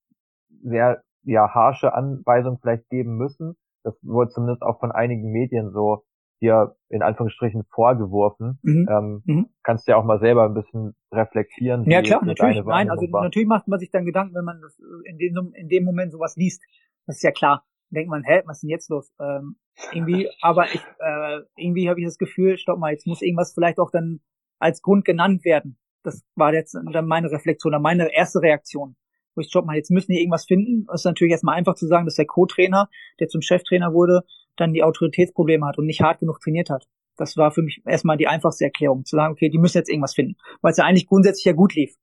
sehr 0.63 1.01
ja 1.23 1.53
harsche 1.53 1.93
Anweisungen 1.93 2.57
vielleicht 2.59 2.89
geben 2.89 3.15
müssen. 3.15 3.55
Das 3.83 3.97
wurde 4.01 4.31
zumindest 4.31 4.63
auch 4.63 4.79
von 4.79 4.91
einigen 4.91 5.31
Medien 5.31 5.71
so 5.71 6.03
hier 6.41 6.75
in 6.89 7.03
Anführungsstrichen 7.03 7.63
vorgeworfen. 7.69 8.57
Mhm. 8.63 8.87
Ähm, 8.89 9.21
mhm. 9.25 9.49
Kannst 9.61 9.87
du 9.87 9.91
ja 9.91 9.97
auch 9.97 10.03
mal 10.03 10.19
selber 10.19 10.43
ein 10.43 10.55
bisschen 10.55 10.95
reflektieren. 11.13 11.87
Ja 11.89 12.01
klar, 12.01 12.25
natürlich. 12.25 12.63
Nein, 12.65 12.89
also 12.89 13.05
war. 13.11 13.23
natürlich 13.23 13.47
macht 13.47 13.67
man 13.67 13.79
sich 13.79 13.91
dann 13.91 14.05
Gedanken, 14.05 14.33
wenn 14.33 14.43
man 14.43 14.59
das 14.59 14.77
in 15.05 15.19
dem, 15.19 15.53
in 15.53 15.69
dem 15.69 15.83
Moment 15.83 16.11
sowas 16.11 16.35
liest. 16.35 16.63
Das 17.05 17.17
ist 17.17 17.23
ja 17.23 17.31
klar. 17.31 17.63
Denkt 17.91 18.09
man, 18.09 18.23
hä, 18.23 18.41
was 18.45 18.57
ist 18.57 18.61
denn 18.63 18.69
jetzt 18.71 18.89
los? 18.89 19.13
Ähm, 19.19 19.57
irgendwie, 19.93 20.29
aber 20.41 20.65
ich, 20.65 20.81
äh, 20.99 21.41
irgendwie 21.55 21.89
habe 21.89 21.99
ich 21.99 22.07
das 22.07 22.17
Gefühl, 22.17 22.57
stopp 22.57 22.79
mal, 22.79 22.91
jetzt 22.91 23.05
muss 23.05 23.21
irgendwas 23.21 23.53
vielleicht 23.53 23.77
auch 23.77 23.91
dann 23.91 24.21
als 24.57 24.81
Grund 24.81 25.05
genannt 25.05 25.45
werden. 25.45 25.77
Das 26.03 26.23
war 26.35 26.53
jetzt 26.55 26.73
dann 26.73 27.05
meine 27.05 27.29
Reflexion, 27.29 27.71
oder 27.71 27.79
meine 27.79 28.11
erste 28.11 28.41
Reaktion 28.41 28.95
wo 29.35 29.41
ich 29.41 29.47
stopp 29.47 29.65
mal, 29.65 29.75
jetzt 29.75 29.91
müssen 29.91 30.11
die 30.11 30.19
irgendwas 30.19 30.45
finden. 30.45 30.85
Das 30.87 31.01
ist 31.01 31.05
natürlich 31.05 31.31
erstmal 31.31 31.55
einfach 31.55 31.75
zu 31.75 31.87
sagen, 31.87 32.05
dass 32.05 32.15
der 32.15 32.25
Co-Trainer, 32.25 32.89
der 33.19 33.27
zum 33.27 33.41
Cheftrainer 33.41 33.93
wurde, 33.93 34.23
dann 34.62 34.74
die 34.74 34.84
Autoritätsprobleme 34.84 35.66
hat 35.66 35.78
und 35.78 35.86
nicht 35.86 36.01
hart 36.01 36.20
genug 36.20 36.39
trainiert 36.39 36.70
hat. 36.70 36.88
Das 37.18 37.38
war 37.38 37.51
für 37.51 37.62
mich 37.62 37.82
erstmal 37.86 38.18
die 38.18 38.28
einfachste 38.28 38.66
Erklärung, 38.66 39.05
zu 39.05 39.16
sagen, 39.16 39.34
okay, 39.34 39.49
die 39.49 39.57
müssen 39.57 39.78
jetzt 39.78 39.89
irgendwas 39.89 40.14
finden, 40.16 40.36
weil 40.62 40.72
es 40.72 40.78
ja 40.78 40.86
eigentlich 40.86 41.07
grundsätzlich 41.07 41.45
ja 41.45 41.53
gut 41.53 41.76
lief. 41.76 41.95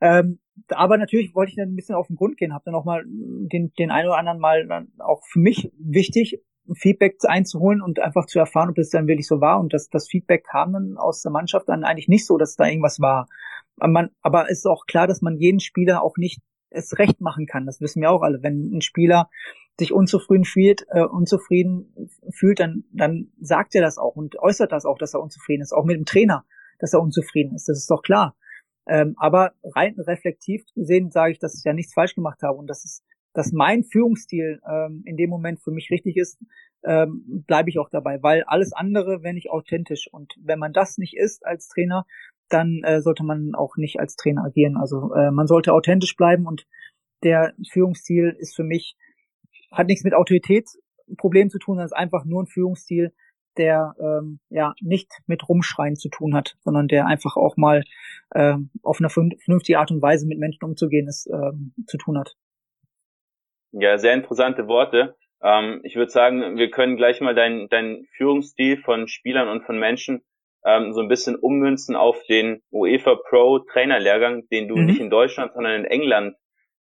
Ähm, 0.00 0.38
aber 0.68 0.98
natürlich 0.98 1.34
wollte 1.34 1.50
ich 1.50 1.56
dann 1.56 1.70
ein 1.70 1.76
bisschen 1.76 1.94
auf 1.94 2.08
den 2.08 2.16
Grund 2.16 2.36
gehen, 2.36 2.52
habe 2.52 2.64
dann 2.66 2.74
auch 2.74 2.84
mal 2.84 3.04
den, 3.06 3.72
den 3.78 3.90
einen 3.90 4.08
oder 4.08 4.18
anderen 4.18 4.38
mal 4.38 4.66
dann 4.66 4.92
auch 4.98 5.22
für 5.24 5.38
mich 5.38 5.72
wichtig, 5.78 6.40
Feedback 6.72 7.16
einzuholen 7.22 7.82
und 7.82 8.00
einfach 8.00 8.26
zu 8.26 8.38
erfahren, 8.38 8.70
ob 8.70 8.76
das 8.76 8.90
dann 8.90 9.06
wirklich 9.06 9.26
so 9.26 9.40
war. 9.40 9.60
Und 9.60 9.74
das, 9.74 9.88
das 9.88 10.08
Feedback 10.08 10.44
kam 10.44 10.72
dann 10.72 10.96
aus 10.96 11.22
der 11.22 11.32
Mannschaft 11.32 11.68
dann 11.68 11.84
eigentlich 11.84 12.08
nicht 12.08 12.26
so, 12.26 12.38
dass 12.38 12.56
da 12.56 12.66
irgendwas 12.66 13.00
war. 13.00 13.28
Man, 13.76 14.10
aber 14.22 14.50
es 14.50 14.58
ist 14.58 14.66
auch 14.66 14.86
klar, 14.86 15.06
dass 15.06 15.20
man 15.20 15.36
jeden 15.36 15.60
Spieler 15.60 16.02
auch 16.02 16.16
nicht 16.16 16.40
es 16.70 16.98
recht 16.98 17.20
machen 17.20 17.46
kann. 17.46 17.66
Das 17.66 17.80
wissen 17.80 18.00
wir 18.00 18.10
auch 18.10 18.22
alle. 18.22 18.42
Wenn 18.42 18.76
ein 18.76 18.80
Spieler 18.80 19.28
sich 19.78 19.92
unzufrieden 19.92 20.44
fühlt, 20.44 20.86
äh, 20.90 21.02
unzufrieden 21.02 22.08
fühlt, 22.30 22.60
dann, 22.60 22.84
dann 22.92 23.32
sagt 23.40 23.74
er 23.74 23.82
das 23.82 23.98
auch 23.98 24.14
und 24.14 24.38
äußert 24.38 24.72
das 24.72 24.84
auch, 24.84 24.98
dass 24.98 25.14
er 25.14 25.22
unzufrieden 25.22 25.62
ist, 25.62 25.72
auch 25.72 25.84
mit 25.84 25.96
dem 25.96 26.04
Trainer, 26.04 26.44
dass 26.78 26.92
er 26.92 27.00
unzufrieden 27.00 27.54
ist. 27.54 27.68
Das 27.68 27.78
ist 27.78 27.90
doch 27.90 28.02
klar. 28.02 28.36
Ähm, 28.86 29.14
aber 29.16 29.52
rein 29.62 29.94
reflektiv 29.98 30.62
gesehen 30.74 31.10
sage 31.10 31.32
ich, 31.32 31.38
dass 31.38 31.56
ich 31.56 31.64
ja 31.64 31.72
nichts 31.72 31.94
falsch 31.94 32.14
gemacht 32.14 32.42
habe 32.42 32.58
und 32.58 32.68
dass 32.68 32.84
es, 32.84 33.02
dass 33.32 33.52
mein 33.52 33.82
Führungsstil 33.82 34.60
ähm, 34.70 35.02
in 35.06 35.16
dem 35.16 35.30
Moment 35.30 35.60
für 35.60 35.70
mich 35.70 35.90
richtig 35.90 36.16
ist, 36.16 36.38
ähm, 36.84 37.44
bleibe 37.46 37.70
ich 37.70 37.78
auch 37.78 37.88
dabei, 37.88 38.22
weil 38.22 38.44
alles 38.44 38.72
andere 38.72 39.22
wäre 39.22 39.34
nicht 39.34 39.50
authentisch 39.50 40.08
und 40.12 40.34
wenn 40.38 40.58
man 40.58 40.72
das 40.72 40.98
nicht 40.98 41.16
ist 41.16 41.46
als 41.46 41.68
Trainer, 41.68 42.04
dann 42.50 42.82
äh, 42.84 43.00
sollte 43.00 43.24
man 43.24 43.54
auch 43.54 43.76
nicht 43.76 43.98
als 43.98 44.16
Trainer 44.16 44.44
agieren. 44.44 44.76
Also 44.76 45.14
äh, 45.14 45.30
man 45.30 45.46
sollte 45.46 45.72
authentisch 45.72 46.14
bleiben 46.14 46.46
und 46.46 46.66
der 47.22 47.54
Führungsstil 47.70 48.36
ist 48.38 48.54
für 48.54 48.64
mich, 48.64 48.96
hat 49.74 49.86
nichts 49.86 50.04
mit 50.04 50.14
Autoritätsproblemen 50.14 51.50
zu 51.50 51.58
tun, 51.58 51.74
sondern 51.74 51.86
ist 51.86 51.92
einfach 51.92 52.24
nur 52.24 52.42
ein 52.42 52.46
Führungsstil, 52.46 53.12
der 53.56 53.94
ähm, 54.00 54.40
ja 54.50 54.74
nicht 54.80 55.12
mit 55.26 55.48
Rumschreien 55.48 55.96
zu 55.96 56.08
tun 56.08 56.34
hat, 56.34 56.56
sondern 56.60 56.88
der 56.88 57.06
einfach 57.06 57.36
auch 57.36 57.56
mal 57.56 57.84
ähm, 58.34 58.70
auf 58.82 58.98
eine 59.00 59.08
vernünftige 59.10 59.78
Art 59.78 59.90
und 59.90 60.02
Weise 60.02 60.26
mit 60.26 60.38
Menschen 60.38 60.64
umzugehen 60.64 61.06
ist, 61.08 61.28
ähm, 61.32 61.72
zu 61.86 61.96
tun 61.98 62.18
hat. 62.18 62.34
Ja, 63.72 63.98
sehr 63.98 64.14
interessante 64.14 64.66
Worte. 64.66 65.16
Ähm, 65.42 65.80
ich 65.84 65.96
würde 65.96 66.10
sagen, 66.10 66.56
wir 66.56 66.70
können 66.70 66.96
gleich 66.96 67.20
mal 67.20 67.34
deinen 67.34 67.68
dein 67.68 68.06
Führungsstil 68.16 68.78
von 68.78 69.08
Spielern 69.08 69.48
und 69.48 69.64
von 69.64 69.78
Menschen 69.78 70.22
ähm, 70.64 70.92
so 70.92 71.00
ein 71.00 71.08
bisschen 71.08 71.36
ummünzen 71.36 71.96
auf 71.96 72.22
den 72.24 72.62
UEFA 72.70 73.16
Pro 73.28 73.58
Trainerlehrgang, 73.58 74.48
den 74.48 74.68
du 74.68 74.76
mhm. 74.76 74.86
nicht 74.86 75.00
in 75.00 75.10
Deutschland, 75.10 75.52
sondern 75.52 75.80
in 75.80 75.84
England 75.84 76.36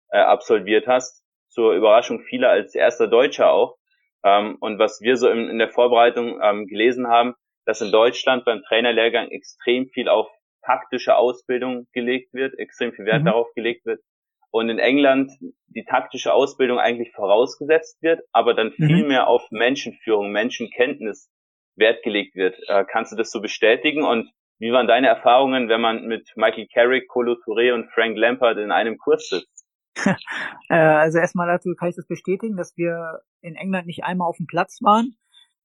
äh, 0.09 0.19
absolviert 0.19 0.87
hast. 0.87 1.22
Zur 1.53 1.73
Überraschung 1.73 2.21
vieler 2.21 2.49
als 2.49 2.73
erster 2.73 3.07
Deutscher 3.07 3.51
auch. 3.51 3.77
Ähm, 4.25 4.57
und 4.59 4.79
was 4.79 5.01
wir 5.01 5.17
so 5.17 5.29
in, 5.29 5.49
in 5.49 5.59
der 5.59 5.69
Vorbereitung 5.69 6.39
ähm, 6.41 6.65
gelesen 6.65 7.07
haben, 7.07 7.35
dass 7.65 7.81
in 7.81 7.91
Deutschland 7.91 8.43
beim 8.43 8.63
Trainerlehrgang 8.63 9.29
extrem 9.29 9.87
viel 9.87 10.09
auf 10.09 10.27
taktische 10.65 11.15
Ausbildung 11.15 11.87
gelegt 11.93 12.33
wird, 12.33 12.57
extrem 12.57 12.93
viel 12.93 13.05
Wert 13.05 13.21
mhm. 13.21 13.25
darauf 13.25 13.53
gelegt 13.53 13.85
wird. 13.85 14.01
Und 14.49 14.69
in 14.69 14.79
England 14.79 15.31
die 15.67 15.85
taktische 15.85 16.33
Ausbildung 16.33 16.79
eigentlich 16.79 17.11
vorausgesetzt 17.13 18.01
wird, 18.01 18.21
aber 18.31 18.53
dann 18.53 18.73
mhm. 18.77 18.87
viel 18.87 19.07
mehr 19.07 19.27
auf 19.27 19.43
Menschenführung, 19.51 20.31
Menschenkenntnis 20.31 21.29
Wert 21.75 22.03
gelegt 22.03 22.35
wird. 22.35 22.57
Äh, 22.67 22.85
kannst 22.85 23.11
du 23.11 23.15
das 23.15 23.31
so 23.31 23.41
bestätigen? 23.41 24.03
Und 24.03 24.29
wie 24.59 24.71
waren 24.71 24.87
deine 24.87 25.07
Erfahrungen, 25.07 25.69
wenn 25.69 25.81
man 25.81 26.05
mit 26.05 26.31
Michael 26.35 26.67
Carrick, 26.73 27.07
Colo 27.07 27.33
Touré 27.33 27.73
und 27.73 27.89
Frank 27.91 28.17
Lampard 28.17 28.57
in 28.57 28.71
einem 28.71 28.97
Kurs 28.97 29.27
sitzt? 29.27 29.52
Äh, 30.69 30.75
also 30.75 31.19
erstmal 31.19 31.47
dazu 31.47 31.73
kann 31.77 31.89
ich 31.89 31.95
das 31.95 32.07
bestätigen, 32.07 32.55
dass 32.55 32.77
wir 32.77 33.19
in 33.41 33.55
England 33.55 33.85
nicht 33.85 34.03
einmal 34.03 34.27
auf 34.27 34.37
dem 34.37 34.47
Platz 34.47 34.81
waren 34.81 35.15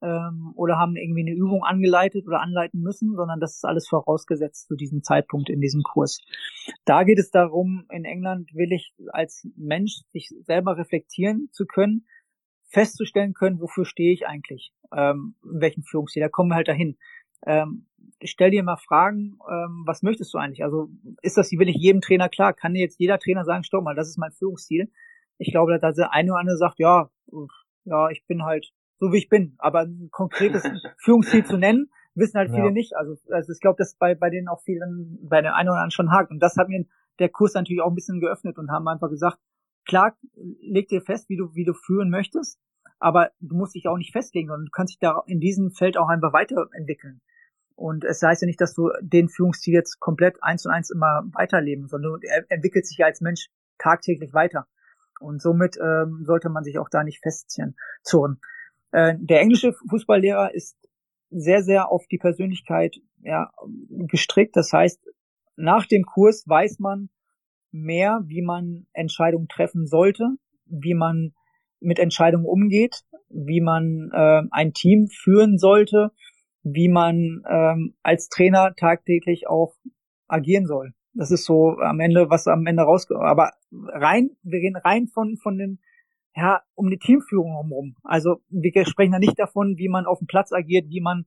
ähm, 0.02 0.52
oder 0.54 0.76
haben 0.76 0.96
irgendwie 0.96 1.22
eine 1.22 1.32
Übung 1.32 1.64
angeleitet 1.64 2.26
oder 2.26 2.40
anleiten 2.40 2.80
müssen, 2.80 3.14
sondern 3.14 3.40
das 3.40 3.56
ist 3.56 3.64
alles 3.64 3.88
vorausgesetzt 3.88 4.68
zu 4.68 4.76
diesem 4.76 5.02
Zeitpunkt 5.02 5.48
in 5.48 5.60
diesem 5.60 5.82
Kurs. 5.82 6.20
Da 6.84 7.04
geht 7.04 7.18
es 7.18 7.30
darum, 7.30 7.86
in 7.90 8.04
England 8.04 8.54
will 8.54 8.72
ich 8.72 8.94
als 9.12 9.48
Mensch 9.56 10.02
sich 10.12 10.30
selber 10.42 10.76
reflektieren 10.76 11.48
zu 11.52 11.66
können, 11.66 12.06
festzustellen 12.68 13.34
können, 13.34 13.60
wofür 13.60 13.84
stehe 13.84 14.12
ich 14.12 14.26
eigentlich, 14.26 14.72
ähm, 14.94 15.36
in 15.42 15.60
welchem 15.60 15.82
Führungsstil, 15.82 16.22
da 16.22 16.28
kommen 16.28 16.50
wir 16.50 16.56
halt 16.56 16.68
dahin. 16.68 16.98
Ähm, 17.46 17.87
stell 18.24 18.50
dir 18.50 18.62
mal 18.62 18.76
Fragen, 18.76 19.38
ähm, 19.50 19.84
was 19.86 20.02
möchtest 20.02 20.34
du 20.34 20.38
eigentlich? 20.38 20.64
Also 20.64 20.90
ist 21.22 21.36
das 21.36 21.50
will 21.52 21.68
ich 21.68 21.76
jedem 21.76 22.00
Trainer 22.00 22.28
klar? 22.28 22.52
Kann 22.52 22.74
jetzt 22.74 22.98
jeder 22.98 23.18
Trainer 23.18 23.44
sagen, 23.44 23.64
stopp 23.64 23.84
mal, 23.84 23.94
das 23.94 24.08
ist 24.08 24.18
mein 24.18 24.32
Führungsstil? 24.32 24.90
Ich 25.38 25.52
glaube, 25.52 25.78
dass 25.78 25.96
der 25.96 26.12
eine 26.12 26.32
oder 26.32 26.40
andere 26.40 26.56
sagt, 26.56 26.78
ja, 26.78 27.10
ja, 27.84 28.10
ich 28.10 28.26
bin 28.26 28.44
halt 28.44 28.72
so 28.98 29.12
wie 29.12 29.18
ich 29.18 29.28
bin. 29.28 29.54
Aber 29.58 29.80
ein 29.80 30.08
konkretes 30.10 30.62
Führungsziel 30.98 31.44
zu 31.44 31.56
nennen, 31.56 31.90
wissen 32.14 32.38
halt 32.38 32.50
viele 32.50 32.66
ja. 32.66 32.70
nicht. 32.70 32.96
Also, 32.96 33.16
also 33.30 33.52
ich 33.52 33.60
glaube, 33.60 33.76
dass 33.78 33.94
bei, 33.94 34.14
bei 34.14 34.30
denen 34.30 34.48
auch 34.48 34.60
vielen, 34.62 35.18
bei 35.22 35.40
den 35.40 35.52
einen 35.52 35.68
oder 35.68 35.78
anderen 35.78 35.90
schon 35.90 36.10
hakt. 36.10 36.30
Und 36.30 36.40
das 36.40 36.56
hat 36.56 36.68
mir 36.68 36.84
der 37.18 37.28
Kurs 37.28 37.54
natürlich 37.54 37.82
auch 37.82 37.88
ein 37.88 37.94
bisschen 37.94 38.20
geöffnet 38.20 38.58
und 38.58 38.70
haben 38.70 38.88
einfach 38.88 39.08
gesagt, 39.08 39.38
klar, 39.86 40.16
leg 40.60 40.88
dir 40.88 41.00
fest, 41.02 41.28
wie 41.28 41.36
du, 41.36 41.54
wie 41.54 41.64
du 41.64 41.74
führen 41.74 42.10
möchtest, 42.10 42.60
aber 42.98 43.30
du 43.40 43.56
musst 43.56 43.74
dich 43.74 43.88
auch 43.88 43.96
nicht 43.96 44.12
festlegen, 44.12 44.48
sondern 44.48 44.66
du 44.66 44.70
kannst 44.70 44.92
dich 44.92 44.98
da 44.98 45.22
in 45.26 45.40
diesem 45.40 45.70
Feld 45.70 45.96
auch 45.96 46.08
einfach 46.08 46.32
weiterentwickeln. 46.32 47.20
Und 47.78 48.02
es 48.02 48.20
heißt 48.20 48.42
ja 48.42 48.46
nicht, 48.46 48.60
dass 48.60 48.74
du 48.74 48.90
den 49.00 49.28
Führungsstil 49.28 49.72
jetzt 49.72 50.00
komplett 50.00 50.42
eins 50.42 50.62
zu 50.62 50.68
eins 50.68 50.90
immer 50.90 51.22
weiterleben, 51.32 51.86
sondern 51.86 52.18
er 52.22 52.44
entwickelt 52.48 52.84
sich 52.84 52.98
ja 52.98 53.06
als 53.06 53.20
Mensch 53.20 53.50
tagtäglich 53.78 54.34
weiter. 54.34 54.66
Und 55.20 55.40
somit 55.40 55.76
ähm, 55.80 56.24
sollte 56.24 56.48
man 56.48 56.64
sich 56.64 56.80
auch 56.80 56.88
da 56.88 57.04
nicht 57.04 57.20
festziehen. 57.22 57.76
Äh, 58.90 59.14
der 59.20 59.40
englische 59.40 59.74
Fußballlehrer 59.88 60.52
ist 60.54 60.76
sehr, 61.30 61.62
sehr 61.62 61.92
auf 61.92 62.08
die 62.08 62.18
Persönlichkeit 62.18 62.96
ja, 63.20 63.52
gestrickt. 63.88 64.56
Das 64.56 64.72
heißt, 64.72 65.00
nach 65.54 65.86
dem 65.86 66.02
Kurs 66.02 66.48
weiß 66.48 66.80
man 66.80 67.10
mehr, 67.70 68.22
wie 68.24 68.42
man 68.42 68.88
Entscheidungen 68.92 69.46
treffen 69.46 69.86
sollte, 69.86 70.30
wie 70.66 70.94
man 70.94 71.32
mit 71.78 72.00
Entscheidungen 72.00 72.46
umgeht, 72.46 73.04
wie 73.28 73.60
man 73.60 74.10
äh, 74.12 74.42
ein 74.50 74.72
Team 74.72 75.06
führen 75.06 75.58
sollte, 75.58 76.10
wie 76.62 76.88
man 76.88 77.42
ähm, 77.48 77.94
als 78.02 78.28
Trainer 78.28 78.74
tagtäglich 78.74 79.48
auch 79.48 79.74
agieren 80.26 80.66
soll. 80.66 80.92
Das 81.14 81.30
ist 81.30 81.44
so 81.44 81.78
am 81.78 82.00
Ende, 82.00 82.30
was 82.30 82.46
am 82.46 82.66
Ende 82.66 82.82
rauskommt. 82.82 83.22
Aber 83.22 83.52
rein, 83.72 84.30
wir 84.42 84.60
gehen 84.60 84.76
rein 84.76 85.08
von, 85.08 85.36
von 85.36 85.58
dem 85.58 85.78
ja, 86.36 86.62
um 86.74 86.88
die 86.88 86.98
Teamführung 86.98 87.52
herum. 87.52 87.96
Also 88.04 88.36
wir 88.48 88.86
sprechen 88.86 89.12
da 89.12 89.18
nicht 89.18 89.38
davon, 89.38 89.76
wie 89.76 89.88
man 89.88 90.06
auf 90.06 90.18
dem 90.18 90.28
Platz 90.28 90.52
agiert, 90.52 90.88
wie 90.88 91.00
man 91.00 91.26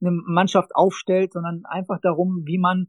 eine 0.00 0.10
Mannschaft 0.10 0.74
aufstellt, 0.74 1.32
sondern 1.32 1.64
einfach 1.64 2.00
darum, 2.00 2.42
wie 2.44 2.58
man 2.58 2.88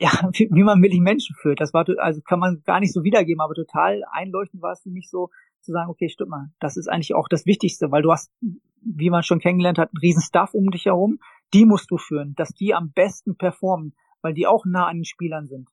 ja, 0.00 0.10
wie, 0.32 0.48
wie 0.50 0.62
man 0.62 0.82
wirklich 0.82 1.00
Menschen 1.00 1.36
führt. 1.36 1.60
Das 1.60 1.72
war 1.72 1.86
also 1.98 2.20
kann 2.22 2.38
man 2.38 2.62
gar 2.64 2.80
nicht 2.80 2.92
so 2.92 3.04
wiedergeben, 3.04 3.40
aber 3.40 3.54
total 3.54 4.02
einleuchtend 4.10 4.62
war 4.62 4.72
es 4.72 4.82
für 4.82 4.90
mich 4.90 5.08
so 5.08 5.30
zu 5.62 5.72
sagen, 5.72 5.90
okay, 5.90 6.08
stimmt 6.08 6.30
mal, 6.30 6.50
das 6.60 6.76
ist 6.76 6.88
eigentlich 6.88 7.14
auch 7.14 7.28
das 7.28 7.46
Wichtigste, 7.46 7.90
weil 7.90 8.02
du 8.02 8.12
hast, 8.12 8.32
wie 8.80 9.10
man 9.10 9.22
schon 9.22 9.38
kennengelernt 9.38 9.78
hat, 9.78 9.90
einen 9.90 10.00
riesen 10.00 10.22
Staff 10.22 10.54
um 10.54 10.70
dich 10.70 10.86
herum, 10.86 11.18
die 11.54 11.64
musst 11.64 11.90
du 11.90 11.98
führen, 11.98 12.34
dass 12.36 12.50
die 12.50 12.74
am 12.74 12.92
besten 12.92 13.36
performen, 13.36 13.94
weil 14.22 14.34
die 14.34 14.46
auch 14.46 14.64
nah 14.64 14.86
an 14.86 14.98
den 14.98 15.04
Spielern 15.04 15.48
sind. 15.48 15.68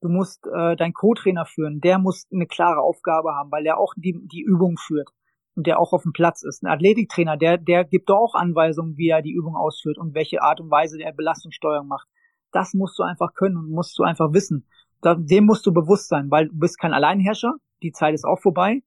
Du 0.00 0.08
musst 0.08 0.46
äh, 0.46 0.76
deinen 0.76 0.94
Co-Trainer 0.94 1.44
führen, 1.44 1.80
der 1.80 1.98
muss 1.98 2.26
eine 2.32 2.46
klare 2.46 2.80
Aufgabe 2.80 3.34
haben, 3.34 3.50
weil 3.50 3.66
er 3.66 3.78
auch 3.78 3.92
die, 3.96 4.18
die 4.32 4.40
Übung 4.40 4.76
führt 4.78 5.10
und 5.54 5.66
der 5.66 5.78
auch 5.78 5.92
auf 5.92 6.04
dem 6.04 6.12
Platz 6.12 6.42
ist. 6.42 6.62
Ein 6.62 6.70
Athletiktrainer, 6.70 7.36
der, 7.36 7.58
der 7.58 7.84
gibt 7.84 8.08
doch 8.08 8.16
auch 8.16 8.34
Anweisungen, 8.34 8.96
wie 8.96 9.08
er 9.08 9.20
die 9.20 9.32
Übung 9.32 9.56
ausführt 9.56 9.98
und 9.98 10.14
welche 10.14 10.42
Art 10.42 10.60
und 10.60 10.70
Weise 10.70 10.96
der 10.96 11.12
Belastungssteuerung 11.12 11.86
macht. 11.86 12.08
Das 12.50 12.72
musst 12.72 12.98
du 12.98 13.02
einfach 13.02 13.34
können 13.34 13.58
und 13.58 13.70
musst 13.70 13.98
du 13.98 14.02
einfach 14.02 14.32
wissen. 14.32 14.66
Dem 15.04 15.44
musst 15.44 15.66
du 15.66 15.72
bewusst 15.72 16.08
sein, 16.08 16.30
weil 16.30 16.48
du 16.48 16.58
bist 16.58 16.78
kein 16.78 16.92
Alleinherrscher, 16.92 17.54
die 17.82 17.92
Zeit 17.92 18.14
ist 18.14 18.24
auch 18.24 18.40
vorbei, 18.40 18.82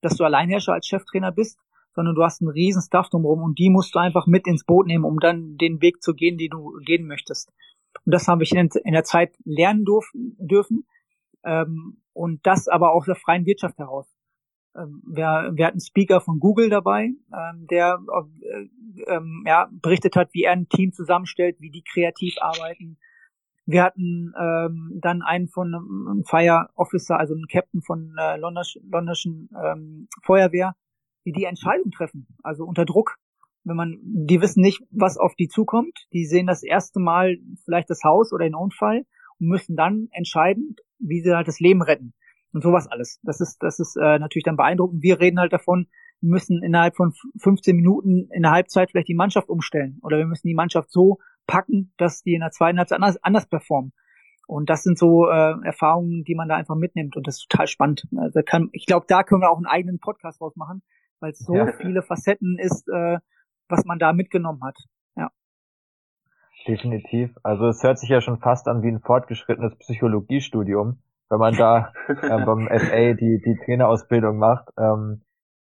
dass 0.00 0.16
du 0.16 0.24
Alleinherrscher 0.24 0.72
als 0.72 0.86
Cheftrainer 0.86 1.32
bist, 1.32 1.58
sondern 1.94 2.14
du 2.14 2.22
hast 2.22 2.40
einen 2.40 2.50
riesen 2.50 2.82
Staff 2.82 3.08
drumherum 3.08 3.42
und 3.42 3.58
die 3.58 3.70
musst 3.70 3.94
du 3.94 3.98
einfach 3.98 4.26
mit 4.26 4.46
ins 4.46 4.64
Boot 4.64 4.86
nehmen, 4.86 5.04
um 5.04 5.18
dann 5.18 5.56
den 5.56 5.80
Weg 5.82 6.02
zu 6.02 6.14
gehen, 6.14 6.38
den 6.38 6.50
du 6.50 6.78
gehen 6.84 7.06
möchtest. 7.06 7.52
Und 8.04 8.14
das 8.14 8.28
habe 8.28 8.42
ich 8.42 8.54
in, 8.54 8.70
der 8.86 9.04
Zeit 9.04 9.34
lernen 9.44 9.84
dürfen. 10.14 10.86
Ähm, 11.44 11.98
und 12.12 12.46
das 12.46 12.68
aber 12.68 12.92
auch 12.92 13.04
der 13.04 13.16
freien 13.16 13.46
Wirtschaft 13.46 13.78
heraus. 13.78 14.06
Ähm, 14.76 15.02
wir, 15.06 15.50
wir 15.54 15.66
hatten 15.66 15.80
Speaker 15.80 16.20
von 16.20 16.38
Google 16.38 16.68
dabei, 16.68 17.12
ähm, 17.32 17.66
der 17.70 17.98
äh, 18.08 19.12
ähm, 19.12 19.44
ja, 19.46 19.68
berichtet 19.72 20.16
hat, 20.16 20.32
wie 20.32 20.44
er 20.44 20.52
ein 20.52 20.68
Team 20.68 20.92
zusammenstellt, 20.92 21.56
wie 21.60 21.70
die 21.70 21.82
kreativ 21.82 22.36
arbeiten. 22.40 22.98
Wir 23.70 23.82
hatten 23.84 24.32
ähm, 24.40 24.98
dann 25.00 25.22
einen 25.22 25.48
von 25.48 25.74
einem 25.74 26.24
Fire 26.24 26.68
Officer, 26.74 27.18
also 27.18 27.34
einen 27.34 27.46
Captain 27.46 27.82
von 27.82 28.14
äh, 28.18 28.36
londonischen 28.36 29.48
ähm, 29.64 30.08
Feuerwehr, 30.22 30.74
die 31.24 31.32
die 31.32 31.44
Entscheidung 31.44 31.90
treffen, 31.90 32.26
also 32.42 32.64
unter 32.64 32.84
Druck 32.84 33.16
wenn 33.64 33.76
man, 33.76 33.98
die 34.02 34.40
wissen 34.40 34.62
nicht, 34.62 34.82
was 34.90 35.18
auf 35.18 35.34
die 35.34 35.48
zukommt. 35.48 36.06
Die 36.12 36.24
sehen 36.24 36.46
das 36.46 36.62
erste 36.62 37.00
Mal 37.00 37.38
vielleicht 37.64 37.90
das 37.90 38.02
Haus 38.04 38.32
oder 38.32 38.44
den 38.44 38.54
Unfall 38.54 39.04
und 39.38 39.48
müssen 39.48 39.76
dann 39.76 40.08
entscheiden, 40.12 40.76
wie 40.98 41.20
sie 41.20 41.34
halt 41.34 41.48
das 41.48 41.60
Leben 41.60 41.82
retten. 41.82 42.14
Und 42.52 42.62
sowas 42.62 42.88
alles. 42.88 43.20
Das 43.22 43.40
ist, 43.40 43.62
das 43.62 43.78
ist 43.78 43.96
äh, 43.96 44.18
natürlich 44.18 44.44
dann 44.44 44.56
beeindruckend. 44.56 45.02
Wir 45.02 45.20
reden 45.20 45.38
halt 45.38 45.52
davon, 45.52 45.86
wir 46.20 46.30
müssen 46.30 46.62
innerhalb 46.62 46.96
von 46.96 47.12
15 47.38 47.76
Minuten 47.76 48.28
in 48.32 48.42
der 48.42 48.50
Halbzeit 48.50 48.90
vielleicht 48.90 49.08
die 49.08 49.14
Mannschaft 49.14 49.48
umstellen. 49.48 49.98
Oder 50.02 50.18
wir 50.18 50.26
müssen 50.26 50.48
die 50.48 50.54
Mannschaft 50.54 50.90
so 50.90 51.18
packen, 51.50 51.92
dass 51.96 52.22
die 52.22 52.34
in 52.34 52.40
der 52.40 52.52
zweiten 52.52 52.78
Halbzeit 52.78 52.98
anders, 52.98 53.22
anders 53.22 53.46
performen. 53.48 53.92
Und 54.46 54.70
das 54.70 54.82
sind 54.82 54.98
so 54.98 55.28
äh, 55.28 55.54
Erfahrungen, 55.64 56.24
die 56.24 56.34
man 56.34 56.48
da 56.48 56.56
einfach 56.56 56.76
mitnimmt. 56.76 57.16
Und 57.16 57.26
das 57.26 57.38
ist 57.38 57.48
total 57.48 57.66
spannend. 57.66 58.06
Also 58.16 58.40
kann, 58.44 58.68
ich 58.72 58.86
glaube, 58.86 59.06
da 59.08 59.22
können 59.22 59.42
wir 59.42 59.50
auch 59.50 59.56
einen 59.56 59.66
eigenen 59.66 59.98
Podcast 59.98 60.40
draus 60.40 60.56
machen, 60.56 60.82
weil 61.20 61.32
es 61.32 61.38
so 61.38 61.54
ja. 61.54 61.72
viele 61.72 62.02
Facetten 62.02 62.56
ist, 62.58 62.88
äh, 62.88 63.18
was 63.68 63.84
man 63.84 63.98
da 63.98 64.12
mitgenommen 64.12 64.62
hat. 64.62 64.76
Ja. 65.16 65.30
Definitiv. 66.66 67.36
Also 67.42 67.66
es 67.68 67.82
hört 67.82 67.98
sich 67.98 68.10
ja 68.10 68.20
schon 68.20 68.38
fast 68.38 68.68
an 68.68 68.82
wie 68.82 68.88
ein 68.88 69.00
fortgeschrittenes 69.00 69.76
Psychologiestudium, 69.78 70.98
wenn 71.28 71.38
man 71.38 71.56
da 71.56 71.92
äh, 72.08 72.44
beim 72.44 72.68
FA 72.68 73.14
die, 73.14 73.40
die 73.44 73.58
Trainerausbildung 73.64 74.38
macht. 74.38 74.68
Ähm, 74.78 75.22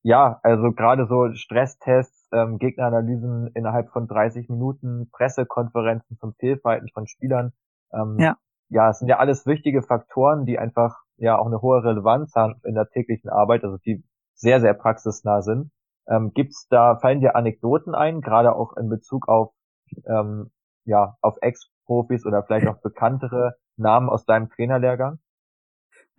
ja, 0.03 0.39
also 0.43 0.73
gerade 0.73 1.07
so 1.07 1.33
Stresstests, 1.35 2.16
ähm, 2.33 2.59
Gegneranalysen 2.59 3.51
innerhalb 3.55 3.91
von 3.91 4.07
30 4.07 4.49
Minuten, 4.49 5.09
Pressekonferenzen 5.11 6.17
zum 6.19 6.35
Fehlverhalten 6.35 6.89
von 6.93 7.07
Spielern. 7.07 7.53
Ähm, 7.93 8.17
ja. 8.19 8.37
ja, 8.69 8.91
es 8.91 8.99
sind 8.99 9.09
ja 9.09 9.19
alles 9.19 9.47
wichtige 9.47 9.83
Faktoren, 9.83 10.45
die 10.45 10.59
einfach 10.59 10.97
ja 11.17 11.39
auch 11.39 11.47
eine 11.47 11.63
hohe 11.63 11.83
Relevanz 11.83 12.35
haben 12.35 12.61
in 12.65 12.75
der 12.75 12.89
täglichen 12.89 13.31
Arbeit, 13.31 13.65
also 13.65 13.79
die 13.79 14.05
sehr, 14.35 14.61
sehr 14.61 14.75
praxisnah 14.75 15.43
sind. 15.43 15.71
Ähm, 16.09 16.33
gibt's 16.35 16.69
da, 16.69 16.99
fallen 17.01 17.21
dir 17.21 17.35
Anekdoten 17.35 17.95
ein, 17.95 18.21
gerade 18.21 18.55
auch 18.55 18.77
in 18.77 18.89
Bezug 18.89 19.29
auf, 19.29 19.53
ähm, 20.07 20.51
ja, 20.85 21.17
auf 21.21 21.37
Ex-Profis 21.41 22.27
oder 22.27 22.45
vielleicht 22.45 22.69
auch 22.69 22.81
bekanntere 22.81 23.57
Namen 23.77 24.09
aus 24.09 24.25
deinem 24.25 24.49
Trainerlehrgang? 24.51 25.19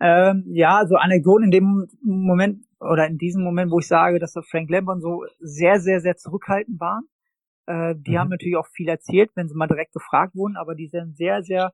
Ähm, 0.00 0.44
ja, 0.46 0.86
so 0.86 0.96
Anekdoten 0.96 1.44
in 1.44 1.50
dem 1.50 1.88
Moment 2.02 2.64
oder 2.80 3.06
in 3.06 3.18
diesem 3.18 3.42
Moment, 3.42 3.70
wo 3.70 3.78
ich 3.78 3.88
sage, 3.88 4.18
dass 4.18 4.34
Frank 4.48 4.70
Lambert 4.70 5.02
so 5.02 5.24
sehr, 5.40 5.80
sehr, 5.80 6.00
sehr 6.00 6.16
zurückhaltend 6.16 6.78
war. 6.80 7.02
Äh, 7.66 7.94
die 7.96 8.12
mhm. 8.12 8.18
haben 8.18 8.30
natürlich 8.30 8.56
auch 8.56 8.68
viel 8.68 8.88
erzählt, 8.88 9.30
wenn 9.34 9.48
sie 9.48 9.56
mal 9.56 9.66
direkt 9.66 9.92
gefragt 9.92 10.34
wurden, 10.34 10.56
aber 10.56 10.74
die 10.74 10.86
sind 10.86 11.16
sehr, 11.16 11.42
sehr, 11.42 11.72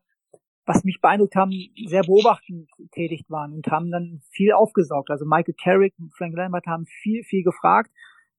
was 0.67 0.83
mich 0.85 1.01
beeindruckt 1.01 1.37
haben, 1.37 1.53
sehr 1.87 2.03
beobachtend 2.03 2.71
tätig 2.93 3.25
waren 3.29 3.53
und 3.53 3.67
haben 3.69 3.91
dann 3.91 4.23
viel 4.31 4.53
aufgesaugt. 4.53 5.11
Also 5.11 5.27
Michael 5.27 5.55
Carrick 5.63 5.95
und 5.99 6.15
Frank 6.17 6.35
Lambert 6.35 6.67
haben 6.67 6.87
viel, 6.87 7.23
viel 7.23 7.45
gefragt 7.45 7.91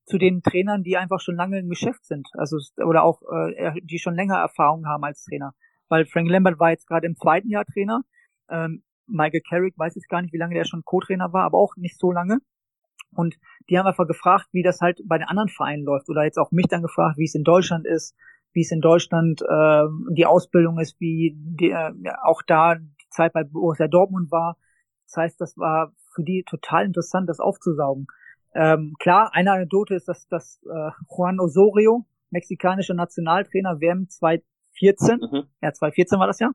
zu 0.05 0.17
den 0.17 0.41
Trainern, 0.41 0.83
die 0.83 0.97
einfach 0.97 1.19
schon 1.19 1.35
lange 1.35 1.59
im 1.59 1.69
Geschäft 1.69 2.05
sind, 2.05 2.27
also 2.33 2.57
oder 2.77 3.03
auch 3.03 3.21
äh, 3.31 3.79
die 3.81 3.99
schon 3.99 4.15
länger 4.15 4.37
Erfahrung 4.37 4.85
haben 4.85 5.03
als 5.03 5.23
Trainer. 5.23 5.53
Weil 5.87 6.05
Frank 6.05 6.29
Lambert 6.29 6.59
war 6.59 6.71
jetzt 6.71 6.87
gerade 6.87 7.07
im 7.07 7.15
zweiten 7.15 7.49
Jahr 7.49 7.65
Trainer. 7.65 8.01
Ähm, 8.49 8.83
Michael 9.07 9.41
Carrick 9.47 9.77
weiß 9.77 9.95
jetzt 9.95 10.09
gar 10.09 10.21
nicht, 10.21 10.33
wie 10.33 10.37
lange 10.37 10.55
der 10.55 10.65
schon 10.65 10.83
Co-Trainer 10.83 11.31
war, 11.31 11.43
aber 11.43 11.57
auch 11.57 11.75
nicht 11.77 11.99
so 11.99 12.11
lange. 12.11 12.39
Und 13.15 13.37
die 13.69 13.77
haben 13.77 13.87
einfach 13.87 14.07
gefragt, 14.07 14.47
wie 14.51 14.63
das 14.63 14.81
halt 14.81 15.01
bei 15.05 15.17
den 15.17 15.27
anderen 15.27 15.49
Vereinen 15.49 15.83
läuft. 15.83 16.09
Oder 16.09 16.23
jetzt 16.23 16.37
auch 16.37 16.51
mich 16.51 16.67
dann 16.67 16.81
gefragt, 16.81 17.17
wie 17.17 17.25
es 17.25 17.35
in 17.35 17.43
Deutschland 17.43 17.85
ist, 17.85 18.15
wie 18.53 18.61
es 18.61 18.71
in 18.71 18.81
Deutschland 18.81 19.41
äh, 19.41 19.83
die 20.11 20.25
Ausbildung 20.25 20.79
ist, 20.79 20.99
wie 20.99 21.35
die, 21.35 21.71
äh, 21.71 21.91
auch 22.23 22.41
da 22.45 22.75
die 22.75 23.09
Zeit 23.09 23.33
bei 23.33 23.43
Borussia 23.43 23.87
Dortmund 23.87 24.31
war. 24.31 24.57
Das 25.07 25.17
heißt, 25.17 25.41
das 25.41 25.57
war 25.57 25.93
für 26.13 26.23
die 26.23 26.43
total 26.47 26.85
interessant, 26.85 27.29
das 27.29 27.39
aufzusaugen. 27.39 28.07
Ähm, 28.53 28.95
klar, 28.99 29.31
eine 29.33 29.51
Anekdote 29.51 29.95
ist, 29.95 30.07
dass, 30.07 30.27
dass 30.27 30.61
äh, 30.63 30.91
Juan 31.09 31.39
Osorio, 31.39 32.05
mexikanischer 32.29 32.93
Nationaltrainer, 32.93 33.81
WM 33.81 34.07
2014, 34.07 35.19
mhm. 35.19 35.43
ja 35.61 35.73
2014 35.73 36.19
war 36.19 36.27
das 36.27 36.39
ja, 36.39 36.51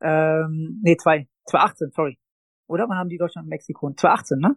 ähm, 0.00 0.80
nee, 0.82 0.96
2, 0.96 1.28
2018, 1.46 1.90
sorry. 1.92 2.18
Oder 2.66 2.88
wann 2.88 2.98
haben 2.98 3.08
die 3.08 3.18
Deutschland 3.18 3.46
und 3.46 3.50
Mexiko? 3.50 3.92
2018, 3.92 4.38
ne? 4.38 4.56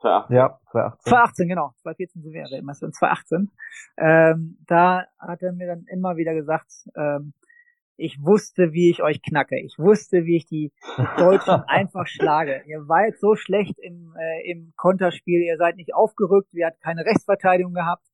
2018. 0.00 0.36
Ja, 0.36 0.58
2018. 0.70 1.10
2018, 1.10 1.48
genau. 1.48 1.70
2014 1.82 2.22
sind 2.22 2.32
wir 2.32 2.40
ja 2.42 2.50
Weltmeister. 2.50 2.90
2018. 2.90 3.50
Ähm, 3.96 4.58
da 4.66 5.04
hat 5.18 5.42
er 5.42 5.52
mir 5.52 5.66
dann 5.66 5.84
immer 5.90 6.16
wieder 6.16 6.34
gesagt, 6.34 6.70
ähm, 6.96 7.32
ich 7.96 8.22
wusste, 8.22 8.72
wie 8.72 8.90
ich 8.90 9.02
euch 9.02 9.22
knacke. 9.22 9.58
Ich 9.58 9.78
wusste, 9.78 10.24
wie 10.24 10.36
ich 10.36 10.46
die 10.46 10.72
Deutschen 11.16 11.62
einfach 11.66 12.06
schlage. 12.06 12.62
Ihr 12.66 12.88
wart 12.88 13.18
so 13.18 13.36
schlecht 13.36 13.78
im, 13.78 14.14
äh, 14.18 14.50
im 14.50 14.74
Konterspiel. 14.76 15.42
Ihr 15.42 15.56
seid 15.56 15.76
nicht 15.76 15.94
aufgerückt. 15.94 16.52
Wir 16.52 16.66
hatten 16.66 16.80
keine 16.80 17.06
Rechtsverteidigung 17.06 17.72
gehabt. 17.72 18.04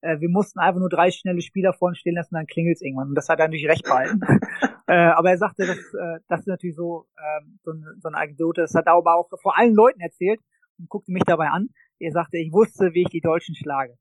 Äh, 0.00 0.20
wir 0.20 0.28
mussten 0.28 0.60
einfach 0.60 0.78
nur 0.78 0.88
drei 0.88 1.10
schnelle 1.10 1.42
Spieler 1.42 1.72
vorne 1.72 1.96
stehen 1.96 2.14
lassen, 2.14 2.34
dann 2.34 2.46
klingelt's 2.46 2.82
irgendwann. 2.82 3.08
Und 3.08 3.14
das 3.16 3.28
hat 3.28 3.40
er 3.40 3.46
natürlich 3.46 3.68
recht 3.68 3.84
behalten. 3.84 4.20
äh, 4.86 4.94
aber 4.94 5.30
er 5.30 5.38
sagte, 5.38 5.66
das, 5.66 5.78
äh, 5.78 6.20
das 6.28 6.40
ist 6.40 6.46
natürlich 6.48 6.76
so, 6.76 7.06
äh, 7.16 7.44
so, 7.64 7.72
eine, 7.72 7.94
so 8.00 8.08
eine 8.08 8.18
Anekdote. 8.18 8.60
Das 8.62 8.74
hat 8.74 8.86
er 8.86 8.94
aber 8.94 9.16
auch 9.16 9.28
vor 9.40 9.58
allen 9.58 9.74
Leuten 9.74 10.00
erzählt 10.00 10.40
und 10.82 10.88
guckte 10.88 11.12
mich 11.12 11.22
dabei 11.24 11.48
an. 11.48 11.68
Er 11.98 12.12
sagte, 12.12 12.38
ich 12.38 12.52
wusste, 12.52 12.92
wie 12.92 13.02
ich 13.02 13.08
die 13.08 13.20
Deutschen 13.20 13.54
schlage. 13.54 13.96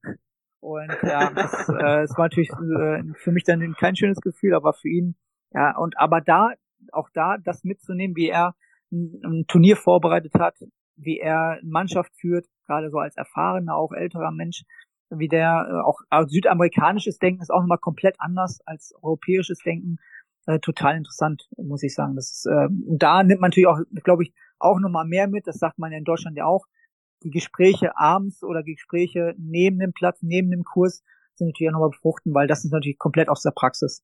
Und 0.59 0.91
ja, 1.03 1.31
das, 1.31 1.53
äh, 1.69 2.01
das 2.01 2.17
war 2.17 2.25
natürlich 2.25 2.49
äh, 2.51 3.03
für 3.15 3.31
mich 3.31 3.43
dann 3.43 3.73
kein 3.79 3.95
schönes 3.95 4.19
Gefühl, 4.19 4.53
aber 4.53 4.73
für 4.73 4.89
ihn, 4.89 5.15
ja, 5.53 5.77
und 5.77 5.97
aber 5.97 6.21
da, 6.21 6.51
auch 6.91 7.09
da, 7.13 7.37
das 7.37 7.63
mitzunehmen, 7.63 8.15
wie 8.15 8.29
er 8.29 8.55
ein, 8.91 9.21
ein 9.23 9.45
Turnier 9.47 9.77
vorbereitet 9.77 10.33
hat, 10.35 10.55
wie 10.95 11.19
er 11.19 11.59
Mannschaft 11.63 12.11
führt, 12.19 12.47
gerade 12.65 12.89
so 12.89 12.97
als 12.99 13.15
erfahrener, 13.17 13.75
auch 13.75 13.91
älterer 13.91 14.31
Mensch, 14.31 14.63
wie 15.09 15.27
der 15.27 15.67
äh, 15.69 15.85
auch 15.85 16.01
also 16.09 16.29
südamerikanisches 16.29 17.17
Denken 17.19 17.41
ist 17.41 17.51
auch 17.51 17.61
nochmal 17.61 17.77
komplett 17.77 18.15
anders 18.19 18.59
als 18.65 18.93
europäisches 19.01 19.59
Denken. 19.59 19.97
Äh, 20.47 20.59
total 20.59 20.97
interessant, 20.97 21.47
muss 21.57 21.83
ich 21.83 21.93
sagen. 21.93 22.15
Das 22.15 22.31
ist, 22.31 22.45
äh, 22.45 22.67
da 22.97 23.23
nimmt 23.23 23.41
man 23.41 23.49
natürlich 23.49 23.67
auch, 23.67 23.79
glaube 24.03 24.23
ich, 24.23 24.33
auch 24.57 24.79
nochmal 24.79 25.05
mehr 25.05 25.27
mit. 25.27 25.47
Das 25.47 25.57
sagt 25.57 25.79
man 25.79 25.91
ja 25.91 25.97
in 25.97 26.03
Deutschland 26.03 26.37
ja 26.37 26.45
auch. 26.45 26.65
Die 27.23 27.29
Gespräche 27.29 27.97
abends 27.97 28.43
oder 28.43 28.63
Gespräche 28.63 29.35
neben 29.37 29.79
dem 29.79 29.93
Platz, 29.93 30.19
neben 30.21 30.49
dem 30.49 30.63
Kurs 30.63 31.03
sind 31.35 31.47
natürlich 31.47 31.69
auch 31.69 31.73
nochmal 31.73 31.89
befruchten, 31.89 32.33
weil 32.33 32.47
das 32.47 32.65
ist 32.65 32.71
natürlich 32.71 32.97
komplett 32.97 33.29
aus 33.29 33.41
der 33.41 33.51
Praxis. 33.51 34.03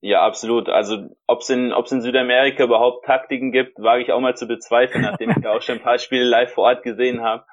Ja, 0.00 0.22
absolut. 0.22 0.68
Also 0.68 1.08
ob 1.26 1.40
es 1.40 1.48
in, 1.48 1.72
ob's 1.72 1.90
in 1.90 2.02
Südamerika 2.02 2.64
überhaupt 2.64 3.06
Taktiken 3.06 3.52
gibt, 3.52 3.78
wage 3.78 4.02
ich 4.02 4.12
auch 4.12 4.20
mal 4.20 4.36
zu 4.36 4.46
bezweifeln, 4.46 5.02
nachdem 5.02 5.30
ich 5.30 5.40
da 5.42 5.52
auch 5.52 5.62
schon 5.62 5.76
ein 5.76 5.82
paar 5.82 5.98
Spiele 5.98 6.24
live 6.24 6.52
vor 6.52 6.64
Ort 6.64 6.82
gesehen 6.82 7.22
habe. 7.22 7.44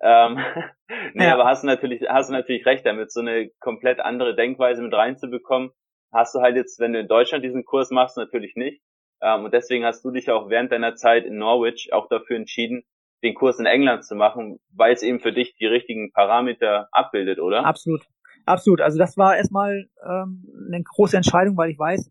Ähm, 0.00 0.38
nee, 1.14 1.26
ja. 1.26 1.34
aber 1.34 1.44
hast 1.44 1.64
du 1.64 1.66
natürlich, 1.66 2.02
hast 2.08 2.30
du 2.30 2.32
natürlich 2.32 2.64
recht 2.64 2.86
damit, 2.86 3.12
so 3.12 3.20
eine 3.20 3.50
komplett 3.60 4.00
andere 4.00 4.34
Denkweise 4.34 4.80
mit 4.82 4.94
reinzubekommen, 4.94 5.70
hast 6.10 6.34
du 6.34 6.40
halt 6.40 6.56
jetzt, 6.56 6.80
wenn 6.80 6.94
du 6.94 7.00
in 7.00 7.08
Deutschland 7.08 7.44
diesen 7.44 7.64
Kurs 7.64 7.90
machst, 7.90 8.16
natürlich 8.16 8.54
nicht. 8.56 8.80
Ähm, 9.20 9.44
und 9.44 9.52
deswegen 9.52 9.84
hast 9.84 10.02
du 10.04 10.10
dich 10.10 10.30
auch 10.30 10.48
während 10.48 10.72
deiner 10.72 10.94
Zeit 10.94 11.26
in 11.26 11.36
Norwich 11.36 11.92
auch 11.92 12.08
dafür 12.08 12.36
entschieden, 12.36 12.84
den 13.22 13.34
Kurs 13.34 13.58
in 13.58 13.66
England 13.66 14.04
zu 14.04 14.14
machen, 14.14 14.60
weil 14.72 14.92
es 14.92 15.02
eben 15.02 15.20
für 15.20 15.32
dich 15.32 15.56
die 15.56 15.66
richtigen 15.66 16.12
Parameter 16.12 16.88
abbildet, 16.92 17.40
oder? 17.40 17.64
Absolut. 17.64 18.06
Absolut. 18.46 18.80
Also 18.80 18.98
das 18.98 19.16
war 19.16 19.36
erstmal 19.36 19.88
ähm, 20.02 20.46
eine 20.68 20.82
große 20.82 21.16
Entscheidung, 21.16 21.56
weil 21.56 21.70
ich 21.70 21.78
weiß, 21.78 22.10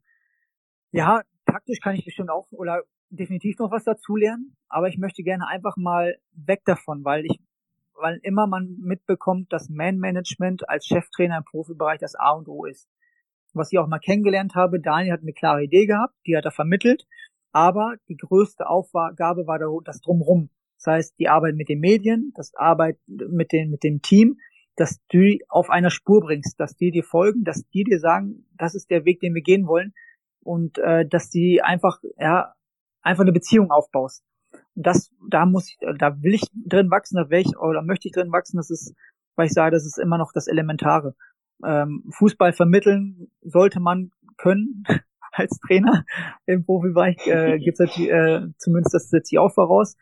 ja, 0.92 1.22
taktisch 1.46 1.80
kann 1.80 1.96
ich 1.96 2.06
bestimmt 2.06 2.30
auch 2.30 2.48
oder 2.52 2.84
definitiv 3.10 3.58
noch 3.58 3.72
was 3.72 3.86
dazulernen, 3.86 4.56
aber 4.68 4.88
ich 4.88 4.98
möchte 4.98 5.24
gerne 5.24 5.48
einfach 5.48 5.78
mal 5.78 6.18
weg 6.34 6.62
davon, 6.66 7.04
weil 7.06 7.26
ich 7.26 7.40
weil 8.00 8.20
immer 8.22 8.46
man 8.46 8.78
mitbekommt, 8.80 9.52
dass 9.52 9.70
Man-Management 9.70 10.70
als 10.70 10.86
Cheftrainer 10.86 11.38
im 11.38 11.44
Profibereich 11.44 12.00
das 12.00 12.14
A 12.14 12.32
und 12.32 12.48
O 12.48 12.66
ist. 12.66 12.88
Was 13.54 13.72
ich 13.72 13.80
auch 13.80 13.88
mal 13.88 13.98
kennengelernt 13.98 14.54
habe, 14.54 14.80
Daniel 14.80 15.14
hat 15.14 15.22
eine 15.22 15.34
klare 15.34 15.64
Idee 15.64 15.88
gehabt, 15.88 16.14
die 16.28 16.38
hat 16.38 16.46
er 16.46 16.52
vermittelt, 16.52 17.08
aber 17.52 17.96
die 18.08 18.18
größte 18.18 18.70
Aufgabe 18.70 19.48
war 19.48 19.60
das 19.84 20.02
Drumrum. 20.02 20.52
Das 20.78 20.94
heißt, 20.94 21.20
die 21.20 21.30
Arbeit 21.30 21.56
mit 21.56 21.70
den 21.70 21.80
Medien, 21.80 22.34
das 22.36 22.54
Arbeit 22.56 22.98
mit, 23.08 23.52
den, 23.52 23.72
mit 23.72 23.84
dem 23.84 24.02
Team, 24.02 24.38
dass 24.76 25.00
du 25.10 25.20
die 25.20 25.44
auf 25.50 25.70
einer 25.70 25.90
Spur 25.90 26.22
bringst, 26.22 26.60
dass 26.60 26.76
die 26.76 26.92
dir 26.92 27.04
folgen, 27.04 27.44
dass 27.44 27.68
die 27.70 27.84
dir 27.84 28.00
sagen, 28.00 28.46
das 28.58 28.76
ist 28.76 28.90
der 28.92 29.06
Weg, 29.06 29.20
den 29.20 29.34
wir 29.34 29.42
gehen 29.42 29.68
wollen 29.68 29.94
und 30.42 30.78
äh, 30.78 31.06
dass 31.08 31.30
die 31.30 31.62
einfach 31.62 32.00
ja 32.20 32.54
einfach 33.02 33.24
eine 33.24 33.32
Beziehung 33.32 33.72
aufbaust. 33.72 34.24
Das, 34.76 35.12
da 35.30 35.46
muss 35.46 35.70
ich, 35.70 35.78
da 35.98 36.22
will 36.22 36.36
ich 36.36 36.44
drin 36.54 36.92
wachsen, 36.92 37.16
da 37.16 37.30
will 37.30 37.40
ich, 37.40 37.58
oder 37.58 37.82
möchte 37.82 38.08
ich 38.08 38.14
drin 38.14 38.32
wachsen, 38.32 38.58
das 38.58 38.70
ist, 38.70 38.94
weil 39.36 39.48
ich 39.48 39.54
sage, 39.54 39.72
das 39.72 39.86
ist 39.86 39.98
immer 39.98 40.18
noch 40.18 40.32
das 40.34 40.48
Elementare. 40.48 41.16
Ähm, 41.66 42.04
Fußball 42.12 42.54
vermitteln 42.54 43.32
sollte 43.42 43.80
man 43.80 44.12
können 44.38 44.84
als 45.32 45.58
Trainer. 45.66 46.06
Im 46.46 46.66
Profibereich, 46.66 47.26
äh, 47.26 47.58
gibt's 47.58 47.80
natürlich, 47.80 48.12
äh, 48.12 48.42
zumindest 48.58 48.94
das 48.94 49.10
setze 49.10 49.36
ich 49.36 49.40
auch 49.40 49.54
voraus 49.54 49.98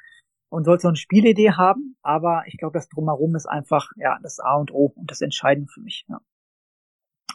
und 0.55 0.63
sollte 0.63 0.83
so 0.83 0.87
eine 0.87 0.95
Spielidee 0.95 1.51
haben, 1.51 1.97
aber 2.01 2.43
ich 2.47 2.57
glaube, 2.57 2.79
das 2.79 2.87
drumherum 2.87 3.35
ist 3.35 3.45
einfach 3.45 3.91
ja 3.97 4.17
das 4.23 4.39
A 4.39 4.55
und 4.55 4.71
O 4.71 4.93
und 4.95 5.11
das 5.11 5.19
Entscheidende 5.19 5.69
für 5.69 5.81
mich. 5.81 6.05
Ja. 6.07 6.21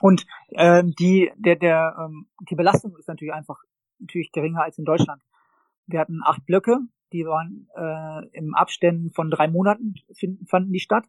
Und 0.01 0.25
äh, 0.53 0.83
die 0.99 1.31
der 1.37 1.57
der 1.57 1.97
ähm, 2.01 2.31
die 2.49 2.55
Belastung 2.55 2.97
ist 2.97 3.09
natürlich 3.09 3.35
einfach 3.35 3.59
natürlich 3.99 4.33
geringer 4.33 4.63
als 4.63 4.79
in 4.79 4.87
Deutschland. 4.87 5.23
Wir 5.87 6.01
hatten 6.01 6.21
acht 6.25 6.47
Blöcke, 6.47 6.79
die 7.13 7.27
waren 7.27 7.69
äh, 7.77 8.27
im 8.33 8.55
Abständen 8.55 9.11
von 9.11 9.31
drei 9.31 9.49
Monaten 9.49 9.97
finden, 10.15 10.47
fanden 10.47 10.73
die 10.73 10.81
statt. 10.81 11.05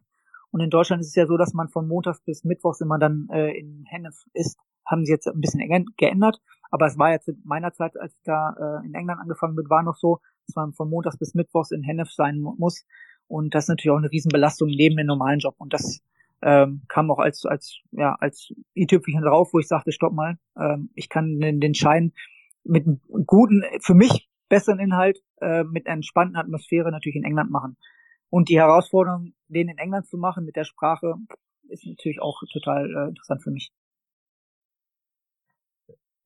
Und 0.50 0.60
in 0.60 0.68
Deutschland 0.68 1.00
ist 1.00 1.08
es 1.08 1.14
ja 1.14 1.26
so, 1.26 1.38
dass 1.38 1.54
man 1.54 1.70
von 1.70 1.88
Montags 1.88 2.20
bis 2.20 2.44
Mittwochs 2.44 2.82
immer 2.82 2.98
dann 2.98 3.26
äh, 3.32 3.58
in 3.58 3.86
Hennef 3.88 4.16
ist. 4.34 4.58
Haben 4.84 5.06
sie 5.06 5.12
jetzt 5.12 5.26
ein 5.26 5.40
bisschen 5.40 5.66
geändert. 5.96 6.42
Aber 6.72 6.86
es 6.86 6.98
war 6.98 7.12
ja 7.12 7.20
zu 7.20 7.32
meiner 7.44 7.72
Zeit, 7.72 8.00
als 8.00 8.14
ich 8.14 8.22
da 8.24 8.80
äh, 8.82 8.86
in 8.86 8.94
England 8.94 9.20
angefangen 9.20 9.54
bin, 9.54 9.68
war 9.68 9.82
noch 9.82 9.96
so, 9.96 10.20
dass 10.46 10.56
man 10.56 10.72
von 10.72 10.88
Montags 10.88 11.18
bis 11.18 11.34
Mittwochs 11.34 11.70
in 11.70 11.82
Hennef 11.82 12.10
sein 12.10 12.40
muss. 12.40 12.86
Und 13.28 13.54
das 13.54 13.64
ist 13.64 13.68
natürlich 13.68 13.90
auch 13.90 13.98
eine 13.98 14.10
Riesenbelastung 14.10 14.68
neben 14.68 14.96
dem 14.96 15.06
normalen 15.06 15.38
Job. 15.38 15.54
Und 15.58 15.74
das 15.74 16.00
ähm, 16.40 16.82
kam 16.88 17.10
auch 17.10 17.18
als 17.18 17.44
als 17.44 17.78
ja 17.90 18.16
als 18.18 18.52
i-Tüpfelchen 18.74 19.22
drauf, 19.22 19.50
wo 19.52 19.58
ich 19.58 19.68
sagte, 19.68 19.92
stopp 19.92 20.14
mal, 20.14 20.38
ähm, 20.58 20.90
ich 20.94 21.10
kann 21.10 21.38
den, 21.38 21.60
den 21.60 21.74
Schein 21.74 22.12
mit 22.64 22.86
einem 22.86 23.00
guten, 23.26 23.64
für 23.80 23.94
mich 23.94 24.30
besseren 24.48 24.80
Inhalt 24.80 25.22
äh, 25.40 25.64
mit 25.64 25.86
einer 25.86 25.96
entspannten 25.96 26.36
Atmosphäre 26.36 26.90
natürlich 26.90 27.16
in 27.16 27.24
England 27.24 27.50
machen. 27.50 27.76
Und 28.30 28.48
die 28.48 28.58
Herausforderung, 28.58 29.34
den 29.48 29.68
in 29.68 29.78
England 29.78 30.06
zu 30.06 30.16
machen 30.16 30.44
mit 30.46 30.56
der 30.56 30.64
Sprache, 30.64 31.14
ist 31.68 31.86
natürlich 31.86 32.20
auch 32.20 32.40
total 32.52 32.90
äh, 32.90 33.08
interessant 33.08 33.42
für 33.42 33.50
mich. 33.50 33.72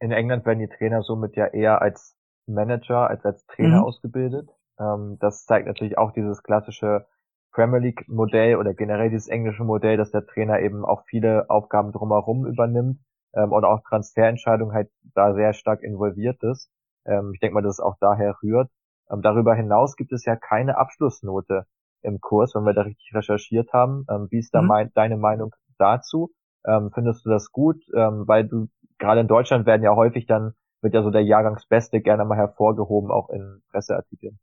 In 0.01 0.13
England 0.13 0.45
werden 0.45 0.59
die 0.59 0.69
Trainer 0.69 1.03
somit 1.03 1.37
ja 1.37 1.47
eher 1.47 1.81
als 1.81 2.17
Manager 2.47 3.09
als 3.09 3.25
als 3.25 3.47
Trainer 3.47 3.79
mhm. 3.79 3.85
ausgebildet. 3.85 4.51
Ähm, 4.79 5.17
das 5.21 5.45
zeigt 5.47 5.67
natürlich 5.67 5.99
auch 5.99 6.13
dieses 6.13 6.43
klassische 6.43 7.07
Premier 7.53 7.79
League 7.79 8.07
Modell 8.09 8.57
oder 8.57 8.75
generell 8.75 9.11
dieses 9.11 9.29
englische 9.29 9.65
Modell, 9.65 9.97
dass 9.97 10.11
der 10.11 10.27
Trainer 10.27 10.61
eben 10.61 10.85
auch 10.85 11.05
viele 11.07 11.49
Aufgaben 11.49 11.93
drumherum 11.93 12.47
übernimmt 12.47 13.01
ähm, 13.35 13.53
und 13.53 13.65
auch 13.65 13.81
Transferentscheidungen 13.89 14.75
halt 14.75 14.91
da 15.15 15.35
sehr 15.35 15.55
stark 15.55 15.83
involviert 15.83 16.43
ist. 16.43 16.71
Ähm, 17.07 17.31
ich 17.35 17.41
denke 17.41 17.55
mal, 17.55 17.63
dass 17.63 17.79
es 17.79 17.81
auch 17.81 17.97
daher 18.01 18.37
rührt. 18.43 18.71
Ähm, 19.11 19.23
darüber 19.23 19.55
hinaus 19.55 19.97
gibt 19.97 20.13
es 20.13 20.25
ja 20.25 20.37
keine 20.37 20.77
Abschlussnote 20.77 21.67
im 22.03 22.21
Kurs, 22.21 22.55
wenn 22.55 22.65
wir 22.65 22.75
da 22.75 22.83
richtig 22.83 23.11
recherchiert 23.15 23.73
haben. 23.73 24.05
Ähm, 24.11 24.29
wie 24.31 24.39
ist 24.39 24.55
da 24.55 24.63
mhm. 24.63 24.69
mein, 24.69 24.93
deine 24.95 25.17
Meinung 25.17 25.55
dazu? 25.79 26.33
Ähm, 26.67 26.91
findest 26.93 27.25
du 27.25 27.31
das 27.31 27.53
gut? 27.53 27.83
Ähm, 27.95 28.25
weil 28.27 28.47
du 28.47 28.69
gerade 28.99 29.21
in 29.21 29.29
Deutschland 29.29 29.67
werden 29.67 29.83
ja 29.83 29.95
häufig 29.95 30.27
dann 30.27 30.55
wird 30.83 30.95
ja 30.95 31.03
so 31.03 31.11
der 31.11 31.23
Jahrgangsbeste 31.23 32.01
gerne 32.01 32.25
mal 32.25 32.37
hervorgehoben, 32.37 33.11
auch 33.11 33.31
in 33.31 33.63
Presseartikeln. 33.71 34.39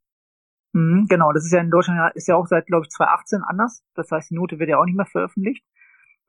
Mhm, 0.72 1.06
genau, 1.08 1.32
das 1.32 1.44
ist 1.44 1.52
ja 1.52 1.60
in 1.60 1.70
Deutschland 1.70 2.14
ist 2.14 2.26
ja 2.26 2.36
auch 2.36 2.46
seit, 2.46 2.66
glaube 2.66 2.84
ich, 2.84 2.90
2018 2.90 3.42
anders. 3.46 3.84
Das 3.94 4.10
heißt, 4.10 4.30
die 4.30 4.34
Note 4.34 4.58
wird 4.58 4.68
ja 4.68 4.78
auch 4.78 4.84
nicht 4.84 4.96
mehr 4.96 5.06
veröffentlicht. 5.06 5.64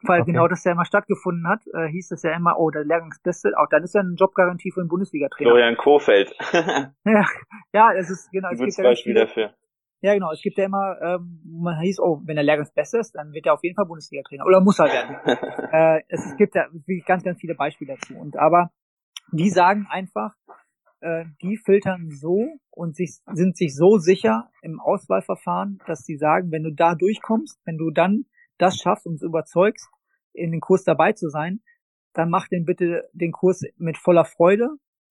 Weil 0.03 0.21
okay. 0.21 0.33
genau 0.33 0.47
das 0.47 0.63
ja 0.63 0.73
immer 0.73 0.85
stattgefunden 0.85 1.47
hat, 1.47 1.61
äh, 1.73 1.87
hieß 1.87 2.11
es 2.11 2.21
ja 2.21 2.35
immer, 2.35 2.59
oh, 2.59 2.69
der 2.69 2.83
Lehrgangsbeste, 2.83 3.53
auch 3.57 3.67
dann 3.69 3.83
ist 3.83 3.95
ja 3.95 4.01
eine 4.01 4.13
Jobgarantie 4.13 4.71
für 4.71 4.81
einen 4.81 4.89
Bundesliga-Trainer. 4.89 5.49
Florian 5.49 5.77
Kofeld. 5.77 6.35
ja, 7.05 7.25
ja, 7.73 7.93
es 7.93 8.09
ist 8.09 8.29
genau. 8.31 8.49
Es 8.51 8.59
gibt 8.59 8.77
Beispiel 8.77 9.15
ja 9.15 9.25
dafür. 9.25 9.53
Ja, 10.05 10.13
genau. 10.13 10.31
Es 10.31 10.43
gibt 10.43 10.59
ja 10.59 10.65
immer, 10.65 11.01
ähm, 11.01 11.41
man 11.43 11.79
hieß, 11.79 11.99
oh, 11.99 12.21
wenn 12.25 12.35
der 12.35 12.43
Lehrgangsbeste 12.43 12.99
ist, 12.99 13.15
dann 13.15 13.33
wird 13.33 13.47
er 13.47 13.55
auf 13.55 13.63
jeden 13.63 13.75
Fall 13.75 13.87
Bundesliga-Trainer. 13.87 14.45
Oder 14.45 14.61
muss 14.61 14.77
er 14.77 14.85
werden. 14.85 15.15
äh, 15.71 16.03
es, 16.09 16.23
es 16.23 16.37
gibt 16.37 16.53
ja 16.53 16.67
wirklich 16.71 17.05
ganz, 17.05 17.23
ganz 17.23 17.39
viele 17.39 17.55
Beispiele 17.55 17.95
dazu. 17.95 18.15
Und 18.15 18.37
aber 18.37 18.69
die 19.31 19.49
sagen 19.49 19.87
einfach, 19.89 20.35
äh, 20.99 21.25
die 21.41 21.57
filtern 21.57 22.11
so 22.11 22.45
und 22.69 22.95
sich, 22.95 23.17
sind 23.33 23.57
sich 23.57 23.75
so 23.75 23.97
sicher 23.97 24.51
im 24.61 24.79
Auswahlverfahren, 24.79 25.79
dass 25.87 26.03
sie 26.03 26.17
sagen, 26.17 26.51
wenn 26.51 26.61
du 26.61 26.71
da 26.71 26.93
durchkommst, 26.93 27.59
wenn 27.65 27.79
du 27.79 27.89
dann 27.89 28.25
das 28.59 28.77
schaffst 28.77 29.07
und 29.07 29.19
überzeugst, 29.23 29.89
in 30.33 30.51
den 30.51 30.61
Kurs 30.61 30.83
dabei 30.83 31.13
zu 31.13 31.29
sein, 31.29 31.61
dann 32.13 32.29
mach 32.29 32.47
den 32.47 32.65
bitte 32.65 33.09
den 33.13 33.31
Kurs 33.31 33.63
mit 33.77 33.97
voller 33.97 34.25
Freude, 34.25 34.69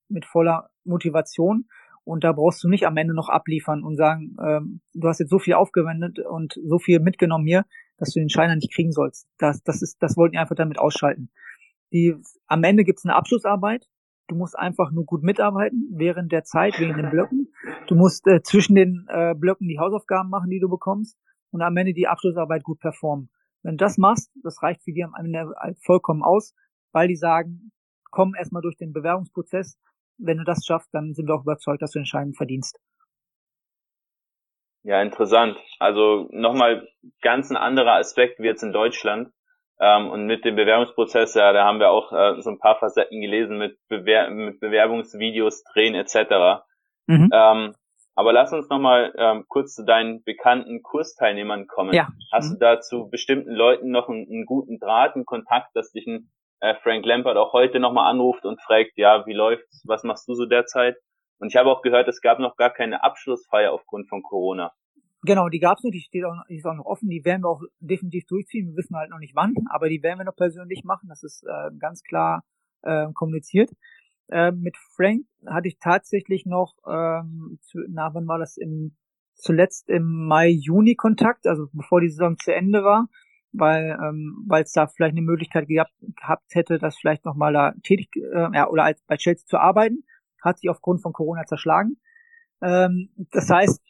mit 0.08 0.24
voller 0.24 0.70
Motivation 0.84 1.66
und 2.04 2.24
da 2.24 2.32
brauchst 2.32 2.62
du 2.62 2.68
nicht 2.68 2.86
am 2.86 2.96
Ende 2.96 3.14
noch 3.14 3.28
abliefern 3.28 3.82
und 3.82 3.96
sagen, 3.96 4.36
ähm, 4.44 4.80
du 4.92 5.08
hast 5.08 5.20
jetzt 5.20 5.30
so 5.30 5.38
viel 5.38 5.54
aufgewendet 5.54 6.18
und 6.18 6.54
so 6.64 6.78
viel 6.78 7.00
mitgenommen 7.00 7.46
hier, 7.46 7.64
dass 7.96 8.12
du 8.12 8.20
den 8.20 8.30
Schein 8.30 8.56
nicht 8.56 8.72
kriegen 8.72 8.92
sollst. 8.92 9.26
Das, 9.38 9.62
das 9.62 9.82
ist, 9.82 10.02
das 10.02 10.16
wollten 10.16 10.32
die 10.32 10.38
einfach 10.38 10.56
damit 10.56 10.78
ausschalten. 10.78 11.30
Die, 11.92 12.14
am 12.46 12.62
Ende 12.64 12.84
gibt's 12.84 13.04
eine 13.04 13.14
Abschlussarbeit, 13.14 13.88
Du 14.26 14.36
musst 14.36 14.58
einfach 14.58 14.90
nur 14.90 15.04
gut 15.04 15.22
mitarbeiten 15.22 15.86
während 15.92 16.32
der 16.32 16.44
Zeit, 16.44 16.78
wegen 16.78 16.96
den 16.96 17.10
Blöcken. 17.10 17.52
Du 17.86 17.94
musst 17.94 18.26
äh, 18.26 18.42
zwischen 18.42 18.74
den 18.74 19.06
äh, 19.08 19.34
Blöcken 19.34 19.68
die 19.68 19.78
Hausaufgaben 19.78 20.30
machen, 20.30 20.48
die 20.48 20.60
du 20.60 20.68
bekommst 20.68 21.18
und 21.50 21.60
am 21.60 21.76
Ende 21.76 21.92
die 21.92 22.08
Abschlussarbeit 22.08 22.62
gut 22.62 22.80
performen. 22.80 23.28
Wenn 23.62 23.76
du 23.76 23.84
das 23.84 23.98
machst, 23.98 24.30
das 24.42 24.62
reicht 24.62 24.82
für 24.82 24.92
die 24.92 25.04
am 25.04 25.14
Ende 25.18 25.52
vollkommen 25.82 26.22
aus, 26.22 26.54
weil 26.92 27.08
die 27.08 27.16
sagen, 27.16 27.70
komm 28.10 28.34
erstmal 28.34 28.62
durch 28.62 28.76
den 28.76 28.92
Bewerbungsprozess. 28.92 29.78
Wenn 30.18 30.38
du 30.38 30.44
das 30.44 30.64
schaffst, 30.64 30.88
dann 30.92 31.14
sind 31.14 31.28
wir 31.28 31.34
auch 31.34 31.42
überzeugt, 31.42 31.82
dass 31.82 31.92
du 31.92 31.98
entscheidend 31.98 32.36
verdienst. 32.36 32.78
Ja, 34.84 35.00
interessant. 35.00 35.56
Also 35.78 36.28
nochmal 36.30 36.86
ganz 37.22 37.50
ein 37.50 37.56
anderer 37.56 37.94
Aspekt 37.94 38.38
wie 38.38 38.46
jetzt 38.46 38.62
in 38.62 38.72
Deutschland. 38.72 39.30
Ähm, 39.80 40.10
und 40.10 40.26
mit 40.26 40.44
dem 40.44 40.54
Bewerbungsprozess, 40.54 41.34
ja, 41.34 41.52
da 41.52 41.64
haben 41.64 41.80
wir 41.80 41.90
auch 41.90 42.12
äh, 42.12 42.40
so 42.40 42.50
ein 42.50 42.58
paar 42.58 42.78
Facetten 42.78 43.20
gelesen 43.20 43.58
mit, 43.58 43.76
Bewer 43.88 44.30
mit 44.30 44.60
Bewerbungsvideos, 44.60 45.64
Drehen 45.64 45.94
etc. 45.94 46.62
Mhm. 47.06 47.30
Ähm, 47.32 47.74
aber 48.14 48.32
lass 48.32 48.52
uns 48.52 48.68
nochmal 48.68 49.12
ähm, 49.16 49.44
kurz 49.48 49.74
zu 49.74 49.84
deinen 49.84 50.22
bekannten 50.22 50.82
Kursteilnehmern 50.82 51.66
kommen. 51.66 51.92
Ja. 51.92 52.08
Hast 52.30 52.50
mhm. 52.50 52.54
du 52.54 52.58
da 52.60 52.80
zu 52.80 53.08
bestimmten 53.10 53.50
Leuten 53.50 53.90
noch 53.90 54.08
einen, 54.08 54.28
einen, 54.28 54.46
guten 54.46 54.78
Draht, 54.78 55.16
einen 55.16 55.24
Kontakt, 55.24 55.74
dass 55.74 55.90
dich 55.90 56.06
ein 56.06 56.30
äh, 56.60 56.74
Frank 56.82 57.04
Lampard 57.04 57.36
auch 57.36 57.52
heute 57.52 57.80
nochmal 57.80 58.10
anruft 58.10 58.44
und 58.44 58.60
fragt, 58.62 58.92
ja, 58.96 59.24
wie 59.26 59.32
läuft's, 59.32 59.82
was 59.86 60.02
machst 60.04 60.28
du 60.28 60.34
so 60.34 60.46
derzeit? 60.46 60.96
Und 61.38 61.48
ich 61.48 61.56
habe 61.56 61.70
auch 61.70 61.82
gehört, 61.82 62.08
es 62.08 62.20
gab 62.20 62.38
noch 62.38 62.56
gar 62.56 62.70
keine 62.70 63.02
Abschlussfeier 63.02 63.72
aufgrund 63.72 64.08
von 64.08 64.22
Corona. 64.22 64.72
Genau, 65.22 65.48
die 65.48 65.58
gab's 65.58 65.82
noch, 65.82 65.90
die 65.90 66.00
steht 66.00 66.24
auch, 66.24 66.34
die 66.48 66.56
ist 66.56 66.66
auch 66.66 66.74
noch 66.74 66.84
offen, 66.84 67.08
die 67.08 67.24
werden 67.24 67.42
wir 67.42 67.48
auch 67.48 67.62
definitiv 67.80 68.26
durchziehen. 68.26 68.68
Wir 68.68 68.76
wissen 68.76 68.96
halt 68.96 69.10
noch 69.10 69.18
nicht 69.18 69.34
wann, 69.34 69.54
aber 69.70 69.88
die 69.88 70.02
werden 70.02 70.18
wir 70.18 70.24
noch 70.24 70.36
persönlich 70.36 70.84
machen. 70.84 71.08
Das 71.08 71.22
ist 71.22 71.44
äh, 71.44 71.70
ganz 71.78 72.02
klar 72.02 72.44
äh, 72.82 73.06
kommuniziert. 73.14 73.70
Äh, 74.30 74.52
mit 74.52 74.76
Frank 74.94 75.24
hatte 75.46 75.68
ich 75.68 75.78
tatsächlich 75.78 76.44
noch, 76.46 76.74
ähm, 76.86 77.58
zu, 77.62 77.78
na, 77.88 78.12
wann 78.12 78.28
war 78.28 78.38
das 78.38 78.56
im 78.56 78.96
zuletzt 79.34 79.88
im 79.88 80.26
Mai, 80.26 80.48
Juni 80.48 80.94
Kontakt, 80.94 81.46
also 81.46 81.66
bevor 81.72 82.00
die 82.00 82.08
Saison 82.08 82.36
zu 82.38 82.54
Ende 82.54 82.84
war, 82.84 83.08
weil 83.54 83.98
ähm, 84.02 84.44
weil 84.46 84.64
es 84.64 84.72
da 84.72 84.86
vielleicht 84.86 85.12
eine 85.12 85.22
Möglichkeit 85.22 85.68
gehabt, 85.68 85.92
gehabt 86.16 86.54
hätte, 86.54 86.78
das 86.78 86.96
vielleicht 86.96 87.24
nochmal 87.24 87.52
da 87.52 87.72
tätig, 87.82 88.08
äh, 88.16 88.48
ja, 88.52 88.68
oder 88.68 88.84
als 88.84 89.02
bei 89.06 89.16
Chelsea 89.16 89.46
zu 89.46 89.58
arbeiten, 89.58 90.04
hat 90.42 90.58
sich 90.58 90.68
aufgrund 90.68 91.02
von 91.02 91.12
Corona 91.12 91.44
zerschlagen. 91.44 91.96
Ähm, 92.62 93.10
das 93.30 93.50
heißt, 93.50 93.80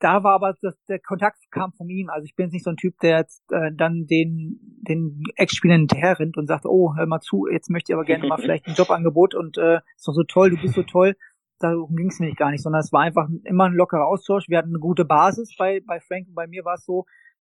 da 0.00 0.24
war 0.24 0.34
aber 0.34 0.56
das, 0.62 0.74
der 0.88 0.98
Kontakt 0.98 1.38
kam 1.50 1.72
von 1.72 1.88
ihm. 1.88 2.08
Also 2.08 2.24
ich 2.24 2.34
bin 2.34 2.46
jetzt 2.46 2.52
nicht 2.52 2.64
so 2.64 2.70
ein 2.70 2.76
Typ, 2.76 2.98
der 3.00 3.18
jetzt 3.18 3.44
äh, 3.52 3.70
dann 3.72 4.06
den 4.06 4.58
den 4.82 5.22
Ex-Spielern 5.36 5.80
hinterher 5.80 6.18
rennt 6.18 6.36
und 6.36 6.46
sagt, 6.46 6.64
oh, 6.64 6.94
hör 6.96 7.06
mal 7.06 7.20
zu, 7.20 7.46
jetzt 7.50 7.70
möchte 7.70 7.92
ich 7.92 7.94
aber 7.94 8.04
gerne 8.04 8.26
mal 8.26 8.38
vielleicht 8.38 8.66
ein 8.66 8.74
Jobangebot 8.74 9.34
und 9.34 9.58
äh, 9.58 9.80
ist 9.96 10.08
doch 10.08 10.14
so 10.14 10.24
toll, 10.24 10.50
du 10.50 10.56
bist 10.60 10.74
so 10.74 10.82
toll. 10.82 11.16
Darum 11.58 11.94
ging 11.94 12.08
es 12.08 12.18
mir 12.18 12.32
gar 12.34 12.50
nicht, 12.50 12.62
sondern 12.62 12.80
es 12.80 12.92
war 12.92 13.02
einfach 13.02 13.28
immer 13.44 13.64
ein 13.64 13.74
lockerer 13.74 14.06
Austausch. 14.06 14.48
Wir 14.48 14.56
hatten 14.56 14.70
eine 14.70 14.78
gute 14.78 15.04
Basis 15.04 15.54
bei 15.58 15.82
bei 15.86 16.00
Frank 16.00 16.28
und 16.28 16.34
bei 16.34 16.46
mir 16.46 16.64
war 16.64 16.74
es 16.74 16.84
so, 16.86 17.04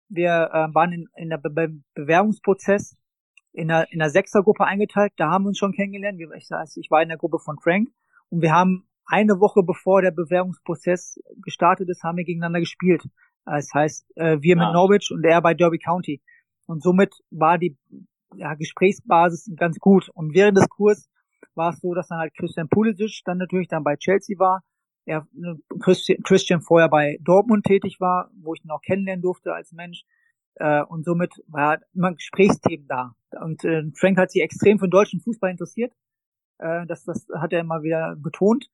wir 0.10 0.50
äh, 0.52 0.74
waren 0.74 0.92
in, 0.92 1.08
in 1.16 1.30
der 1.30 1.38
Be 1.38 1.50
Be 1.50 1.70
Bewerbungsprozess 1.96 2.98
in 3.52 3.68
der 3.70 3.92
in 3.92 4.00
der 4.00 4.10
Sechsergruppe 4.10 4.66
eingeteilt. 4.66 5.14
Da 5.18 5.30
haben 5.30 5.44
wir 5.44 5.50
uns 5.50 5.58
schon 5.58 5.74
kennengelernt. 5.74 6.20
Ich, 6.38 6.52
also 6.52 6.80
ich 6.80 6.92
war 6.92 7.02
in 7.02 7.10
der 7.10 7.18
Gruppe 7.18 7.40
von 7.40 7.58
Frank 7.60 7.90
und 8.30 8.42
wir 8.42 8.52
haben 8.52 8.88
eine 9.06 9.40
Woche 9.40 9.64
bevor 9.64 10.02
der 10.02 10.12
Bewerbungsprozess 10.12 11.20
gestartet 11.42 11.90
ist, 11.90 12.04
haben 12.04 12.18
wir 12.18 12.26
gegeneinander 12.26 12.60
gespielt. 12.60 13.04
Das 13.46 13.74
heißt, 13.74 14.06
äh, 14.18 14.38
wir 14.42 14.56
mit 14.56 14.72
Norwich 14.72 15.10
und 15.12 15.26
er 15.26 15.42
bei 15.42 15.56
Derby 15.56 15.80
County. 15.80 16.22
Und 16.68 16.84
somit 16.84 17.16
war 17.32 17.58
die 17.58 17.76
ja, 18.36 18.54
Gesprächsbasis 18.54 19.52
ganz 19.56 19.80
gut. 19.80 20.10
Und 20.14 20.36
während 20.36 20.58
des 20.58 20.70
Kurs 20.70 21.10
war 21.56 21.72
es 21.72 21.80
so, 21.80 21.96
dass 21.96 22.10
dann 22.10 22.20
halt 22.20 22.36
Christian 22.38 22.70
Pulisic 22.70 23.22
dann 23.26 23.40
natürlich 23.40 23.68
dann 23.68 23.84
bei 23.84 23.96
Chelsea 23.96 24.38
war. 24.38 24.62
Er, 25.06 25.28
ne, 25.34 25.60
Christian 26.24 26.62
vorher 26.62 26.90
bei 26.90 27.18
Dortmund 27.22 27.66
tätig 27.66 28.00
war, 28.00 28.30
wo 28.42 28.54
ich 28.54 28.64
ihn 28.64 28.72
auch 28.72 28.82
kennenlernen 28.82 29.24
durfte 29.24 29.54
als 29.54 29.72
Mensch. 29.72 30.04
Äh, 30.56 30.84
und 30.84 31.06
somit 31.06 31.34
war 31.48 31.80
immer 31.94 32.14
Gesprächsthemen 32.14 32.88
da. 32.88 33.16
Und 33.42 33.64
äh, 33.64 33.84
Frank 33.96 34.18
hat 34.18 34.32
sich 34.32 34.42
extrem 34.42 34.80
für 34.80 34.88
den 34.88 34.92
deutschen 34.92 35.20
Fußball 35.22 35.52
interessiert. 35.52 35.94
das, 36.58 37.06
das 37.06 37.26
hat 37.34 37.54
er 37.54 37.62
immer 37.62 37.84
wieder 37.84 38.18
betont 38.18 38.70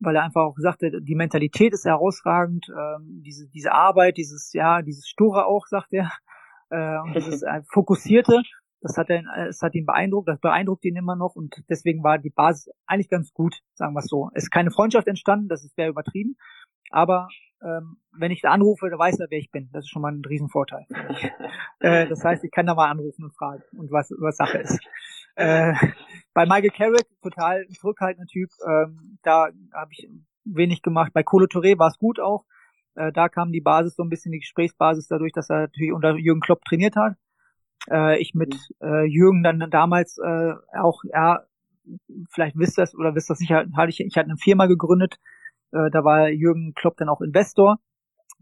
weil 0.00 0.16
er 0.16 0.24
einfach 0.24 0.42
auch 0.42 0.54
sagte, 0.58 1.02
die 1.02 1.14
Mentalität 1.14 1.72
ist 1.72 1.84
herausragend, 1.84 2.68
ähm, 2.68 3.22
diese, 3.24 3.48
diese 3.48 3.72
Arbeit, 3.72 4.16
dieses, 4.16 4.52
ja, 4.52 4.82
dieses 4.82 5.08
Sture 5.08 5.46
auch, 5.46 5.66
sagt 5.66 5.92
er, 5.92 6.12
äh, 6.70 6.98
und 6.98 7.14
dieses 7.16 7.42
äh, 7.42 7.62
Fokussierte, 7.68 8.42
das 8.80 8.96
hat 8.96 9.10
er, 9.10 9.24
es 9.48 9.60
hat 9.62 9.74
ihn 9.74 9.86
beeindruckt, 9.86 10.28
das 10.28 10.40
beeindruckt 10.40 10.84
ihn 10.84 10.96
immer 10.96 11.16
noch 11.16 11.34
und 11.34 11.62
deswegen 11.68 12.02
war 12.02 12.18
die 12.18 12.30
Basis 12.30 12.72
eigentlich 12.86 13.08
ganz 13.08 13.32
gut, 13.32 13.60
sagen 13.74 13.94
wir 13.94 14.00
es 14.00 14.06
so. 14.06 14.30
Es 14.34 14.44
ist 14.44 14.50
keine 14.50 14.70
Freundschaft 14.70 15.08
entstanden, 15.08 15.48
das 15.48 15.64
ist 15.64 15.74
sehr 15.74 15.88
übertrieben, 15.88 16.36
aber 16.90 17.28
ähm, 17.62 17.96
wenn 18.12 18.30
ich 18.30 18.40
da 18.40 18.50
anrufe, 18.50 18.88
dann 18.88 18.98
weiß 18.98 19.18
er, 19.20 19.26
wer 19.30 19.38
ich 19.38 19.50
bin. 19.50 19.68
Das 19.72 19.84
ist 19.84 19.90
schon 19.90 20.02
mal 20.02 20.12
ein 20.12 20.24
Riesenvorteil. 20.24 20.86
äh, 21.80 22.06
das 22.06 22.24
heißt, 22.24 22.44
ich 22.44 22.50
kann 22.50 22.66
da 22.66 22.74
mal 22.74 22.90
anrufen 22.90 23.24
und 23.24 23.34
fragen 23.34 23.62
und 23.76 23.90
was, 23.90 24.10
was 24.18 24.36
Sache 24.36 24.58
ist. 24.58 24.78
Äh, 25.34 25.72
bei 26.34 26.46
Michael 26.46 26.70
Carrick, 26.70 27.06
total 27.22 27.66
zurückhaltender 27.68 28.26
Typ, 28.26 28.50
ähm, 28.66 29.18
da 29.22 29.48
habe 29.72 29.90
ich 29.92 30.08
wenig 30.44 30.82
gemacht. 30.82 31.12
Bei 31.12 31.22
Colo 31.22 31.46
Touré 31.46 31.78
war 31.78 31.88
es 31.88 31.98
gut 31.98 32.20
auch. 32.20 32.44
Äh, 32.94 33.12
da 33.12 33.28
kam 33.28 33.52
die 33.52 33.60
Basis 33.60 33.96
so 33.96 34.02
ein 34.02 34.08
bisschen 34.08 34.32
die 34.32 34.40
Gesprächsbasis 34.40 35.08
dadurch, 35.08 35.32
dass 35.32 35.50
er 35.50 35.62
natürlich 35.62 35.92
unter 35.92 36.16
Jürgen 36.16 36.40
Klopp 36.40 36.64
trainiert 36.64 36.96
hat. 36.96 37.14
Äh, 37.90 38.20
ich 38.20 38.34
mit 38.34 38.54
äh, 38.82 39.04
Jürgen 39.04 39.42
dann 39.42 39.70
damals 39.70 40.18
äh, 40.18 40.54
auch, 40.78 41.02
ja, 41.04 41.44
vielleicht 42.30 42.58
wisst 42.58 42.78
ihr 42.78 42.82
es 42.82 42.94
oder 42.94 43.14
wisst 43.14 43.30
ihr 43.30 43.36
sicher, 43.36 43.64
hatte 43.76 43.90
ich, 43.90 44.00
ich 44.00 44.16
hatte 44.16 44.28
eine 44.28 44.36
Firma 44.36 44.66
gegründet, 44.66 45.18
äh, 45.72 45.90
da 45.90 46.04
war 46.04 46.28
Jürgen 46.28 46.74
Klopp 46.74 46.96
dann 46.96 47.08
auch 47.08 47.20
Investor. 47.20 47.78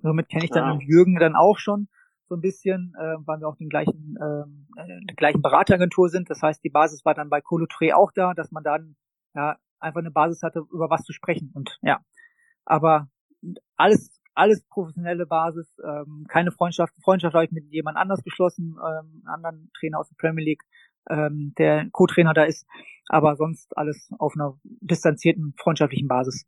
Somit 0.03 0.29
kenne 0.29 0.45
ich 0.45 0.51
dann 0.51 0.81
ja. 0.81 0.87
Jürgen 0.87 1.17
dann 1.17 1.35
auch 1.35 1.59
schon 1.59 1.89
so 2.29 2.35
ein 2.35 2.41
bisschen, 2.41 2.93
äh, 2.99 3.17
weil 3.25 3.41
wir 3.41 3.49
auch 3.49 3.57
den 3.57 3.69
gleichen, 3.69 4.17
ähm, 4.21 4.69
äh, 4.77 5.07
der 5.07 5.15
gleichen 5.17 5.43
Berateragentur 5.43 6.09
sind. 6.09 6.29
Das 6.29 6.43
heißt, 6.43 6.63
die 6.65 6.71
Basis 6.71 7.05
war 7.05 7.15
dann 7.15 7.31
bei 7.31 7.41
Colotre 7.41 7.97
auch 7.97 8.13
da, 8.13 8.35
dass 8.35 8.51
man 8.51 8.65
dann 8.65 8.97
ja 9.35 9.57
einfach 9.79 10.01
eine 10.01 10.11
Basis 10.11 10.43
hatte, 10.43 10.61
über 10.73 10.91
was 10.91 11.03
zu 11.03 11.13
sprechen. 11.13 11.51
Und 11.55 11.79
ja, 11.83 12.01
aber 12.65 13.09
alles, 13.77 14.16
alles 14.37 14.63
professionelle 14.69 15.27
Basis, 15.27 15.67
ähm, 15.85 16.27
keine 16.29 16.53
Freundschaft. 16.53 16.93
Freundschaft 17.03 17.35
habe 17.35 17.45
ich 17.45 17.53
mit 17.53 17.65
jemand 17.73 17.97
anders 17.97 18.23
geschlossen, 18.23 18.77
ähm, 18.77 19.23
anderen 19.27 19.71
Trainer 19.79 19.99
aus 19.99 20.09
der 20.09 20.17
Premier 20.17 20.45
League, 20.45 20.63
ähm, 21.09 21.55
der 21.59 21.89
Co-Trainer 21.91 22.35
da 22.35 22.45
ist, 22.45 22.67
aber 23.09 23.37
sonst 23.37 23.77
alles 23.77 24.11
auf 24.19 24.35
einer 24.35 24.59
distanzierten, 24.65 25.55
freundschaftlichen 25.59 26.09
Basis. 26.09 26.47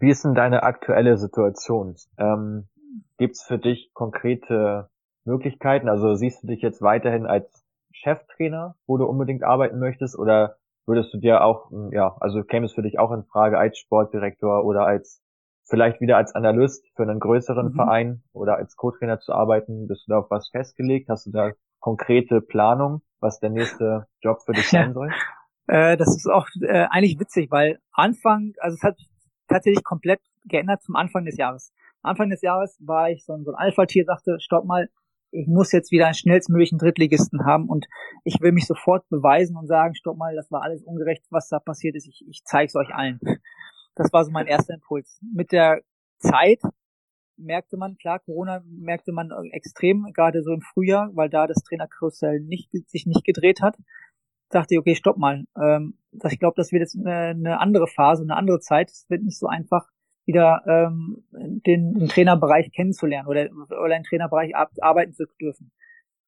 Wie 0.00 0.10
ist 0.10 0.24
denn 0.24 0.34
deine 0.34 0.62
aktuelle 0.64 1.16
Situation? 1.16 1.94
Ähm, 2.18 2.68
Gibt 3.16 3.36
es 3.36 3.42
für 3.42 3.58
dich 3.58 3.92
konkrete 3.94 4.90
Möglichkeiten? 5.24 5.88
Also 5.88 6.14
siehst 6.16 6.42
du 6.42 6.48
dich 6.48 6.62
jetzt 6.62 6.82
weiterhin 6.82 7.26
als 7.26 7.64
Cheftrainer, 7.92 8.74
wo 8.86 8.96
du 8.96 9.04
unbedingt 9.04 9.44
arbeiten 9.44 9.78
möchtest, 9.78 10.18
oder 10.18 10.56
würdest 10.86 11.14
du 11.14 11.18
dir 11.18 11.44
auch, 11.44 11.70
ja, 11.92 12.16
also 12.20 12.42
käme 12.42 12.66
es 12.66 12.72
für 12.72 12.82
dich 12.82 12.98
auch 12.98 13.12
in 13.12 13.24
Frage 13.24 13.58
als 13.58 13.78
Sportdirektor 13.78 14.64
oder 14.64 14.84
als 14.84 15.22
vielleicht 15.66 16.00
wieder 16.00 16.16
als 16.16 16.34
Analyst 16.34 16.86
für 16.94 17.02
einen 17.02 17.20
größeren 17.20 17.68
mhm. 17.68 17.74
Verein 17.74 18.22
oder 18.32 18.56
als 18.56 18.76
Co-Trainer 18.76 19.20
zu 19.20 19.32
arbeiten? 19.32 19.88
Bist 19.88 20.06
du 20.06 20.12
da 20.12 20.18
auf 20.18 20.30
was 20.30 20.48
festgelegt? 20.50 21.08
Hast 21.08 21.26
du 21.26 21.30
da 21.30 21.52
konkrete 21.80 22.40
Planung, 22.40 23.02
was 23.20 23.40
der 23.40 23.50
nächste 23.50 24.06
Job 24.20 24.42
für 24.44 24.52
dich 24.52 24.68
sein 24.68 24.92
soll? 24.94 25.10
Äh, 25.66 25.96
das 25.96 26.08
ist 26.08 26.26
auch 26.26 26.48
äh, 26.60 26.86
eigentlich 26.90 27.18
witzig, 27.18 27.50
weil 27.50 27.78
Anfang, 27.92 28.52
also 28.58 28.74
es 28.74 28.82
hat 28.82 28.98
tatsächlich 29.48 29.84
komplett 29.84 30.20
geändert 30.44 30.82
zum 30.82 30.96
Anfang 30.96 31.24
des 31.24 31.36
Jahres. 31.36 31.72
Anfang 32.02 32.28
des 32.28 32.42
Jahres 32.42 32.78
war 32.80 33.10
ich 33.10 33.24
so 33.24 33.32
ein, 33.32 33.44
so 33.44 33.52
ein 33.52 33.56
Alpha-Tier, 33.56 34.04
sagte, 34.04 34.36
stopp 34.40 34.64
mal, 34.64 34.88
ich 35.30 35.48
muss 35.48 35.72
jetzt 35.72 35.90
wieder 35.90 36.04
einen 36.04 36.14
schnellstmöglichen 36.14 36.78
Drittligisten 36.78 37.44
haben 37.44 37.68
und 37.68 37.86
ich 38.22 38.40
will 38.40 38.52
mich 38.52 38.66
sofort 38.66 39.08
beweisen 39.08 39.56
und 39.56 39.66
sagen, 39.66 39.94
stopp 39.94 40.16
mal, 40.16 40.36
das 40.36 40.50
war 40.50 40.62
alles 40.62 40.84
ungerecht, 40.84 41.24
was 41.30 41.48
da 41.48 41.58
passiert 41.58 41.96
ist. 41.96 42.06
Ich, 42.06 42.24
ich 42.28 42.42
zeige 42.44 42.66
es 42.66 42.76
euch 42.76 42.94
allen. 42.94 43.18
Das 43.94 44.12
war 44.12 44.24
so 44.24 44.30
mein 44.30 44.46
erster 44.46 44.74
Impuls. 44.74 45.20
Mit 45.22 45.52
der 45.52 45.82
Zeit 46.18 46.60
merkte 47.36 47.76
man, 47.76 47.96
klar, 47.96 48.20
Corona 48.20 48.62
merkte 48.66 49.12
man 49.12 49.30
extrem, 49.52 50.12
gerade 50.12 50.42
so 50.42 50.52
im 50.52 50.60
Frühjahr, 50.60 51.10
weil 51.14 51.28
da 51.28 51.46
das 51.46 51.62
Trainerkarussell 51.62 52.40
nicht, 52.40 52.70
sich 52.88 53.06
nicht 53.06 53.24
gedreht 53.24 53.60
hat. 53.60 53.76
Dachte 54.50 54.74
ich, 54.74 54.78
okay, 54.78 54.94
stopp 54.94 55.16
mal. 55.16 55.44
Ähm, 55.60 55.98
ich 56.12 56.38
glaube, 56.38 56.54
das 56.56 56.70
wird 56.70 56.80
jetzt 56.80 56.96
eine, 56.96 57.30
eine 57.30 57.60
andere 57.60 57.86
Phase, 57.86 58.22
eine 58.22 58.36
andere 58.36 58.60
Zeit. 58.60 58.90
Es 58.90 59.06
wird 59.08 59.22
nicht 59.22 59.38
so 59.38 59.46
einfach, 59.46 59.88
wieder 60.26 60.62
ähm, 60.66 61.24
den, 61.32 61.94
den 61.94 62.08
Trainerbereich 62.08 62.72
kennenzulernen 62.72 63.28
oder, 63.28 63.50
oder 63.68 63.94
einen 63.94 64.04
Trainerbereich 64.04 64.56
ab, 64.56 64.70
arbeiten 64.80 65.12
zu 65.12 65.24
dürfen. 65.40 65.70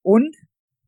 Und 0.03 0.37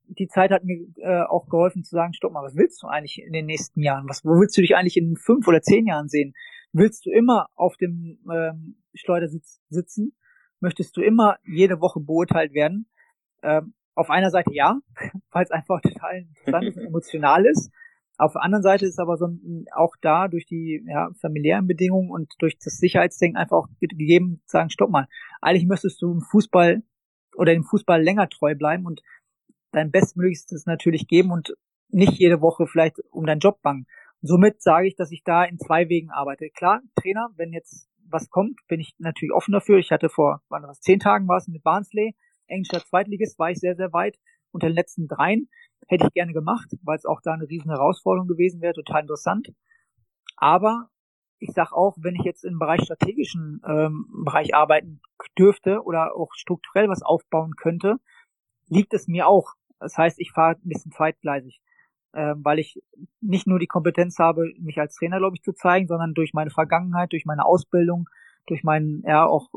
die 0.05 0.28
Zeit 0.28 0.50
hat 0.50 0.64
mir 0.64 0.86
äh, 0.96 1.22
auch 1.22 1.48
geholfen 1.48 1.84
zu 1.84 1.94
sagen, 1.94 2.14
stopp 2.14 2.32
mal, 2.32 2.42
was 2.42 2.56
willst 2.56 2.82
du 2.82 2.86
eigentlich 2.86 3.22
in 3.22 3.32
den 3.32 3.46
nächsten 3.46 3.82
Jahren? 3.82 4.09
Was, 4.09 4.24
wo 4.24 4.40
willst 4.40 4.56
du 4.56 4.62
dich 4.62 4.76
eigentlich 4.76 4.96
in 4.96 5.16
fünf 5.16 5.46
oder 5.48 5.60
zehn 5.60 5.86
Jahren 5.86 6.09
sehen? 6.09 6.34
Willst 6.73 7.07
du 7.07 7.11
immer 7.11 7.49
auf 7.55 7.77
dem 7.77 8.19
ähm, 8.31 8.82
Schleudersitz 8.95 9.61
sitzen? 9.69 10.16
Möchtest 10.61 10.97
du 10.97 11.01
immer 11.01 11.39
jede 11.45 11.81
Woche 11.81 12.01
beurteilt 12.01 12.53
werden? 12.53 12.89
Ähm, 13.43 13.74
auf 13.95 14.11
einer 14.11 14.31
Seite 14.31 14.53
ja, 14.53 14.78
weil 15.31 15.45
es 15.45 15.51
einfach 15.51 15.81
total 15.81 16.19
interessant 16.19 16.65
ist 16.65 16.77
und 16.77 16.85
emotional 16.86 17.47
ist. 17.47 17.70
Auf 18.16 18.32
der 18.32 18.43
anderen 18.43 18.62
Seite 18.62 18.85
ist 18.85 18.99
aber 18.99 19.16
so 19.16 19.27
ein, 19.27 19.66
auch 19.73 19.95
da 20.01 20.27
durch 20.27 20.45
die 20.45 20.85
ja, 20.86 21.11
familiären 21.20 21.69
Bedingungen 21.69 22.11
und 22.11 22.35
durch 22.40 22.59
das 22.59 22.78
Sicherheitsdenken 22.78 23.36
einfach 23.36 23.57
auch 23.57 23.69
gegeben, 23.81 24.43
sagen, 24.45 24.70
stopp 24.70 24.90
mal, 24.90 25.07
eigentlich 25.40 25.66
müsstest 25.66 26.03
du 26.03 26.12
im 26.12 26.20
Fußball 26.20 26.82
oder 27.36 27.53
im 27.53 27.62
Fußball 27.62 28.03
länger 28.03 28.28
treu 28.28 28.57
bleiben 28.57 28.86
und 28.86 29.03
dein 29.70 29.93
Bestmöglichstes 29.93 30.66
natürlich 30.66 31.07
geben 31.07 31.31
und 31.31 31.55
nicht 31.90 32.15
jede 32.15 32.40
Woche 32.40 32.66
vielleicht 32.66 32.99
um 33.11 33.24
deinen 33.24 33.39
Job 33.39 33.62
bangen. 33.62 33.86
Somit 34.20 34.62
sage 34.62 34.89
ich, 34.89 34.97
dass 34.97 35.12
ich 35.12 35.23
da 35.24 35.45
in 35.45 35.59
zwei 35.59 35.89
Wegen 35.89 36.11
arbeite. 36.11 36.51
Klar, 36.51 36.81
Trainer, 37.01 37.31
wenn 37.36 37.53
jetzt 37.53 37.89
was 38.11 38.31
kommt, 38.31 38.59
bin 38.69 38.81
ich 38.81 38.95
natürlich 38.99 39.32
offen 39.32 39.53
dafür. 39.53 39.78
Ich 39.78 39.90
hatte 39.90 40.09
vor, 40.09 40.43
wann 40.49 40.62
was, 40.65 40.81
zehn 40.81 40.99
Tagen 40.99 41.28
war 41.28 41.36
es 41.36 41.47
mit 41.47 41.62
Barnsley, 41.62 42.16
englischer 42.47 42.85
Zweitligist, 42.85 43.39
war 43.39 43.51
ich 43.51 43.59
sehr, 43.59 43.77
sehr 43.77 43.93
weit. 43.93 44.19
Unter 44.51 44.69
den 44.69 44.74
letzten 44.74 45.07
dreien 45.09 45.49
Hätte 45.86 46.07
ich 46.07 46.12
gerne 46.12 46.32
gemacht, 46.32 46.69
weil 46.82 46.97
es 46.97 47.07
auch 47.07 47.20
da 47.23 47.32
eine 47.32 47.49
riesen 47.49 47.70
Herausforderung 47.70 48.28
gewesen 48.28 48.61
wäre, 48.61 48.74
total 48.74 49.03
interessant. 49.03 49.53
Aber 50.36 50.90
ich 51.39 51.51
sag 51.53 51.73
auch, 51.73 51.97
wenn 52.01 52.16
ich 52.16 52.24
jetzt 52.24 52.45
im 52.45 52.59
Bereich 52.59 52.82
strategischen 52.82 53.62
ähm, 53.66 54.07
Bereich 54.24 54.55
arbeiten 54.55 55.01
dürfte 55.39 55.82
oder 55.85 56.16
auch 56.16 56.32
strukturell 56.35 56.89
was 56.89 57.03
aufbauen 57.03 57.55
könnte, 57.57 57.97
liegt 58.66 58.93
es 58.93 59.07
mir 59.07 59.28
auch. 59.28 59.55
Das 59.78 59.97
heißt, 59.97 60.19
ich 60.19 60.32
fahre 60.32 60.57
ein 60.57 60.69
bisschen 60.69 60.93
zweitgleisig, 60.93 61.61
äh, 62.12 62.35
weil 62.36 62.59
ich 62.59 62.80
nicht 63.20 63.47
nur 63.47 63.59
die 63.59 63.66
Kompetenz 63.66 64.18
habe, 64.18 64.52
mich 64.59 64.78
als 64.78 64.94
Trainer, 64.94 65.18
glaube 65.18 65.36
ich, 65.36 65.43
zu 65.43 65.52
zeigen, 65.52 65.86
sondern 65.86 66.14
durch 66.14 66.32
meine 66.32 66.51
Vergangenheit, 66.51 67.12
durch 67.12 67.24
meine 67.24 67.44
Ausbildung, 67.44 68.09
durch 68.47 68.64
meinen, 68.64 69.02
ja, 69.06 69.26
auch 69.26 69.48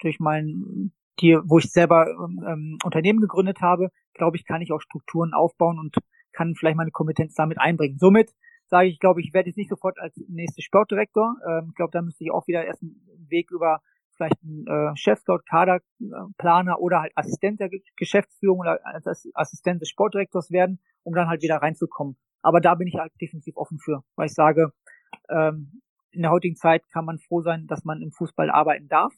durch 0.00 0.20
meinen 0.20 0.92
die, 1.20 1.38
wo 1.44 1.58
ich 1.58 1.70
selber 1.70 2.06
ähm, 2.08 2.78
Unternehmen 2.84 3.20
gegründet 3.20 3.60
habe, 3.60 3.90
glaube 4.14 4.36
ich, 4.36 4.46
kann 4.46 4.62
ich 4.62 4.72
auch 4.72 4.80
Strukturen 4.80 5.34
aufbauen 5.34 5.78
und 5.78 5.96
kann 6.32 6.54
vielleicht 6.54 6.76
meine 6.76 6.90
Kompetenz 6.90 7.34
damit 7.34 7.58
einbringen. 7.58 7.98
Somit 7.98 8.32
sage 8.66 8.88
ich, 8.88 9.00
glaube 9.00 9.20
ich, 9.20 9.34
werde 9.34 9.48
jetzt 9.48 9.56
nicht 9.56 9.68
sofort 9.68 9.98
als 9.98 10.14
nächster 10.28 10.62
Sportdirektor. 10.62 11.36
Ähm, 11.46 11.66
ich 11.70 11.74
glaube, 11.74 11.90
da 11.92 12.02
müsste 12.02 12.24
ich 12.24 12.30
auch 12.30 12.46
wieder 12.46 12.64
erst 12.64 12.82
einen 12.82 13.00
Weg 13.28 13.50
über 13.50 13.82
vielleicht 14.20 14.42
einen 14.42 14.66
äh, 14.66 14.96
Chefscout, 14.96 15.40
Kaderplaner 15.48 16.80
oder 16.80 17.00
halt 17.00 17.12
Assistent 17.16 17.60
der 17.60 17.70
Geschäftsführung 17.96 18.60
oder 18.60 18.78
Assistent 19.34 19.80
des 19.80 19.88
Sportdirektors 19.88 20.50
werden, 20.50 20.80
um 21.02 21.14
dann 21.14 21.28
halt 21.28 21.42
wieder 21.42 21.56
reinzukommen. 21.56 22.16
Aber 22.42 22.60
da 22.60 22.74
bin 22.74 22.86
ich 22.86 22.96
halt 22.96 23.12
definitiv 23.20 23.56
offen 23.56 23.78
für, 23.78 24.02
weil 24.16 24.26
ich 24.26 24.34
sage, 24.34 24.72
ähm, 25.28 25.80
in 26.10 26.22
der 26.22 26.30
heutigen 26.30 26.56
Zeit 26.56 26.88
kann 26.90 27.04
man 27.04 27.18
froh 27.18 27.40
sein, 27.40 27.66
dass 27.66 27.84
man 27.84 28.02
im 28.02 28.12
Fußball 28.12 28.50
arbeiten 28.50 28.88
darf 28.88 29.14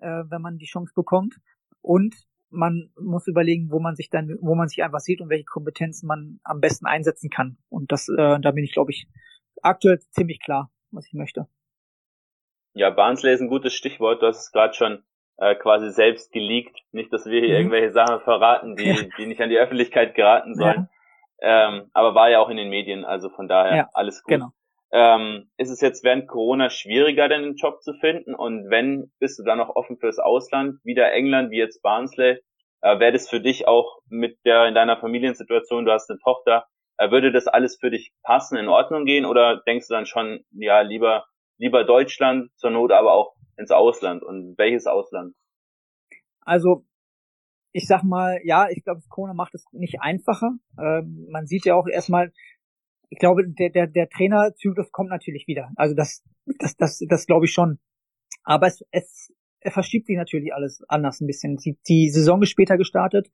äh, 0.00 0.24
wenn 0.28 0.42
man 0.42 0.58
die 0.58 0.66
Chance 0.66 0.92
bekommt. 0.94 1.36
Und 1.82 2.14
man 2.50 2.90
muss 3.00 3.28
überlegen, 3.28 3.70
wo 3.70 3.78
man 3.78 3.94
sich 3.94 4.10
dann, 4.10 4.36
wo 4.40 4.54
man 4.54 4.68
sich 4.68 4.82
einfach 4.82 5.00
sieht 5.00 5.20
und 5.20 5.28
welche 5.28 5.44
Kompetenzen 5.44 6.06
man 6.06 6.40
am 6.42 6.60
besten 6.60 6.86
einsetzen 6.86 7.30
kann. 7.30 7.58
Und 7.68 7.92
das, 7.92 8.08
äh, 8.08 8.40
da 8.40 8.50
bin 8.50 8.64
ich, 8.64 8.72
glaube 8.72 8.90
ich, 8.90 9.08
aktuell 9.62 10.00
ziemlich 10.10 10.40
klar, 10.40 10.70
was 10.90 11.06
ich 11.06 11.14
möchte. 11.14 11.46
Ja, 12.74 12.90
Barnsley 12.90 13.32
ist 13.32 13.40
ein 13.40 13.48
gutes 13.48 13.74
Stichwort. 13.74 14.22
Du 14.22 14.26
hast 14.26 14.38
es 14.38 14.52
gerade 14.52 14.74
schon 14.74 15.02
äh, 15.38 15.54
quasi 15.54 15.90
selbst 15.90 16.32
geleakt. 16.32 16.78
Nicht, 16.92 17.12
dass 17.12 17.26
wir 17.26 17.40
hier 17.40 17.50
mhm. 17.50 17.56
irgendwelche 17.56 17.92
Sachen 17.92 18.20
verraten, 18.20 18.76
die, 18.76 18.84
ja. 18.84 18.96
die 19.18 19.26
nicht 19.26 19.40
an 19.40 19.50
die 19.50 19.58
Öffentlichkeit 19.58 20.14
geraten 20.14 20.54
sollen. 20.54 20.88
Ja. 21.40 21.68
Ähm, 21.68 21.90
aber 21.94 22.14
war 22.14 22.30
ja 22.30 22.38
auch 22.40 22.50
in 22.50 22.58
den 22.58 22.68
Medien, 22.68 23.04
also 23.04 23.30
von 23.30 23.48
daher 23.48 23.76
ja, 23.76 23.88
alles 23.94 24.22
gut. 24.22 24.34
Genau. 24.34 24.50
Ähm, 24.92 25.50
ist 25.56 25.70
es 25.70 25.80
jetzt 25.80 26.04
während 26.04 26.28
Corona 26.28 26.68
schwieriger, 26.68 27.28
denn 27.28 27.42
einen 27.42 27.56
Job 27.56 27.80
zu 27.80 27.94
finden? 27.94 28.34
Und 28.34 28.70
wenn, 28.70 29.10
bist 29.18 29.38
du 29.38 29.44
dann 29.44 29.58
noch 29.58 29.74
offen 29.74 29.98
fürs 29.98 30.18
Ausland, 30.18 30.84
wieder 30.84 31.12
England, 31.12 31.50
wie 31.50 31.58
jetzt 31.58 31.80
Barnsley? 31.82 32.40
Äh, 32.82 32.98
Wäre 32.98 33.12
das 33.12 33.28
für 33.28 33.40
dich 33.40 33.68
auch 33.68 34.00
mit 34.08 34.38
der 34.44 34.66
in 34.66 34.74
deiner 34.74 34.96
Familiensituation, 34.98 35.84
du 35.84 35.92
hast 35.92 36.10
eine 36.10 36.18
Tochter, 36.18 36.66
äh, 36.98 37.10
würde 37.10 37.30
das 37.30 37.46
alles 37.46 37.78
für 37.78 37.90
dich 37.90 38.12
passen, 38.22 38.58
in 38.58 38.68
Ordnung 38.68 39.04
gehen? 39.04 39.26
Oder 39.26 39.62
denkst 39.66 39.86
du 39.88 39.94
dann 39.94 40.06
schon, 40.06 40.44
ja, 40.50 40.80
lieber, 40.80 41.24
lieber 41.60 41.84
Deutschland, 41.84 42.50
zur 42.56 42.70
Not 42.70 42.90
aber 42.90 43.12
auch 43.12 43.36
ins 43.56 43.70
Ausland? 43.70 44.24
Und 44.24 44.56
welches 44.58 44.86
Ausland? 44.86 45.34
Also, 46.40 46.84
ich 47.72 47.86
sag 47.86 48.02
mal, 48.02 48.40
ja, 48.42 48.68
ich 48.70 48.82
glaube, 48.82 49.02
Corona 49.08 49.34
macht 49.34 49.54
es 49.54 49.64
nicht 49.72 50.00
einfacher. 50.00 50.52
Ähm, 50.78 51.26
man 51.30 51.46
sieht 51.46 51.66
ja 51.66 51.76
auch 51.76 51.86
erstmal, 51.86 52.32
ich 53.10 53.18
glaube, 53.18 53.44
der, 53.46 53.70
der, 53.70 53.86
der 53.86 54.08
Trainerzyklus 54.08 54.90
kommt 54.90 55.10
natürlich 55.10 55.46
wieder. 55.46 55.70
Also 55.76 55.94
das, 55.94 56.24
das, 56.58 56.76
das, 56.76 56.98
das 57.08 57.26
glaube 57.26 57.44
ich 57.44 57.52
schon. 57.52 57.78
Aber 58.42 58.66
es, 58.66 58.82
es, 58.90 59.32
es 59.60 59.72
verschiebt 59.72 60.06
sich 60.06 60.16
natürlich 60.16 60.54
alles 60.54 60.82
anders 60.88 61.20
ein 61.20 61.26
bisschen. 61.26 61.56
Die, 61.56 61.78
die 61.86 62.08
Saison 62.08 62.42
ist 62.42 62.50
später 62.50 62.78
gestartet. 62.78 63.30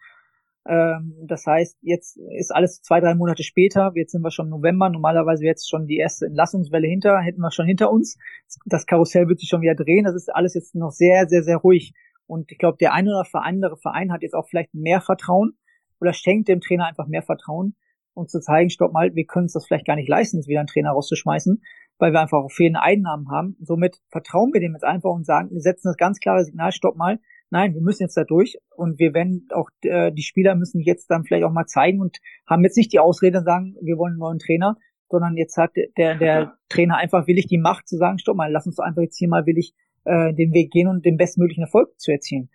Ähm, 0.68 1.14
das 1.26 1.46
heißt, 1.46 1.78
jetzt 1.82 2.16
ist 2.36 2.54
alles 2.54 2.82
zwei, 2.82 3.00
drei 3.00 3.14
Monate 3.14 3.42
später. 3.42 3.92
Jetzt 3.94 4.12
sind 4.12 4.22
wir 4.22 4.30
schon 4.30 4.48
November. 4.48 4.90
Normalerweise 4.90 5.42
wäre 5.42 5.52
jetzt 5.52 5.68
schon 5.68 5.86
die 5.86 5.96
erste 5.96 6.26
Entlassungswelle 6.26 6.88
hinter, 6.88 7.20
hätten 7.20 7.40
wir 7.40 7.52
schon 7.52 7.66
hinter 7.66 7.90
uns. 7.90 8.18
Das 8.64 8.86
Karussell 8.86 9.28
wird 9.28 9.38
sich 9.38 9.48
schon 9.48 9.60
wieder 9.60 9.74
drehen. 9.74 10.04
Das 10.04 10.14
ist 10.14 10.34
alles 10.34 10.54
jetzt 10.54 10.74
noch 10.74 10.90
sehr, 10.90 11.28
sehr, 11.28 11.42
sehr 11.42 11.58
ruhig. 11.58 11.92
Und 12.26 12.50
ich 12.50 12.58
glaube, 12.58 12.78
der 12.78 12.92
eine 12.92 13.10
oder 13.10 13.24
andere 13.44 13.76
Verein 13.76 14.12
hat 14.12 14.22
jetzt 14.22 14.34
auch 14.34 14.48
vielleicht 14.48 14.74
mehr 14.74 15.00
Vertrauen 15.00 15.56
oder 16.00 16.12
schenkt 16.12 16.48
dem 16.48 16.60
Trainer 16.60 16.86
einfach 16.86 17.06
mehr 17.06 17.22
Vertrauen 17.22 17.76
und 18.14 18.30
zu 18.30 18.40
zeigen, 18.40 18.70
stopp 18.70 18.92
mal, 18.92 19.14
wir 19.14 19.26
können 19.26 19.44
uns 19.44 19.52
das 19.52 19.66
vielleicht 19.66 19.86
gar 19.86 19.96
nicht 19.96 20.08
leisten, 20.08 20.38
jetzt 20.38 20.48
wieder 20.48 20.60
einen 20.60 20.66
Trainer 20.66 20.90
rauszuschmeißen, 20.90 21.62
weil 21.98 22.12
wir 22.12 22.20
einfach 22.20 22.38
auch 22.38 22.50
fehlende 22.50 22.82
Einnahmen 22.82 23.30
haben. 23.30 23.56
Somit 23.60 24.00
vertrauen 24.08 24.52
wir 24.52 24.60
dem 24.60 24.72
jetzt 24.72 24.84
einfach 24.84 25.10
und 25.10 25.24
sagen, 25.24 25.50
wir 25.50 25.60
setzen 25.60 25.88
das 25.88 25.96
ganz 25.96 26.18
klare 26.18 26.44
Signal, 26.44 26.72
stopp 26.72 26.96
mal, 26.96 27.20
nein, 27.50 27.74
wir 27.74 27.80
müssen 27.80 28.02
jetzt 28.02 28.16
da 28.16 28.24
durch 28.24 28.58
und 28.74 28.98
wir 28.98 29.14
werden 29.14 29.48
auch, 29.52 29.70
äh, 29.82 30.12
die 30.12 30.22
Spieler 30.22 30.54
müssen 30.54 30.80
jetzt 30.80 31.10
dann 31.10 31.24
vielleicht 31.24 31.44
auch 31.44 31.52
mal 31.52 31.66
zeigen 31.66 32.00
und 32.00 32.18
haben 32.46 32.64
jetzt 32.64 32.76
nicht 32.76 32.92
die 32.92 32.98
Ausrede 32.98 33.38
und 33.38 33.44
sagen, 33.44 33.76
wir 33.80 33.98
wollen 33.98 34.12
einen 34.12 34.20
neuen 34.20 34.38
Trainer, 34.38 34.76
sondern 35.08 35.36
jetzt 35.36 35.56
hat 35.56 35.72
der, 35.96 36.16
der 36.16 36.58
Trainer 36.68 36.96
einfach 36.96 37.26
willig 37.26 37.46
die 37.46 37.58
Macht 37.58 37.88
zu 37.88 37.96
sagen, 37.96 38.18
stopp 38.18 38.36
mal, 38.36 38.50
lass 38.50 38.66
uns 38.66 38.76
doch 38.76 38.84
einfach 38.84 39.02
jetzt 39.02 39.18
hier 39.18 39.28
mal 39.28 39.46
willig 39.46 39.74
äh, 40.04 40.34
den 40.34 40.52
Weg 40.52 40.70
gehen 40.70 40.88
und 40.88 41.04
den 41.04 41.16
bestmöglichen 41.16 41.64
Erfolg 41.64 41.98
zu 42.00 42.10
erzielen. 42.10 42.50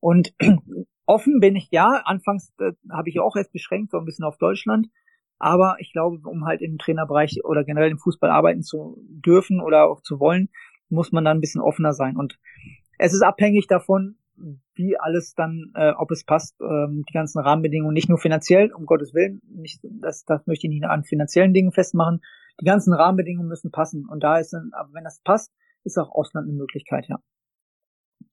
Und 0.00 0.34
offen 1.06 1.40
bin 1.40 1.56
ich 1.56 1.68
ja, 1.70 2.02
anfangs 2.04 2.52
äh, 2.58 2.72
habe 2.90 3.08
ich 3.08 3.20
auch 3.20 3.36
erst 3.36 3.52
beschränkt, 3.52 3.92
so 3.92 3.98
ein 3.98 4.04
bisschen 4.04 4.24
auf 4.24 4.38
Deutschland, 4.38 4.88
aber 5.38 5.76
ich 5.78 5.92
glaube, 5.92 6.20
um 6.28 6.44
halt 6.44 6.62
im 6.62 6.78
Trainerbereich 6.78 7.40
oder 7.44 7.64
generell 7.64 7.90
im 7.90 7.98
Fußball 7.98 8.30
arbeiten 8.30 8.62
zu 8.62 8.96
dürfen 9.08 9.60
oder 9.60 9.88
auch 9.88 10.00
zu 10.00 10.20
wollen, 10.20 10.48
muss 10.88 11.10
man 11.10 11.24
dann 11.24 11.38
ein 11.38 11.40
bisschen 11.40 11.60
offener 11.60 11.92
sein. 11.92 12.16
Und 12.16 12.38
es 12.98 13.12
ist 13.12 13.22
abhängig 13.22 13.66
davon, 13.66 14.16
wie 14.74 14.98
alles 14.98 15.34
dann, 15.34 15.72
äh, 15.74 15.92
ob 15.92 16.10
es 16.10 16.24
passt, 16.24 16.60
ähm, 16.60 17.04
die 17.08 17.12
ganzen 17.12 17.40
Rahmenbedingungen, 17.40 17.94
nicht 17.94 18.08
nur 18.08 18.18
finanziell, 18.18 18.72
um 18.72 18.86
Gottes 18.86 19.14
Willen, 19.14 19.40
nicht, 19.48 19.80
das, 19.82 20.24
das 20.24 20.46
möchte 20.46 20.66
ich 20.66 20.72
nicht 20.72 20.84
an 20.84 21.04
finanziellen 21.04 21.52
Dingen 21.52 21.72
festmachen. 21.72 22.20
Die 22.60 22.64
ganzen 22.64 22.92
Rahmenbedingungen 22.92 23.48
müssen 23.48 23.70
passen. 23.70 24.06
Und 24.08 24.22
da 24.22 24.38
ist 24.38 24.52
dann, 24.52 24.70
aber 24.72 24.92
wenn 24.92 25.04
das 25.04 25.20
passt, 25.22 25.52
ist 25.84 25.98
auch 25.98 26.10
Ausland 26.10 26.48
eine 26.48 26.56
Möglichkeit, 26.56 27.06
ja. 27.08 27.16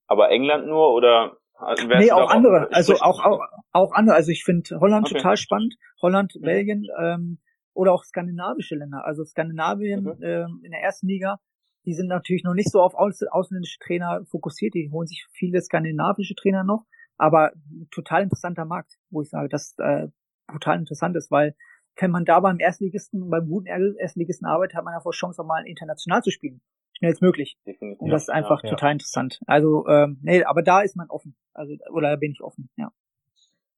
Aber 0.07 0.29
England 0.29 0.67
nur 0.67 0.93
oder 0.93 1.37
also 1.59 1.87
nee, 1.87 2.11
auch 2.11 2.29
andere. 2.29 2.67
Auch, 2.67 2.71
also 2.71 2.93
auch, 2.95 3.23
auch, 3.23 3.39
auch 3.71 3.91
andere. 3.91 4.15
Also 4.15 4.31
ich 4.31 4.43
finde 4.43 4.79
Holland 4.79 5.05
okay. 5.05 5.17
total 5.17 5.37
spannend. 5.37 5.75
Holland, 6.01 6.33
mhm. 6.35 6.41
Belgien 6.41 6.87
ähm, 6.99 7.39
oder 7.73 7.93
auch 7.93 8.03
skandinavische 8.03 8.75
Länder. 8.75 9.05
Also 9.05 9.23
Skandinavien 9.25 10.03
mhm. 10.03 10.23
ähm, 10.23 10.61
in 10.63 10.71
der 10.71 10.81
ersten 10.81 11.07
Liga, 11.07 11.39
die 11.85 11.93
sind 11.93 12.07
natürlich 12.07 12.43
noch 12.43 12.53
nicht 12.53 12.71
so 12.71 12.81
auf 12.81 12.93
aus, 12.93 13.21
ausländische 13.23 13.79
Trainer 13.79 14.25
fokussiert. 14.25 14.73
Die 14.73 14.89
holen 14.91 15.07
sich 15.07 15.25
viele 15.31 15.61
skandinavische 15.61 16.35
Trainer 16.35 16.63
noch. 16.63 16.85
Aber 17.17 17.51
total 17.91 18.23
interessanter 18.23 18.65
Markt, 18.65 18.97
wo 19.09 19.21
ich 19.21 19.29
sage, 19.29 19.49
dass 19.49 19.75
äh, 19.77 20.07
brutal 20.47 20.79
interessant 20.79 21.15
ist, 21.15 21.31
weil 21.31 21.55
wenn 22.01 22.11
man 22.11 22.25
da 22.25 22.39
beim 22.39 22.59
Erstligisten, 22.59 23.29
beim 23.29 23.47
guten 23.47 23.67
Erstligisten 23.67 24.47
arbeitet, 24.47 24.75
hat 24.75 24.85
man 24.85 24.93
ja 24.93 25.01
vor 25.01 25.11
Chance 25.11 25.41
auch 25.41 25.45
mal 25.45 25.65
international 25.67 26.21
zu 26.23 26.31
spielen. 26.31 26.61
schnellstmöglich. 26.93 27.57
Und 27.97 28.09
das 28.09 28.23
ist 28.23 28.29
einfach 28.29 28.63
ja, 28.63 28.69
total 28.69 28.89
ja. 28.89 28.93
interessant. 28.93 29.41
Also, 29.47 29.85
ähm, 29.87 30.19
nee, 30.21 30.43
aber 30.43 30.61
da 30.61 30.81
ist 30.81 30.95
man 30.95 31.09
offen. 31.09 31.35
Also, 31.53 31.75
oder 31.91 32.11
da 32.11 32.15
bin 32.15 32.31
ich 32.31 32.41
offen, 32.41 32.69
ja. 32.77 32.91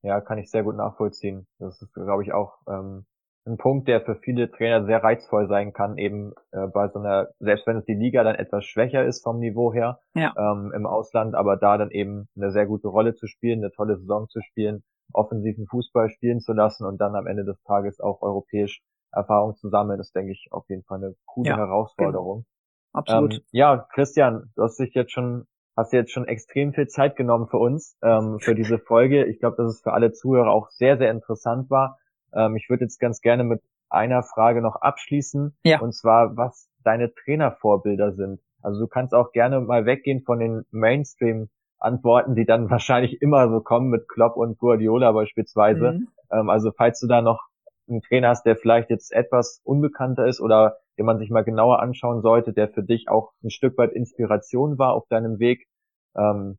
Ja, 0.04 0.20
kann 0.22 0.38
ich 0.40 0.50
sehr 0.50 0.64
gut 0.64 0.76
nachvollziehen. 0.76 1.48
Das 1.60 1.82
ist, 1.82 1.94
glaube 1.94 2.24
ich, 2.24 2.34
auch 2.34 2.60
ähm, 2.68 3.06
ein 3.46 3.58
Punkt, 3.58 3.88
der 3.88 4.02
für 4.02 4.16
viele 4.16 4.52
Trainer 4.52 4.86
sehr 4.86 5.04
reizvoll 5.04 5.48
sein 5.48 5.74
kann, 5.74 5.98
eben 5.98 6.34
äh, 6.52 6.68
bei 6.68 6.88
so 6.90 7.00
einer, 7.00 7.30
selbst 7.40 7.66
wenn 7.66 7.78
es 7.78 7.86
die 7.86 7.96
Liga 7.96 8.24
dann 8.24 8.36
etwas 8.36 8.66
schwächer 8.66 9.04
ist 9.04 9.24
vom 9.24 9.40
Niveau 9.40 9.74
her 9.74 10.00
ja. 10.14 10.34
ähm, 10.38 10.72
im 10.76 10.86
Ausland, 10.86 11.34
aber 11.34 11.58
da 11.58 11.78
dann 11.78 11.92
eben 11.92 12.28
eine 12.36 12.52
sehr 12.52 12.68
gute 12.68 12.88
Rolle 12.88 13.16
zu 13.16 13.28
spielen, 13.28 13.60
eine 13.60 13.72
tolle 13.72 13.98
Saison 13.98 14.28
zu 14.30 14.42
spielen, 14.42 14.84
offensiven 15.14 15.66
Fußball 15.68 16.10
spielen 16.10 16.40
zu 16.40 16.54
lassen 16.54 16.86
und 16.86 17.00
dann 17.00 17.16
am 17.16 17.28
Ende 17.28 17.44
des 17.44 17.62
Tages 17.64 18.00
auch 18.00 18.22
europäisch 18.22 18.82
Erfahrung 19.12 19.56
zu 19.56 19.70
sammeln, 19.70 20.00
ist, 20.00 20.16
denke 20.16 20.32
ich, 20.32 20.48
auf 20.52 20.70
jeden 20.70 20.84
Fall 20.84 21.00
eine 21.00 21.16
coole 21.26 21.50
ja, 21.50 21.58
Herausforderung. 21.58 22.38
Genau. 22.38 22.48
Absolut. 22.94 23.34
Ähm, 23.34 23.42
ja, 23.52 23.88
Christian, 23.94 24.52
du 24.56 24.64
hast 24.64 24.80
dich 24.80 24.94
jetzt 24.94 25.12
schon, 25.12 25.48
hast 25.76 25.94
jetzt 25.94 26.12
schon 26.12 26.28
extrem 26.28 26.74
viel 26.74 26.88
Zeit 26.88 27.16
genommen 27.16 27.48
für 27.48 27.58
uns, 27.58 27.98
ähm, 28.02 28.40
für 28.40 28.56
diese 28.56 28.80
Folge. 28.80 29.26
Ich 29.26 29.40
glaube, 29.40 29.58
dass 29.58 29.74
es 29.74 29.82
für 29.82 29.94
alle 29.94 30.12
Zuhörer 30.12 30.52
auch 30.52 30.70
sehr, 30.70 30.98
sehr 30.98 31.12
interessant 31.12 31.70
war. 31.70 31.98
Ähm, 32.34 32.56
ich 32.56 32.70
würde 32.70 32.86
jetzt 32.86 33.00
ganz 33.00 33.22
gerne 33.22 33.44
mit 33.44 33.62
einer 33.90 34.24
Frage 34.24 34.62
noch 34.62 34.78
abschließen. 34.78 35.56
Ja. 35.64 35.80
Und 35.80 35.94
zwar, 35.94 36.38
was 36.38 36.70
deine 36.84 37.14
Trainervorbilder 37.14 38.14
sind. 38.14 38.40
Also 38.62 38.80
du 38.80 38.88
kannst 38.88 39.14
auch 39.14 39.32
gerne 39.32 39.60
mal 39.60 39.86
weggehen 39.86 40.22
von 40.24 40.40
den 40.40 40.66
Mainstream-Antworten, 40.72 42.36
die 42.36 42.46
dann 42.46 42.70
wahrscheinlich 42.70 43.22
immer 43.22 43.50
so 43.50 43.62
kommen 43.62 43.90
mit 43.90 44.08
Klopp 44.08 44.38
und 44.38 44.58
Guardiola 44.58 45.12
beispielsweise. 45.12 45.94
Mhm. 45.94 46.08
Ähm, 46.32 46.50
also 46.50 46.72
falls 46.72 47.00
du 47.00 47.08
da 47.08 47.22
noch 47.22 47.42
einen 47.90 48.02
Trainer 48.02 48.30
hast, 48.30 48.46
der 48.46 48.56
vielleicht 48.56 48.90
jetzt 48.90 49.12
etwas 49.12 49.62
unbekannter 49.64 50.26
ist 50.26 50.40
oder 50.40 50.78
den 50.98 51.06
man 51.06 51.20
sich 51.20 51.30
mal 51.30 51.44
genauer 51.44 51.82
anschauen 51.82 52.22
sollte, 52.22 52.54
der 52.54 52.70
für 52.70 52.84
dich 52.84 53.10
auch 53.10 53.34
ein 53.44 53.50
Stück 53.50 53.78
weit 53.78 53.92
Inspiration 53.92 54.78
war 54.78 54.94
auf 54.94 55.08
deinem 55.08 55.40
Weg, 55.40 55.68
ähm, 56.16 56.58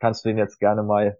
kannst 0.00 0.24
du 0.24 0.28
den 0.28 0.38
jetzt 0.38 0.58
gerne 0.58 0.82
mal 0.82 1.18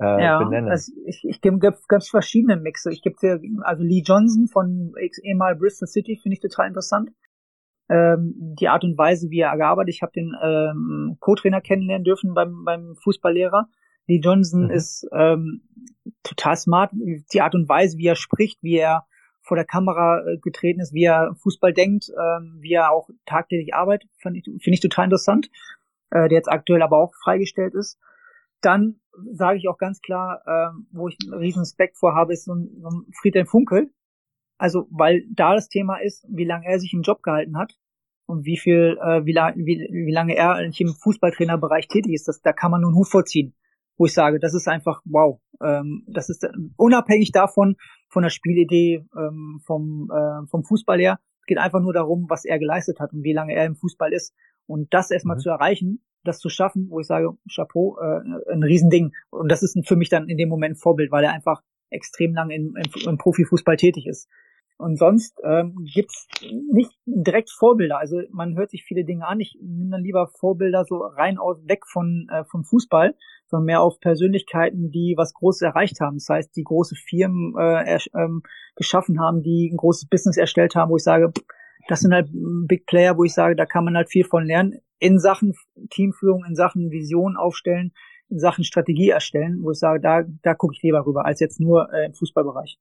äh, 0.00 0.22
ja, 0.22 0.38
benennen. 0.38 0.70
Also 0.70 0.92
ich, 1.06 1.24
ich 1.24 1.40
gebe 1.40 1.58
ganz 1.58 2.08
verschiedene 2.08 2.56
Mixe. 2.56 2.92
Ich 2.92 3.02
gebe 3.02 3.16
dir, 3.20 3.40
also 3.62 3.82
Lee 3.82 4.02
Johnson 4.04 4.46
von 4.46 4.92
ehemalig 5.22 5.58
Bristol 5.58 5.88
City 5.88 6.18
finde 6.22 6.34
ich 6.34 6.40
total 6.40 6.68
interessant. 6.68 7.10
Ähm, 7.88 8.34
die 8.58 8.68
Art 8.68 8.84
und 8.84 8.98
Weise, 8.98 9.30
wie 9.30 9.40
er 9.40 9.56
gearbeitet. 9.56 9.94
Ich 9.94 10.02
habe 10.02 10.12
den 10.12 10.34
ähm, 10.42 11.16
Co-Trainer 11.20 11.60
kennenlernen 11.60 12.04
dürfen 12.04 12.34
beim, 12.34 12.64
beim 12.64 12.96
Fußballlehrer. 13.02 13.68
Lee 14.06 14.20
Johnson 14.22 14.64
mhm. 14.64 14.70
ist 14.70 15.06
ähm, 15.12 15.62
total 16.22 16.56
smart. 16.56 16.92
Die 17.32 17.40
Art 17.40 17.54
und 17.54 17.68
Weise, 17.68 17.98
wie 17.98 18.06
er 18.06 18.16
spricht, 18.16 18.62
wie 18.62 18.76
er 18.76 19.06
vor 19.42 19.56
der 19.56 19.64
Kamera 19.64 20.20
äh, 20.20 20.38
getreten 20.38 20.80
ist, 20.80 20.92
wie 20.92 21.04
er 21.04 21.34
Fußball 21.42 21.72
denkt, 21.72 22.10
ähm, 22.10 22.58
wie 22.60 22.74
er 22.74 22.92
auch 22.92 23.08
tagtäglich 23.24 23.74
arbeitet, 23.74 24.10
finde 24.18 24.40
ich, 24.40 24.44
find 24.44 24.74
ich 24.74 24.80
total 24.80 25.06
interessant. 25.06 25.50
Äh, 26.10 26.28
der 26.28 26.38
jetzt 26.38 26.50
aktuell 26.50 26.82
aber 26.82 26.98
auch 26.98 27.14
freigestellt 27.14 27.74
ist. 27.74 27.98
Dann 28.60 29.00
sage 29.32 29.58
ich 29.58 29.68
auch 29.68 29.78
ganz 29.78 30.00
klar, 30.00 30.42
äh, 30.46 30.78
wo 30.92 31.08
ich 31.08 31.16
einen 31.22 31.40
riesen 31.40 31.60
Respekt 31.60 31.96
vor 31.96 32.14
habe, 32.14 32.32
ist 32.32 32.44
so 32.44 32.54
ein, 32.54 32.70
so 32.80 32.88
ein 32.88 33.06
Friedhelm 33.20 33.46
Funkel. 33.46 33.90
Also, 34.58 34.88
weil 34.90 35.24
da 35.30 35.54
das 35.54 35.68
Thema 35.68 35.98
ist, 35.98 36.26
wie 36.28 36.44
lange 36.44 36.66
er 36.66 36.80
sich 36.80 36.92
im 36.92 37.02
Job 37.02 37.22
gehalten 37.22 37.56
hat 37.56 37.78
und 38.26 38.44
wie 38.44 38.58
viel, 38.58 38.98
äh, 39.00 39.24
wie, 39.24 39.32
la 39.32 39.54
wie, 39.56 39.88
wie 39.90 40.12
lange 40.12 40.34
er 40.36 40.60
im 40.60 40.72
Fußballtrainerbereich 40.72 41.88
tätig 41.88 42.12
ist, 42.12 42.26
das, 42.26 42.40
da 42.42 42.52
kann 42.52 42.70
man 42.70 42.80
nun 42.80 42.94
Hut 42.94 43.08
vorziehen, 43.08 43.54
wo 43.96 44.06
ich 44.06 44.14
sage, 44.14 44.40
das 44.40 44.54
ist 44.54 44.68
einfach 44.68 45.00
wow. 45.04 45.40
Ähm, 45.62 46.04
das 46.08 46.28
ist 46.28 46.42
äh, 46.42 46.50
unabhängig 46.76 47.30
davon, 47.30 47.76
von 48.08 48.22
der 48.22 48.30
Spielidee, 48.30 49.04
ähm, 49.16 49.60
vom, 49.64 50.10
äh, 50.12 50.46
vom 50.48 50.64
Fußball 50.64 50.98
her, 50.98 51.20
geht 51.46 51.58
einfach 51.58 51.80
nur 51.80 51.92
darum, 51.92 52.26
was 52.28 52.44
er 52.44 52.58
geleistet 52.58 53.00
hat 53.00 53.12
und 53.12 53.22
wie 53.22 53.32
lange 53.32 53.54
er 53.54 53.64
im 53.64 53.76
Fußball 53.76 54.12
ist. 54.12 54.34
Und 54.68 54.94
das 54.94 55.10
erstmal 55.10 55.36
mhm. 55.36 55.40
zu 55.40 55.50
erreichen, 55.50 56.04
das 56.24 56.38
zu 56.38 56.48
schaffen, 56.48 56.88
wo 56.90 57.00
ich 57.00 57.06
sage, 57.06 57.36
Chapeau, 57.52 57.98
äh, 57.98 58.52
ein 58.52 58.62
Riesending. 58.62 59.12
Und 59.30 59.50
das 59.50 59.62
ist 59.62 59.76
für 59.86 59.96
mich 59.96 60.10
dann 60.10 60.28
in 60.28 60.36
dem 60.36 60.48
Moment 60.48 60.78
Vorbild, 60.78 61.10
weil 61.10 61.24
er 61.24 61.32
einfach 61.32 61.62
extrem 61.90 62.34
lang 62.34 62.50
im, 62.50 62.76
im, 62.76 63.08
im 63.08 63.18
Profifußball 63.18 63.76
tätig 63.76 64.06
ist. 64.06 64.28
Und 64.78 64.96
sonst 64.96 65.40
ähm, 65.42 65.74
gibt's 65.92 66.28
nicht 66.72 66.92
direkt 67.04 67.50
Vorbilder. 67.50 67.98
Also 67.98 68.20
man 68.30 68.56
hört 68.56 68.70
sich 68.70 68.84
viele 68.84 69.04
Dinge 69.04 69.26
an. 69.26 69.40
Ich 69.40 69.58
nehme 69.60 69.90
dann 69.90 70.04
lieber 70.04 70.28
Vorbilder 70.28 70.84
so 70.84 70.98
rein 70.98 71.36
aus 71.36 71.66
weg 71.66 71.84
von 71.84 72.28
äh, 72.30 72.44
vom 72.44 72.62
Fußball, 72.62 73.16
sondern 73.48 73.66
mehr 73.66 73.82
auf 73.82 73.98
Persönlichkeiten, 73.98 74.92
die 74.92 75.14
was 75.16 75.34
Großes 75.34 75.62
erreicht 75.62 76.00
haben. 76.00 76.18
Das 76.18 76.28
heißt, 76.28 76.54
die 76.54 76.62
große 76.62 76.94
Firmen 76.94 77.54
äh, 77.58 77.98
ähm, 78.14 78.44
geschaffen 78.76 79.18
haben, 79.20 79.42
die 79.42 79.68
ein 79.72 79.76
großes 79.76 80.08
Business 80.08 80.36
erstellt 80.36 80.76
haben, 80.76 80.92
wo 80.92 80.96
ich 80.96 81.02
sage, 81.02 81.32
das 81.88 82.00
sind 82.00 82.14
halt 82.14 82.28
Big 82.68 82.86
Player, 82.86 83.16
wo 83.16 83.24
ich 83.24 83.34
sage, 83.34 83.56
da 83.56 83.66
kann 83.66 83.84
man 83.84 83.96
halt 83.96 84.10
viel 84.10 84.24
von 84.24 84.44
lernen 84.44 84.80
in 85.00 85.18
Sachen 85.18 85.54
Teamführung, 85.90 86.44
in 86.44 86.54
Sachen 86.54 86.90
Vision 86.90 87.36
aufstellen, 87.36 87.92
in 88.28 88.38
Sachen 88.38 88.62
Strategie 88.62 89.08
erstellen, 89.08 89.60
wo 89.62 89.70
ich 89.72 89.78
sage, 89.78 90.00
da, 90.00 90.22
da 90.42 90.54
gucke 90.54 90.74
ich 90.76 90.82
lieber 90.82 91.04
rüber, 91.06 91.24
als 91.24 91.40
jetzt 91.40 91.60
nur 91.60 91.92
äh, 91.92 92.06
im 92.06 92.14
Fußballbereich. 92.14 92.78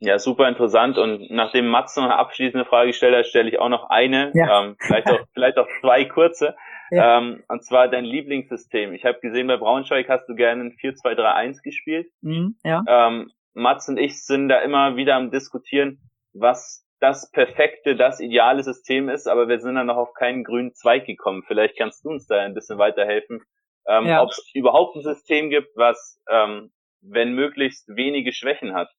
Ja, 0.00 0.18
super 0.18 0.48
interessant. 0.48 0.98
Und 0.98 1.30
nachdem 1.30 1.66
Mats 1.68 1.96
noch 1.96 2.04
eine 2.04 2.16
abschließende 2.16 2.66
Frage 2.66 2.88
gestellt 2.88 3.16
hat, 3.16 3.26
stelle 3.26 3.48
ich 3.48 3.58
auch 3.58 3.68
noch 3.68 3.90
eine, 3.90 4.32
ja. 4.34 4.62
ähm, 4.62 4.76
vielleicht 4.78 5.08
auch 5.08 5.20
vielleicht 5.34 5.58
auch 5.58 5.68
zwei 5.80 6.04
kurze. 6.04 6.54
Ja. 6.90 7.18
Ähm, 7.18 7.42
und 7.48 7.64
zwar 7.64 7.88
dein 7.88 8.04
Lieblingssystem. 8.04 8.92
Ich 8.92 9.04
habe 9.04 9.18
gesehen, 9.20 9.46
bei 9.46 9.56
Braunschweig 9.56 10.08
hast 10.08 10.26
du 10.28 10.34
gerne 10.34 10.64
ein 10.64 10.72
4-2-3-1 10.72 11.62
gespielt. 11.62 12.08
Mhm, 12.20 12.56
ja. 12.62 12.84
ähm, 12.86 13.30
Mats 13.54 13.88
und 13.88 13.96
ich 13.96 14.22
sind 14.24 14.48
da 14.48 14.60
immer 14.60 14.96
wieder 14.96 15.16
am 15.16 15.30
diskutieren, 15.30 15.98
was 16.34 16.83
das 17.00 17.30
perfekte, 17.30 17.96
das 17.96 18.20
ideale 18.20 18.62
System 18.62 19.08
ist, 19.08 19.26
aber 19.26 19.48
wir 19.48 19.60
sind 19.60 19.74
dann 19.74 19.86
noch 19.86 19.96
auf 19.96 20.14
keinen 20.14 20.44
grünen 20.44 20.74
Zweig 20.74 21.06
gekommen. 21.06 21.42
Vielleicht 21.46 21.76
kannst 21.76 22.04
du 22.04 22.10
uns 22.10 22.26
da 22.26 22.40
ein 22.40 22.54
bisschen 22.54 22.78
weiterhelfen, 22.78 23.42
ähm, 23.86 24.06
ja. 24.06 24.22
ob 24.22 24.30
es 24.30 24.50
überhaupt 24.54 24.96
ein 24.96 25.02
System 25.02 25.50
gibt, 25.50 25.76
was, 25.76 26.20
ähm, 26.30 26.72
wenn 27.00 27.34
möglichst 27.34 27.88
wenige 27.88 28.32
Schwächen 28.32 28.74
hat. 28.74 28.90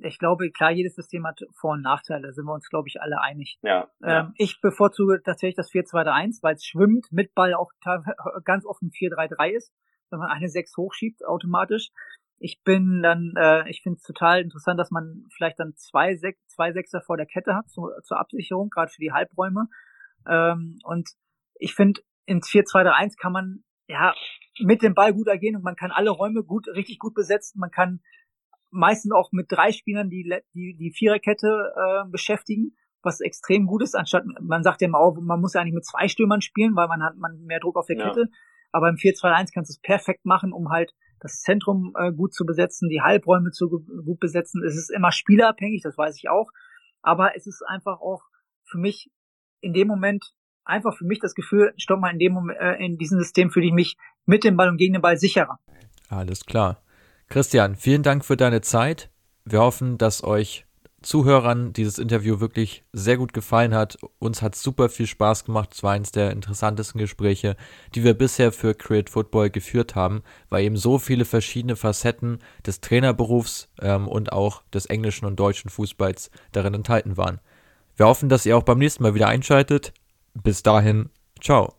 Ich 0.00 0.18
glaube, 0.18 0.50
klar, 0.50 0.70
jedes 0.70 0.94
System 0.94 1.26
hat 1.26 1.40
Vor- 1.58 1.72
und 1.72 1.82
Nachteile, 1.82 2.32
sind 2.32 2.44
wir 2.44 2.54
uns, 2.54 2.68
glaube 2.68 2.88
ich, 2.88 3.00
alle 3.00 3.20
einig. 3.20 3.58
Ja, 3.62 3.90
ja. 4.00 4.20
Ähm, 4.20 4.32
ich 4.36 4.60
bevorzuge 4.60 5.20
tatsächlich 5.24 5.56
das 5.56 5.72
4-2-1, 5.72 6.42
weil 6.42 6.54
es 6.54 6.64
schwimmt, 6.64 7.06
mit 7.10 7.34
Ball 7.34 7.54
auch 7.54 7.70
ganz 8.44 8.64
oft 8.64 8.82
ein 8.82 8.90
4-3-3 8.90 9.50
ist, 9.50 9.72
wenn 10.10 10.20
man 10.20 10.30
eine 10.30 10.48
6 10.48 10.76
hochschiebt 10.76 11.24
automatisch 11.24 11.90
ich 12.38 12.62
bin 12.62 13.02
dann, 13.02 13.34
äh, 13.36 13.68
ich 13.68 13.82
finde 13.82 13.96
es 13.96 14.02
total 14.02 14.40
interessant, 14.40 14.78
dass 14.78 14.90
man 14.90 15.26
vielleicht 15.34 15.58
dann 15.58 15.74
zwei, 15.76 16.14
Sek 16.16 16.38
zwei 16.46 16.72
Sechser 16.72 17.00
vor 17.00 17.16
der 17.16 17.26
Kette 17.26 17.54
hat 17.54 17.68
zu, 17.68 17.90
zur 18.04 18.18
Absicherung, 18.18 18.70
gerade 18.70 18.90
für 18.90 19.00
die 19.00 19.12
Halbräume. 19.12 19.68
Ähm, 20.26 20.78
und 20.84 21.10
ich 21.58 21.74
finde, 21.74 22.00
ins 22.26 22.48
4-2-3-1 22.48 23.16
kann 23.18 23.32
man 23.32 23.64
ja 23.88 24.14
mit 24.60 24.82
dem 24.82 24.94
Ball 24.94 25.12
gut 25.12 25.28
agieren 25.28 25.56
und 25.56 25.64
man 25.64 25.76
kann 25.76 25.90
alle 25.90 26.10
Räume 26.10 26.44
gut, 26.44 26.68
richtig 26.68 26.98
gut 26.98 27.14
besetzen. 27.14 27.58
Man 27.58 27.70
kann 27.70 28.00
meistens 28.70 29.12
auch 29.12 29.32
mit 29.32 29.50
drei 29.50 29.72
Spielern 29.72 30.10
die, 30.10 30.30
die, 30.54 30.76
die 30.76 30.92
Viererkette 30.92 31.72
äh, 31.74 32.08
beschäftigen, 32.08 32.76
was 33.02 33.20
extrem 33.20 33.66
gut 33.66 33.82
ist, 33.82 33.94
anstatt, 33.94 34.24
man 34.40 34.62
sagt 34.62 34.80
ja 34.80 34.88
immer 34.88 34.98
auch, 34.98 35.16
man 35.20 35.40
muss 35.40 35.54
ja 35.54 35.60
eigentlich 35.60 35.74
mit 35.74 35.86
zwei 35.86 36.08
Stürmern 36.08 36.40
spielen, 36.40 36.74
weil 36.76 36.88
man 36.88 37.02
hat 37.02 37.16
man 37.16 37.40
mehr 37.44 37.60
Druck 37.60 37.76
auf 37.76 37.86
der 37.86 37.96
ja. 37.96 38.08
Kette. 38.08 38.28
Aber 38.72 38.88
im 38.88 38.96
4-2-1 38.96 39.52
kannst 39.52 39.70
du 39.70 39.72
es 39.72 39.80
perfekt 39.80 40.24
machen, 40.24 40.52
um 40.52 40.70
halt 40.70 40.92
das 41.20 41.40
Zentrum 41.40 41.94
äh, 41.98 42.12
gut 42.12 42.32
zu 42.32 42.44
besetzen, 42.44 42.88
die 42.88 43.00
Halbräume 43.00 43.50
zu 43.50 43.68
gut 43.68 44.20
besetzen. 44.20 44.62
Es 44.64 44.76
ist 44.76 44.90
immer 44.90 45.12
spielerabhängig, 45.12 45.82
das 45.82 45.98
weiß 45.98 46.16
ich 46.16 46.28
auch. 46.28 46.50
Aber 47.02 47.36
es 47.36 47.46
ist 47.46 47.62
einfach 47.66 48.00
auch 48.00 48.22
für 48.64 48.78
mich 48.78 49.10
in 49.60 49.72
dem 49.72 49.88
Moment 49.88 50.32
einfach 50.64 50.96
für 50.96 51.04
mich 51.04 51.18
das 51.18 51.34
Gefühl, 51.34 51.72
stopp 51.76 52.00
mal 52.00 52.12
in 52.12 52.18
dem 52.18 52.32
Moment, 52.32 52.58
äh, 52.60 52.74
in 52.74 52.98
diesem 52.98 53.18
System 53.18 53.50
fühle 53.50 53.66
ich 53.66 53.72
mich 53.72 53.96
mit 54.26 54.44
dem 54.44 54.56
Ball 54.56 54.68
und 54.68 54.76
gegen 54.76 54.92
den 54.92 55.02
Ball 55.02 55.16
sicherer. 55.16 55.58
Alles 56.08 56.44
klar. 56.44 56.82
Christian, 57.28 57.74
vielen 57.74 58.02
Dank 58.02 58.24
für 58.24 58.36
deine 58.36 58.60
Zeit. 58.60 59.10
Wir 59.44 59.60
hoffen, 59.60 59.98
dass 59.98 60.22
euch 60.22 60.66
Zuhörern 61.02 61.72
dieses 61.72 61.98
Interview 61.98 62.40
wirklich 62.40 62.82
sehr 62.92 63.16
gut 63.16 63.32
gefallen 63.32 63.74
hat. 63.74 63.98
Uns 64.18 64.42
hat 64.42 64.56
super 64.56 64.88
viel 64.88 65.06
Spaß 65.06 65.44
gemacht. 65.44 65.70
Es 65.72 65.82
war 65.82 65.92
eines 65.92 66.10
der 66.10 66.32
interessantesten 66.32 66.98
Gespräche, 66.98 67.56
die 67.94 68.02
wir 68.02 68.14
bisher 68.14 68.50
für 68.50 68.74
Create 68.74 69.08
Football 69.08 69.50
geführt 69.50 69.94
haben, 69.94 70.22
weil 70.48 70.64
eben 70.64 70.76
so 70.76 70.98
viele 70.98 71.24
verschiedene 71.24 71.76
Facetten 71.76 72.40
des 72.66 72.80
Trainerberufs 72.80 73.68
ähm, 73.80 74.08
und 74.08 74.32
auch 74.32 74.62
des 74.72 74.86
englischen 74.86 75.26
und 75.26 75.38
deutschen 75.38 75.70
Fußballs 75.70 76.30
darin 76.52 76.74
enthalten 76.74 77.16
waren. 77.16 77.40
Wir 77.96 78.06
hoffen, 78.06 78.28
dass 78.28 78.46
ihr 78.46 78.56
auch 78.56 78.62
beim 78.64 78.78
nächsten 78.78 79.02
Mal 79.02 79.14
wieder 79.14 79.28
einschaltet. 79.28 79.92
Bis 80.34 80.62
dahin, 80.62 81.10
ciao. 81.40 81.77